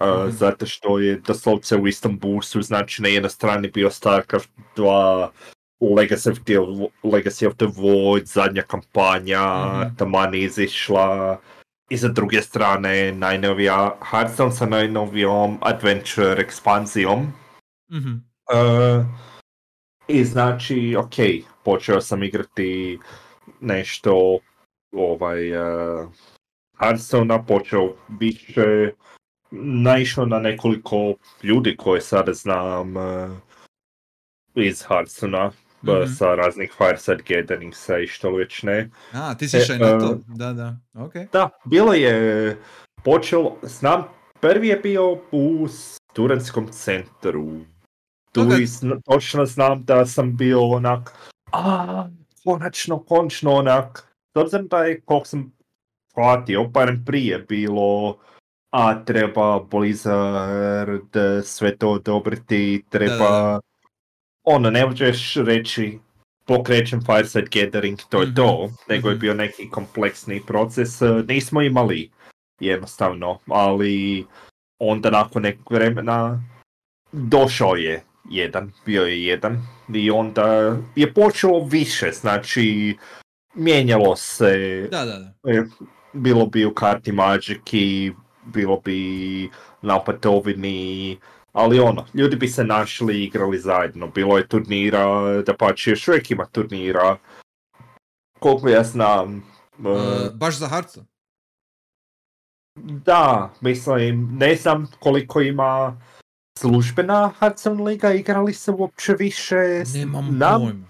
uh, 0.00 0.22
Mhm. 0.22 0.30
zato 0.30 0.66
što 0.66 0.98
je 0.98 1.16
doslovce 1.16 1.76
u 1.76 1.86
istom 1.86 2.18
bursu, 2.18 2.62
znači 2.62 3.02
na 3.02 3.08
jednoj 3.08 3.30
strani 3.30 3.68
bio 3.68 3.90
StarCraft 3.90 4.50
2, 4.76 5.28
Legacy 5.80 6.30
of 6.30 6.38
the, 6.38 6.58
Legacy 7.04 7.46
of 7.46 7.54
the 7.54 7.66
Void, 7.66 8.26
zadnja 8.26 8.62
kampanja, 8.62 9.42
Mhm. 9.66 9.96
taman 9.96 10.34
izišla, 10.34 11.38
i 11.92 11.96
za 11.96 12.08
druge 12.08 12.42
strane 12.42 13.12
najnovija 13.12 13.96
Hearthstone 14.10 14.52
sa 14.52 14.66
najnovijom 14.66 15.58
Adventure 15.60 16.34
ekspanzijom. 16.38 17.32
Mhm. 17.92 18.12
Uh, 18.52 19.06
I 20.08 20.24
znači, 20.24 20.96
ok, 20.98 21.14
počeo 21.64 22.00
sam 22.00 22.22
igrati 22.22 22.98
nešto 23.60 24.38
ovaj 24.92 25.52
uh, 25.52 26.08
Hearthstone, 26.78 27.44
počeo 27.48 27.94
više 28.20 28.92
naišao 29.84 30.26
na 30.26 30.38
nekoliko 30.38 31.14
ljudi 31.42 31.76
koje 31.76 32.00
sada 32.00 32.32
znam 32.32 32.96
uh, 32.96 33.30
iz 34.54 34.84
Hearthstone 34.88 35.50
Mhm. 35.84 36.06
sa 36.08 36.34
raznih 36.34 36.72
Fireside 36.72 37.22
Gatheringsa 37.28 37.98
i 37.98 38.06
što 38.06 38.30
li 38.30 38.38
već 38.38 38.62
ne. 38.62 38.90
A, 39.12 39.34
ti 39.34 39.48
si 39.48 39.56
E, 39.56 39.78
na 39.78 39.98
to. 39.98 40.18
Da, 40.28 40.52
da. 40.52 40.76
Ok. 40.94 41.12
Da, 41.32 41.48
bilo 41.64 41.92
je 41.94 42.56
počelo, 43.04 43.56
znam, 43.62 44.04
prvi 44.40 44.68
je 44.68 44.76
bio 44.76 45.12
u 45.32 45.68
studentskom 45.68 46.68
centru. 46.68 47.46
Tu 48.32 48.40
Ok. 48.42 48.48
i 48.60 48.66
zna- 48.66 49.00
točno 49.04 49.44
znam 49.46 49.84
da 49.84 50.06
sam 50.06 50.36
bio 50.36 50.60
onak, 50.62 51.12
a, 51.52 52.08
konačno, 52.44 52.98
konačno 52.98 53.52
onak, 53.52 53.98
s 54.34 54.40
obzirom 54.40 54.68
da 54.68 54.78
je, 54.78 55.00
koliko 55.00 55.26
sam 55.26 55.52
shvatio, 56.10 56.64
barem 56.64 57.04
prije 57.04 57.38
bilo, 57.38 58.18
a 58.70 59.04
treba 59.04 59.60
Blizzard 59.60 61.10
sve 61.44 61.76
to 61.76 61.90
odobriti, 61.90 62.84
treba, 62.90 63.14
Da, 63.16 63.28
da, 63.30 63.60
ono, 64.44 64.70
ne 64.70 64.86
možeš 64.86 65.34
reći, 65.34 65.98
pokrećem 66.46 67.00
Fireside 67.04 67.48
Gathering, 67.52 67.98
to 68.08 68.22
je 68.22 68.34
to, 68.34 68.70
nego 68.88 69.08
je 69.08 69.14
mhm. 69.14 69.20
bio 69.20 69.34
neki 69.34 69.70
kompleksni 69.70 70.42
proces, 70.46 71.02
e, 71.02 71.24
nismo 71.28 71.62
imali 71.62 72.10
jednostavno, 72.60 73.38
ali 73.46 74.26
onda 74.78 75.10
nakon 75.10 75.42
nekog 75.42 75.72
vremena 75.72 76.42
došao 77.12 77.76
je 77.76 78.02
jedan, 78.30 78.72
bio 78.86 79.02
je 79.02 79.24
jedan 79.24 79.66
i 79.94 80.10
onda 80.10 80.76
je 80.96 81.14
počelo 81.14 81.64
više, 81.64 82.10
znači 82.12 82.96
mijenjalo 83.54 84.16
se, 84.16 84.88
Da, 84.90 85.04
da, 85.04 85.18
da. 85.18 85.50
e, 85.52 85.64
bilo 86.12 86.46
bi 86.46 86.64
u 86.64 86.74
karti 86.74 87.12
Magiki, 87.12 88.12
bilo 88.44 88.80
bi 88.80 89.50
na 89.82 89.96
opatovini, 89.96 91.18
ali 91.52 91.80
ono, 91.80 92.06
ljudi 92.14 92.36
bi 92.36 92.48
se 92.48 92.64
našli 92.64 93.14
i 93.16 93.24
igrali 93.24 93.58
zajedno. 93.58 94.06
Bilo 94.06 94.38
je 94.38 94.48
turnira, 94.48 95.06
da 95.42 95.56
pa 95.56 95.72
još 95.86 96.08
uvijek 96.08 96.30
ima 96.30 96.46
turnira. 96.46 97.16
Koliko 98.38 98.68
ja 98.68 98.82
znam, 98.84 99.36
e, 99.84 99.88
Uh, 99.88 100.34
baš 100.34 100.58
za 100.58 100.68
Hearthstone. 100.68 101.06
da, 102.76 103.50
mislim, 103.60 104.28
ne 104.38 104.54
znam 104.56 104.90
koliko 105.00 105.40
ima 105.40 106.00
službena 106.58 107.32
Hearthstone 107.38 107.82
liga, 107.84 108.12
igrali 108.12 108.54
se 108.54 108.70
uopće 108.70 109.12
više. 109.18 109.84
Nemam 109.94 110.38
Nam- 110.38 110.60
pojma. 110.60 110.86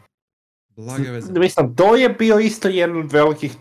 Blage 0.76 1.10
veze. 1.10 1.32
Mislim, 1.32 1.76
to 1.76 1.96
je 1.96 2.08
bio 2.08 2.38
isto 2.38 2.68
jedan 2.68 2.96
od 3.00 3.12
velikih, 3.12 3.52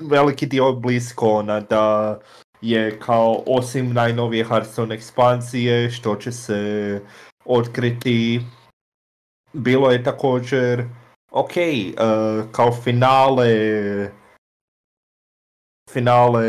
veliki 0.00 0.46
dio 0.46 0.72
Blizzcona, 0.72 1.60
da 1.60 2.18
je 2.60 2.98
kao 2.98 3.42
osim 3.46 3.92
najnovije 3.92 4.44
Hearthstone 4.44 4.94
ekspanzije, 4.94 5.90
što 5.90 6.16
će 6.16 6.32
se 6.32 7.00
otkriti, 7.44 8.40
bilo 9.52 9.90
je 9.90 10.04
također, 10.04 10.84
ok, 11.30 11.56
eh, 11.56 11.92
kao 12.52 12.72
finale, 12.72 13.50
finale, 15.90 16.46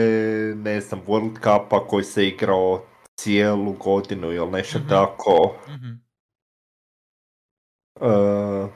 ne 0.56 0.82
znam, 0.82 1.02
World 1.08 1.36
Cupa 1.36 1.88
koji 1.88 2.04
se 2.04 2.28
igrao 2.28 2.86
cijelu 3.20 3.74
godinu 3.74 4.32
ili 4.32 4.52
nešto 4.52 4.80
Mhm. 4.80 4.90
tako. 4.90 5.56
Mhm. 5.68 5.92
Uh, 8.02 8.70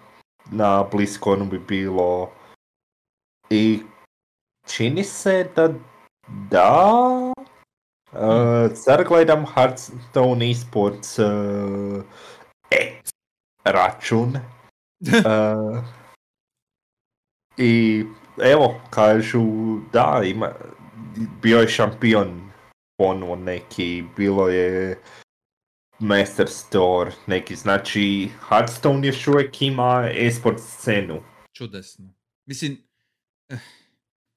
na 0.51 0.84
BlizzConu 0.91 1.45
bi 1.45 1.60
bilo 1.60 2.31
i 3.49 3.80
čini 4.68 5.03
se 5.03 5.49
da 5.55 5.69
da 6.28 7.00
uh, 8.12 8.72
sad 8.76 9.08
gledam 9.08 9.45
Hearthstone 9.45 10.52
eSports 10.52 11.20
uh, 11.20 12.04
X 12.72 13.10
račun 13.64 14.36
uh, 14.36 15.84
i 17.58 18.04
evo 18.41 18.82
kažu 18.90 19.44
da 19.94 20.22
ima 20.26 20.52
bio 21.41 21.60
je 21.60 21.68
šampion 21.68 22.52
ponovo 22.98 23.36
neki, 23.36 24.04
bilo 24.18 24.50
je 24.50 25.02
Master 26.00 26.50
Store, 26.50 27.12
neki, 27.28 27.56
znači 27.56 28.30
Hearthstone 28.50 29.08
još 29.08 29.28
uvijek 29.28 29.62
ima 29.62 30.10
esport 30.14 30.60
scenu. 30.60 31.24
Čudesno. 31.54 32.14
Mislim, 32.45 32.88
eh, 33.50 33.58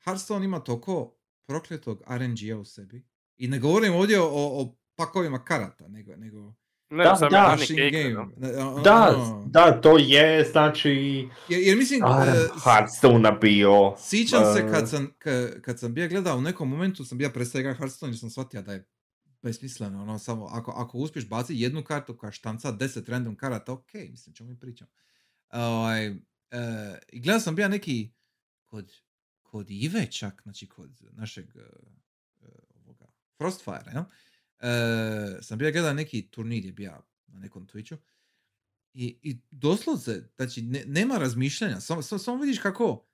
Hearthstone 0.04 0.44
ima 0.44 0.60
toliko 0.60 1.15
prokletog 1.46 2.02
RNG-a 2.08 2.56
u 2.56 2.64
sebi. 2.64 3.04
I 3.36 3.48
ne 3.48 3.58
govorim 3.58 3.94
ovdje 3.94 4.20
o, 4.20 4.26
o 4.32 4.76
pakovima 4.96 5.44
karata, 5.44 5.88
nego, 5.88 6.16
nego 6.16 6.54
Ne, 6.90 7.04
Da, 7.04 7.16
sam 7.16 7.30
da. 7.30 7.56
game. 7.92 8.26
Da, 8.84 9.14
ono- 9.16 9.44
da, 9.46 9.80
to 9.80 9.98
je, 9.98 10.44
znači, 10.44 10.90
Jer, 11.48 11.60
jer 11.60 11.76
mislim, 11.76 12.02
eh, 12.04 12.06
Hearthstone 12.64 13.32
bio. 13.32 13.94
Sjećam 13.98 14.42
se 14.54 14.60
eh, 14.60 14.70
kad 14.70 14.90
sam, 14.90 15.12
ka- 15.18 15.60
kad 15.60 15.78
sam 15.78 15.94
bio 15.94 16.08
gledao 16.08 16.38
u 16.38 16.40
nekom 16.40 16.68
momentu 16.68 17.04
sam 17.04 17.18
bio 17.18 17.30
prestao 17.30 17.58
igrati 17.58 17.78
Hearthstone 17.78 18.12
jer 18.12 18.18
sam 18.18 18.30
shvatio 18.30 18.62
da 18.62 18.72
je 18.72 18.88
besmisleno, 19.42 20.02
ono, 20.02 20.18
samo, 20.18 20.46
ako, 20.46 20.70
ako 20.70 20.98
uspiješ 20.98 21.28
baciti 21.28 21.60
jednu 21.60 21.84
kartu 21.84 22.16
koja 22.16 22.32
štanca 22.32 22.72
10 22.72 23.10
random 23.10 23.36
karata, 23.36 23.72
ok, 23.72 23.94
mislim, 23.94 24.34
čemu 24.34 24.50
mi 24.50 24.58
pričam. 24.58 24.88
Ovaj, 25.50 26.06
eh, 26.06 26.14
I 27.08 27.20
gledao 27.20 27.40
sam 27.40 27.54
bio 27.54 27.68
neki 27.68 28.10
kod, 28.64 28.92
kod 29.56 29.70
Ive 29.70 30.06
čak, 30.10 30.42
znači 30.42 30.66
kod 30.66 31.00
našeg 31.12 31.46
eh, 31.56 32.46
ovoga, 32.74 33.06
Frostfire, 33.38 33.92
jel? 33.92 34.04
Eh, 34.60 35.38
sam 35.42 35.58
bio 35.58 35.72
gledao 35.72 35.94
neki 35.94 36.30
turnir 36.30 36.64
je 36.64 36.72
bio 36.72 37.02
na 37.26 37.38
nekom 37.38 37.66
Twitchu 37.66 37.96
i, 38.96 39.18
i 39.22 39.36
doslovce, 39.50 40.22
znači 40.36 40.62
ne- 40.62 40.84
nema 40.86 41.18
razmišljanja, 41.18 41.80
samo, 41.80 42.02
samo, 42.02 42.18
samo 42.18 42.42
vidiš 42.42 42.58
kako 42.58 43.06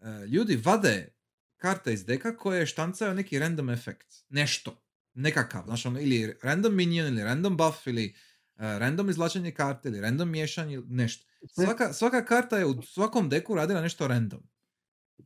e, 0.00 0.26
ljudi 0.26 0.56
vade 0.64 1.08
karte 1.56 1.92
iz 1.92 2.04
deka 2.04 2.36
koje 2.36 2.66
štancaju 2.66 3.14
neki 3.14 3.38
random 3.38 3.70
efekt. 3.70 4.14
Nešto. 4.28 4.82
Nekakav. 5.14 5.64
Znači, 5.64 5.88
ono, 5.88 6.00
ili 6.00 6.36
random 6.42 6.74
minion, 6.74 7.06
ili 7.06 7.22
random 7.22 7.56
buff, 7.56 7.86
ili 7.86 8.04
e, 8.04 8.12
random 8.56 9.10
izlačenje 9.10 9.50
karte, 9.50 9.88
ili 9.88 10.00
random 10.00 10.30
miješanje, 10.30 10.74
ili 10.74 10.86
nešto. 10.88 11.26
Svaka, 11.54 11.92
svaka 11.92 12.24
karta 12.24 12.58
je 12.58 12.66
u 12.66 12.82
svakom 12.82 13.28
deku 13.28 13.54
radila 13.54 13.80
nešto 13.80 14.08
random. 14.08 14.42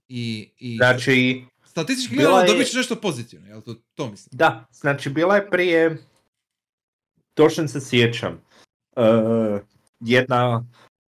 I, 0.08 0.50
i 0.58 0.76
Znači, 0.76 1.44
statistički 1.64 2.16
gledano 2.16 2.38
je- 2.38 2.46
dobit 2.46 2.66
ćeš 2.66 2.74
nešto 2.74 2.96
pozitivno, 2.96 3.48
jel 3.48 3.60
to, 3.60 3.74
to 3.94 4.10
mislim? 4.10 4.28
Da, 4.32 4.66
znači 4.72 5.10
bila 5.10 5.36
je 5.36 5.50
prije, 5.50 5.96
točno 7.34 7.68
se 7.68 7.80
sjećam, 7.80 8.40
uh, 8.96 9.60
jedna, 10.00 10.64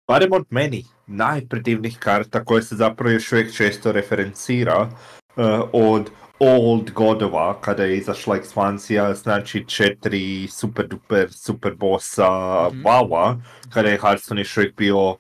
barem 0.08 0.32
od 0.32 0.46
meni, 0.50 0.86
najpredivnijih 1.08 1.98
karta 2.00 2.46
koja 2.46 2.62
se 2.62 2.76
zapravo 2.76 3.12
još 3.12 3.32
uvijek 3.32 3.54
često 3.54 3.92
referencira 3.92 4.90
uh, 5.36 5.46
od 5.74 6.10
Old 6.40 6.92
Godova, 6.92 7.62
kada 7.62 7.84
je 7.84 7.98
izašla 7.98 8.36
ekspansija, 8.36 9.16
znači 9.16 9.66
četiri 9.68 10.48
super 10.48 10.88
duper 10.88 11.34
super 11.34 11.74
bossa 11.76 12.30
Mhm. 12.72 12.82
WoW-a, 12.82 13.36
kada 13.70 13.90
je 13.90 14.00
Hearthstone 14.00 14.42
još 14.42 14.58
uvijek 14.58 14.76
bio 14.76 15.18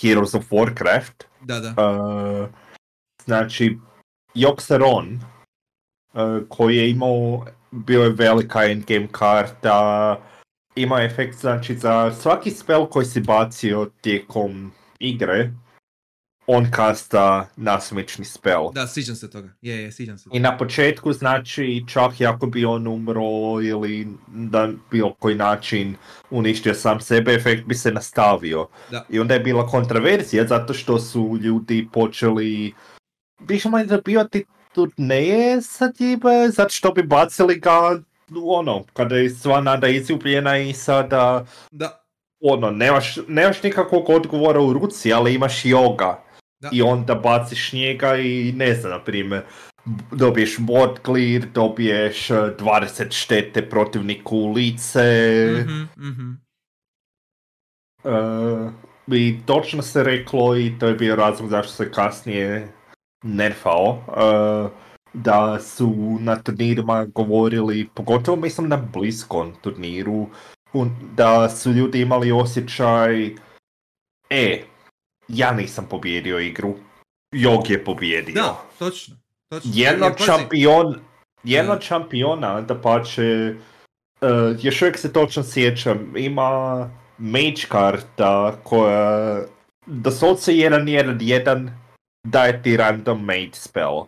Heroes 0.00 0.34
of 0.34 0.44
Warcraft, 0.50 1.24
Da, 1.40 1.60
da. 1.60 1.68
Uh, 1.70 2.48
znači, 3.26 3.78
Joxeron, 4.34 5.18
uh, 6.12 6.48
koji 6.48 6.76
je 6.76 6.90
imao, 6.90 7.46
bio 7.70 8.02
je 8.02 8.10
velika 8.10 8.64
endgame 8.64 9.08
karta, 9.12 10.20
ima 10.74 11.02
efekt 11.02 11.40
znači 11.40 11.76
za 11.76 12.12
svaki 12.14 12.50
spell 12.50 12.86
koji 12.86 13.06
si 13.06 13.20
bacio 13.20 13.90
tijekom 14.00 14.72
igre, 14.98 15.50
on 16.46 16.70
kasta 16.70 17.48
nasumični 17.56 18.24
spell. 18.24 18.72
Da, 18.74 18.86
sjećam 18.86 19.14
se 19.14 19.30
toga. 19.30 19.48
Je, 19.62 19.82
je, 19.82 19.92
sjećam 19.92 20.18
se. 20.18 20.28
I 20.32 20.40
na 20.40 20.58
početku 20.58 21.12
znači 21.12 21.84
čak 21.88 22.20
i 22.20 22.26
ako 22.26 22.46
bi 22.46 22.64
on 22.64 22.86
umro 22.86 23.60
ili 23.62 24.08
da 24.28 24.68
bilo 24.90 25.14
koji 25.14 25.34
način 25.34 25.96
uništio 26.30 26.74
sam 26.74 27.00
sebe, 27.00 27.32
efekt 27.32 27.66
bi 27.66 27.74
se 27.74 27.92
nastavio. 27.92 28.68
Da. 28.90 29.06
I 29.08 29.18
onda 29.18 29.34
je 29.34 29.40
bila 29.40 29.66
kontraverzija 29.66 30.46
zato 30.46 30.74
što 30.74 30.98
su 30.98 31.38
ljudi 31.40 31.88
počeli 31.92 32.74
više 33.40 33.68
manje 33.68 33.86
zabivati 33.86 34.44
turneje 34.74 35.62
sa 35.62 35.92
time, 35.92 36.50
zato 36.50 36.68
što 36.68 36.92
bi 36.92 37.02
bacili 37.02 37.60
ga 37.60 38.00
ono, 38.44 38.84
kada 38.92 39.16
je 39.16 39.30
sva 39.30 39.60
nada 39.60 39.88
izgubljena 39.88 40.58
i 40.58 40.72
sada 40.72 41.46
Da, 41.70 42.06
ono, 42.40 42.70
nemaš, 42.70 43.16
nemaš 43.28 43.62
nikakvog 43.62 44.08
odgovora 44.08 44.60
u 44.60 44.72
ruci, 44.72 45.12
ali 45.12 45.34
imaš 45.34 45.62
yoga. 45.62 46.14
Da. 46.60 46.68
I 46.72 46.82
onda 46.82 47.14
baciš 47.14 47.72
njega 47.72 48.16
i 48.16 48.52
ne 48.56 48.74
znam, 48.74 48.92
na 48.92 49.04
primjer, 49.04 49.42
dobiješ 50.12 50.58
board 50.58 50.98
clear, 51.04 51.42
dobiješ 51.54 52.30
eh, 52.30 52.34
20 52.34 53.10
štete 53.10 53.68
protivniku 53.70 54.36
u 54.36 54.52
lice. 54.52 55.46
mhm, 55.60 56.08
mhm. 56.08 56.32
eh, 58.04 58.70
I 59.16 59.38
točno 59.46 59.82
se 59.82 60.02
reklo 60.02 60.56
i 60.56 60.78
to 60.78 60.86
je 60.86 60.94
bio 60.94 61.16
razlog 61.16 61.50
zašto 61.50 61.72
se 61.72 61.90
kasnije 61.92 62.68
nerfao. 63.26 63.98
eh, 64.08 64.86
da 65.12 65.60
su 65.60 66.18
na 66.20 66.36
turnirima 66.36 67.04
govorili, 67.04 67.88
pogotovo 67.94 68.36
mislim 68.36 68.68
na 68.68 68.76
bliskom 68.76 69.52
turniru, 69.62 70.26
da 71.14 71.48
su 71.48 71.70
ljudi 71.72 72.00
imali 72.00 72.32
osjećaj 72.32 73.26
e, 74.30 74.62
ja 75.28 75.52
nisam 75.52 75.86
pobjedio 75.90 76.38
igru, 76.38 76.74
Jog 77.32 77.70
je 77.70 77.84
pobjedio. 77.84 78.34
Da, 78.34 78.56
točno. 78.78 79.16
točno. 79.48 79.70
Jedno 79.74 80.10
šampion, 80.26 80.94
jedno 81.44 81.74
Da. 81.74 81.80
šampiona, 81.80 82.60
da 82.60 82.80
pače, 82.80 83.54
uh, 84.20 84.28
još 84.64 84.82
uvijek 84.82 84.98
se 84.98 85.12
točno 85.12 85.42
sjećam, 85.42 86.12
ima 86.16 86.90
mage 87.18 87.62
karta 87.68 88.56
koja 88.64 89.40
doslovce 89.86 90.52
1-1-1 90.52 91.70
daje 92.26 92.62
ti 92.62 92.76
random 92.76 93.24
mage 93.24 93.54
spell. 93.54 94.06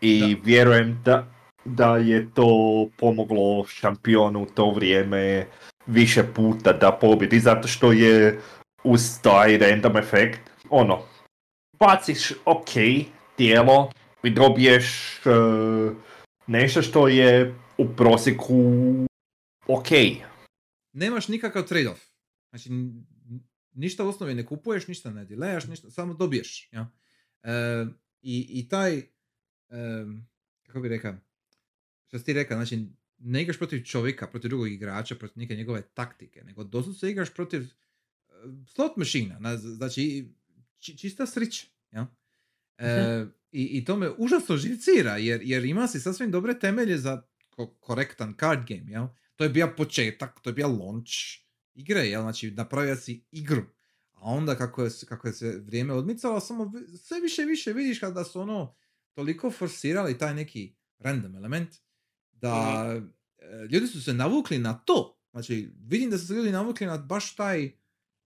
I 0.00 0.20
Da. 0.20 0.40
vjerujem 0.44 1.02
da, 1.04 1.26
da 1.64 1.96
je 1.96 2.30
to 2.34 2.88
pomoglo 2.98 3.64
šampionu 3.66 4.42
u 4.42 4.46
to 4.46 4.70
vrijeme 4.70 5.46
više 5.86 6.24
puta 6.34 6.72
da 6.72 6.98
pobjedi, 7.00 7.40
zato 7.40 7.68
što 7.68 7.92
je 7.92 8.40
uz 8.84 9.20
taj 9.22 9.58
random 9.58 9.96
efekt, 9.96 10.40
ono, 10.70 11.02
baciš 11.78 12.32
ok 12.44 12.70
tijelo 13.36 13.90
i 14.22 14.30
dobiješ 14.30 15.16
e, 15.26 15.30
nešto 16.46 16.82
što 16.82 17.08
je 17.08 17.54
u 17.78 17.88
prosjeku 17.96 18.54
ok. 19.66 19.88
nemaš 20.92 21.28
nikakav 21.28 21.62
trade-off. 21.62 22.00
Znači, 22.50 22.70
ništa 23.72 24.04
u 24.04 24.08
osnovi 24.08 24.34
ne 24.34 24.46
kupuješ, 24.46 24.86
ništa 24.88 25.10
ne 25.10 25.24
dilejaš, 25.24 25.66
ništa, 25.66 25.90
samo 25.90 26.14
dobiješ. 26.14 26.68
Ja? 26.72 26.90
E, 27.42 27.86
i, 28.22 28.46
I 28.50 28.68
taj, 28.68 29.02
kako 30.66 30.80
bi 30.80 30.88
rekao, 30.88 31.14
što 32.06 32.18
si 32.18 32.24
ti 32.24 32.32
rekao, 32.32 32.56
znači, 32.56 32.86
ne 33.18 33.42
igraš 33.42 33.58
protiv 33.58 33.82
čovjeka, 33.82 34.26
protiv 34.26 34.48
drugog 34.48 34.72
igrača, 34.72 35.14
protiv 35.14 35.38
neke 35.38 35.56
njegove 35.56 35.82
taktike, 35.82 36.44
nego 36.44 36.64
doslovce 36.64 37.10
igraš 37.10 37.34
protiv 37.34 37.62
slot 38.66 38.96
mašina, 38.96 39.38
na- 39.38 39.56
znači, 39.56 40.28
či- 40.78 40.98
čista 40.98 41.26
srića. 41.26 41.66
Ja? 41.92 42.14
E, 42.78 43.26
i, 43.52 43.62
I 43.78 43.84
to 43.84 43.96
me 43.96 44.10
užasno 44.18 44.56
živcira, 44.56 45.16
jer, 45.16 45.40
jer 45.44 45.64
ima 45.64 45.88
si 45.88 46.00
sasvim 46.00 46.30
dobre 46.30 46.58
temelje 46.58 46.98
za 46.98 47.22
ko- 47.50 47.74
korektan 47.80 48.34
card 48.40 48.68
game, 48.68 48.90
jel? 48.90 49.06
To 49.36 49.44
je 49.44 49.50
bio 49.50 49.74
početak, 49.76 50.40
to 50.42 50.50
je 50.50 50.54
bio 50.54 50.68
launch 50.68 51.10
igre, 51.74 52.00
jel? 52.00 52.22
Znači, 52.22 52.50
napravio 52.50 52.96
si 52.96 53.24
igru. 53.30 53.62
A 54.22 54.30
onda 54.30 54.54
kako 54.54 54.82
je, 54.84 54.90
se- 54.90 55.06
kako 55.06 55.28
je 55.28 55.32
se 55.34 55.62
vrijeme 55.66 55.94
odmicalo, 55.94 56.40
samo 56.40 56.72
sve 57.02 57.20
više 57.20 57.42
više 57.44 57.72
vidiš 57.72 57.98
kada 57.98 58.24
su 58.24 58.40
ono 58.40 58.74
toliko 59.14 59.50
forsirali 59.50 60.18
taj 60.18 60.34
neki 60.34 60.74
random 60.98 61.36
element, 61.36 61.68
da 62.32 62.84
e, 63.38 63.66
ljudi 63.70 63.86
su 63.86 64.02
se 64.02 64.12
navukli 64.12 64.58
na 64.58 64.74
to. 64.78 65.18
Znači, 65.30 65.72
vidim 65.88 66.10
da 66.10 66.18
su 66.18 66.26
se 66.26 66.34
ljudi 66.34 66.50
navukli 66.52 66.86
na 66.86 66.98
baš 66.98 67.36
taj 67.36 67.64
e, 67.64 67.72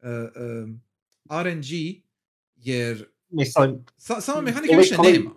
e, 0.03 0.67
RNG, 1.43 1.65
jer 2.57 3.09
Mislim, 3.29 3.85
sa, 3.97 4.21
sama 4.21 4.41
mehanika 4.41 4.77
više 4.77 4.95
nema. 5.13 5.31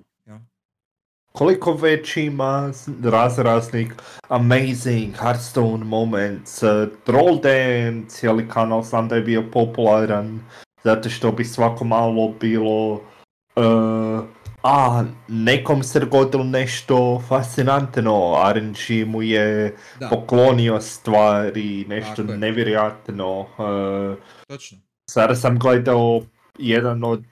Koliko 1.31 1.73
već 1.73 2.18
ima 2.18 2.72
raz 3.03 3.39
raznih 3.39 3.93
amazing 4.30 5.15
Hearthstone 5.15 5.85
moments, 5.85 6.64
uh, 6.64 6.69
Troll 7.03 7.39
Dan, 7.39 8.06
cijeli 8.07 8.47
kanal 8.49 8.84
sam 8.84 9.07
da 9.07 9.15
je 9.15 9.22
bio 9.22 9.43
popularan, 9.53 10.39
zato 10.84 11.10
što 11.10 11.31
bi 11.31 11.45
svako 11.45 11.84
malo 11.84 12.34
bilo 12.39 12.93
uh, 12.93 14.26
a, 14.64 15.03
nekom 15.27 15.84
se 15.84 15.99
dogodilo 15.99 16.43
nešto 16.43 17.22
fascinantno, 17.27 18.35
RNG 18.53 19.07
mu 19.07 19.22
je 19.22 19.76
Da, 19.99 20.10
poklonio 20.10 20.81
stvari, 20.81 21.85
nešto 21.88 22.15
Tako 22.15 22.31
je. 22.31 22.38
nevjerojatno. 22.38 23.39
Uh, 23.39 24.18
točno. 24.47 24.77
Sada 25.10 25.35
sam 25.35 25.60
gledao 25.60 26.22
jedan 26.57 27.03
od 27.03 27.23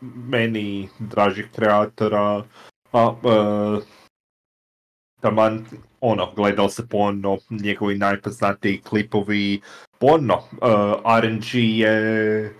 meni 0.00 0.88
dražih 0.98 1.48
kreatora, 1.54 2.42
a, 2.96 3.14
e, 3.24 3.80
taman, 5.20 5.64
ono, 6.00 6.32
gledao 6.36 6.68
se 6.68 6.88
porno, 6.88 7.38
njegovi 7.50 7.98
najpoznatiji 7.98 8.80
klipovi, 8.80 9.60
porno, 9.98 10.36
uh, 10.36 11.20
RNG 11.22 11.54
je 11.54 12.54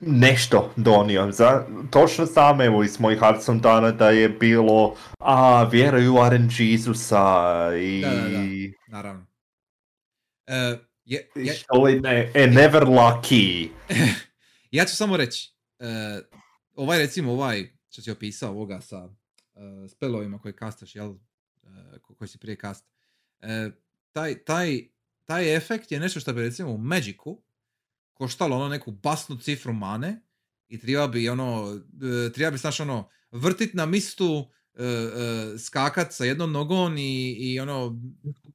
nešto 0.00 0.72
donio. 0.76 1.32
Za, 1.32 1.66
točno 1.90 2.26
sam, 2.26 2.60
evo, 2.60 2.82
iz 2.82 3.00
mojih 3.00 3.18
Hearthstone 3.18 3.60
dana 3.60 3.90
da 3.90 4.10
je 4.10 4.28
bilo, 4.28 4.94
a, 5.18 5.68
vjeruju 5.72 6.14
u 6.14 6.28
RNG 6.30 6.60
Izusa 6.60 7.70
i... 7.80 8.00
Da, 8.00 8.10
da, 8.10 8.28
da. 8.28 8.38
Naravno. 8.88 9.26
E, 10.46 10.78
je, 11.04 11.30
je, 11.34 11.52
Što 11.52 11.82
li 11.82 12.00
ne, 12.00 12.30
e, 12.34 12.46
never 12.46 12.82
lucky. 12.82 13.68
ja 14.70 14.84
ću 14.84 14.96
samo 14.96 15.16
reći, 15.16 15.54
e, 15.78 15.86
ovaj 16.74 16.98
recimo 16.98 17.32
ovaj 17.32 17.72
što 17.90 18.02
si 18.02 18.10
opisao 18.10 18.50
ovoga 18.50 18.80
sa 18.80 18.96
e, 18.96 19.21
spelovima 19.88 20.38
koje 20.38 20.56
kastaš, 20.56 20.94
jel, 20.94 21.14
e, 21.64 21.98
ko- 22.02 22.14
koji 22.14 22.28
si 22.28 22.38
prije 22.38 22.56
kast, 22.56 22.86
e, 23.40 23.70
taj, 24.12 24.44
taj, 24.44 24.80
taj 25.24 25.56
efekt 25.56 25.92
je 25.92 26.00
nešto 26.00 26.20
što 26.20 26.32
bi 26.32 26.40
recimo 26.40 26.70
u 26.70 26.78
Magicu 26.78 27.42
koštalo 28.12 28.56
ono 28.56 28.68
neku 28.68 28.90
basnu 28.90 29.36
cifru 29.36 29.72
mane 29.72 30.22
i 30.68 30.78
treba 30.78 31.08
bi 31.08 31.28
ono, 31.28 31.80
treba 32.34 32.50
bi 32.50 32.58
znaš 32.58 32.80
ono, 32.80 33.08
vrtit 33.30 33.74
na 33.74 33.86
mistu, 33.86 34.50
skakat 35.58 36.12
sa 36.12 36.24
jednom 36.24 36.52
nogom 36.52 36.96
i, 36.98 37.32
i 37.32 37.60
ono, 37.60 38.00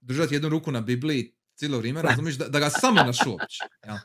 držati 0.02 0.36
jednu 0.36 0.50
ruku 0.50 0.72
na 0.72 0.82
Bibliji 0.82 1.36
cijelo 1.56 1.78
vrijeme, 1.78 2.02
razumiješ, 2.02 2.36
da, 2.36 2.48
da 2.48 2.60
ga 2.60 2.70
samo 2.70 3.04
našuopći. 3.04 3.60
jel? 3.86 3.98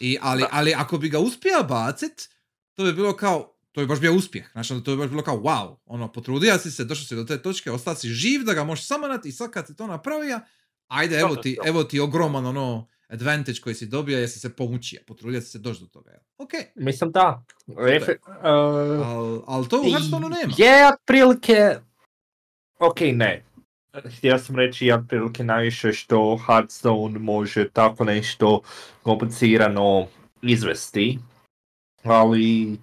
I, 0.00 0.18
ali, 0.20 0.44
ali 0.50 0.74
ako 0.74 0.98
bi 0.98 1.08
ga 1.08 1.18
uspio 1.18 1.62
bacit, 1.68 2.28
to 2.74 2.84
bi 2.84 2.92
bilo 2.92 3.16
kao, 3.16 3.53
to 3.74 3.80
bi 3.80 3.86
baš 3.86 4.00
bio 4.00 4.14
uspjeh. 4.14 4.50
Znači, 4.52 4.68
to 4.84 4.90
bi 4.90 4.96
baš 4.96 5.10
bilo 5.10 5.22
kao, 5.22 5.36
wow, 5.36 5.76
ono, 5.86 6.12
potrudio 6.12 6.58
si 6.58 6.70
se, 6.70 6.84
došao 6.84 7.04
si 7.04 7.16
do 7.16 7.24
te 7.24 7.42
točke, 7.42 7.70
ostao 7.70 7.94
si 7.94 8.08
živ 8.08 8.44
da 8.44 8.54
ga 8.54 8.64
možeš 8.64 8.86
samanati 8.86 9.28
i 9.28 9.32
sad 9.32 9.50
kad 9.50 9.66
si 9.66 9.76
to 9.76 9.86
napravio, 9.86 10.40
ajde, 10.88 11.18
evo 11.18 11.36
ti, 11.36 11.58
evo 11.64 11.84
ti 11.84 12.00
ogroman 12.00 12.46
ono 12.46 12.88
advantage 13.08 13.60
koji 13.60 13.74
si 13.74 13.86
dobio 13.86 14.18
jer 14.18 14.30
si 14.30 14.38
se 14.38 14.56
pomučio, 14.56 15.00
potrudio 15.06 15.40
si 15.40 15.50
se 15.50 15.58
doći 15.58 15.80
do 15.80 15.86
toga. 15.86 16.10
Ok, 16.38 16.50
Mislim 16.74 17.10
da. 17.10 17.44
Efe, 17.88 18.16
uh, 18.26 18.36
ali 18.42 19.40
al 19.46 19.66
to 19.68 19.80
u 19.80 19.90
Hearthstoneu 19.90 20.28
nema. 20.28 20.52
Je, 20.56 20.88
otprilike... 20.92 21.76
Ok, 22.78 23.00
ne. 23.00 23.44
Htio 24.18 24.38
sam 24.38 24.56
reći 24.56 24.92
otprilike 24.92 25.44
najviše 25.44 25.92
što 25.92 26.38
Hearthstone 26.46 27.18
može 27.18 27.68
tako 27.68 28.04
nešto 28.04 28.60
komplicirano 29.02 30.06
izvesti, 30.42 31.18
ali 32.02 32.78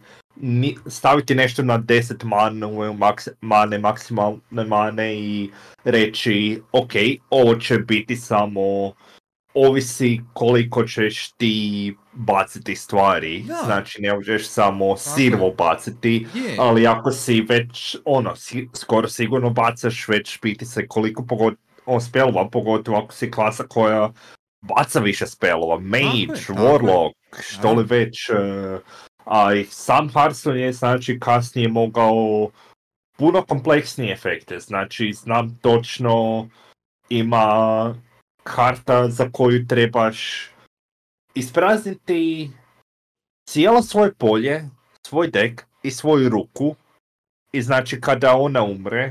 staviti 0.88 1.36
nešto 1.36 1.64
na 1.64 1.80
10 1.80 2.26
mane, 2.26 2.94
maks, 2.94 3.28
mane, 3.42 3.78
maksimalne 3.80 4.66
mane 4.68 5.16
i 5.16 5.50
reći 5.84 6.62
ok, 6.72 6.92
ovo 7.30 7.56
će 7.56 7.78
biti 7.78 8.16
samo 8.16 8.94
ovisi 9.54 10.22
koliko 10.34 10.84
ćeš 10.84 11.32
ti 11.32 11.96
baciti 12.14 12.76
stvari. 12.76 13.44
Da. 13.48 13.62
Znači 13.66 14.02
ne 14.02 14.14
možeš 14.14 14.48
samo 14.48 14.98
sirvo 14.98 15.52
baciti, 15.58 16.28
Je, 16.34 16.56
ali 16.60 16.88
ako 16.88 17.12
si 17.12 17.42
već, 17.42 17.98
ono, 18.06 18.36
si, 18.36 18.70
skoro 18.76 19.08
sigurno 19.08 19.50
bacaš 19.50 20.08
već 20.08 20.40
piti 20.40 20.66
se 20.66 20.88
koliko 20.88 21.26
pogod, 21.26 21.56
spelova, 22.10 22.50
pogotovo 22.50 22.98
ako 22.98 23.14
si 23.14 23.32
klasa 23.32 23.64
koja 23.64 24.12
baca 24.62 25.00
više 25.00 25.28
spelova, 25.28 25.80
mage, 25.80 26.42
warlock, 26.50 27.14
što 27.40 27.74
li 27.74 27.84
već, 27.84 28.30
eh, 28.30 28.80
a 29.26 29.54
i 29.54 29.66
sam 29.66 30.10
Hearthstone 30.10 30.62
je 30.62 30.74
znači 30.74 31.20
kasnije 31.20 31.68
mogao 31.68 32.50
puno 33.18 33.46
kompleksnije 33.46 34.14
efekte, 34.14 34.60
znači 34.60 35.14
znam 35.14 35.58
točno 35.62 36.48
ima 37.10 37.96
karta 38.44 39.10
za 39.10 39.30
koju 39.32 39.68
trebaš 39.68 40.50
isprazniti 41.34 42.52
cijelo 43.50 43.82
svoje 43.82 44.14
polje, 44.14 44.70
svoj 45.08 45.28
dek 45.28 45.66
i 45.84 45.92
svoju 45.92 46.30
ruku 46.30 46.76
i 47.52 47.62
znači 47.62 48.02
kada 48.02 48.36
ona 48.36 48.64
umre 48.64 49.02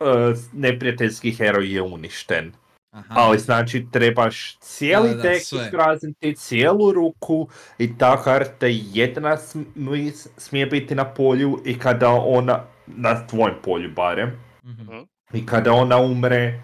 eh, 0.00 0.34
neprijateljski 0.52 1.32
heroj 1.32 1.74
je 1.74 1.82
uništen. 1.82 2.52
Aha, 2.90 3.14
Ali 3.16 3.38
znači 3.38 3.86
trebaš 3.92 4.58
cijeli 4.58 5.08
Da, 5.14 5.22
da, 5.22 5.32
isprazniti, 5.32 6.34
cijelu 6.36 6.92
ruku 6.92 7.48
i 7.78 7.98
ta 7.98 8.22
karta 8.22 8.66
jedina 8.66 9.36
smi- 9.36 10.28
smije 10.36 10.66
biti 10.66 10.94
na 10.94 11.14
polju 11.14 11.62
i 11.64 11.78
kada 11.78 12.10
ona, 12.10 12.64
na 12.86 13.26
tvojem 13.26 13.56
polju 13.62 13.90
barem, 13.96 14.40
mhm. 14.64 14.98
i 15.32 15.46
kada 15.46 15.72
ona 15.72 15.96
umre, 15.96 16.60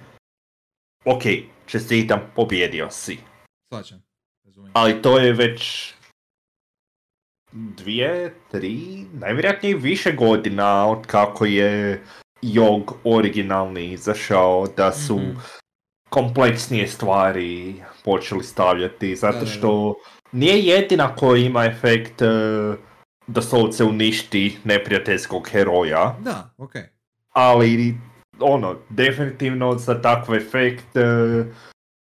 ok, 1.04 1.22
čestitam, 1.66 2.20
pobjedio 2.36 2.90
si. 2.90 3.18
Razumijem. 4.44 4.72
Ali 4.74 5.02
to 5.02 5.18
je 5.18 5.32
već 5.32 5.94
dvije, 7.52 8.34
tri, 8.50 9.04
najvjerojatnije 9.12 9.76
više 9.76 10.12
godina 10.12 10.86
od 10.86 11.06
kako 11.06 11.44
je 11.44 12.02
Jog 12.42 12.94
originalni 13.04 13.92
izašao, 13.92 14.66
da 14.76 14.92
su 14.92 15.16
Mhm. 15.18 15.38
Kompleksnije 16.14 16.88
stvari 16.88 17.74
počeli 18.04 18.44
stavljati, 18.44 19.16
zato 19.16 19.32
Da, 19.32 19.38
da, 19.38 19.44
da. 19.44 19.50
što 19.50 19.94
nije 20.32 20.60
jedina 20.60 21.16
koja 21.16 21.42
ima 21.42 21.64
efekt 21.64 22.22
e, 22.22 22.26
doslovce 23.26 23.84
uništi 23.84 24.58
neprijateljskog 24.64 25.48
heroja, 25.48 26.16
Da, 26.20 26.54
ok. 26.58 26.72
ali 27.32 27.94
ono, 28.38 28.76
definitivno 28.88 29.78
za 29.78 30.02
takav 30.02 30.34
efekt, 30.34 30.96
e, 30.96 31.44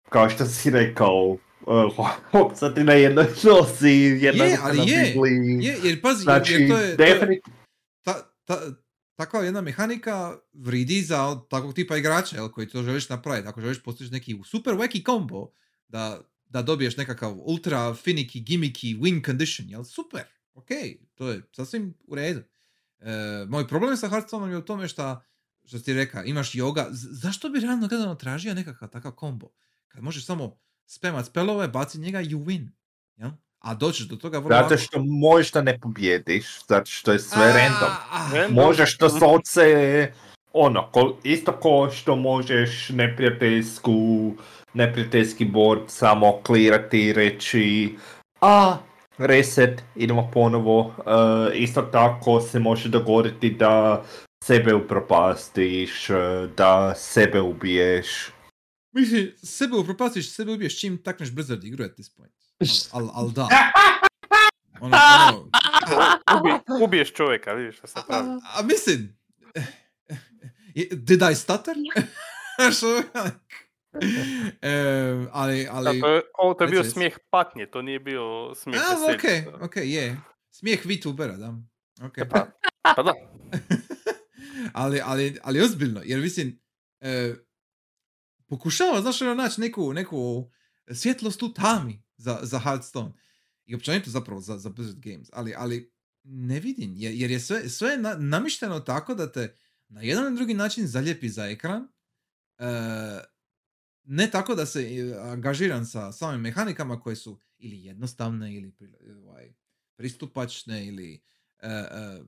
kao 0.09 0.29
što 0.29 0.45
si 0.45 0.69
rekao, 0.69 1.25
uh, 1.65 2.51
sad 2.55 2.75
ti 2.75 2.83
na 2.83 2.93
jednoj 2.93 3.25
nosi, 3.43 4.17
jedna 4.21 4.45
Je, 4.45 4.57
ali 4.63 4.77
je. 4.77 5.13
Je, 5.61 5.77
jer 5.83 6.01
pazi, 6.01 6.23
Znači, 6.23 6.53
jer 6.53 6.69
to 6.69 6.77
je, 6.77 6.97
to 6.97 7.03
je 7.03 7.13
definitivno, 7.13 7.57
ta, 8.03 8.13
ta, 8.45 8.59
takva 9.21 9.43
jedna 9.43 9.61
mehanika 9.61 10.37
vridi 10.53 11.01
za 11.01 11.41
takvog 11.49 11.73
tipa 11.73 11.97
igrača, 11.97 12.35
jel, 12.35 12.49
koji 12.49 12.67
to 12.67 12.83
želiš 12.83 13.09
napraviti. 13.09 13.47
Ako 13.47 13.61
želiš 13.61 13.83
postići 13.83 14.11
neki 14.11 14.35
super 14.45 14.73
wacky 14.73 15.05
combo, 15.05 15.51
da, 15.87 16.21
da 16.45 16.61
dobiješ 16.61 16.97
nekakav 16.97 17.37
ultra 17.37 17.79
finicky, 17.93 18.43
gimmicky 18.43 18.99
win 18.99 19.25
condition, 19.25 19.69
jel, 19.69 19.83
super, 19.83 20.23
ok, 20.53 20.67
to 21.15 21.29
je 21.29 21.41
sasvim 21.55 21.93
u 22.07 22.15
redu. 22.15 22.41
E, 22.99 23.45
moj 23.49 23.67
problem 23.67 23.97
sa 23.97 24.09
Hearthstoneom 24.09 24.51
je 24.51 24.57
u 24.57 24.65
tome 24.65 24.87
što, 24.87 25.21
što 25.65 25.79
ti 25.79 25.93
reka, 25.93 26.23
imaš 26.23 26.51
yoga, 26.51 26.87
z- 26.91 27.07
zašto 27.11 27.49
bi 27.49 27.59
realno 27.59 27.87
gledano 27.87 28.15
tražio 28.15 28.53
nekakav 28.53 28.89
takav 28.89 29.11
combo? 29.19 29.47
Kad 29.87 30.03
možeš 30.03 30.25
samo 30.25 30.59
spemat 30.85 31.25
spelove, 31.25 31.67
baci 31.67 31.99
njega 31.99 32.19
you 32.19 32.45
win. 32.45 32.69
Jel? 33.15 33.31
A 33.61 33.73
doćeš 33.73 34.07
do 34.07 34.15
toga 34.15 34.37
vrlo 34.37 34.49
zato 34.49 34.63
lako. 34.63 34.77
što 34.77 35.03
možda 35.03 35.61
ne 35.61 35.79
pobjediš, 35.79 36.45
zato 36.67 36.91
što 36.91 37.11
je 37.11 37.19
sve 37.19 37.43
A, 37.43 37.57
random. 37.57 37.89
a, 38.11 38.29
Random. 38.33 38.65
Možeš 38.65 38.97
to 38.97 39.09
soce, 39.09 40.11
ono, 40.53 40.87
ko, 40.91 41.17
isto 41.23 41.51
ko 41.51 41.89
što 41.91 42.15
možeš 42.15 42.89
neprijateljsku, 42.89 44.31
neprijateljski 44.73 45.45
board 45.45 45.81
samo 45.87 46.41
klirati 46.43 46.99
i 47.01 47.13
reći 47.13 47.95
a, 48.41 48.77
reset, 49.17 49.83
idemo 49.95 50.29
ponovo. 50.33 50.93
E, 51.51 51.57
isto 51.57 51.81
tako 51.81 52.41
se 52.41 52.59
može 52.59 52.89
dogoditi 52.89 53.49
da 53.49 54.03
sebe 54.43 54.73
upropastiš, 54.73 56.09
e, 56.09 56.13
da 56.57 56.93
sebe 56.95 57.41
ubiješ. 57.41 58.07
Mislim, 58.91 59.31
sebe 59.43 59.75
upropastiš, 59.75 60.35
sebe 60.35 60.51
ubiješ 60.51 60.79
čim 60.79 61.03
takneš 61.03 61.31
Blizzard 61.31 61.63
igru 61.63 61.85
at 61.85 61.93
this 61.93 62.09
point. 62.09 62.40
Al, 62.91 63.09
al, 63.13 63.31
da. 63.31 63.47
Ono, 64.81 64.97
ono, 65.27 65.49
Ubi, 66.39 66.83
ubiješ 66.83 67.13
čovjeka, 67.13 67.53
vidiš 67.53 67.77
šta 67.77 67.87
se 67.87 67.99
pravi. 68.07 68.29
a, 68.29 68.59
a 68.59 68.63
mislim, 68.63 69.17
did 70.91 71.21
I 71.31 71.35
stutter? 71.35 71.75
Što? 72.77 73.01
e, 74.61 75.27
ali, 75.31 75.63
Da, 75.63 75.71
ali, 75.73 76.01
to 76.01 76.07
je, 76.07 76.21
ovo 76.37 76.53
to 76.53 76.63
je 76.63 76.69
bio 76.69 76.83
smijeh 76.83 77.17
patnje, 77.29 77.65
to 77.65 77.81
nije 77.81 77.99
bio 77.99 78.55
smijeh 78.55 78.81
a, 78.81 78.95
ok, 79.13 79.61
ok, 79.61 79.75
je. 79.75 80.17
Smijeh 80.49 80.85
VTubera, 80.85 81.37
da. 81.37 81.53
Ok. 82.05 82.15
Pa, 82.29 82.47
pa 82.95 83.03
da. 83.03 83.13
ali, 84.73 85.01
ali, 85.05 85.37
ali 85.43 85.61
ozbiljno, 85.61 86.01
jer 86.03 86.19
mislim, 86.19 86.61
e, 86.99 87.33
pokušava, 88.49 89.01
znaš, 89.01 89.21
ono, 89.21 89.33
naći 89.33 89.61
neku, 89.61 89.93
neku 89.93 90.51
svjetlost 90.93 91.43
u 91.43 91.53
tami 91.53 92.03
za, 92.21 92.39
za 92.41 92.59
Hearthstone. 92.59 93.11
I 93.65 93.75
općenito 93.75 94.09
zapravo 94.09 94.41
za, 94.41 94.57
za 94.57 94.69
Blizzard 94.69 94.99
Games. 94.99 95.29
Ali, 95.33 95.53
ali 95.57 95.93
ne 96.23 96.59
vidim, 96.59 96.93
jer, 96.97 97.13
jer 97.13 97.31
je 97.31 97.39
sve, 97.39 97.69
sve 97.69 97.97
na, 97.97 98.15
namišteno 98.15 98.79
tako 98.79 99.15
da 99.15 99.31
te 99.31 99.55
na 99.87 100.01
jedan 100.01 100.25
ili 100.25 100.35
drugi 100.35 100.53
način 100.53 100.87
zalijepi 100.87 101.29
za 101.29 101.45
ekran. 101.45 101.87
E, 102.57 102.65
ne 104.03 104.31
tako 104.31 104.55
da 104.55 104.65
se 104.65 104.81
e, 104.81 105.15
angažiram 105.19 105.85
sa 105.85 106.11
samim 106.11 106.41
mehanikama 106.41 106.99
koje 106.99 107.15
su 107.15 107.39
ili 107.57 107.83
jednostavne 107.83 108.55
ili 108.55 108.73
ovaj, 109.25 109.53
pristupačne 109.95 110.87
ili 110.87 111.21
e, 111.59 111.67
e, 111.69 112.21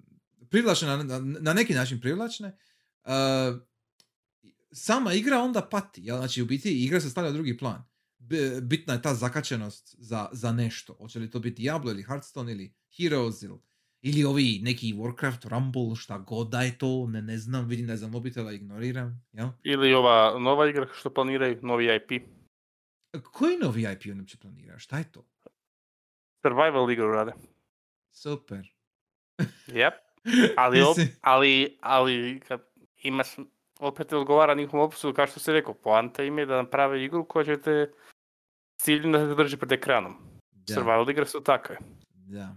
privlačne 0.49 0.87
na, 0.87 1.19
na, 1.19 1.53
neki 1.53 1.73
način 1.73 2.01
privlačne. 2.01 2.57
e, 3.05 3.13
sama 4.71 5.13
igra 5.13 5.39
onda 5.39 5.61
pati, 5.61 6.01
jel? 6.03 6.17
Znači, 6.17 6.41
u 6.41 6.45
biti 6.45 6.83
igra 6.83 7.01
se 7.01 7.09
stavlja 7.09 7.31
drugi 7.31 7.57
plan. 7.57 7.92
Bitna 8.61 8.93
je 8.93 9.01
ta 9.01 9.13
zakačenost 9.13 9.95
za, 9.99 10.29
za 10.31 10.51
nešto. 10.51 10.93
Hoće 10.93 11.19
li 11.19 11.29
to 11.29 11.39
biti 11.39 11.61
Diablo 11.61 11.91
ili 11.91 12.03
Hearthstone 12.03 12.51
ili 12.51 12.73
Heroes 12.97 13.41
ili, 13.41 13.57
ili 14.01 14.23
ovi 14.23 14.59
neki 14.63 14.93
Warcraft, 14.93 15.49
Rumble, 15.49 15.95
šta 15.95 16.17
god 16.17 16.49
da 16.49 16.61
je 16.61 16.77
to, 16.77 17.07
ne, 17.07 17.21
ne 17.21 17.37
znam, 17.37 17.67
vidim 17.67 17.87
da 17.87 17.93
je 17.93 17.97
za 17.97 18.07
mobitela, 18.07 18.51
ignoriram, 18.51 19.25
jel? 19.31 19.47
Ili 19.63 19.93
ova 19.93 20.39
nova 20.39 20.69
igra 20.69 20.87
što 20.93 21.13
planiraju, 21.13 21.59
novi 21.61 21.95
IP. 21.95 22.23
Koji 23.31 23.57
novi 23.57 23.81
IP 23.81 24.01
oni 24.11 24.19
uopće 24.19 24.37
planira? 24.37 24.79
Šta 24.79 24.97
je 24.97 25.11
to? 25.11 25.25
Survival 26.41 26.91
igru 26.91 27.11
rade. 27.11 27.33
Super. 28.11 28.73
Yep. 29.67 29.91
Ali, 30.57 30.81
op, 30.81 30.97
ali, 31.21 31.77
ali 31.81 32.41
kad 32.47 32.61
imaš, 33.03 33.27
opet 33.79 34.13
odgovara 34.13 34.53
njihovom 34.53 34.85
opisu, 34.87 35.13
kao 35.13 35.27
što 35.27 35.39
si 35.39 35.51
rekao, 35.51 35.73
poanta 35.73 36.23
im 36.23 36.37
je 36.37 36.45
da 36.45 36.61
naprave 36.61 37.03
igru 37.03 37.25
koja 37.25 37.45
će 37.45 37.61
te 37.61 37.91
s 38.77 38.83
ciljem 38.83 39.11
da 39.11 39.19
te 39.29 39.35
drži 39.43 39.57
pred 39.57 39.71
ekranom. 39.71 40.15
Da, 40.51 40.73
Survival 40.73 41.09
igre 41.09 41.25
su 41.25 41.43
takve. 41.43 41.77
da. 42.13 42.55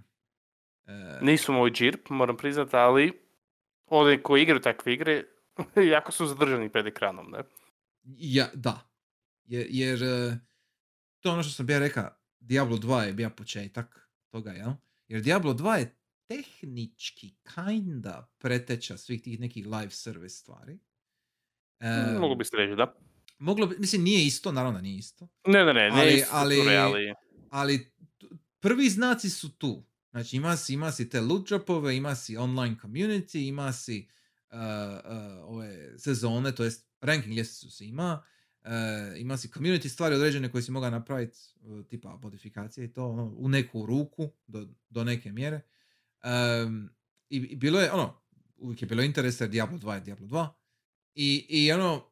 E, 0.87 1.19
Nisu 1.23 1.53
moj 1.53 1.71
džirp, 1.71 2.11
moram 2.11 2.37
priznati, 2.37 2.77
ali 2.77 3.13
oni 3.87 4.23
koji 4.23 4.43
igraju 4.43 4.61
takve 4.61 4.93
igre, 4.95 5.25
jako 5.95 6.13
su 6.13 6.27
zadržani 6.27 6.69
pred 6.69 6.87
ekranom, 6.87 7.31
ne? 7.31 7.39
Ja, 8.05 8.47
da. 8.55 8.89
Jer, 9.45 9.67
jer 9.71 9.99
to 11.21 11.29
je 11.29 11.33
ono 11.33 11.43
što 11.43 11.53
sam 11.53 11.67
bija 11.67 11.79
rekao, 11.79 12.11
Diablo 12.41 12.77
2 12.77 13.01
je 13.01 13.13
bio 13.13 13.31
početak 13.31 14.11
toga, 14.31 14.51
jel? 14.51 14.71
Jer 15.09 15.23
Diablo 15.23 15.53
2 15.55 15.75
je 15.75 15.97
tehnički 16.29 17.35
kinda 17.55 18.31
preteča 18.39 18.97
svih 18.97 19.23
tih 19.23 19.41
nekih 19.41 19.67
live 19.67 19.91
service 19.91 20.35
stvari. 20.37 20.79
E, 21.81 22.19
Mogu 22.21 22.35
bi 22.35 22.45
se 22.45 22.57
reći, 22.57 22.77
da. 22.77 22.95
Moglo 23.39 23.67
bi, 23.67 23.77
mislim, 23.79 24.03
nije 24.03 24.27
isto, 24.27 24.53
naravno 24.53 24.81
nije 24.81 24.99
isto, 24.99 25.29
Ne, 25.47 25.65
ne, 25.65 25.73
ne, 25.73 25.91
Ali- 25.93 26.15
isto 26.15 26.29
ali- 26.33 26.77
ali... 26.77 27.15
ali 27.51 27.93
prvi 28.61 28.91
znaci 28.91 29.31
su 29.31 29.57
tu. 29.57 29.85
Znači 30.11 30.37
ima 30.37 30.57
si, 30.57 30.75
ima 30.75 30.93
si 30.93 31.09
te 31.09 31.21
loot 31.21 31.49
dropove, 31.49 31.97
ima 31.97 32.15
si 32.15 32.37
online 32.37 32.77
community, 32.83 33.49
ima 33.49 33.73
si 33.73 34.09
uh, 34.51 34.59
uh, 34.59 35.55
ove 35.55 35.99
sezone, 35.99 36.55
to 36.55 36.65
jest 36.65 36.87
ranking 37.01 37.35
ljestvicu 37.37 37.71
si 37.77 37.87
ima, 37.87 38.23
uh, 38.65 38.71
ima 39.19 39.37
si 39.37 39.49
community 39.49 39.89
stvari 39.89 40.15
određene 40.15 40.51
koje 40.53 40.63
si 40.63 40.71
mogao 40.73 40.91
napraviti, 40.91 41.39
uh, 41.63 41.87
tipa 41.87 42.17
modifikacije 42.23 42.85
i 42.85 42.93
to, 42.93 43.09
ono, 43.09 43.35
u 43.37 43.49
neku 43.49 43.87
ruku, 43.87 44.31
do, 44.47 44.69
do 44.91 45.05
neke 45.05 45.33
mjere. 45.33 45.61
Um, 46.65 46.91
i, 47.31 47.37
I 47.37 47.57
bilo 47.57 47.81
je, 47.81 47.93
ono, 47.93 48.21
uvijek 48.57 48.83
je 48.83 48.89
bilo 48.89 49.03
interesa 49.03 49.47
Diablo 49.47 49.79
2 49.79 49.95
je 49.95 50.01
Diablo 50.01 50.27
2. 50.27 50.49
I, 51.15 51.47
i 51.49 51.73
ono, 51.73 52.11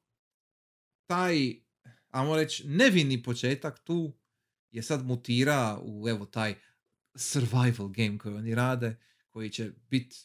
taj, 1.07 1.55
ajmo 2.09 2.37
reći, 2.37 2.65
nevini 2.67 3.23
početak 3.23 3.79
tu 3.79 4.13
je 4.71 4.83
sad 4.83 5.05
mutira 5.05 5.79
u 5.83 6.09
evo 6.09 6.27
taj 6.27 6.55
survival 7.15 7.89
game 7.89 8.19
koji 8.19 8.35
oni 8.35 8.55
rade, 8.55 8.97
koji 9.29 9.51
će 9.51 9.71
biti 9.81 10.17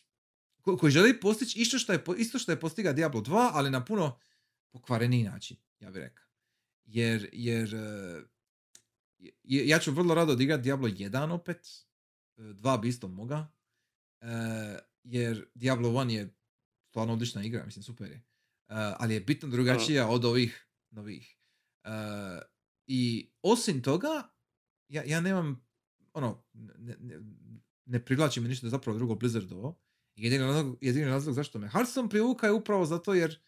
ko- 0.61 0.77
koji 0.77 0.91
želi 0.91 1.19
postići 1.19 1.59
isto 1.59 1.79
što 1.79 1.93
je, 1.93 2.03
isto 2.17 2.39
što 2.39 2.51
je 2.51 2.59
postiga 2.59 2.93
Diablo 2.93 3.21
2, 3.21 3.49
ali 3.53 3.71
na 3.71 3.85
puno 3.85 4.19
pokvareniji 4.71 5.23
način, 5.23 5.57
ja 5.79 5.91
bih 5.91 6.01
rekao. 6.01 6.25
Jer, 6.85 7.29
jer 7.33 7.69
je- 9.43 9.67
ja 9.67 9.79
ću 9.79 9.91
vrlo 9.91 10.15
rado 10.15 10.31
odigrati 10.33 10.63
Diablo 10.63 10.87
1 10.89 11.31
opet, 11.31 11.67
eh, 12.37 12.41
2 12.43 12.77
bi 12.77 12.87
isto 12.87 13.07
moga, 13.07 13.51
eh, 14.21 14.79
jer 15.03 15.45
Diablo 15.55 15.89
1 15.89 16.09
je 16.09 16.35
stvarno 16.83 17.13
odlična 17.13 17.43
igra, 17.43 17.65
mislim 17.65 17.83
super 17.83 18.11
je, 18.11 18.21
ali 18.67 19.13
je 19.13 19.19
bitno 19.19 19.49
drugačija 19.49 20.07
od 20.07 20.25
ovih 20.25 20.65
novih. 20.91 21.37
Eh, 21.83 22.41
I 22.87 23.31
osim 23.41 23.81
toga, 23.81 24.29
ja, 24.87 25.03
ja 25.05 25.21
nemam, 25.21 25.65
ono, 26.13 26.43
ne, 26.53 26.95
ne, 26.99 27.19
ne 27.85 28.05
privlači 28.05 28.41
me 28.41 28.49
ništa 28.49 28.69
zapravo 28.69 28.97
drugo 28.97 29.15
Blizzardovo. 29.15 29.81
Jedini 30.15 30.43
razlog, 30.43 30.77
jedini 30.81 31.05
razlog 31.05 31.35
zašto 31.35 31.59
me 31.59 31.67
Hearthstone 31.69 32.09
privuka 32.09 32.47
je 32.47 32.53
upravo 32.53 32.85
zato 32.85 33.13
jer 33.13 33.39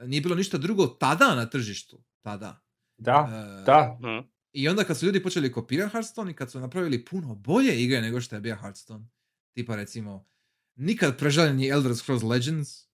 nije 0.00 0.20
bilo 0.20 0.34
ništa 0.34 0.58
drugo 0.58 0.86
tada 0.86 1.34
na 1.34 1.50
tržištu. 1.50 2.04
Tada. 2.22 2.62
Da, 2.98 3.28
Eh, 3.32 3.64
da. 3.64 3.98
Mhm. 4.02 4.28
I 4.52 4.68
onda 4.68 4.84
kad 4.84 4.98
su 4.98 5.06
ljudi 5.06 5.22
počeli 5.22 5.52
kopirati 5.52 5.92
Hearthstone 5.92 6.30
i 6.30 6.34
kad 6.34 6.50
su 6.50 6.60
napravili 6.60 7.04
puno 7.04 7.34
bolje 7.34 7.82
igre 7.82 8.00
nego 8.00 8.20
što 8.20 8.34
je 8.34 8.40
bio 8.40 8.56
Hearthstone, 8.56 9.08
tipa 9.52 9.76
recimo 9.76 10.28
nikad 10.74 11.18
prežaljeni 11.18 11.68
Elder 11.68 11.96
Scrolls 11.96 12.22
Legends, 12.22 12.86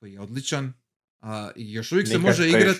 koji 0.00 0.12
je 0.12 0.20
odličan, 0.20 0.72
a, 1.20 1.50
i 1.56 1.72
još 1.72 1.92
uvijek 1.92 2.08
se 2.08 2.14
Nikad 2.14 2.26
može 2.26 2.48
igrati. 2.48 2.78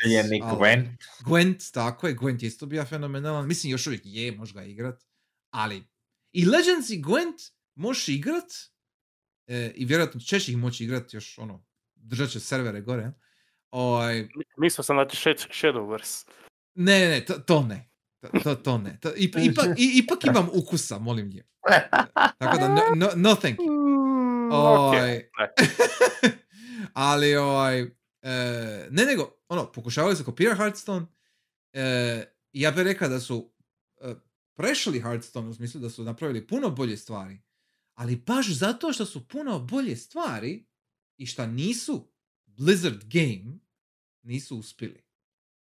Gwent. 0.56 0.88
Gwent, 1.20 1.72
tako 1.72 2.08
je, 2.08 2.16
Gwent 2.16 2.42
je 2.42 2.46
isto 2.46 2.66
bio 2.66 2.84
fenomenalan. 2.84 3.46
Mislim, 3.48 3.70
još 3.70 3.86
uvijek 3.86 4.02
je, 4.04 4.32
može 4.32 4.54
ga 4.54 4.62
igrat. 4.64 5.04
Ali, 5.50 5.84
i 6.32 6.46
Legends 6.46 6.90
i 6.90 7.02
Gwent 7.02 7.50
možeš 7.74 8.08
igrat, 8.08 8.52
e, 9.46 9.72
i 9.74 9.84
vjerojatno 9.84 10.20
ćeš 10.20 10.48
ih 10.48 10.56
moći 10.56 10.84
igrat 10.84 11.14
još, 11.14 11.38
ono, 11.38 11.64
držat 11.94 12.30
će 12.30 12.40
servere 12.40 12.80
gore. 12.80 13.12
Ovaj, 13.70 14.28
Mislio 14.56 14.82
sam 14.82 14.96
da 14.96 15.08
će 15.08 15.16
Shadowverse. 15.30 16.26
ne, 16.74 16.98
ne, 17.00 17.08
ne, 17.08 17.24
to, 17.24 17.34
to 17.34 17.62
ne. 17.62 17.90
To, 18.20 18.28
to, 18.42 18.54
to 18.54 18.78
ne. 18.78 18.98
To, 19.00 19.08
ip- 19.10 19.44
ipak, 19.50 19.66
i- 19.78 19.92
ipak 19.94 20.24
imam 20.24 20.48
ukusa, 20.52 20.98
molim 20.98 21.28
lijepo. 21.28 21.48
Tako 22.38 22.58
da, 22.58 22.68
no, 22.68 22.82
no, 22.96 23.10
no 23.16 23.34
thank 23.34 23.58
you. 23.58 23.70
Mm, 23.70 24.52
Ovaj, 24.52 24.98
okej. 24.98 25.30
ali 26.92 27.36
ovaj, 27.36 27.80
e, 27.80 27.90
ne 28.90 29.04
nego, 29.06 29.42
ono, 29.48 29.72
pokušavali 29.72 30.16
su 30.16 30.24
kopirati 30.24 30.56
Hearthstone, 30.56 31.06
e, 31.72 32.24
ja 32.52 32.70
bih 32.70 32.82
rekao 32.82 33.08
da 33.08 33.20
su 33.20 33.52
e, 34.00 34.14
prešli 34.54 35.00
Hearthstone 35.00 35.48
u 35.48 35.54
smislu 35.54 35.80
da 35.80 35.90
su 35.90 36.04
napravili 36.04 36.46
puno 36.46 36.70
bolje 36.70 36.96
stvari, 36.96 37.40
ali 37.94 38.16
baš 38.16 38.52
zato 38.52 38.92
što 38.92 39.06
su 39.06 39.28
puno 39.28 39.58
bolje 39.58 39.96
stvari 39.96 40.66
i 41.16 41.26
što 41.26 41.46
nisu 41.46 42.12
Blizzard 42.46 43.04
game, 43.04 43.58
nisu 44.22 44.58
uspjeli. 44.58 45.02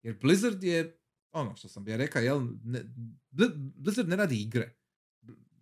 Jer 0.03 0.19
Blizzard 0.21 0.65
je, 0.65 1.01
ono 1.33 1.57
što 1.57 1.69
sam 1.69 1.85
bi 1.85 1.91
ja 1.91 1.97
rekao, 1.97 2.23
jel, 2.23 2.47
ne, 2.65 2.85
Bli- 3.31 3.53
Blizzard 3.57 4.09
ne 4.09 4.17
radi 4.17 4.43
igre. 4.43 4.77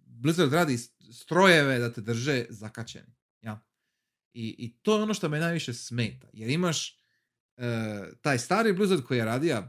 Blizzard 0.07 0.53
radi 0.53 0.79
strojeve 1.13 1.79
da 1.79 1.93
te 1.93 2.01
drže 2.01 2.47
zakačeni. 2.49 3.15
Ja. 3.41 3.65
I, 4.35 4.55
I 4.59 4.73
to 4.83 4.97
je 4.97 5.03
ono 5.03 5.15
što 5.15 5.29
me 5.29 5.41
najviše 5.41 5.75
smeta. 5.75 6.29
Jer 6.33 6.51
imaš 6.51 6.99
e, 7.57 7.65
taj 8.21 8.39
stari 8.39 8.73
Blizzard 8.73 9.03
koji 9.03 9.19
je 9.19 9.25
radio 9.25 9.63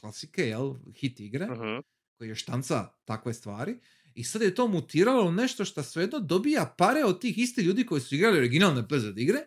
klasike, 0.00 0.42
jel, 0.42 0.74
hit 0.94 1.20
igre, 1.20 1.46
Mhm. 1.46 1.78
koji 2.18 2.28
je 2.28 2.34
štanca 2.34 2.88
takve 3.04 3.34
stvari. 3.34 3.78
I 4.14 4.24
sad 4.24 4.42
je 4.42 4.54
to 4.54 4.68
mutiralo 4.68 5.28
u 5.28 5.32
nešto 5.32 5.64
što 5.64 5.82
svejedno 5.82 6.18
dobija 6.18 6.74
pare 6.78 7.04
od 7.04 7.20
tih 7.20 7.38
istih 7.38 7.64
ljudi 7.64 7.86
koji 7.86 8.00
su 8.00 8.14
igrali 8.14 8.38
originalne 8.38 8.82
Blizzard 8.82 9.18
igre, 9.18 9.38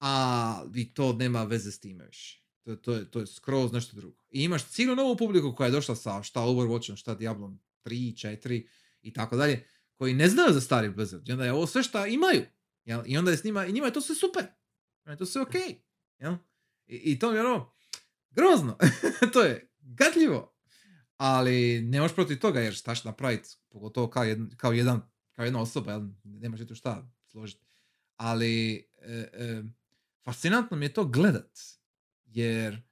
a 0.00 0.64
i 0.74 0.94
to 0.94 1.12
nema 1.12 1.44
veze 1.44 1.72
s 1.72 1.80
time 1.80 2.06
više. 2.06 2.44
To, 2.64 2.76
to, 2.76 2.92
je, 2.92 3.10
to 3.10 3.20
je 3.20 3.26
skroz 3.26 3.72
nešto 3.72 3.96
drugo. 3.96 4.16
I 4.30 4.42
imaš 4.44 4.64
cijelu 4.64 4.96
novu 4.96 5.16
publiku 5.16 5.54
koja 5.54 5.66
je 5.66 5.70
došla 5.72 5.96
sa 5.96 6.22
šta 6.22 6.40
Overwatchom, 6.40 6.96
šta 6.96 7.14
Diablom 7.14 7.60
3, 7.84 7.94
4 8.28 8.66
i 9.02 9.12
tako 9.12 9.36
dalje, 9.36 9.68
koji 9.94 10.14
ne 10.14 10.28
znaju 10.28 10.52
za 10.52 10.60
stari 10.60 10.90
Blizzard. 10.90 11.28
I 11.28 11.32
onda 11.32 11.44
je 11.44 11.52
ovo 11.52 11.66
sve 11.66 11.82
šta 11.82 12.06
imaju. 12.06 12.42
Jel? 12.84 13.02
I 13.06 13.18
onda 13.18 13.30
je 13.30 13.36
s 13.36 13.44
njima, 13.44 13.66
i 13.66 13.72
njima 13.72 13.86
je 13.86 13.92
to 13.92 14.00
sve 14.00 14.14
super. 14.14 14.46
Je 15.06 15.16
to 15.16 15.26
sve 15.26 15.42
okej. 15.42 15.82
Jel? 16.18 16.34
I, 16.86 16.96
I 16.96 17.18
to 17.18 17.32
je 17.32 17.40
ono, 17.40 17.72
grozno. 18.30 18.78
to 19.32 19.42
je 19.42 19.70
gadljivo. 19.78 20.54
Ali 21.16 21.80
nemaš 21.82 22.14
protiv 22.14 22.38
toga 22.38 22.60
jer 22.60 22.74
štaš 22.74 23.04
napraviti, 23.04 23.48
pogotovo 23.68 24.10
kao, 24.10 24.24
jedan, 24.24 24.50
kao, 24.56 24.72
jedan, 24.72 25.00
kao 25.32 25.44
jedna 25.44 25.60
osoba, 25.60 25.92
jel? 25.92 26.02
nemaš 26.24 26.60
tu 26.68 26.74
šta 26.74 27.10
složiti. 27.26 27.64
Ali 28.16 28.74
e, 29.02 29.28
e, 29.32 29.62
fascinantno 30.24 30.76
mi 30.76 30.84
je 30.84 30.92
to 30.92 31.04
gledat. 31.04 31.58
Jer 32.24 32.82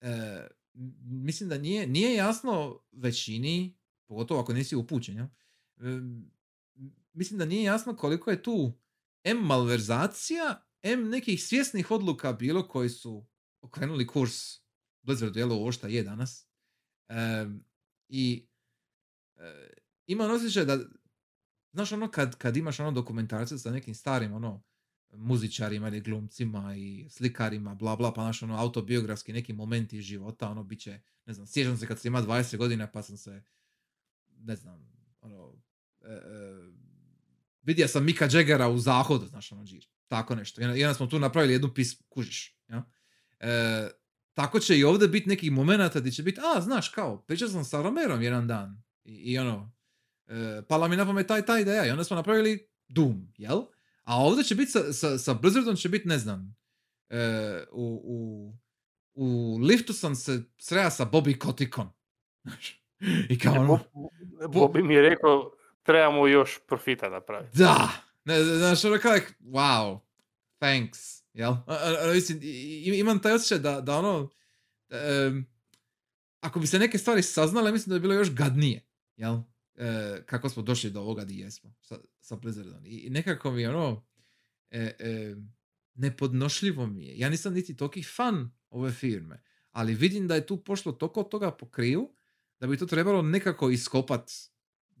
e, 0.00 0.46
mislim 1.04 1.48
da 1.48 1.58
nije, 1.58 1.86
nije 1.86 2.14
jasno 2.14 2.80
većini, 2.92 3.78
pogotovo 4.06 4.40
ako 4.40 4.52
nisi 4.52 4.76
upućen, 4.76 5.16
jel? 5.16 5.26
Mislim 7.12 7.38
da 7.38 7.44
nije 7.44 7.62
jasno 7.62 7.96
koliko 7.96 8.30
je 8.30 8.42
tu 8.42 8.78
M 9.24 9.38
malverzacija, 9.38 10.66
M 10.82 11.08
nekih 11.08 11.44
svjesnih 11.44 11.90
odluka 11.90 12.32
bilo 12.32 12.68
koji 12.68 12.88
su 12.88 13.26
okrenuli 13.60 14.06
kurs 14.06 14.34
Blizzardu, 15.02 15.38
jel, 15.38 15.52
ovo 15.52 15.72
šta 15.72 15.88
je 15.88 16.02
danas. 16.02 16.48
Em, 17.08 17.64
I 18.08 18.48
e, 19.36 19.70
imam 20.06 20.30
osjećaj 20.30 20.64
da, 20.64 20.78
znaš 21.72 21.92
ono 21.92 22.10
kad, 22.10 22.36
kad 22.36 22.56
imaš 22.56 22.80
ono 22.80 22.92
dokumentarce 22.92 23.58
sa 23.58 23.70
nekim 23.70 23.94
starim 23.94 24.32
ono 24.32 24.62
muzičarima 25.12 25.88
ili 25.88 26.00
glumcima 26.00 26.74
i 26.76 27.06
slikarima, 27.10 27.74
bla 27.74 27.96
bla, 27.96 28.12
pa 28.12 28.24
naš 28.24 28.42
ono 28.42 28.56
autobiografski 28.56 29.32
neki 29.32 29.52
momenti 29.52 30.02
života, 30.02 30.48
ono 30.48 30.62
bit 30.62 30.80
će, 30.80 31.00
ne 31.26 31.32
znam, 31.32 31.46
sjećam 31.46 31.76
se 31.76 31.86
kad 31.86 32.00
sam 32.00 32.08
ima 32.08 32.22
20 32.22 32.56
godina 32.56 32.86
pa 32.86 33.02
sam 33.02 33.16
se, 33.16 33.42
ne 34.26 34.56
znam, 34.56 34.92
ono, 35.20 35.54
e, 36.00 36.12
e, 36.12 36.79
vidio 37.62 37.88
sam 37.88 38.04
Mika 38.04 38.28
Jaggera 38.32 38.68
u 38.68 38.78
zahodu, 38.78 39.26
znaš 39.26 39.52
ono, 39.52 39.64
džir, 39.64 39.86
tako 40.08 40.34
nešto. 40.34 40.60
I 40.60 40.64
onda- 40.64 40.76
I 40.76 40.84
onda 40.84 40.94
smo 40.94 41.06
tu 41.06 41.18
napravili 41.18 41.52
jednu 41.52 41.74
pis, 41.74 41.96
kužiš, 42.08 42.56
ja? 42.68 42.84
E, 43.40 43.88
tako 44.34 44.60
će 44.60 44.78
i 44.78 44.84
ovdje 44.84 45.08
biti 45.08 45.28
nekih 45.28 45.52
momenata 45.52 46.00
gdje 46.00 46.12
će 46.12 46.22
biti, 46.22 46.40
a, 46.56 46.60
znaš, 46.60 46.88
kao, 46.88 47.22
pričao 47.22 47.48
sam 47.48 47.64
sa 47.64 47.82
Romerom 47.82 48.22
jedan 48.22 48.46
dan 48.46 48.82
i, 49.04 49.14
i 49.32 49.38
ono, 49.38 49.72
e, 50.26 50.62
pala 50.68 50.88
mi 50.88 50.96
na 50.96 51.06
pamet 51.06 51.26
taj, 51.26 51.46
taj 51.46 51.60
ideja 51.60 51.86
i 51.86 51.90
onda 51.90 52.04
smo 52.04 52.16
napravili 52.16 52.68
Doom, 52.88 53.32
jel? 53.36 53.62
A 54.02 54.16
ovdje 54.16 54.44
će 54.44 54.54
biti 54.54 54.70
sa, 54.70 54.92
sa, 54.92 55.18
sa 55.18 55.34
Blizzardom 55.34 55.76
će 55.76 55.88
biti, 55.88 56.08
ne 56.08 56.18
znam, 56.18 56.56
e, 57.08 57.18
u, 57.72 58.00
u, 58.04 58.52
u 59.14 59.58
liftu 59.58 59.92
sam 59.92 60.14
se 60.14 60.42
sreo 60.58 60.90
sa 60.90 61.04
Bobby 61.04 61.38
Kotikom. 61.38 61.88
I 63.30 63.38
kao 63.38 63.54
ono, 63.54 63.78
Bobby 64.38 64.82
mi 64.86 64.94
je 64.94 65.02
rekao, 65.02 65.52
trebamo 65.82 66.26
još 66.26 66.58
profita 66.66 67.08
napraviti. 67.08 67.58
Da, 67.58 67.88
ne, 68.24 68.44
znaš, 68.44 68.84
ono 68.84 68.98
kao, 68.98 69.16
wow, 69.40 69.98
thanks, 70.58 70.98
jel? 71.32 71.54
Mislim, 72.14 72.40
imam 72.94 73.22
taj 73.22 73.32
osjećaj 73.32 73.58
da, 73.58 73.80
da 73.80 73.96
ono, 73.98 74.30
em, 74.88 75.46
ako 76.40 76.60
bi 76.60 76.66
se 76.66 76.78
neke 76.78 76.98
stvari 76.98 77.22
saznale, 77.22 77.72
mislim 77.72 77.90
da 77.90 77.98
bi 77.98 78.02
bilo 78.02 78.14
još 78.14 78.34
gadnije, 78.34 78.86
jel? 79.16 79.38
E, 79.74 80.22
kako 80.26 80.48
smo 80.48 80.62
došli 80.62 80.90
do 80.90 81.00
ovoga 81.00 81.24
di 81.24 81.38
jesmo 81.38 81.74
sa, 81.80 81.98
sa 82.20 82.36
Blizzardom. 82.36 82.82
I, 82.86 83.10
nekako 83.10 83.50
mi 83.50 83.66
ono, 83.66 84.06
e, 84.70 84.96
e, 84.98 85.36
nepodnošljivo 85.94 86.86
mi 86.86 87.06
je. 87.06 87.18
Ja 87.18 87.28
nisam 87.28 87.54
niti 87.54 87.76
toliki 87.76 88.02
fan 88.02 88.50
ove 88.70 88.92
firme, 88.92 89.42
ali 89.70 89.94
vidim 89.94 90.28
da 90.28 90.34
je 90.34 90.46
tu 90.46 90.64
pošlo 90.64 90.92
toliko 90.92 91.22
toga 91.22 91.50
po 91.50 91.68
kriju, 91.68 92.08
da 92.60 92.66
bi 92.66 92.76
to 92.76 92.86
trebalo 92.86 93.22
nekako 93.22 93.70
iskopat 93.70 94.30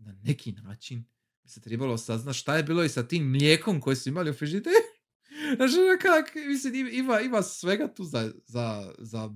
na 0.00 0.12
neki 0.12 0.52
način. 0.52 1.04
Bi 1.42 1.48
se 1.48 1.60
trebalo 1.60 1.98
saznat 1.98 2.36
šta 2.36 2.56
je 2.56 2.62
bilo 2.62 2.84
i 2.84 2.88
sa 2.88 3.08
tim 3.08 3.30
mlijekom 3.30 3.80
koje 3.80 3.96
su 3.96 4.08
imali 4.08 4.30
u 4.30 4.34
frižideru. 4.34 4.74
Znaš, 5.56 5.70
ono 5.74 5.98
kak, 6.02 6.34
mislim, 6.34 6.74
im- 6.74 6.94
ima, 6.94 7.20
ima 7.20 7.42
svega 7.42 7.94
tu 7.94 8.04
za, 8.04 8.32
za, 8.46 8.94
za 8.98 9.30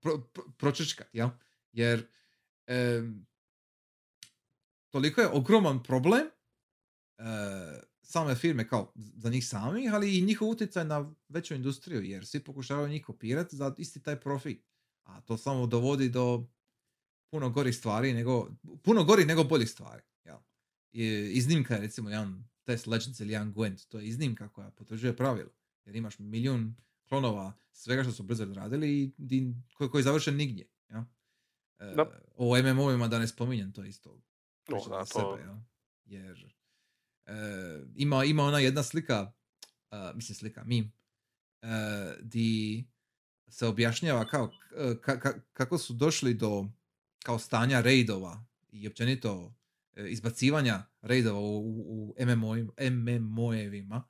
pro, 0.00 0.18
pro, 0.20 0.44
pročečkat, 0.58 1.08
jel? 1.12 1.28
Jer 1.72 2.06
em, 2.66 3.26
toliko 4.90 5.20
je 5.20 5.28
ogroman 5.28 5.82
problem 5.82 6.26
e, 7.18 7.22
same 8.02 8.34
firme 8.34 8.68
kao 8.68 8.92
za 8.94 9.30
njih 9.30 9.46
samih, 9.46 9.92
ali 9.94 10.18
i 10.18 10.22
njihov 10.22 10.48
utjecaj 10.48 10.84
na 10.84 11.14
veću 11.28 11.54
industriju, 11.54 12.02
jer 12.02 12.26
svi 12.26 12.44
pokušavaju 12.44 12.88
njih 12.88 13.04
kopirati 13.04 13.56
za 13.56 13.74
isti 13.78 14.02
taj 14.02 14.20
profit. 14.20 14.64
A 15.04 15.20
to 15.20 15.36
samo 15.36 15.66
dovodi 15.66 16.08
do 16.08 16.48
puno 17.30 17.50
gorih 17.50 17.76
stvari, 17.76 18.12
nego, 18.12 18.48
puno 18.82 19.04
gorih 19.04 19.26
nego 19.26 19.44
boljih 19.44 19.70
stvari. 19.70 20.02
Jel? 20.92 21.26
I, 21.26 21.32
iznimka 21.32 21.74
je 21.74 21.80
recimo 21.80 22.10
jedan 22.10 22.44
Test 22.64 22.86
Legends 22.86 23.20
ili 23.20 23.32
jedan 23.32 23.54
Gwent, 23.54 23.88
to 23.88 23.98
je 23.98 24.06
iznimka 24.06 24.48
koja 24.48 24.70
potvrđuje 24.70 25.16
pravilo. 25.16 25.50
Jer 25.84 25.96
imaš 25.96 26.18
milijun 26.18 26.74
klonova 27.08 27.52
svega 27.72 28.02
što 28.02 28.12
su 28.12 28.22
Blizzard 28.22 28.52
radili 28.52 29.12
i 29.18 29.52
koji, 29.74 29.90
koji 29.90 30.02
završe 30.04 30.32
nigdje. 30.32 30.68
Jel? 30.90 31.00
E, 31.78 31.94
Da. 31.96 32.20
O 32.36 32.62
MMO-ima 32.62 33.08
da 33.08 33.18
ne 33.18 33.28
spominjem, 33.28 33.72
to 33.72 33.82
je 33.82 33.88
isto 33.88 34.10
No, 34.10 34.20
priča 34.76 34.88
da, 34.90 35.04
to- 35.04 35.36
sebe, 35.36 35.42
jel? 35.42 35.56
Jer 36.04 36.54
e, 37.26 37.32
ima, 37.94 38.24
ima 38.24 38.42
ona 38.42 38.58
jedna 38.58 38.82
slika, 38.82 39.32
a, 39.90 40.12
mislim 40.14 40.36
slika, 40.36 40.64
meme, 40.64 40.90
e, 41.62 41.68
di 42.22 42.84
se 43.48 43.66
objašnjava 43.66 44.24
kao 44.26 44.48
k- 44.48 44.74
ka- 45.00 45.20
ka- 45.20 45.40
kako 45.52 45.78
su 45.78 45.92
došli 45.92 46.34
do 46.34 46.66
kao 47.24 47.38
stanja 47.38 47.80
raidova 47.80 48.44
i 48.70 48.88
općenito 48.88 49.54
e, 49.54 49.57
izbacivanja 50.08 50.82
raidova 51.02 51.38
u, 51.40 51.58
u, 51.68 52.14
MMO-evima. 52.80 54.02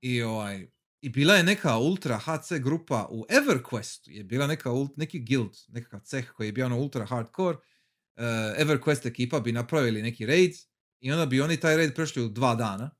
I, 0.00 0.22
ovaj, 0.22 0.70
I 1.00 1.08
bila 1.08 1.34
je 1.34 1.42
neka 1.42 1.78
ultra 1.78 2.18
HC 2.18 2.52
grupa 2.60 3.08
u 3.10 3.24
EverQuestu, 3.28 4.10
je 4.10 4.24
bila 4.24 4.46
neka, 4.46 4.70
ult- 4.70 4.94
neki 4.96 5.20
guild, 5.20 5.56
nekakav 5.68 6.00
ceh 6.00 6.30
koji 6.30 6.48
je 6.48 6.52
bio 6.52 6.66
ono 6.66 6.78
ultra 6.78 7.04
hardcore. 7.06 7.58
Uh, 7.58 8.24
EverQuest 8.58 9.06
ekipa 9.06 9.40
bi 9.40 9.52
napravili 9.52 10.02
neki 10.02 10.26
raid 10.26 10.52
i 11.00 11.12
onda 11.12 11.26
bi 11.26 11.40
oni 11.40 11.56
taj 11.56 11.76
raid 11.76 11.94
prešli 11.94 12.22
u 12.22 12.28
dva 12.28 12.54
dana. 12.54 12.90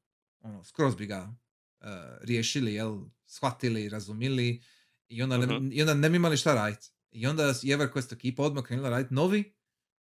Ono, 0.40 0.64
skroz 0.64 0.96
bi 0.96 1.06
ga 1.06 1.22
uh, 1.80 1.86
riješili, 2.20 2.74
jel, 2.74 2.98
shvatili, 3.26 3.88
razumili 3.88 4.62
i 5.08 5.22
onda, 5.22 5.38
ne, 5.38 5.46
Mhm. 5.46 5.72
i 5.72 5.80
onda 5.80 5.94
ne 5.94 6.10
bi 6.10 6.16
imali 6.16 6.36
šta 6.36 6.54
raditi. 6.54 6.90
I 7.10 7.26
onda 7.26 7.44
je 7.62 7.76
EverQuest 7.76 8.12
ekipa 8.12 8.42
odmah 8.42 8.64
krenula 8.64 8.88
raditi 8.90 9.14
novi 9.14 9.54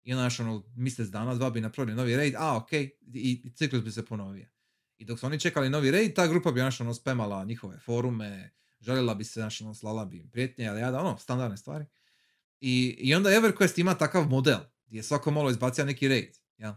i 0.04 0.14
onda 0.14 0.22
znaš, 0.22 0.40
ono, 0.40 0.64
mjesec 0.76 1.08
dana, 1.08 1.36
dva 1.36 1.50
bi 1.50 1.62
napravili 1.62 1.96
novi 1.96 2.16
raid, 2.16 2.36
a 2.38 2.58
ok, 2.58 2.74
i, 2.74 2.92
i 3.14 3.52
ciklus 3.56 3.84
bi 3.84 3.92
se 3.92 4.06
ponovio. 4.06 4.48
I 4.98 5.06
dok 5.06 5.20
su 5.20 5.26
oni 5.26 5.40
čekali 5.40 5.70
novi 5.70 5.92
raid, 5.92 6.14
ta 6.14 6.28
grupa 6.28 6.52
bi 6.52 6.60
znaš, 6.60 6.82
ono, 6.82 6.94
spamala 6.94 7.44
njihove 7.44 7.80
forume, 7.80 8.52
željela 8.80 9.16
bi 9.16 9.24
se, 9.24 9.40
znaš, 9.40 9.62
ono, 9.62 9.74
slala 9.74 10.06
bi 10.06 10.18
im 10.18 10.30
prijetnje, 10.30 10.68
ali 10.68 10.82
ja 10.82 10.92
da, 10.92 11.00
ono, 11.00 11.18
standardne 11.18 11.58
stvari. 11.58 11.86
I, 12.62 12.96
I 13.00 13.16
onda 13.16 13.30
EverQuest 13.30 13.78
ima 13.78 13.96
takav 13.96 14.30
model, 14.30 14.60
gdje 14.88 15.00
je 15.00 15.04
svako 15.04 15.32
malo 15.32 15.50
izbacija 15.50 15.86
neki 15.86 16.08
raid, 16.08 16.38
jel? 16.58 16.74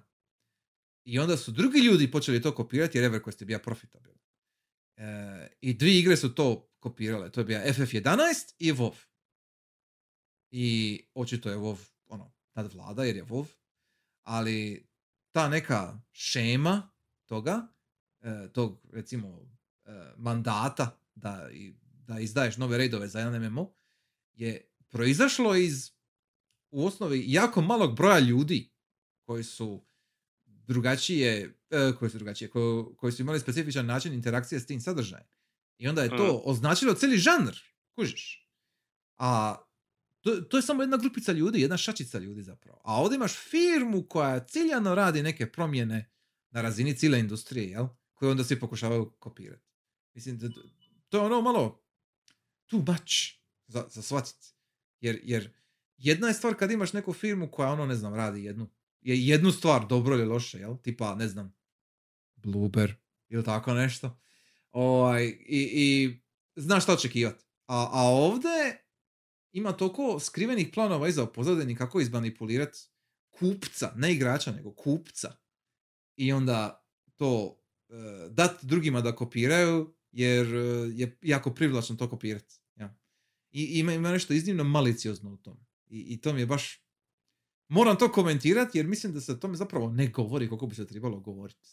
I 1.04 1.18
onda 1.18 1.36
su 1.36 1.52
drugi 1.52 1.78
ljudi 1.78 2.10
počeli 2.10 2.42
to 2.42 2.54
kopirati 2.54 2.98
jer 2.98 3.04
EverQuest 3.04 3.40
je 3.40 3.46
bio 3.46 3.58
profitabilan. 3.58 4.18
E, 4.96 5.48
I 5.60 5.74
dvije 5.74 5.98
igre 5.98 6.16
su 6.16 6.34
to 6.34 6.68
kopirale. 6.78 7.32
To 7.32 7.40
je 7.40 7.44
bio 7.44 7.58
FF11 7.58 8.54
i 8.58 8.72
WoW. 8.72 8.94
I 10.50 11.00
očito 11.14 11.50
je 11.50 11.56
WoW 11.56 11.91
ono, 12.54 12.62
nadvlada 12.62 13.04
jer 13.04 13.16
je 13.16 13.24
WoW. 13.24 13.46
Ali 14.22 14.88
ta 15.30 15.48
neka 15.48 16.00
šema 16.12 16.90
toga, 17.26 17.68
e, 18.20 18.48
tog 18.52 18.86
recimo 18.92 19.40
e, 19.84 20.12
mandata 20.16 20.98
da, 21.14 21.48
da 22.06 22.20
izdaješ 22.20 22.56
nove 22.56 22.78
raidove 22.78 23.08
za 23.08 23.18
jedan 23.18 23.46
MMO 23.46 23.72
je 24.32 24.70
proizašlo 24.88 25.54
iz 25.54 25.90
u 26.70 26.86
osnovi 26.86 27.24
jako 27.26 27.60
malog 27.60 27.96
broja 27.96 28.18
ljudi 28.18 28.70
koji 29.22 29.44
su 29.44 29.84
drugačije, 30.44 31.54
e, 31.70 31.92
koji 31.98 32.10
su 32.10 32.18
drugačije, 32.18 32.50
koji, 32.50 32.84
koji 32.96 33.12
su 33.12 33.22
imali 33.22 33.40
specifičan 33.40 33.86
način 33.86 34.12
interakcije 34.12 34.60
s 34.60 34.66
tim 34.66 34.80
sadržajem. 34.80 35.26
I 35.78 35.88
onda 35.88 36.02
je 36.02 36.08
to 36.08 36.42
označilo 36.44 36.94
cijeli 36.94 37.18
žanr, 37.18 37.52
kužiš. 37.94 38.48
A 39.18 39.56
to, 40.22 40.40
to 40.40 40.56
je 40.56 40.62
samo 40.62 40.82
jedna 40.82 40.96
grupica 40.96 41.32
ljudi, 41.32 41.60
jedna 41.60 41.76
šačica 41.76 42.18
ljudi 42.18 42.42
zapravo. 42.42 42.80
A 42.84 42.94
ovdje 42.94 43.16
imaš 43.16 43.32
firmu 43.50 44.02
koja 44.02 44.44
ciljano 44.44 44.94
radi 44.94 45.22
neke 45.22 45.52
promjene 45.52 46.10
na 46.50 46.62
razini 46.62 46.96
cijele 46.96 47.18
industrije, 47.18 47.70
jel? 47.70 47.86
Koje 48.14 48.30
onda 48.30 48.44
svi 48.44 48.60
pokušavaju 48.60 49.10
kopirati. 49.18 49.68
Mislim, 50.14 50.38
da, 50.38 50.48
to 51.08 51.18
je 51.18 51.24
ono 51.24 51.40
malo 51.40 51.84
too 52.66 52.80
much 52.80 53.12
za, 53.66 53.86
za 53.90 54.02
shvatiti. 54.02 54.46
Jer, 55.00 55.20
jer 55.22 55.52
jedna 55.96 56.28
je 56.28 56.34
stvar 56.34 56.54
kad 56.54 56.70
imaš 56.70 56.92
neku 56.92 57.12
firmu 57.12 57.50
koja 57.50 57.70
ono, 57.70 57.86
ne 57.86 57.94
znam, 57.94 58.14
radi 58.14 58.44
jednu, 58.44 58.70
je 59.00 59.26
jednu 59.26 59.52
stvar 59.52 59.86
dobro 59.86 60.14
ili 60.14 60.24
loše, 60.24 60.58
jel? 60.58 60.76
Tipa, 60.76 61.14
ne 61.14 61.28
znam, 61.28 61.54
Blueber 62.36 62.94
ili 63.28 63.44
tako 63.44 63.74
nešto. 63.74 64.20
Ovaj, 64.70 65.24
i, 65.26 65.70
I 65.74 66.20
znaš 66.56 66.82
šta 66.82 66.92
očekivati. 66.92 67.44
A, 67.66 67.88
a 67.92 68.02
ovdje 68.02 68.82
ima 69.52 69.72
toliko 69.72 70.20
skrivenih 70.20 70.70
planova 70.74 71.08
iza 71.08 71.26
pozadini 71.26 71.76
kako 71.76 72.00
izmanipulirati 72.00 72.78
kupca, 73.30 73.92
ne 73.96 74.12
igrača, 74.12 74.52
nego 74.52 74.74
kupca. 74.74 75.36
I 76.16 76.32
onda 76.32 76.86
to 77.16 77.44
uh, 77.44 78.32
dat 78.32 78.64
drugima 78.64 79.00
da 79.00 79.16
kopiraju, 79.16 79.94
jer 80.12 80.46
eh, 80.54 80.90
je 80.94 81.18
jako 81.22 81.54
privlačno 81.54 81.96
to 81.96 82.10
kopirati. 82.10 82.54
Ja. 82.76 82.96
I 83.50 83.64
ima, 83.64 83.92
ima 83.92 84.10
nešto 84.10 84.34
iznimno 84.34 84.64
maliciozno 84.64 85.32
u 85.32 85.36
tom. 85.36 85.66
I, 85.86 85.98
I 86.00 86.20
to 86.20 86.32
mi 86.32 86.40
je 86.40 86.46
baš... 86.46 86.82
Moram 87.68 87.98
to 87.98 88.12
komentirati 88.12 88.78
jer 88.78 88.86
mislim 88.86 89.12
da 89.12 89.20
se 89.20 89.32
o 89.32 89.36
tome 89.36 89.56
zapravo 89.56 89.90
ne 89.90 90.08
govori 90.08 90.48
koliko 90.48 90.66
bi 90.66 90.74
se 90.74 90.86
trebalo 90.86 91.20
govoriti. 91.20 91.68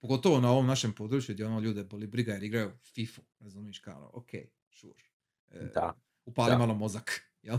Pogotovo 0.00 0.40
na 0.40 0.50
ovom 0.50 0.66
našem 0.66 0.92
području 0.92 1.34
gdje 1.34 1.46
ono 1.46 1.60
ljude 1.60 1.84
boli 1.84 2.06
briga 2.06 2.32
jer 2.32 2.42
igraju 2.42 2.70
FIFA, 2.94 3.22
razumiješ 3.38 3.78
kao, 3.78 3.96
ono, 3.96 4.10
ok, 4.12 4.30
sure. 4.70 5.04
E, 5.50 5.70
Da. 5.74 6.00
Upali 6.30 6.50
da. 6.50 6.58
malo 6.58 6.74
mozak, 6.74 7.30
jel? 7.42 7.58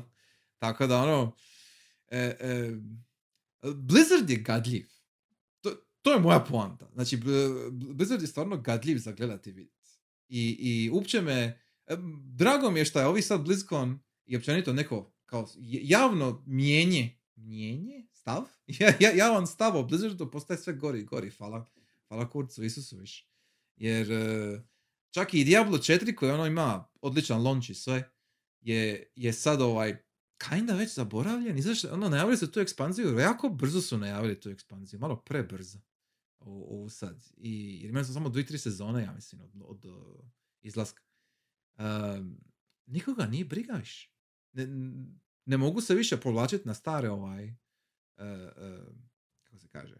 Tako 0.57 0.87
da 0.87 1.01
ono, 1.01 1.35
e, 2.07 2.17
e, 2.39 2.71
Blizzard 3.75 4.29
je 4.29 4.37
gadljiv. 4.37 4.87
To, 5.61 5.71
to 6.01 6.13
je 6.13 6.19
moja 6.19 6.39
poanta. 6.39 6.89
Znači, 6.93 7.17
Blizzard 7.71 8.21
je 8.21 8.27
stvarno 8.27 8.57
gadljiv 8.57 8.97
za 8.97 9.11
gledati 9.11 9.49
i 9.49 9.53
vidjeti. 9.53 9.89
I, 10.27 10.57
i 10.59 10.89
uopće 10.89 11.21
me, 11.21 11.59
e, 11.87 11.97
drago 12.23 12.71
mi 12.71 12.79
je 12.79 12.85
što 12.85 12.99
je 12.99 13.05
ovi 13.05 13.21
sad 13.21 13.41
BlizzCon 13.41 13.99
i 14.25 14.37
općenito 14.37 14.73
neko 14.73 15.13
kao 15.25 15.47
javno 15.81 16.43
mijenje, 16.45 17.19
mijenje, 17.35 18.07
stav? 18.13 18.43
Ja, 18.79 18.93
ja, 18.99 19.11
javan 19.11 19.47
stav 19.47 19.77
o 19.77 19.83
Blizzardu 19.83 20.31
postaje 20.31 20.57
sve 20.57 20.73
gori 20.73 20.99
i 20.99 21.03
gori, 21.03 21.29
hvala, 21.29 21.69
hvala 22.07 22.29
kurcu 22.29 22.63
Isusu 22.63 22.97
više. 22.97 23.27
Jer 23.75 24.11
e, 24.11 24.61
čak 25.11 25.33
i 25.33 25.43
Diablo 25.43 25.77
4 25.77 26.15
koji 26.15 26.31
ono 26.31 26.45
ima 26.45 26.85
odličan 27.01 27.43
launch 27.43 27.69
i 27.69 27.73
sve, 27.73 28.11
je, 28.61 29.11
je 29.15 29.33
sad 29.33 29.61
ovaj 29.61 30.03
kinda 30.49 30.73
već 30.75 30.93
zaboravljen. 30.93 31.57
Izašli, 31.57 31.89
ono, 31.89 32.09
najavili 32.09 32.37
su 32.37 32.51
tu 32.51 32.59
ekspanziju, 32.59 33.19
jako 33.19 33.49
brzo 33.49 33.81
su 33.81 33.97
najavili 33.97 34.39
tu 34.39 34.49
ekspanziju, 34.49 34.99
malo 34.99 35.15
prebrzo. 35.15 35.79
Ovu, 36.39 36.89
sad. 36.89 37.25
I, 37.37 37.79
jer 37.81 37.89
imali 37.89 38.05
su 38.05 38.13
samo 38.13 38.29
dvije, 38.29 38.45
tri 38.45 38.57
sezone, 38.57 39.03
ja 39.03 39.13
mislim, 39.13 39.41
od, 39.41 39.51
od, 39.61 39.85
izlaska. 40.61 41.01
Um, 41.77 42.37
nikoga 42.85 43.25
nije 43.25 43.45
briga 43.45 43.73
više. 43.73 44.11
ne, 44.53 44.67
ne 45.45 45.57
mogu 45.57 45.81
se 45.81 45.95
više 45.95 46.17
povlačiti 46.17 46.67
na 46.67 46.73
stare 46.73 47.09
ovaj, 47.09 47.45
uh, 47.47 47.53
uh, 48.17 48.95
kako 49.43 49.57
se 49.57 49.67
kaže, 49.67 49.95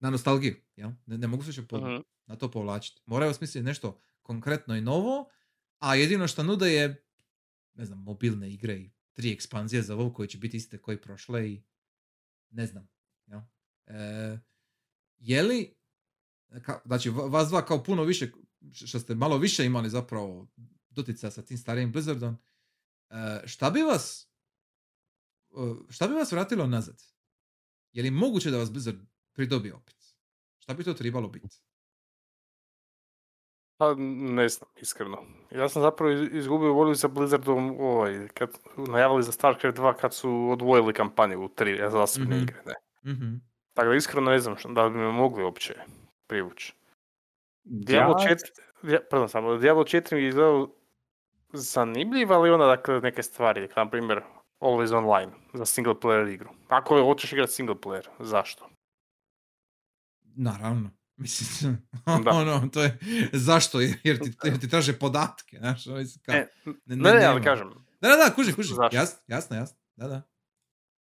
na 0.00 0.10
nostalgiju, 0.10 0.56
jel? 0.76 0.90
Ne, 1.06 1.18
ne 1.18 1.26
mogu 1.26 1.42
se 1.42 1.46
više 1.46 1.66
po, 1.66 1.78
Mhm. 1.78 1.96
na 2.26 2.36
to 2.36 2.50
povlačiti. 2.50 3.02
Moraju 3.06 3.34
smisliti 3.34 3.64
nešto 3.64 4.00
konkretno 4.22 4.76
i 4.76 4.80
novo, 4.80 5.28
a 5.78 5.94
jedino 5.94 6.28
što 6.28 6.42
nude 6.42 6.72
je, 6.72 7.05
ne 7.76 7.84
znam, 7.84 8.02
mobilne 8.02 8.52
igre 8.52 8.74
i 8.74 8.90
tri 9.12 9.32
ekspanzije 9.32 9.82
za 9.82 9.96
WoW 9.96 10.12
koje 10.12 10.28
će 10.28 10.38
biti 10.38 10.56
iste 10.56 10.78
koji 10.78 11.00
prošle 11.00 11.50
i 11.52 11.62
ne 12.50 12.66
znam. 12.66 12.88
Jel? 13.26 13.40
E, 13.86 14.38
je 15.16 15.42
li, 15.42 15.74
ka, 16.62 16.80
znači 16.84 17.10
va- 17.10 17.26
vas 17.26 17.48
dva 17.48 17.64
kao 17.64 17.84
puno 17.84 18.04
više, 18.04 18.30
što 18.72 18.98
ste 18.98 19.14
malo 19.14 19.38
više 19.38 19.66
imali 19.66 19.90
zapravo 19.90 20.48
dotica 20.90 21.30
sa 21.30 21.42
tim 21.42 21.58
starijim 21.58 21.92
Blizzardom, 21.92 22.36
e, 23.10 23.42
šta 23.46 23.70
bi 23.70 23.82
vas 23.82 24.28
e, 25.50 25.56
šta 25.90 26.08
bi 26.08 26.14
vas 26.14 26.32
vratilo 26.32 26.66
nazad? 26.66 27.02
Je 27.92 28.02
li 28.02 28.10
moguće 28.10 28.50
da 28.50 28.58
vas 28.58 28.72
Blizzard 28.72 28.98
pridobi 29.32 29.72
opet? 29.72 29.96
Šta 30.58 30.74
bi 30.74 30.84
to 30.84 30.94
trebalo 30.94 31.28
biti? 31.28 31.65
Pa 33.78 33.94
ne 33.98 34.48
znam, 34.48 34.70
iskreno. 34.76 35.22
Ja 35.50 35.68
sam 35.68 35.82
zapravo 35.82 36.12
iz- 36.12 36.28
izgubio 36.32 36.72
volju 36.72 36.94
za 36.94 37.08
Blizzardom 37.08 37.80
ovaj, 37.80 38.28
kad 38.28 38.50
najavili 38.88 39.22
za 39.22 39.32
StarCraft 39.32 39.78
2 39.78 39.94
kad 39.94 40.14
su 40.14 40.48
odvojili 40.50 40.92
kampanju 40.92 41.44
u 41.44 41.48
tri 41.48 41.80
zasebne 41.90 42.36
Mhm. 42.36 42.42
igre. 42.42 42.62
Ne. 42.66 42.74
Mhm. 43.12 43.34
Tako 43.74 43.88
da 43.88 43.94
iskreno 43.94 44.30
ne 44.30 44.38
znam 44.38 44.56
što, 44.56 44.68
da 44.68 44.88
bi 44.88 44.98
me 44.98 45.12
mogli 45.12 45.44
uopće 45.44 45.74
privući. 46.26 46.74
Diablo 47.64 48.16
Ja 48.18 48.28
4, 48.28 48.50
ja, 48.84 48.98
pardon, 49.10 49.28
samo, 49.28 49.56
Diablo 49.56 49.84
4 49.84 50.16
mi 50.16 50.22
je 50.22 50.28
izgledao 50.28 50.68
zanimljiv, 51.52 52.32
ali 52.32 52.50
onda 52.50 52.66
dakle 52.66 53.00
neke 53.00 53.22
stvari, 53.22 53.68
na 53.76 53.90
primjer 53.90 54.22
Always 54.60 54.96
Online 54.96 55.32
za 55.52 55.64
single 55.64 55.94
player 55.94 56.32
igru. 56.34 56.48
Ako 56.68 57.04
hoćeš 57.04 57.32
igrati 57.32 57.52
single 57.52 57.74
player, 57.74 58.06
zašto? 58.18 58.68
Naravno. 60.36 60.90
Mislim, 61.16 61.88
Da. 62.24 62.30
ono, 62.30 62.68
to 62.72 62.82
je, 62.82 62.98
zašto? 63.32 63.80
Jer 63.80 64.18
ti, 64.18 64.32
jer 64.44 64.60
ti 64.60 64.68
traže 64.68 64.98
podatke, 64.98 65.58
znaš, 65.58 65.84
kao, 66.24 66.34
E, 66.34 66.48
ne, 66.64 66.96
Ne, 66.96 66.96
ne, 66.96 67.10
ali 67.10 67.40
nema. 67.40 67.40
kažem, 67.44 67.70
Da, 68.00 68.08
da, 68.08 68.16
da, 68.16 68.34
kuži, 68.34 68.52
kuži, 68.52 68.74
jasno, 68.92 69.18
jasno, 69.26 69.56
jasno, 69.56 69.78
da, 69.96 70.08
da. 70.08 70.22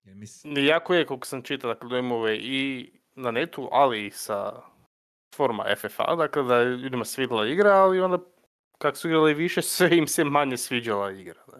Jer 0.03 0.15
mislim, 0.15 0.57
jako 0.57 0.93
je 0.93 1.05
koliko 1.05 1.27
sam 1.27 1.41
čitao 1.43 1.73
dakle, 1.73 1.89
dojmove 1.89 2.37
i 2.37 2.91
na 3.15 3.31
netu, 3.31 3.69
ali 3.71 4.05
i 4.05 4.11
sa 4.11 4.61
forma 5.35 5.65
FFA, 5.77 6.15
dakle 6.15 6.43
da 6.43 6.55
je 6.57 6.77
ljudima 6.77 7.05
svidjela 7.05 7.47
igra, 7.47 7.71
ali 7.71 7.99
onda 8.01 8.17
kak 8.77 8.97
su 8.97 9.07
igrali 9.07 9.33
više, 9.33 9.61
sve 9.75 9.97
im 9.97 10.07
se 10.07 10.23
manje 10.23 10.57
sviđala 10.57 11.11
igra. 11.11 11.43
Ne? 11.53 11.59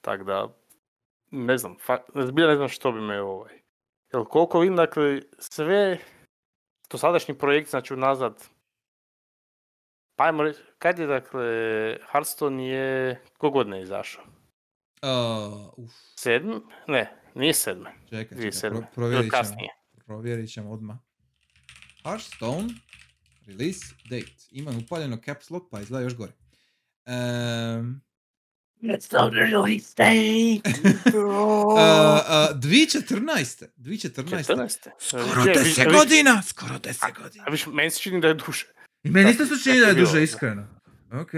Tako 0.00 0.24
da, 0.24 0.56
ne 1.30 1.58
znam, 1.58 1.76
fa- 1.86 2.02
ne 2.46 2.56
znam 2.56 2.68
što 2.68 2.92
bi 2.92 3.00
me 3.00 3.20
ovaj. 3.20 3.54
Jer 4.12 4.24
koliko 4.24 4.60
vidim, 4.60 4.76
dakle, 4.76 5.22
sve 5.38 5.98
dosadašnji 6.90 7.38
projekt, 7.38 7.70
znači 7.70 7.94
unazad, 7.94 8.44
pa 10.16 10.24
ajmo 10.24 10.42
reći, 10.42 10.60
kad 10.78 10.98
je, 10.98 11.06
dakle, 11.06 11.46
Hearthstone 12.12 12.66
je, 12.68 13.22
kogodne 13.38 13.76
je 13.76 13.82
izašao? 13.82 14.24
uh, 15.02 15.84
uf, 15.84 15.92
Sedmi? 16.16 16.60
Ne, 16.88 17.22
nije 17.34 17.54
sedme. 17.54 17.94
čekaj, 18.10 18.38
čekaj, 18.38 18.52
sedme. 18.52 18.78
pro, 18.78 18.86
provjerit 18.94 19.32
ćemo, 19.32 19.68
provjerit 20.06 20.52
ćemo 20.52 20.72
odmah. 20.72 20.96
Hearthstone, 22.04 22.68
release 23.46 23.94
date, 24.10 24.46
imam 24.50 24.78
upaljeno 24.78 25.16
caps 25.24 25.50
lock, 25.50 25.66
pa 25.70 25.80
izgleda 25.80 26.04
još 26.04 26.16
gore. 26.16 26.32
Um, 27.06 28.00
It's 28.82 29.12
not 29.12 29.32
release 29.32 29.94
date. 29.94 30.62
uh, 31.06 31.24
uh, 32.50 32.54
2014. 32.54 33.66
2014. 33.76 34.44
14. 34.44 34.88
Skoro 34.98 35.42
Je, 35.42 35.52
vi- 35.54 35.70
10 35.70 35.84
vi- 35.84 35.92
godina, 35.92 36.42
skoro 36.42 36.74
10 36.74 37.22
godina. 37.22 37.44
A 37.46 37.50
viš, 37.50 37.66
meni 37.66 37.90
se 37.90 38.00
čini 38.00 38.20
da 38.20 38.28
je 38.28 38.34
duže. 38.34 38.66
I 39.02 39.10
meni 39.10 39.30
isto 39.30 39.46
se 39.46 39.62
čini 39.64 39.80
da 39.80 39.86
je 39.86 39.94
duže, 39.94 40.22
iskreno. 40.22 40.66
Ok, 41.12 41.30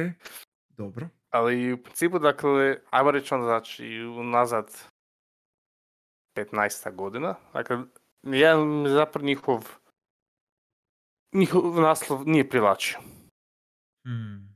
dobro. 0.69 1.09
Ali 1.31 1.73
u 1.73 1.83
principu, 1.83 2.19
dakle, 2.19 2.77
ajmo 2.91 3.11
reći 3.11 3.35
onda, 3.35 3.47
znači, 3.47 3.85
unazad 4.01 4.67
15 6.37 6.95
godina. 6.95 7.35
Dakle, 7.53 7.79
jedan 8.23 8.87
zapravo 8.89 9.27
njihov 9.27 9.69
njihov 11.35 11.81
naslov 11.81 12.29
nije 12.29 12.49
privlačio. 12.49 12.99
Hmm. 14.05 14.48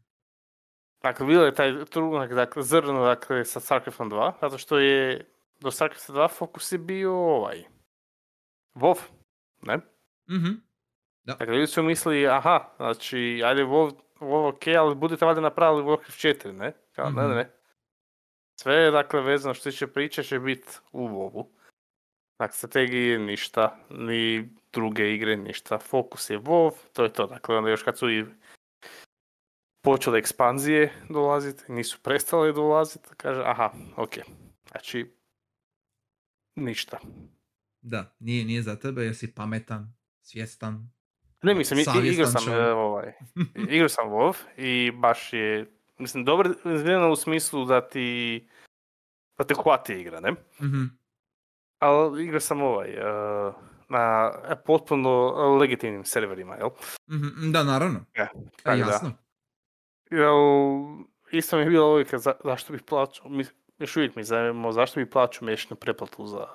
Dakle, 1.02 1.26
bilo 1.26 1.44
je 1.44 1.54
taj 1.54 1.84
trunak, 1.84 2.32
dakle, 2.34 2.62
zrno, 2.62 3.04
dakle, 3.04 3.44
sa 3.44 3.60
StarCraftom 3.60 4.10
2, 4.10 4.32
zato 4.40 4.58
što 4.58 4.78
je 4.78 5.26
do 5.60 5.70
StarCrafta 5.70 6.12
2 6.12 6.30
fokus 6.30 6.72
je 6.72 6.78
bio 6.78 7.12
ovaj, 7.14 7.64
WoW, 8.74 8.98
ne? 9.62 9.76
Mhm. 10.30 10.50
Dakle, 11.24 11.46
ljudi 11.46 11.66
su 11.66 11.82
mislili, 11.82 12.26
aha, 12.28 12.68
znači, 12.76 13.42
ajde 13.44 13.62
WoW, 13.64 13.92
WoW 14.20 14.48
ok, 14.48 14.66
ali 14.78 14.94
budete 14.94 15.24
valjda 15.26 15.40
napravili 15.40 15.82
Warcraft 15.84 16.44
4, 16.44 16.52
ne? 16.52 16.72
Kao, 16.92 17.10
ne, 17.10 17.22
ne, 17.22 17.28
Mhm. 17.28 17.36
ne. 17.36 17.50
Sve 18.60 18.74
je, 18.74 18.90
dakle, 18.90 19.20
vezano 19.20 19.54
što 19.54 19.70
će 19.70 19.86
priče 19.86 20.22
će 20.22 20.38
biti 20.38 20.68
u 20.92 21.08
WoW-u. 21.08 21.48
Dakle, 22.38 22.52
strategije 22.56 23.18
ništa, 23.18 23.76
ni 23.90 24.48
druge 24.72 25.14
igre 25.14 25.36
ništa. 25.36 25.78
Fokus 25.78 26.30
je 26.30 26.38
WoW, 26.38 26.72
to 26.92 27.02
je 27.02 27.12
to. 27.12 27.26
Dakle, 27.26 27.56
onda 27.56 27.70
još 27.70 27.82
kad 27.82 27.98
su 27.98 28.10
i 28.10 28.24
počele 29.82 30.18
ekspanzije 30.18 30.92
dolaziti, 31.08 31.72
nisu 31.72 31.98
prestale 32.02 32.52
dolaziti, 32.52 33.08
kaže, 33.16 33.42
aha, 33.46 33.70
ok. 33.96 34.14
Znači, 34.70 35.14
ništa. 36.54 36.98
Da, 37.80 38.14
nije, 38.18 38.44
nije 38.44 38.62
za 38.62 38.76
tebe 38.76 39.02
jer 39.04 39.16
si 39.16 39.34
pametan, 39.34 39.94
svjestan. 40.20 40.90
Ne, 41.42 41.54
mislim, 41.54 41.80
igrao 42.04 42.26
sam, 42.26 42.52
e, 42.52 42.72
ovaj, 42.72 43.12
igrao 43.68 43.88
sam 43.88 44.08
WoW 44.08 44.34
i 44.56 44.90
baš 44.90 45.32
je, 45.32 45.72
mislim, 45.98 46.24
dobro 46.24 46.50
izgledano 46.50 47.12
u 47.12 47.16
smislu 47.16 47.64
da 47.64 47.88
ti, 47.88 48.48
da 49.38 49.44
te 49.44 49.54
hvati 49.54 49.94
igra, 49.94 50.20
ne? 50.20 50.32
Mhm. 50.60 50.84
Ali 51.78 52.24
igrao 52.24 52.40
sam 52.40 52.62
ovaj, 52.62 52.90
e, 52.90 53.02
na 53.88 54.32
potpuno 54.66 55.28
legitimnim 55.60 56.04
serverima, 56.04 56.54
jel? 56.56 56.68
Mhm, 57.10 57.52
Da, 57.52 57.64
naravno. 57.64 58.04
Ja, 58.16 58.22
E, 58.24 58.62
tako 58.62 58.78
da. 58.78 59.21
Jel, 60.12 60.36
isto 61.32 61.56
mi 61.56 61.62
je 61.62 61.70
bila 61.70 61.86
logika 61.86 62.18
za, 62.18 62.32
zašto 62.44 62.72
bih 62.72 62.82
plaćao, 62.82 63.28
mi, 63.28 63.44
još 63.78 63.96
uvijek 63.96 64.16
mi 64.16 64.24
zanima 64.24 64.72
zašto 64.72 65.00
bih 65.00 65.08
plaćao 65.12 65.46
mjesečnu 65.46 65.76
pretplatu 65.76 66.26
za 66.26 66.46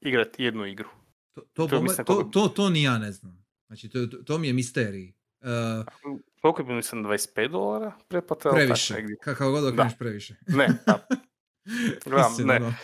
igrati 0.00 0.44
jednu 0.44 0.66
igru. 0.66 0.88
To, 1.34 1.40
to, 1.42 1.66
To 1.66 1.82
mislim 1.82 2.06
to, 2.06 2.12
koliko- 2.12 2.30
to, 2.30 2.48
to 2.48 2.68
ni 2.70 2.82
ja 2.82 2.98
ne 2.98 3.12
znam. 3.12 3.46
Znači, 3.66 3.88
to, 3.88 4.06
to, 4.06 4.16
to 4.16 4.38
mi 4.38 4.46
je 4.46 4.52
misterij. 4.52 5.12
Uh, 5.40 6.18
Koliko 6.42 6.62
bilo, 6.62 6.76
mislim, 6.76 7.04
25 7.04 7.48
dolara 7.48 7.92
tako 8.08 8.50
previše. 8.50 8.94
Kako 9.20 9.50
god 9.50 9.64
okreneš 9.64 9.98
previše. 9.98 10.34
Ne, 10.58 10.68
da. 10.86 11.06
Gledam, 12.06 12.32
ne. 12.38 12.56
ono, 12.56 12.74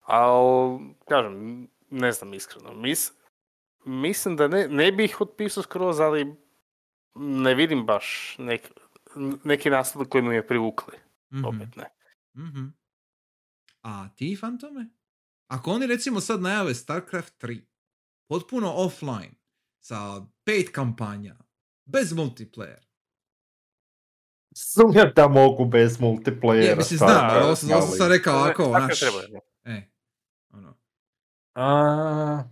Ali, 0.00 0.78
kažem, 1.08 1.68
ne 1.90 2.12
znam 2.12 2.34
iskreno. 2.34 2.74
Mis, 2.74 3.12
mislim 3.84 4.36
da 4.36 4.48
ne, 4.48 4.68
ne 4.68 4.92
bih 4.92 5.20
otpisao 5.20 5.62
skroz, 5.62 6.00
ali 6.00 6.36
ne 7.14 7.54
vidim 7.54 7.86
baš 7.86 8.36
nek, 8.38 8.70
neki 9.44 9.70
naslov 9.70 10.08
koji 10.08 10.22
mi 10.22 10.34
je 10.34 10.46
privukli. 10.46 10.98
mhm, 11.32 11.44
Opet 11.44 11.76
ne. 11.76 11.84
mhm. 12.36 12.66
A 13.82 14.08
ti, 14.16 14.36
Fantome? 14.40 14.86
Ako 15.46 15.70
oni 15.70 15.86
recimo 15.86 16.20
sad 16.20 16.42
najave 16.42 16.74
StarCraft 16.74 17.42
3, 17.42 17.60
potpuno 18.28 18.72
offline, 18.76 19.34
sa 19.80 20.26
pet 20.44 20.70
kampanja, 20.72 21.36
bez 21.84 22.12
multiplayer, 22.12 22.92
Sumnjam 24.54 25.12
da 25.16 25.28
mogu 25.28 25.64
bez 25.64 26.00
multiplayera. 26.00 26.68
Je, 26.68 26.76
mislim, 26.76 26.98
znam, 26.98 27.30
ali 27.30 27.44
ovo 27.44 27.56
sam, 27.56 27.68
sam 27.98 28.08
rekao 28.08 28.34
ovako, 28.34 28.62
tako 28.64 28.78
naš, 28.78 29.02
e, 29.64 29.90
ono, 30.50 30.78
A, 31.54 32.44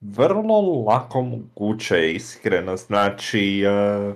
vrlo 0.00 0.84
lako 0.86 1.22
moguće, 1.22 2.12
iskreno. 2.12 2.76
Znači, 2.76 3.62
e, 3.62 4.14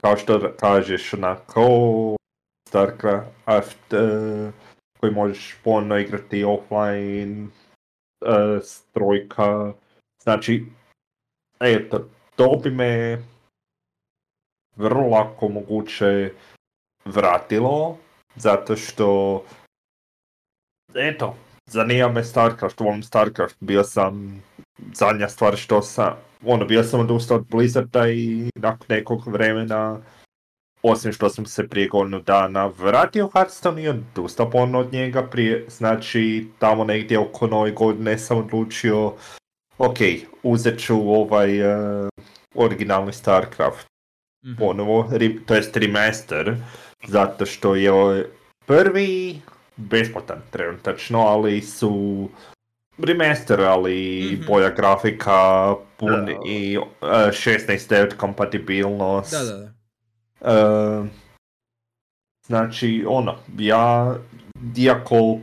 kao 0.00 0.16
što 0.16 0.52
kažeš, 0.60 1.14
onako, 1.14 2.16
StarCraft, 2.68 3.92
e, 3.92 4.52
koji 5.00 5.12
možeš 5.12 5.56
ponovno 5.64 5.98
igrati 5.98 6.44
offline, 6.44 7.46
e, 7.46 8.60
strojka, 8.62 9.72
znači, 10.22 10.66
eto, 11.60 12.08
to 12.36 12.60
bi 12.62 12.70
me 12.70 13.22
vrlo 14.76 15.06
lako 15.08 15.48
moguće 15.48 16.32
vratilo, 17.04 17.96
zato 18.36 18.76
što, 18.76 19.42
eto, 20.94 21.36
zanima 21.66 22.08
me 22.08 22.24
StarCraft, 22.24 22.80
volim 22.80 23.02
StarCraft, 23.02 23.56
bio 23.60 23.84
sam 23.84 24.42
zadnja 24.94 25.28
stvar 25.28 25.56
što 25.56 25.82
sam, 25.82 26.12
ono, 26.44 26.64
bio 26.64 26.84
sam 26.84 27.00
odustao 27.00 27.36
od 27.36 27.46
Blizzarda 27.50 28.08
i 28.08 28.50
nakon 28.54 28.86
nekog 28.88 29.28
vremena 29.28 30.00
osim 30.82 31.12
što 31.12 31.28
sam 31.28 31.46
se 31.46 31.68
prije 31.68 31.88
godinu 31.88 32.20
dana 32.20 32.66
vratio 32.78 33.28
Hearthstone 33.28 33.82
i 33.82 33.88
odustao 33.88 34.50
ponovno 34.50 34.78
od 34.78 34.92
njega 34.92 35.22
prije, 35.22 35.64
znači 35.68 36.48
tamo 36.58 36.84
negdje 36.84 37.18
oko 37.18 37.46
nove 37.46 37.70
godine 37.70 38.18
sam 38.18 38.38
odlučio 38.38 39.12
ok, 39.78 39.96
uzet 40.42 40.80
ću 40.80 41.14
ovaj 41.14 41.62
uh, 41.62 42.08
originalni 42.54 43.12
StarCraft 43.12 43.86
Mhm. 44.44 44.54
ponovo, 44.58 45.08
ri- 45.10 45.38
to 45.46 45.54
jest 45.54 45.76
remaster, 45.76 46.56
zato 47.06 47.46
što 47.46 47.74
je 47.74 47.92
ovaj 47.92 48.24
prvi 48.66 49.40
besplatan 49.76 50.38
trenutačno, 50.50 51.18
ali 51.20 51.62
su 51.62 52.28
remaster, 53.02 53.60
ali 53.60 54.20
Mhm. 54.32 54.46
bolja 54.46 54.70
grafika, 54.70 55.74
pun 55.96 56.26
Da. 56.26 56.32
i 56.48 56.78
uh, 56.78 56.84
16 57.32 57.88
devet 57.88 58.14
kompatibilnost. 58.14 59.32
Da, 59.32 59.44
da, 59.44 59.56
da. 59.56 59.70
E, 60.42 61.04
znači, 62.46 63.04
ono, 63.08 63.34
ja, 63.58 64.14
iako 64.76 65.38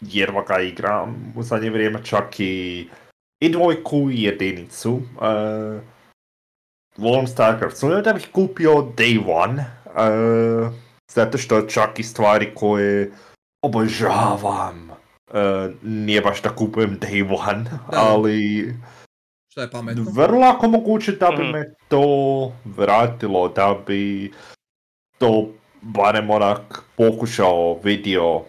jedva 0.00 0.42
ga 0.42 0.60
igram 0.60 1.32
u 1.36 1.42
zadnje 1.42 1.70
vrijeme, 1.70 2.04
čak 2.04 2.40
i, 2.40 2.88
i 3.40 3.48
dvojku 3.48 4.10
i 4.10 4.22
jedinicu, 4.22 5.00
e, 5.22 5.80
volim 6.96 7.26
StarCraft. 7.26 7.76
Sumnjam 7.76 8.02
da 8.02 8.12
bih 8.12 8.28
kupio 8.32 8.70
Day 8.72 9.22
One, 9.28 9.62
e, 9.86 10.70
zato 11.12 11.38
što 11.38 11.62
čak 11.62 11.98
i 11.98 12.02
stvari 12.02 12.50
koje 12.54 13.10
obožavam, 13.62 14.83
e, 14.83 14.83
nije 15.82 16.20
baš 16.20 16.42
da 16.42 16.56
kupujem 16.56 17.00
Day 17.00 17.22
One, 17.40 17.62
Da. 17.62 17.78
ali 17.92 18.74
Šta 19.48 19.62
je 19.62 19.70
pametno? 19.70 20.04
vrlo 20.06 20.40
lako 20.40 20.68
moguće 20.68 21.12
da 21.12 21.28
bi 21.28 21.42
Mhm. 21.42 21.52
me 21.52 21.74
to 21.88 22.02
vratilo, 22.66 23.48
da 23.48 23.82
bi 23.86 24.32
to 25.18 25.48
barem 25.82 26.30
onak 26.30 26.60
pokušao 26.96 27.80
vidio. 27.84 28.40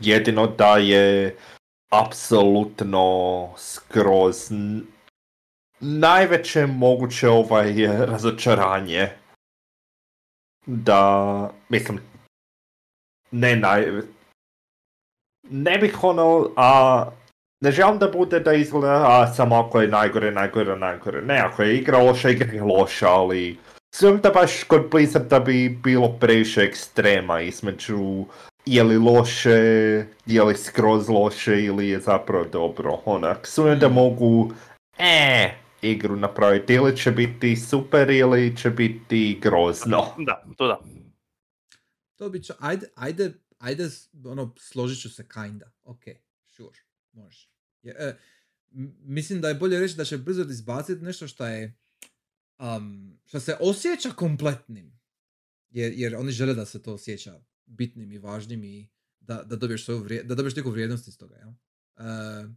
Jedino 0.00 0.46
da 0.46 0.76
je 0.76 1.36
apsolutno 1.90 3.04
skroz 3.56 4.52
n- 4.52 4.86
najveće 5.80 6.66
moguće 6.66 7.28
ovaj 7.28 7.74
razočaranje. 7.86 9.08
Da, 10.66 11.02
mislim, 11.68 12.00
ne 13.30 13.56
naj... 13.56 13.86
Ne 15.50 15.78
bih 15.78 16.04
ono, 16.04 16.50
a 16.56 17.04
ne 17.60 17.70
želim 17.70 17.98
da 17.98 18.08
bude 18.08 18.40
da 18.40 18.52
izgleda, 18.52 19.04
a 19.06 19.34
samo 19.34 19.56
ako 19.56 19.80
je 19.80 19.88
najgore, 19.88 20.30
najgore, 20.30 20.76
najgore. 20.76 21.22
Ne, 21.22 21.38
ako 21.38 21.62
je 21.62 21.76
igra 21.76 21.98
loša, 21.98 22.30
igra 22.30 22.52
je 22.52 22.62
loša, 22.62 23.08
ali 23.08 23.58
sve 23.94 24.16
da 24.16 24.30
baš 24.30 24.64
kod 24.64 24.90
Blizzarda 24.90 25.40
bi 25.40 25.68
bilo 25.68 26.08
previše 26.20 26.62
ekstrema 26.62 27.40
između 27.40 28.24
je 28.66 28.82
li 28.82 28.98
loše, 28.98 29.50
je 30.26 30.42
li 30.42 30.56
skroz 30.56 31.08
loše 31.08 31.64
ili 31.64 31.88
je 31.88 32.00
zapravo 32.00 32.44
dobro. 32.44 32.98
Onak, 33.04 33.46
sumnjam 33.46 33.78
da 33.78 33.88
mogu 33.88 34.52
e, 34.98 35.50
igru 35.82 36.16
napraviti. 36.16 36.74
Ili 36.74 36.96
će 36.96 37.10
biti 37.10 37.56
super 37.56 38.10
ili 38.10 38.56
će 38.56 38.70
biti 38.70 39.38
grozno. 39.42 40.04
Da, 40.18 40.42
to 40.56 40.66
da. 40.66 40.78
To 42.16 42.28
bi 42.28 42.38
ča- 42.38 42.56
ajde, 42.60 42.86
ajde, 42.94 43.32
ajde, 43.58 43.88
ono, 44.24 44.54
složit 44.58 45.02
ću 45.02 45.10
se 45.10 45.28
kinda. 45.28 45.72
Ok, 45.84 46.02
sure, 46.46 46.80
može. 47.12 47.48
E, 47.82 48.16
mislim 49.00 49.40
da 49.40 49.48
je 49.48 49.54
bolje 49.54 49.80
reći 49.80 49.96
da 49.96 50.04
će 50.04 50.18
Blizzard 50.18 50.50
izbaciti 50.50 51.04
nešto 51.04 51.28
što 51.28 51.46
je, 51.46 51.78
um, 52.58 53.18
što 53.24 53.40
se 53.40 53.56
osjeća 53.60 54.10
kompletnim. 54.10 55.00
Jer, 55.70 55.92
jer 55.96 56.16
oni 56.16 56.32
žele 56.32 56.54
da 56.54 56.66
se 56.66 56.82
to 56.82 56.94
osjeća 56.94 57.40
bitnim 57.66 58.12
i 58.12 58.18
važnim 58.18 58.64
i 58.64 58.88
da, 59.20 59.42
da 59.42 59.56
dobiješ 59.56 59.84
svoju 59.84 60.02
vrije, 60.02 60.22
da 60.22 60.34
dobiješ 60.34 60.56
neku 60.56 60.70
vrijednost 60.70 61.08
iz 61.08 61.18
toga, 61.18 61.36
jel? 61.36 61.48
E, 61.48 62.48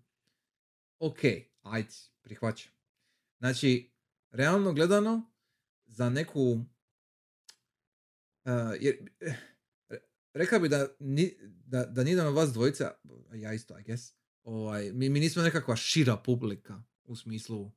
ok, 0.99 1.19
ajde, 1.61 1.89
prihvaćam. 2.21 2.71
Znači, 3.39 3.91
realno 4.31 4.73
gledano, 4.73 5.31
za 5.85 6.09
neku 6.09 6.65
Uh, 8.45 8.75
jer, 8.79 9.09
eh, 9.19 9.35
rekao 10.33 10.59
bi 10.59 10.69
da, 10.69 10.87
ni, 10.99 11.33
da, 11.65 11.85
da 11.85 12.03
nijedan 12.03 12.27
od 12.27 12.33
vas 12.33 12.53
dvojica, 12.53 12.91
ja 13.33 13.53
isto, 13.53 13.79
I 13.79 13.83
guess, 13.83 14.13
ovaj, 14.43 14.91
mi, 14.93 15.09
mi 15.09 15.19
nismo 15.19 15.43
nekakva 15.43 15.75
šira 15.75 16.17
publika 16.17 16.83
u 17.03 17.15
smislu 17.15 17.71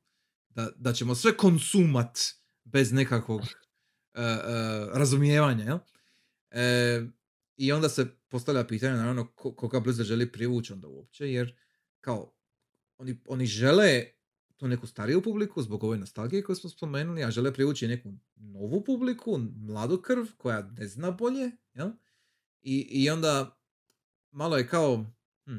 da, 0.49 0.69
da 0.75 0.93
ćemo 0.93 1.15
sve 1.15 1.37
konsumat 1.37 2.19
bez 2.63 2.91
nekakvog 2.91 3.41
uh, 3.41 3.45
uh, 3.45 4.97
razumijevanja, 4.97 5.63
jel? 5.63 5.77
E, 6.51 7.01
I 7.57 7.71
onda 7.71 7.89
se 7.89 8.07
postavlja 8.29 8.67
pitanje, 8.67 8.93
naravno, 8.93 9.27
ko, 9.35 9.55
koga 9.55 9.79
Blizzard 9.79 10.07
želi 10.07 10.31
privući 10.31 10.73
onda 10.73 10.87
uopće, 10.87 11.31
jer 11.31 11.59
kao, 12.01 12.33
oni, 12.97 13.21
oni 13.27 13.45
žele 13.45 14.03
tu 14.57 14.67
neku 14.67 14.87
stariju 14.87 15.21
publiku 15.21 15.61
zbog 15.61 15.83
ove 15.83 15.97
nostalgije 15.97 16.43
koju 16.43 16.55
smo 16.55 16.69
spomenuli, 16.69 17.23
a 17.23 17.31
žele 17.31 17.53
privući 17.53 17.87
neku 17.87 18.13
novu 18.35 18.83
publiku, 18.83 19.37
mladu 19.55 20.01
krv 20.01 20.25
koja 20.37 20.61
ne 20.61 20.87
zna 20.87 21.11
bolje, 21.11 21.51
jel? 21.73 21.91
I, 22.63 22.87
i 22.89 23.09
onda 23.09 23.59
malo 24.31 24.57
je 24.57 24.67
kao 24.67 25.05
hm, 25.45 25.57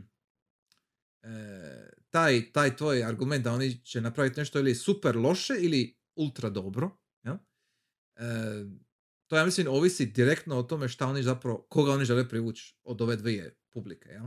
e, 1.23 1.91
taj, 2.11 2.53
taj 2.53 2.77
tvoj 2.77 3.05
argument 3.05 3.45
da 3.45 3.53
oni 3.53 3.85
će 3.85 4.01
napraviti 4.01 4.41
nešto 4.41 4.59
ili 4.59 4.75
super 4.75 5.17
loše 5.17 5.55
ili 5.59 5.99
ultra 6.15 6.51
dobro, 6.51 6.91
jel? 7.23 7.37
E, 8.17 8.65
to 9.27 9.37
ja 9.37 9.45
mislim 9.45 9.67
ovisi 9.69 10.07
direktno 10.07 10.59
o 10.59 10.63
tome 10.63 10.89
šta 10.89 11.07
oni 11.07 11.23
zapravo, 11.23 11.67
koga 11.71 11.93
oni 11.93 12.05
žele 12.05 12.29
privući 12.29 12.77
od 12.85 13.01
ove 13.01 13.17
dvije 13.17 13.57
publike, 13.71 14.09
jel? 14.09 14.27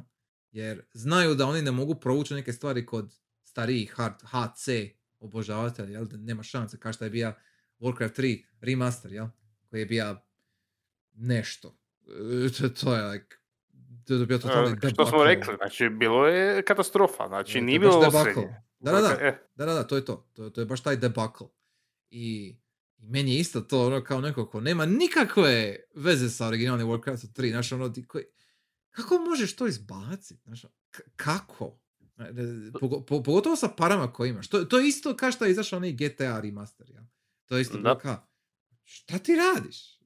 Jer 0.51 0.85
znaju 0.93 1.35
da 1.35 1.45
oni 1.45 1.61
ne 1.61 1.71
mogu 1.71 1.95
provući 1.95 2.33
neke 2.33 2.53
stvari 2.53 2.85
kod 2.85 3.15
starijih 3.43 3.93
hard, 3.93 4.15
HC 4.21 4.67
obožavatelja, 5.19 5.89
jel? 5.89 6.05
Da 6.05 6.17
nema 6.17 6.43
šanse, 6.43 6.79
kao 6.79 6.93
što 6.93 7.03
je 7.03 7.09
bija 7.09 7.39
Warcraft 7.79 8.21
3 8.21 8.45
remaster, 8.61 9.13
jel? 9.13 9.27
Koji 9.69 9.79
je 9.79 9.85
bija 9.85 10.25
nešto. 11.11 11.77
To, 12.51 12.69
to 12.71 12.95
je 12.95 13.03
like, 13.03 13.35
to 14.05 14.13
je 14.13 14.25
bio 14.25 14.37
totalni 14.37 14.71
E, 14.73 14.89
Što 14.89 15.05
smo 15.05 15.17
debakl. 15.17 15.23
rekli, 15.25 15.55
znači 15.57 15.89
bilo 15.89 16.27
je 16.27 16.61
katastrofa, 16.61 17.27
znači 17.27 17.51
To 17.51 17.57
je 17.57 17.61
nije 17.61 17.79
bilo 17.79 17.99
debakl. 18.01 18.39
Da, 18.79 18.91
da, 18.91 19.01
da. 19.01 19.17
E, 19.19 19.47
Da, 19.55 19.65
da, 19.65 19.73
da, 19.73 19.83
to 19.83 19.95
je 19.95 20.05
to. 20.05 20.29
To, 20.33 20.49
to 20.49 20.61
je 20.61 20.65
baš 20.65 20.81
taj 20.81 20.95
debakl. 20.97 21.43
I, 22.09 22.55
meni 22.99 23.33
je 23.33 23.39
isto 23.39 23.61
to 23.61 23.85
ono 23.85 24.03
kao 24.03 24.21
neko 24.21 24.47
ko 24.47 24.61
nema 24.61 24.85
nikakve 24.85 25.75
veze 25.95 26.29
sa 26.29 26.47
originalnim 26.47 26.87
Warcraft 26.87 27.27
3. 27.33 27.49
Znaš, 27.49 27.71
ono, 27.71 27.89
ti 27.89 28.07
koji, 28.07 28.23
kako 28.89 29.17
možeš 29.19 29.55
to 29.55 29.67
izbaciti? 29.67 30.41
Znaš, 30.43 30.61
k- 30.91 30.99
kako? 31.15 31.79
Pogo- 32.73 33.05
po- 33.05 33.23
pogotovo 33.23 33.55
sa 33.55 33.67
parama 33.67 34.13
koje 34.13 34.29
imaš. 34.29 34.47
To, 34.47 34.65
to 34.65 34.79
je 34.79 34.87
isto 34.87 35.15
kao 35.15 35.31
što 35.31 35.45
je 35.45 35.51
izašao 35.51 35.77
onaj 35.77 35.91
GTA 35.93 36.39
remaster. 36.39 36.89
Ja? 36.89 37.07
To 37.45 37.55
je 37.55 37.61
isto 37.61 37.77
Da. 37.77 37.97
kao, 37.97 38.27
šta 38.83 39.17
ti 39.17 39.31
radiš? 39.35 39.99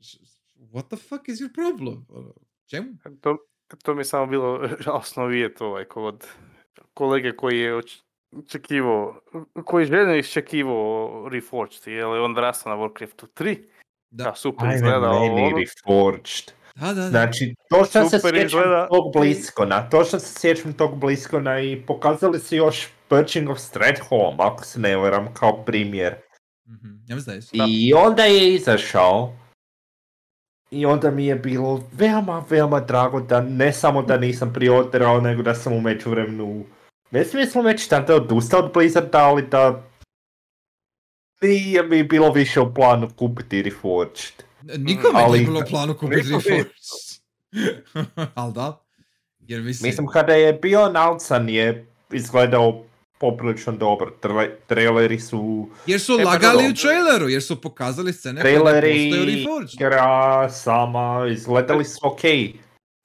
What 0.61 0.87
the 0.87 0.97
fuck 0.97 1.29
is 1.29 1.39
your 1.39 1.53
problem? 1.53 2.05
Ono, 2.09 2.33
Čemu? 2.69 2.87
to, 3.21 3.37
to 3.83 3.93
mi 3.93 3.99
je 4.01 4.05
samo 4.05 4.25
bilo 4.25 4.67
žalosno 4.85 5.25
vidjeti 5.25 5.63
ovaj, 5.63 5.85
kod 5.85 6.27
kolege 6.93 7.35
koji 7.35 7.59
je 7.59 7.81
očekivao, 8.37 9.21
koji 9.65 9.83
je 9.83 9.87
željno 9.87 10.15
iščekivao 10.15 11.29
Reforged, 11.31 11.81
jer 11.85 11.97
je 11.97 12.05
on 12.21 12.35
rastao 12.37 12.75
na 12.77 12.83
Warcraftu 12.83 13.27
3, 13.35 13.57
Da, 14.11 14.23
da, 14.23 14.35
super 14.35 14.65
Ajme, 14.65 14.75
izgleda, 14.75 15.19
meni 15.19 15.41
ono, 15.43 15.57
Reforged. 15.57 16.51
da, 16.75 16.87
da. 16.87 16.93
da. 16.93 17.09
Znači, 17.09 17.55
to 17.69 17.85
što 17.85 18.09
se 18.09 18.19
sjećam 18.19 18.45
izgleda. 18.45 18.87
tog 18.87 19.13
bliskona, 19.13 19.89
to 19.89 20.03
što 20.03 20.19
se 20.19 20.39
sjećam 20.39 20.73
tog 20.73 20.97
bliskona 20.99 21.59
i 21.59 21.83
pokazali 21.87 22.39
su 22.39 22.55
još 22.55 22.87
Purging 23.07 23.49
of 23.49 23.59
Stratholm, 23.59 24.39
ako 24.39 24.63
se 24.63 24.79
ne 24.79 24.97
varam, 24.97 25.33
kao 25.33 25.63
primjer. 25.65 26.15
Mhm, 26.67 26.87
Ja 27.07 27.15
mislim. 27.15 27.39
Da. 27.53 27.65
I 27.69 27.93
onda 27.93 28.23
je 28.23 28.53
izašao. 28.53 29.33
I 30.71 30.85
onda 30.85 31.11
mi 31.11 31.25
je 31.25 31.35
bilo 31.35 31.83
veoma, 31.93 32.43
veoma 32.49 32.79
drago 32.79 33.19
da 33.19 33.41
ne 33.41 33.73
samo 33.73 34.01
da 34.01 34.17
nisam 34.17 34.53
prioderao, 34.53 35.21
nego 35.21 35.41
da 35.41 35.55
sam 35.55 35.73
u 35.73 35.81
međuvremenu 35.81 36.65
ne 37.11 37.25
smislu 37.25 37.61
već 37.61 37.87
tada 37.87 38.15
odustao 38.15 38.59
od 38.59 38.73
Blizzarda, 38.73 39.19
ali 39.19 39.47
da 39.47 39.83
nije 41.41 41.83
mi 41.83 42.03
bilo 42.03 42.31
više 42.31 42.59
u 42.59 42.73
planu 42.73 43.09
kupiti 43.15 43.61
Reforged. 43.61 44.43
Nikome 44.61 45.19
ali- 45.19 45.39
nije 45.39 45.45
bilo 45.45 45.59
u 45.59 45.69
planu 45.69 45.97
kupiti. 45.97 46.21
Reforged. 46.21 46.67
Ali 48.35 48.53
da. 48.53 48.81
Jer 49.39 49.61
mislim... 49.61 49.89
Mislim, 49.89 50.07
kada 50.07 50.33
je 50.33 50.53
bio 50.53 50.79
announcen 50.81 51.49
je 51.49 51.85
izgledao 52.11 52.83
poprilično 53.21 53.73
dobro. 53.73 54.17
Tra- 54.21 54.55
traileri 54.67 55.19
su... 55.19 55.69
Jer 55.85 55.99
su 55.99 56.13
lagali 56.15 56.53
dobro. 56.53 56.69
u 56.69 56.73
traileru, 56.73 57.29
jer 57.29 57.43
su 57.43 57.61
pokazali 57.61 58.13
scene 58.13 58.41
koje 58.41 58.53
ne 58.53 58.59
Traileri, 58.59 59.35
Reforged. 59.35 59.73
igra 59.73 60.49
sama, 60.49 61.27
izgledali 61.31 61.85
su 61.85 61.99
ok. 62.03 62.21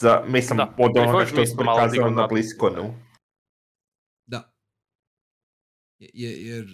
Za, 0.00 0.24
mislim, 0.28 0.56
Da, 0.56 0.74
od 0.78 0.96
onoga 0.98 1.26
što 1.26 1.36
prikazali 1.36 1.90
digli 1.90 2.10
na. 2.10 2.26
Bliskonu. 2.26 2.94
Da. 4.26 4.54
Je- 5.98 6.10
je- 6.14 6.46
jer 6.46 6.66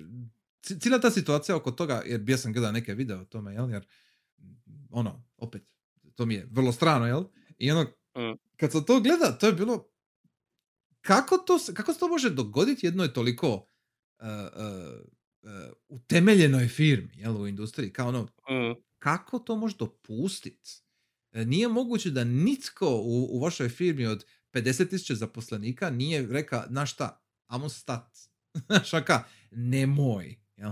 ci- 0.60 0.80
cijela 0.80 0.98
ta 0.98 1.10
situacija 1.10 1.56
oko 1.56 1.70
toga, 1.70 2.02
jer 2.06 2.20
bio 2.20 2.36
sam 2.36 2.52
gledao 2.52 2.72
neke 2.72 2.94
videa 2.94 3.18
o 3.18 3.24
tome, 3.24 3.52
jel? 3.54 3.70
Jer 3.70 3.86
ono, 4.90 5.24
opet, 5.36 5.62
to 6.14 6.26
mi 6.26 6.34
je 6.34 6.48
vrlo 6.50 6.72
strano, 6.72 7.06
jel? 7.06 7.24
I 7.58 7.70
ono, 7.70 7.82
Mm. 8.16 8.36
kad 8.56 8.72
sam 8.72 8.84
to 8.84 9.00
gleda, 9.00 9.38
to 9.38 9.46
je 9.46 9.52
bilo, 9.52 9.88
kako 11.02 11.38
to, 11.38 11.58
kako 11.74 11.92
se 11.92 11.98
to 11.98 12.08
može 12.08 12.30
dogoditi 12.30 12.86
jednoj 12.86 13.12
toliko 13.12 13.54
uh, 13.54 13.64
uh, 14.26 15.00
uh, 15.42 15.50
utemeljenoj 15.88 16.68
firmi, 16.68 17.10
jel, 17.14 17.42
u 17.42 17.46
industriji, 17.46 17.92
kao 17.92 18.08
ono, 18.08 18.22
Mm. 18.22 18.82
kako 18.98 19.38
to 19.38 19.56
može 19.56 19.76
dopustiti? 19.76 20.70
Nije 21.32 21.68
moguće 21.68 22.10
da 22.10 22.24
nitko 22.24 22.88
u, 22.88 23.28
u 23.36 23.40
vašoj 23.40 23.68
firmi 23.68 24.06
od 24.06 24.24
50.000 24.52 25.14
zaposlenika 25.14 25.90
nije 25.90 26.26
reka, 26.26 26.66
na 26.70 26.86
šta, 26.86 27.22
amo 27.46 27.68
stat. 27.68 28.18
Oka, 29.02 29.24
nemoj. 29.50 30.36
Jel? 30.56 30.70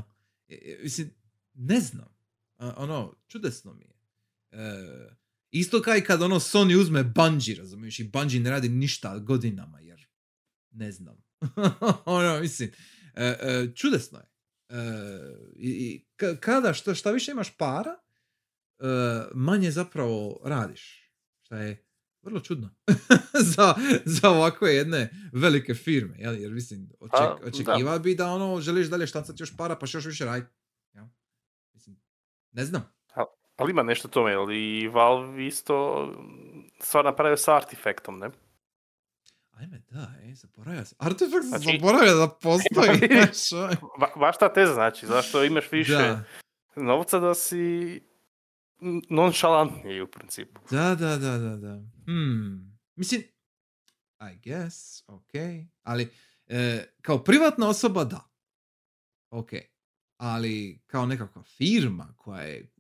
E, 0.49 0.55
e, 0.55 0.79
Mislim, 0.83 1.11
ne 1.55 1.81
znam. 1.81 2.15
Ono, 2.59 3.15
čudesno 3.29 3.75
mi 3.75 3.85
je. 3.85 3.95
E, 4.51 5.17
isto 5.51 5.83
kao 5.83 5.97
i 5.97 6.01
kad 6.05 6.23
ono 6.23 6.41
Sony 6.41 6.81
uzme 6.81 7.05
Bungie, 7.05 7.57
razumiješ, 7.57 8.01
i 8.01 8.05
Bungie 8.05 8.41
ne 8.41 8.51
radi 8.51 8.69
ništa 8.69 9.19
godinama, 9.19 9.81
jer 9.81 10.00
ne 10.71 10.93
znam. 10.93 11.17
ono, 12.05 12.41
mislim, 12.41 12.71
e, 13.15 13.25
e, 13.25 13.69
čudesno 13.75 14.19
je. 14.19 14.25
E, 14.69 14.83
i, 15.57 15.71
i 15.71 16.07
ka- 16.19 16.37
kada, 16.41 16.75
šta, 16.75 16.95
šta 16.95 17.11
više 17.11 17.31
imaš 17.31 17.57
para, 17.57 17.91
e, 17.91 18.85
manje 19.35 19.71
zapravo 19.71 20.41
radiš. 20.45 21.13
Šta 21.43 21.57
je 21.57 21.87
vrlo 22.23 22.41
čudno 22.41 22.71
za, 23.57 23.75
za 24.05 24.31
ovakve 24.31 24.75
jedne 24.75 25.11
velike 25.33 25.75
firme. 25.75 26.17
Jel? 26.19 26.35
Jer 26.35 26.53
mislim, 26.53 26.91
oček, 27.01 27.11
Pa, 27.13 27.39
da. 27.43 27.47
očekiva 27.47 27.99
bi 27.99 28.15
da 28.15 28.27
ono, 28.31 28.61
želiš 28.61 28.87
dalje 28.87 29.07
štancati 29.07 29.43
još 29.43 29.57
para, 29.57 29.77
pa 29.77 29.87
što 29.87 29.99
još 29.99 30.07
više 30.07 30.25
raditi. 30.25 30.53
Jel? 30.95 31.05
Mislim, 31.75 32.01
ne 32.53 32.65
znam. 32.65 32.93
Ali 33.61 33.71
ima 33.71 33.83
nešto 33.83 34.09
tome, 34.09 34.31
jel? 34.31 34.51
I 34.53 34.89
Valve 34.89 35.47
isto 35.47 36.07
mm, 36.07 36.83
stvar 36.83 37.05
napravio 37.05 37.37
sa 37.37 37.57
Artifactom, 37.57 38.19
ne? 38.19 38.31
Ajme, 39.61 39.83
da, 39.91 40.15
e, 40.23 40.35
zaboravio 40.35 40.85
sam. 40.85 40.97
Artefakt 41.01 41.45
Znači- 41.45 41.65
zaboravio 41.73 42.15
da 42.15 42.29
postoji. 42.29 43.01
Va, 44.01 44.09
baš 44.17 44.39
ta 44.39 44.53
teza 44.53 44.75
znači, 44.75 45.07
zašto 45.07 45.45
imaš 45.45 45.73
više 45.73 45.93
Da, 45.93 46.25
novca 46.77 47.19
da 47.19 47.35
si 47.35 48.01
nonšalantniji 49.11 50.01
u 50.01 50.07
principu. 50.07 50.61
da, 50.71 50.95
da, 50.95 51.17
da, 51.17 51.39
da, 51.39 51.57
da. 51.57 51.75
Hmm. 52.07 52.79
Mislim, 52.97 53.23
I 54.23 54.39
guess, 54.41 55.03
ok. 55.07 55.31
Ali, 55.83 56.13
e, 56.47 56.85
kao 57.03 57.25
privatna 57.25 57.69
osoba, 57.69 58.05
da. 58.05 58.21
Ok. 59.31 59.51
Ali, 60.17 60.83
kao 60.87 61.07
nekakva 61.07 61.43
firma 61.43 62.15
koja 62.17 62.43
je 62.43 62.73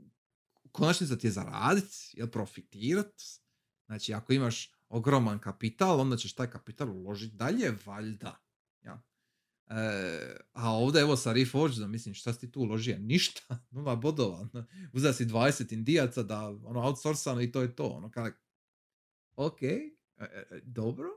konačnica 0.72 1.16
ti 1.16 1.26
je 1.26 1.30
zaradit, 1.30 1.84
jel 2.12 2.28
profitirat. 2.28 3.12
Znači, 3.86 4.14
ako 4.14 4.32
imaš 4.32 4.72
ogroman 4.90 5.38
kapital, 5.38 6.00
onda 6.00 6.16
ćeš 6.16 6.34
taj 6.34 6.50
kapital 6.50 6.90
uložiti 6.90 7.36
dalje, 7.36 7.74
valjda. 7.86 8.40
Ja. 8.82 9.02
E, 9.66 10.36
a 10.52 10.70
ovdje, 10.70 11.00
evo, 11.00 11.16
sa 11.16 11.32
Reforged, 11.32 11.88
mislim, 11.88 12.14
šta 12.14 12.32
si 12.32 12.52
tu 12.52 12.60
uložio? 12.60 12.98
Ništa, 12.98 13.58
nula 13.70 13.96
bodova. 13.96 14.48
Uzeo 14.92 15.12
si 15.12 15.26
20 15.26 15.72
indijaca 15.72 16.22
da, 16.22 16.48
ono, 16.48 16.80
outsourcano 16.80 17.40
i 17.40 17.52
to 17.52 17.62
je 17.62 17.76
to. 17.76 17.86
Ono, 17.86 18.10
kao, 18.10 18.30
ok, 19.36 19.62
e, 19.62 19.88
e, 20.18 20.60
dobro. 20.62 21.08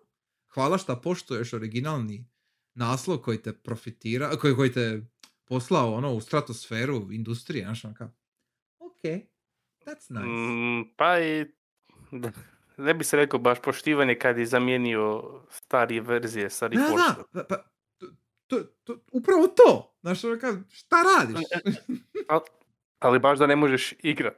Hvala 0.54 0.78
što 0.78 1.02
poštuješ 1.02 1.54
originalni 1.54 2.30
naslov 2.74 3.18
koji 3.18 3.42
te 3.42 3.54
profitira, 3.54 4.30
koji, 4.30 4.56
koji 4.56 4.72
te 4.72 5.02
poslao 5.46 5.94
ono 5.94 6.14
u 6.14 6.22
stratosferu 6.22 7.12
industrije, 7.12 7.66
znaš, 7.66 7.86
ono 7.86 7.94
ok, 8.80 9.02
that's 9.86 10.10
nice. 10.10 10.28
Mm, 10.28 10.96
pa 10.98 11.20
i 11.20 11.46
ne 12.78 12.94
bi 12.94 13.04
se 13.04 13.18
rekao 13.18 13.40
baš 13.40 13.62
poštivanje 13.62 14.16
kad 14.20 14.38
je 14.38 14.46
zamijenio 14.46 15.24
starije 15.50 16.02
verzije 16.02 16.50
sa 16.50 16.68
da, 16.68 16.76
Reforgedom. 16.76 17.26
da, 17.34 17.44
pa, 17.44 17.56
pa, 17.56 17.64
to, 17.98 18.08
to, 18.48 18.64
to, 18.84 19.00
upravo 19.12 19.48
to, 19.48 19.98
znaš, 20.02 20.24
ono 20.24 20.38
šta 20.70 20.96
radiš? 21.20 21.46
Ali 23.00 23.20
baš 23.20 23.40
da 23.40 23.48
ne 23.48 23.56
možeš 23.56 23.94
igrat 24.00 24.36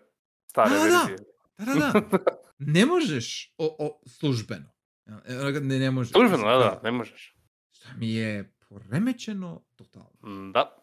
stare 0.48 0.70
Da, 0.70 0.76
da. 0.76 0.84
verzije. 0.84 1.18
Da, 1.58 1.66
da, 1.66 2.00
da. 2.18 2.18
Ne 2.58 2.86
možeš 2.86 3.54
o, 3.58 3.76
o, 3.80 4.02
službeno. 4.08 4.70
E, 5.28 5.40
ono, 5.40 5.60
Ne, 5.60 5.80
ne 5.80 5.92
možeš. 5.92 6.12
Službeno, 6.14 6.44
da, 6.44 6.58
da, 6.58 6.80
ne 6.84 6.92
možeš. 6.92 7.38
Šta 7.72 7.90
mi 7.98 8.14
je 8.14 8.54
poremećeno 8.70 9.66
totalno. 9.76 10.10
Mm, 10.24 10.52
Da. 10.52 10.76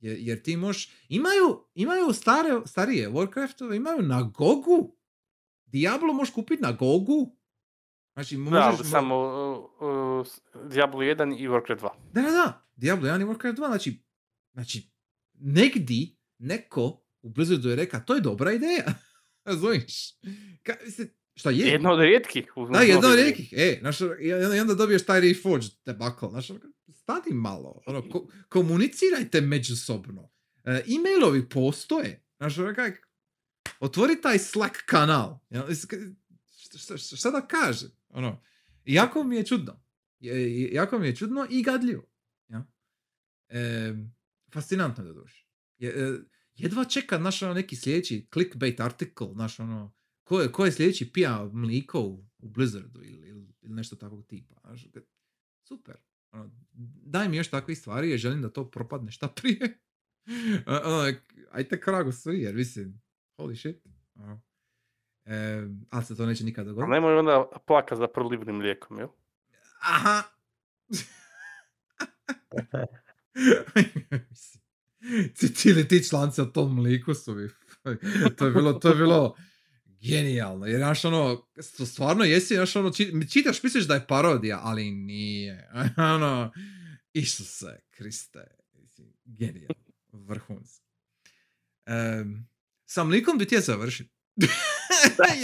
Jer, 0.00 0.16
jer 0.20 0.42
ti 0.42 0.56
možeš, 0.56 0.92
imaju, 1.08 1.66
imaju 1.74 2.12
stare, 2.12 2.60
starije 2.66 3.08
Warcraftove, 3.08 3.76
imaju 3.76 4.02
na 4.02 4.22
Gogu. 4.22 4.96
Diablo 5.72 6.12
možeš 6.12 6.34
kupiti 6.34 6.62
na 6.62 6.72
Gogu. 6.72 7.36
Znači, 8.14 8.36
možeš... 8.36 8.78
Da, 8.78 8.84
samo 8.84 9.16
uh, 9.80 10.26
uh, 10.58 10.70
Diablo 10.70 11.00
1 11.00 11.36
i 11.38 11.48
Warcraft 11.48 11.80
2. 11.80 11.88
Da, 12.12 12.22
da, 12.22 12.30
da. 12.30 12.66
Diablo 12.76 13.08
1 13.08 13.22
i 13.22 13.26
Warcraft 13.26 13.54
2, 13.54 13.66
znači, 13.66 14.02
znači, 14.52 14.90
negdi 15.34 16.16
neko 16.38 16.82
u 17.22 17.30
Blizzardu 17.30 17.68
je 17.68 17.76
reka, 17.76 18.00
to 18.00 18.14
je 18.14 18.20
dobra 18.20 18.52
ideja. 18.52 18.84
Razumiješ? 19.44 20.14
Ka, 20.62 20.72
mislim, 20.84 21.08
šta 21.34 21.50
je? 21.50 21.66
Jedna 21.68 21.92
od 21.92 22.00
rijetkih. 22.00 22.52
Da, 22.72 22.80
jedna 22.80 23.08
od 23.08 23.14
rijetkih. 23.14 23.52
E, 23.56 23.78
znaš, 23.80 24.00
i 24.00 24.32
onda- 24.34 24.56
i 24.56 24.60
onda 24.60 24.74
dobiješ 24.74 25.06
taj 25.06 25.20
Reforged 25.20 25.70
debakl. 25.86 26.26
Znaš, 26.26 26.50
ono, 26.50 26.60
stani 26.92 27.32
malo. 27.32 27.82
Ono, 27.86 28.02
ko- 28.02 28.28
komunicirajte 28.48 29.40
međusobno. 29.40 30.30
E, 30.64 30.70
e-mailovi 30.70 31.48
postoje. 31.48 32.26
Znaš, 32.36 32.58
ono, 32.58 32.74
kak, 32.74 33.08
otvori 33.80 34.20
taj 34.20 34.38
Slack 34.38 34.76
kanal. 34.86 35.38
K- 35.88 35.96
Šta, 36.76 36.96
šta, 36.96 37.30
da 37.30 37.46
kaže? 37.46 37.86
Ono, 38.08 38.42
jako 38.84 39.24
mi 39.24 39.36
je 39.36 39.46
čudno. 39.46 39.82
Je- 40.18 40.60
je- 40.60 40.72
Jako 40.72 40.98
mi 40.98 41.06
je 41.06 41.16
čudno 41.16 41.46
i 41.50 41.62
gadljivo. 41.62 42.10
Ja? 42.48 42.66
E, 43.48 43.94
fascinantno 44.52 45.04
da 45.04 45.12
dođe. 45.12 45.34
jedva 46.54 46.84
čeka 46.84 47.18
naš 47.18 47.42
ono 47.42 47.54
neki 47.54 47.76
sljedeći 47.76 48.28
clickbait 48.32 48.80
article, 48.80 49.28
naš 49.34 49.60
ono, 49.60 49.94
ko 50.22 50.40
je, 50.40 50.52
ko 50.52 50.64
je 50.64 50.72
sljedeći 50.72 51.12
pija 51.12 51.50
mliko 51.52 52.00
u, 52.00 52.26
u 52.38 52.48
Blizzardu 52.48 53.00
ili, 53.02 53.28
ili, 53.28 53.48
ili 53.62 53.74
nešto 53.74 53.96
takvog 53.96 54.26
tipa. 54.26 54.54
Kad- 54.92 55.04
super. 55.62 55.96
Ono, 56.32 56.50
daj 57.04 57.28
mi 57.28 57.36
još 57.36 57.48
takvih 57.50 57.78
stvari 57.78 58.10
jer 58.10 58.18
želim 58.18 58.42
da 58.42 58.50
to 58.52 58.70
propadne 58.70 59.10
šta 59.12 59.28
prije. 59.28 59.78
Ono, 60.66 61.12
ajte 61.50 61.80
kragu 61.80 62.12
svi 62.12 62.38
jer 62.40 62.54
mislim, 62.54 63.02
holy 63.40 63.56
shit. 63.56 63.82
E, 65.24 65.62
ali 65.90 66.04
se 66.04 66.16
to 66.16 66.26
neće 66.26 66.44
nikad 66.44 66.66
Ali 66.66 66.74
dogoditi. 66.74 66.90
nemoj 66.90 67.18
onda 67.18 67.46
plaka 67.66 67.96
za 67.96 68.08
prolivnim 68.08 68.56
mlijekom, 68.56 68.98
jel? 68.98 69.08
Aha! 69.82 70.22
Ti- 75.38 75.88
ti 75.88 76.04
članci 76.08 76.40
o 76.40 76.44
tom 76.44 76.78
liku 76.78 77.14
su 77.14 77.34
mi... 77.34 77.48
To 78.36 78.46
je 78.46 78.52
bilo, 78.52 78.72
to 78.72 78.88
je 78.88 78.94
bilo 78.94 79.36
genijalno. 80.00 80.66
Jer 80.66 80.78
znaš 80.78 81.04
ono, 81.04 81.46
st- 81.56 81.86
stvarno 81.86 82.24
jesi, 82.24 82.54
znaš 82.54 82.76
ono, 82.76 82.90
či- 82.90 83.30
čitaš, 83.32 83.62
misliš 83.62 83.84
da 83.84 83.94
je 83.94 84.06
parodija, 84.06 84.60
ali 84.62 84.90
nije. 84.90 85.68
Ono, 86.14 86.52
Isuse, 87.12 87.80
Kriste. 87.90 88.46
Genijalno. 89.24 89.74
Vrhunski. 90.12 90.86
Um, 91.86 92.46
sam 92.90 93.08
likom 93.08 93.38
bi 93.38 93.46
ti 93.46 93.60
završiti. 93.60 94.10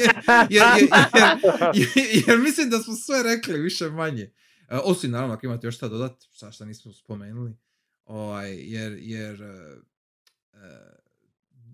jer, 0.01 0.15
jer, 0.51 1.89
jer, 2.29 2.39
mislim 2.39 2.71
da 2.71 2.79
smo 2.79 2.95
sve 2.95 3.23
rekli 3.23 3.61
više 3.61 3.91
manje. 3.91 4.23
E, 4.69 4.77
osim 4.85 5.11
naravno 5.11 5.35
ako 5.35 5.47
imate 5.47 5.67
još 5.67 5.77
šta 5.77 5.89
dodat, 5.89 6.25
šta, 6.33 6.53
šta 6.53 6.65
nismo 6.65 6.93
spomenuli. 6.93 7.57
Ovaj, 8.05 8.55
jer, 8.55 8.99
jer 9.01 9.43
e, 9.43 9.83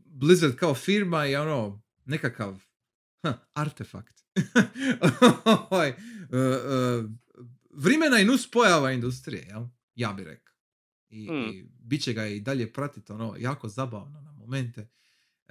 Blizzard 0.04 0.54
kao 0.54 0.74
firma 0.74 1.24
je 1.24 1.40
ono 1.40 1.82
nekakav 2.04 2.60
ha, 3.22 3.38
artefakt. 3.52 4.22
ovaj, 5.70 5.88
e, 5.88 5.94
e, 5.94 7.02
vrimena 7.70 8.18
i 8.20 8.24
nus 8.24 8.50
pojava 8.50 8.92
industrije, 8.92 9.46
jel? 9.48 9.66
Ja 9.94 10.12
bih 10.12 10.26
rekao. 10.26 10.54
I, 11.08 11.30
Mm. 11.30 11.48
i 11.48 11.68
bit 11.78 12.02
će 12.02 12.12
ga 12.12 12.26
i 12.26 12.40
dalje 12.40 12.72
pratiti 12.72 13.12
ono 13.12 13.34
jako 13.38 13.68
zabavno 13.68 14.20
na 14.20 14.32
momente. 14.32 14.88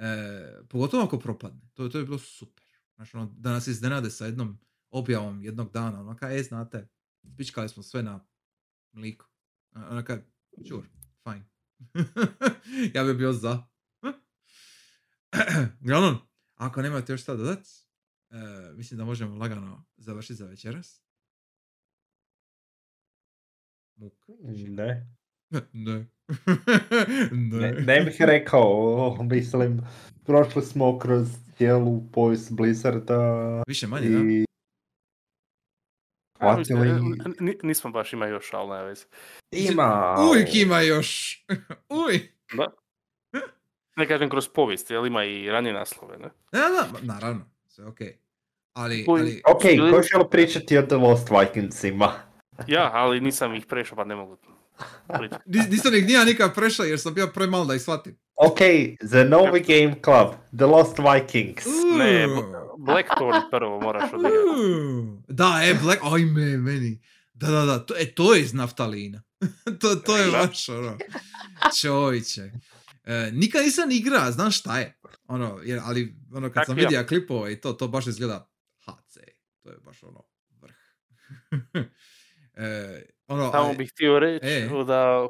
E, 0.02 0.68
pogotovo 0.70 1.04
ako 1.04 1.20
propadne. 1.20 1.62
To, 1.74 1.90
to 1.90 1.98
je 1.98 2.06
bilo 2.06 2.20
super. 2.20 2.66
Znači, 2.96 3.18
ono, 3.18 3.36
da 3.38 3.52
nas 3.52 3.68
iznenade 3.68 4.10
sa 4.10 4.26
jednom 4.26 4.60
objavom 4.90 5.44
jednog 5.44 5.72
dana. 5.72 6.00
Ono 6.00 6.18
kao, 6.18 6.30
e, 6.30 6.44
znate, 6.44 6.88
pičkali 7.38 7.70
smo 7.70 7.84
sve 7.84 8.04
na 8.04 8.28
mliku. 8.92 9.26
Ono 9.76 10.04
kao, 10.04 10.18
sure, 10.68 10.88
fine. 11.24 11.50
ja 12.96 13.04
bi 13.04 13.14
bio 13.14 13.34
za. 13.34 13.64
Uglavnom, 15.82 16.18
ako 16.56 16.82
nemate 16.82 17.14
još 17.14 17.22
šta 17.22 17.36
dodat, 17.36 17.68
e, 18.30 18.38
mislim 18.74 18.98
da 18.98 19.06
možemo 19.06 19.36
lagano 19.36 19.86
završiti 19.98 20.36
za 20.36 20.46
večeras. 20.46 21.02
Muk. 23.96 24.26
Ne. 24.68 25.21
Ne. 25.74 26.06
Ne, 27.32 27.72
ne 27.72 28.02
bih 28.02 28.16
rekao, 28.20 29.18
mislim, 29.30 29.82
prošli 30.26 30.62
smo 30.62 31.00
kroz 31.00 31.28
cijelu 31.58 32.02
povijest 32.14 32.52
Blizzarda 32.56 33.20
Više 33.68 33.88
manje, 33.88 34.10
da? 34.10 34.18
i 34.18 34.46
A, 36.40 36.58
mislim, 36.58 36.78
hvatili... 36.78 37.20
n- 37.26 37.50
n- 37.50 37.58
nismo 37.64 37.92
baš 37.92 38.14
ima 38.14 38.26
još, 38.28 38.54
ali 38.54 38.70
nema 38.70 38.82
veze. 38.82 39.06
Ima... 39.52 40.16
Uvijek 40.30 40.56
ima 40.56 40.82
još. 40.82 41.40
Uj. 42.08 42.20
Da. 42.54 42.68
Ne 43.96 44.08
kažem 44.08 44.30
kroz 44.30 44.50
povijest, 44.50 44.92
jer 44.92 45.06
ima 45.06 45.24
i 45.24 45.50
ranije 45.50 45.74
naslove, 45.74 46.18
ne? 46.18 46.30
Da, 46.52 46.60
da, 46.60 47.00
naravno, 47.02 47.46
sve 47.68 47.86
okej. 47.86 48.18
Ali, 48.74 49.06
Uj. 49.08 49.20
ali, 49.20 49.42
Ok, 49.48 49.62
ko 49.62 50.02
želi 50.02 50.30
pričati 50.32 50.78
o 50.78 50.82
The 50.82 50.96
Lost 50.96 51.30
Vikingsima? 51.30 52.14
Ja, 52.68 52.90
ali 52.94 53.22
nisam 53.22 53.56
ih 53.56 53.66
prešao, 53.66 53.96
pa 53.96 54.04
ne 54.04 54.16
mogu 54.16 54.38
nisam 55.70 55.96
ih 55.96 56.06
nija 56.06 56.26
nikad 56.26 56.56
prešao 56.56 56.86
jer 56.86 57.00
sam 57.00 57.14
bio 57.14 57.28
premal 57.28 57.66
da 57.66 57.76
ih 57.76 57.82
shvatim. 57.82 58.18
Ok, 58.36 58.58
The 59.10 59.24
Novi 59.30 59.60
Game 59.60 59.96
Club, 60.04 60.28
The 60.58 60.66
Lost 60.66 60.98
Vikings. 60.98 61.66
Ne, 61.98 62.28
Uuu. 62.28 62.36
B- 62.36 62.62
Blackthorn 62.78 63.42
prvo 63.52 63.82
moraš 63.82 64.14
odigrati. 64.14 64.38
Da, 65.28 65.62
e, 65.64 65.74
Black, 65.84 66.02
ajme, 66.04 66.58
meni. 66.58 67.02
Da, 67.34 67.48
da, 67.48 67.66
da, 67.66 67.86
to, 67.86 67.94
e, 67.98 68.06
to 68.06 68.34
je 68.34 68.42
iz 68.42 68.54
naftalina. 68.54 69.24
to, 69.82 69.96
to 69.96 70.18
je 70.18 70.32
baš 70.32 70.70
ono, 70.70 70.98
čovječe. 71.82 72.52
E, 73.04 73.30
nikad 73.34 73.64
nisam 73.64 73.92
igra, 73.92 74.32
znaš 74.32 74.60
šta 74.60 74.80
je? 74.80 75.00
Ono, 75.28 75.60
jer, 75.64 75.80
ali 75.84 76.16
ono, 76.34 76.48
kad 76.48 76.54
Tak 76.54 76.66
sam 76.66 76.78
ja. 76.78 76.82
vidio 76.82 77.06
klipove 77.08 77.54
i 77.54 77.62
to, 77.62 77.74
to 77.74 77.88
baš 77.88 78.08
izgleda 78.08 78.50
HC. 78.86 79.18
To 79.64 79.70
je 79.70 79.78
baš 79.86 80.04
ono, 80.04 80.24
vrh. 80.62 80.76
e, 82.54 83.02
ono, 83.32 83.52
Samo 83.52 83.74
bih 83.74 83.92
htio 83.92 84.20
reći 84.20 84.48
E. 84.48 84.70
da 84.88 85.28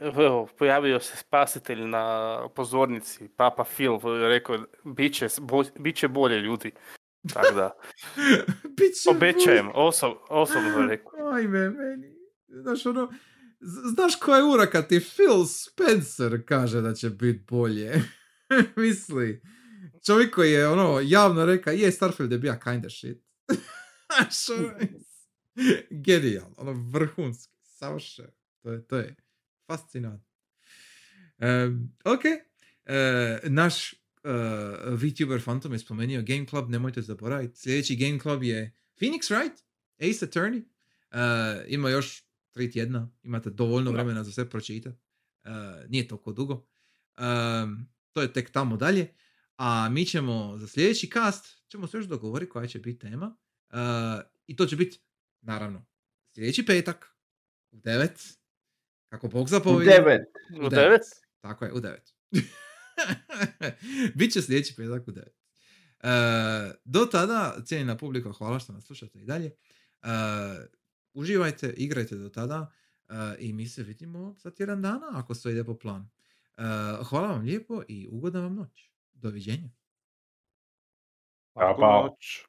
evo, 0.00 0.48
pojavio 0.58 1.00
se 1.00 1.16
spasitelj 1.16 1.80
na 1.86 2.38
pozornici, 2.54 3.28
Papa 3.36 3.64
Phil, 3.64 3.98
rekao, 4.28 4.58
bit 4.84 5.14
će, 5.14 5.28
bo- 5.40 5.64
bit 5.78 5.96
će 5.96 6.08
bolje 6.08 6.40
ljudi. 6.40 6.70
Tako 7.32 7.54
da, 7.54 7.70
obećajem, 9.16 9.68
osob, 9.74 10.12
osobno 10.28 10.86
rekao. 10.88 11.28
Ajme, 11.34 11.70
meni. 11.70 12.16
Znaš, 12.48 12.86
ono, 12.86 13.12
znaš 13.94 14.16
koja 14.16 14.36
je 14.38 14.44
ura 14.44 14.66
kad 14.66 14.88
ti 14.88 15.00
Phil 15.00 15.44
Spencer 15.46 16.42
kaže 16.46 16.80
da 16.80 16.94
će 16.94 17.10
biti 17.10 17.44
bolje? 17.48 17.92
Misli. 18.76 19.42
Čovjek 20.06 20.34
koji 20.34 20.52
je 20.52 20.68
ono 20.68 21.00
javno 21.02 21.46
rekao, 21.46 21.72
je 21.72 21.92
Starfield 21.92 22.32
je 22.32 22.38
bija 22.38 22.58
kinda 22.58 22.90
shit. 22.90 23.18
Genijalno, 26.06 26.54
ono 26.56 26.72
vrhunski, 26.72 27.56
savršen. 27.62 28.30
To 28.62 28.72
je, 28.72 28.86
to 28.86 28.96
je 28.96 29.16
fascinantno. 29.66 30.32
Um, 31.38 31.92
ok, 32.04 32.24
e, 32.84 33.40
naš 33.44 33.92
uh, 33.92 35.00
VTuber 35.02 35.42
Phantom 35.42 35.72
je 35.72 35.78
spomenuo 35.78 36.22
Game 36.26 36.46
Club, 36.46 36.70
nemojte 36.70 37.02
zaboraviti. 37.02 37.58
Sljedeći 37.58 37.96
Game 37.96 38.18
Club 38.18 38.42
je 38.42 38.76
Phoenix 39.00 39.30
Wright, 39.30 39.62
Ace 39.98 40.26
Attorney. 40.26 40.64
Uh, 41.10 41.64
ima 41.68 41.90
još 41.90 42.24
tri 42.50 42.70
tjedna, 42.70 43.10
imate 43.22 43.50
dovoljno 43.50 43.90
Da. 43.90 43.96
vremena 43.96 44.24
za 44.24 44.32
sve 44.32 44.50
pročitati. 44.50 44.98
Uh, 45.44 45.50
nije 45.90 46.08
toliko 46.08 46.32
dugo. 46.32 46.54
Um, 46.54 47.88
to 48.12 48.22
je 48.22 48.32
tek 48.32 48.50
tamo 48.50 48.76
dalje. 48.76 49.14
A 49.56 49.88
mi 49.88 50.04
ćemo 50.06 50.58
za 50.58 50.68
sljedeći 50.68 51.10
cast, 51.12 51.68
ćemo 51.68 51.86
se 51.86 51.96
još 51.96 52.06
dogovoriti 52.06 52.50
koja 52.50 52.66
će 52.66 52.78
biti 52.78 52.98
tema. 52.98 53.36
Uh, 53.70 53.76
I 54.46 54.56
to 54.56 54.66
će 54.66 54.76
biti, 54.76 55.00
naravno, 55.42 55.86
sljedeći 56.34 56.66
petak 56.66 57.16
u 57.70 57.76
9. 57.76 58.36
Kako 59.08 59.28
Bog 59.28 59.44
U 59.44 59.48
zapovedi. 59.48 59.90
devet. 59.90 60.20
U 60.66 60.68
devet? 60.68 61.02
Tako 61.40 61.64
je, 61.64 61.72
u 61.72 61.76
9. 61.76 61.98
Biće 64.18 64.42
sljedeći 64.42 64.74
petak 64.76 65.08
u 65.08 65.12
9. 65.12 65.22
Uh, 66.02 66.74
do 66.84 67.06
tada, 67.06 67.56
cijenjena 67.64 67.96
publika, 67.96 68.32
hvala 68.32 68.58
što 68.58 68.72
nas 68.72 68.84
slušate 68.84 69.18
i 69.18 69.24
dalje. 69.24 69.50
Uh, 70.02 70.08
uživajte, 71.14 71.74
igrajte 71.76 72.16
do 72.16 72.28
tada 72.28 72.60
uh, 73.08 73.14
i 73.38 73.52
mi 73.52 73.66
se 73.66 73.82
vidimo 73.82 74.34
za 74.38 74.50
tjedan 74.50 74.82
dana 74.82 75.06
ako 75.12 75.34
sve 75.34 75.52
ide 75.52 75.64
po 75.64 75.78
planu. 75.78 76.08
Uh, 76.58 77.06
hvala 77.06 77.28
vam 77.28 77.44
lijepo 77.44 77.82
i 77.88 78.08
ugodna 78.10 78.40
vam 78.40 78.54
noć. 78.54 78.90
Doviđenja. 79.12 79.70
Pa, 81.52 81.64
Laku 81.64 81.80
pa. 81.80 82.02
noć. 82.02 82.46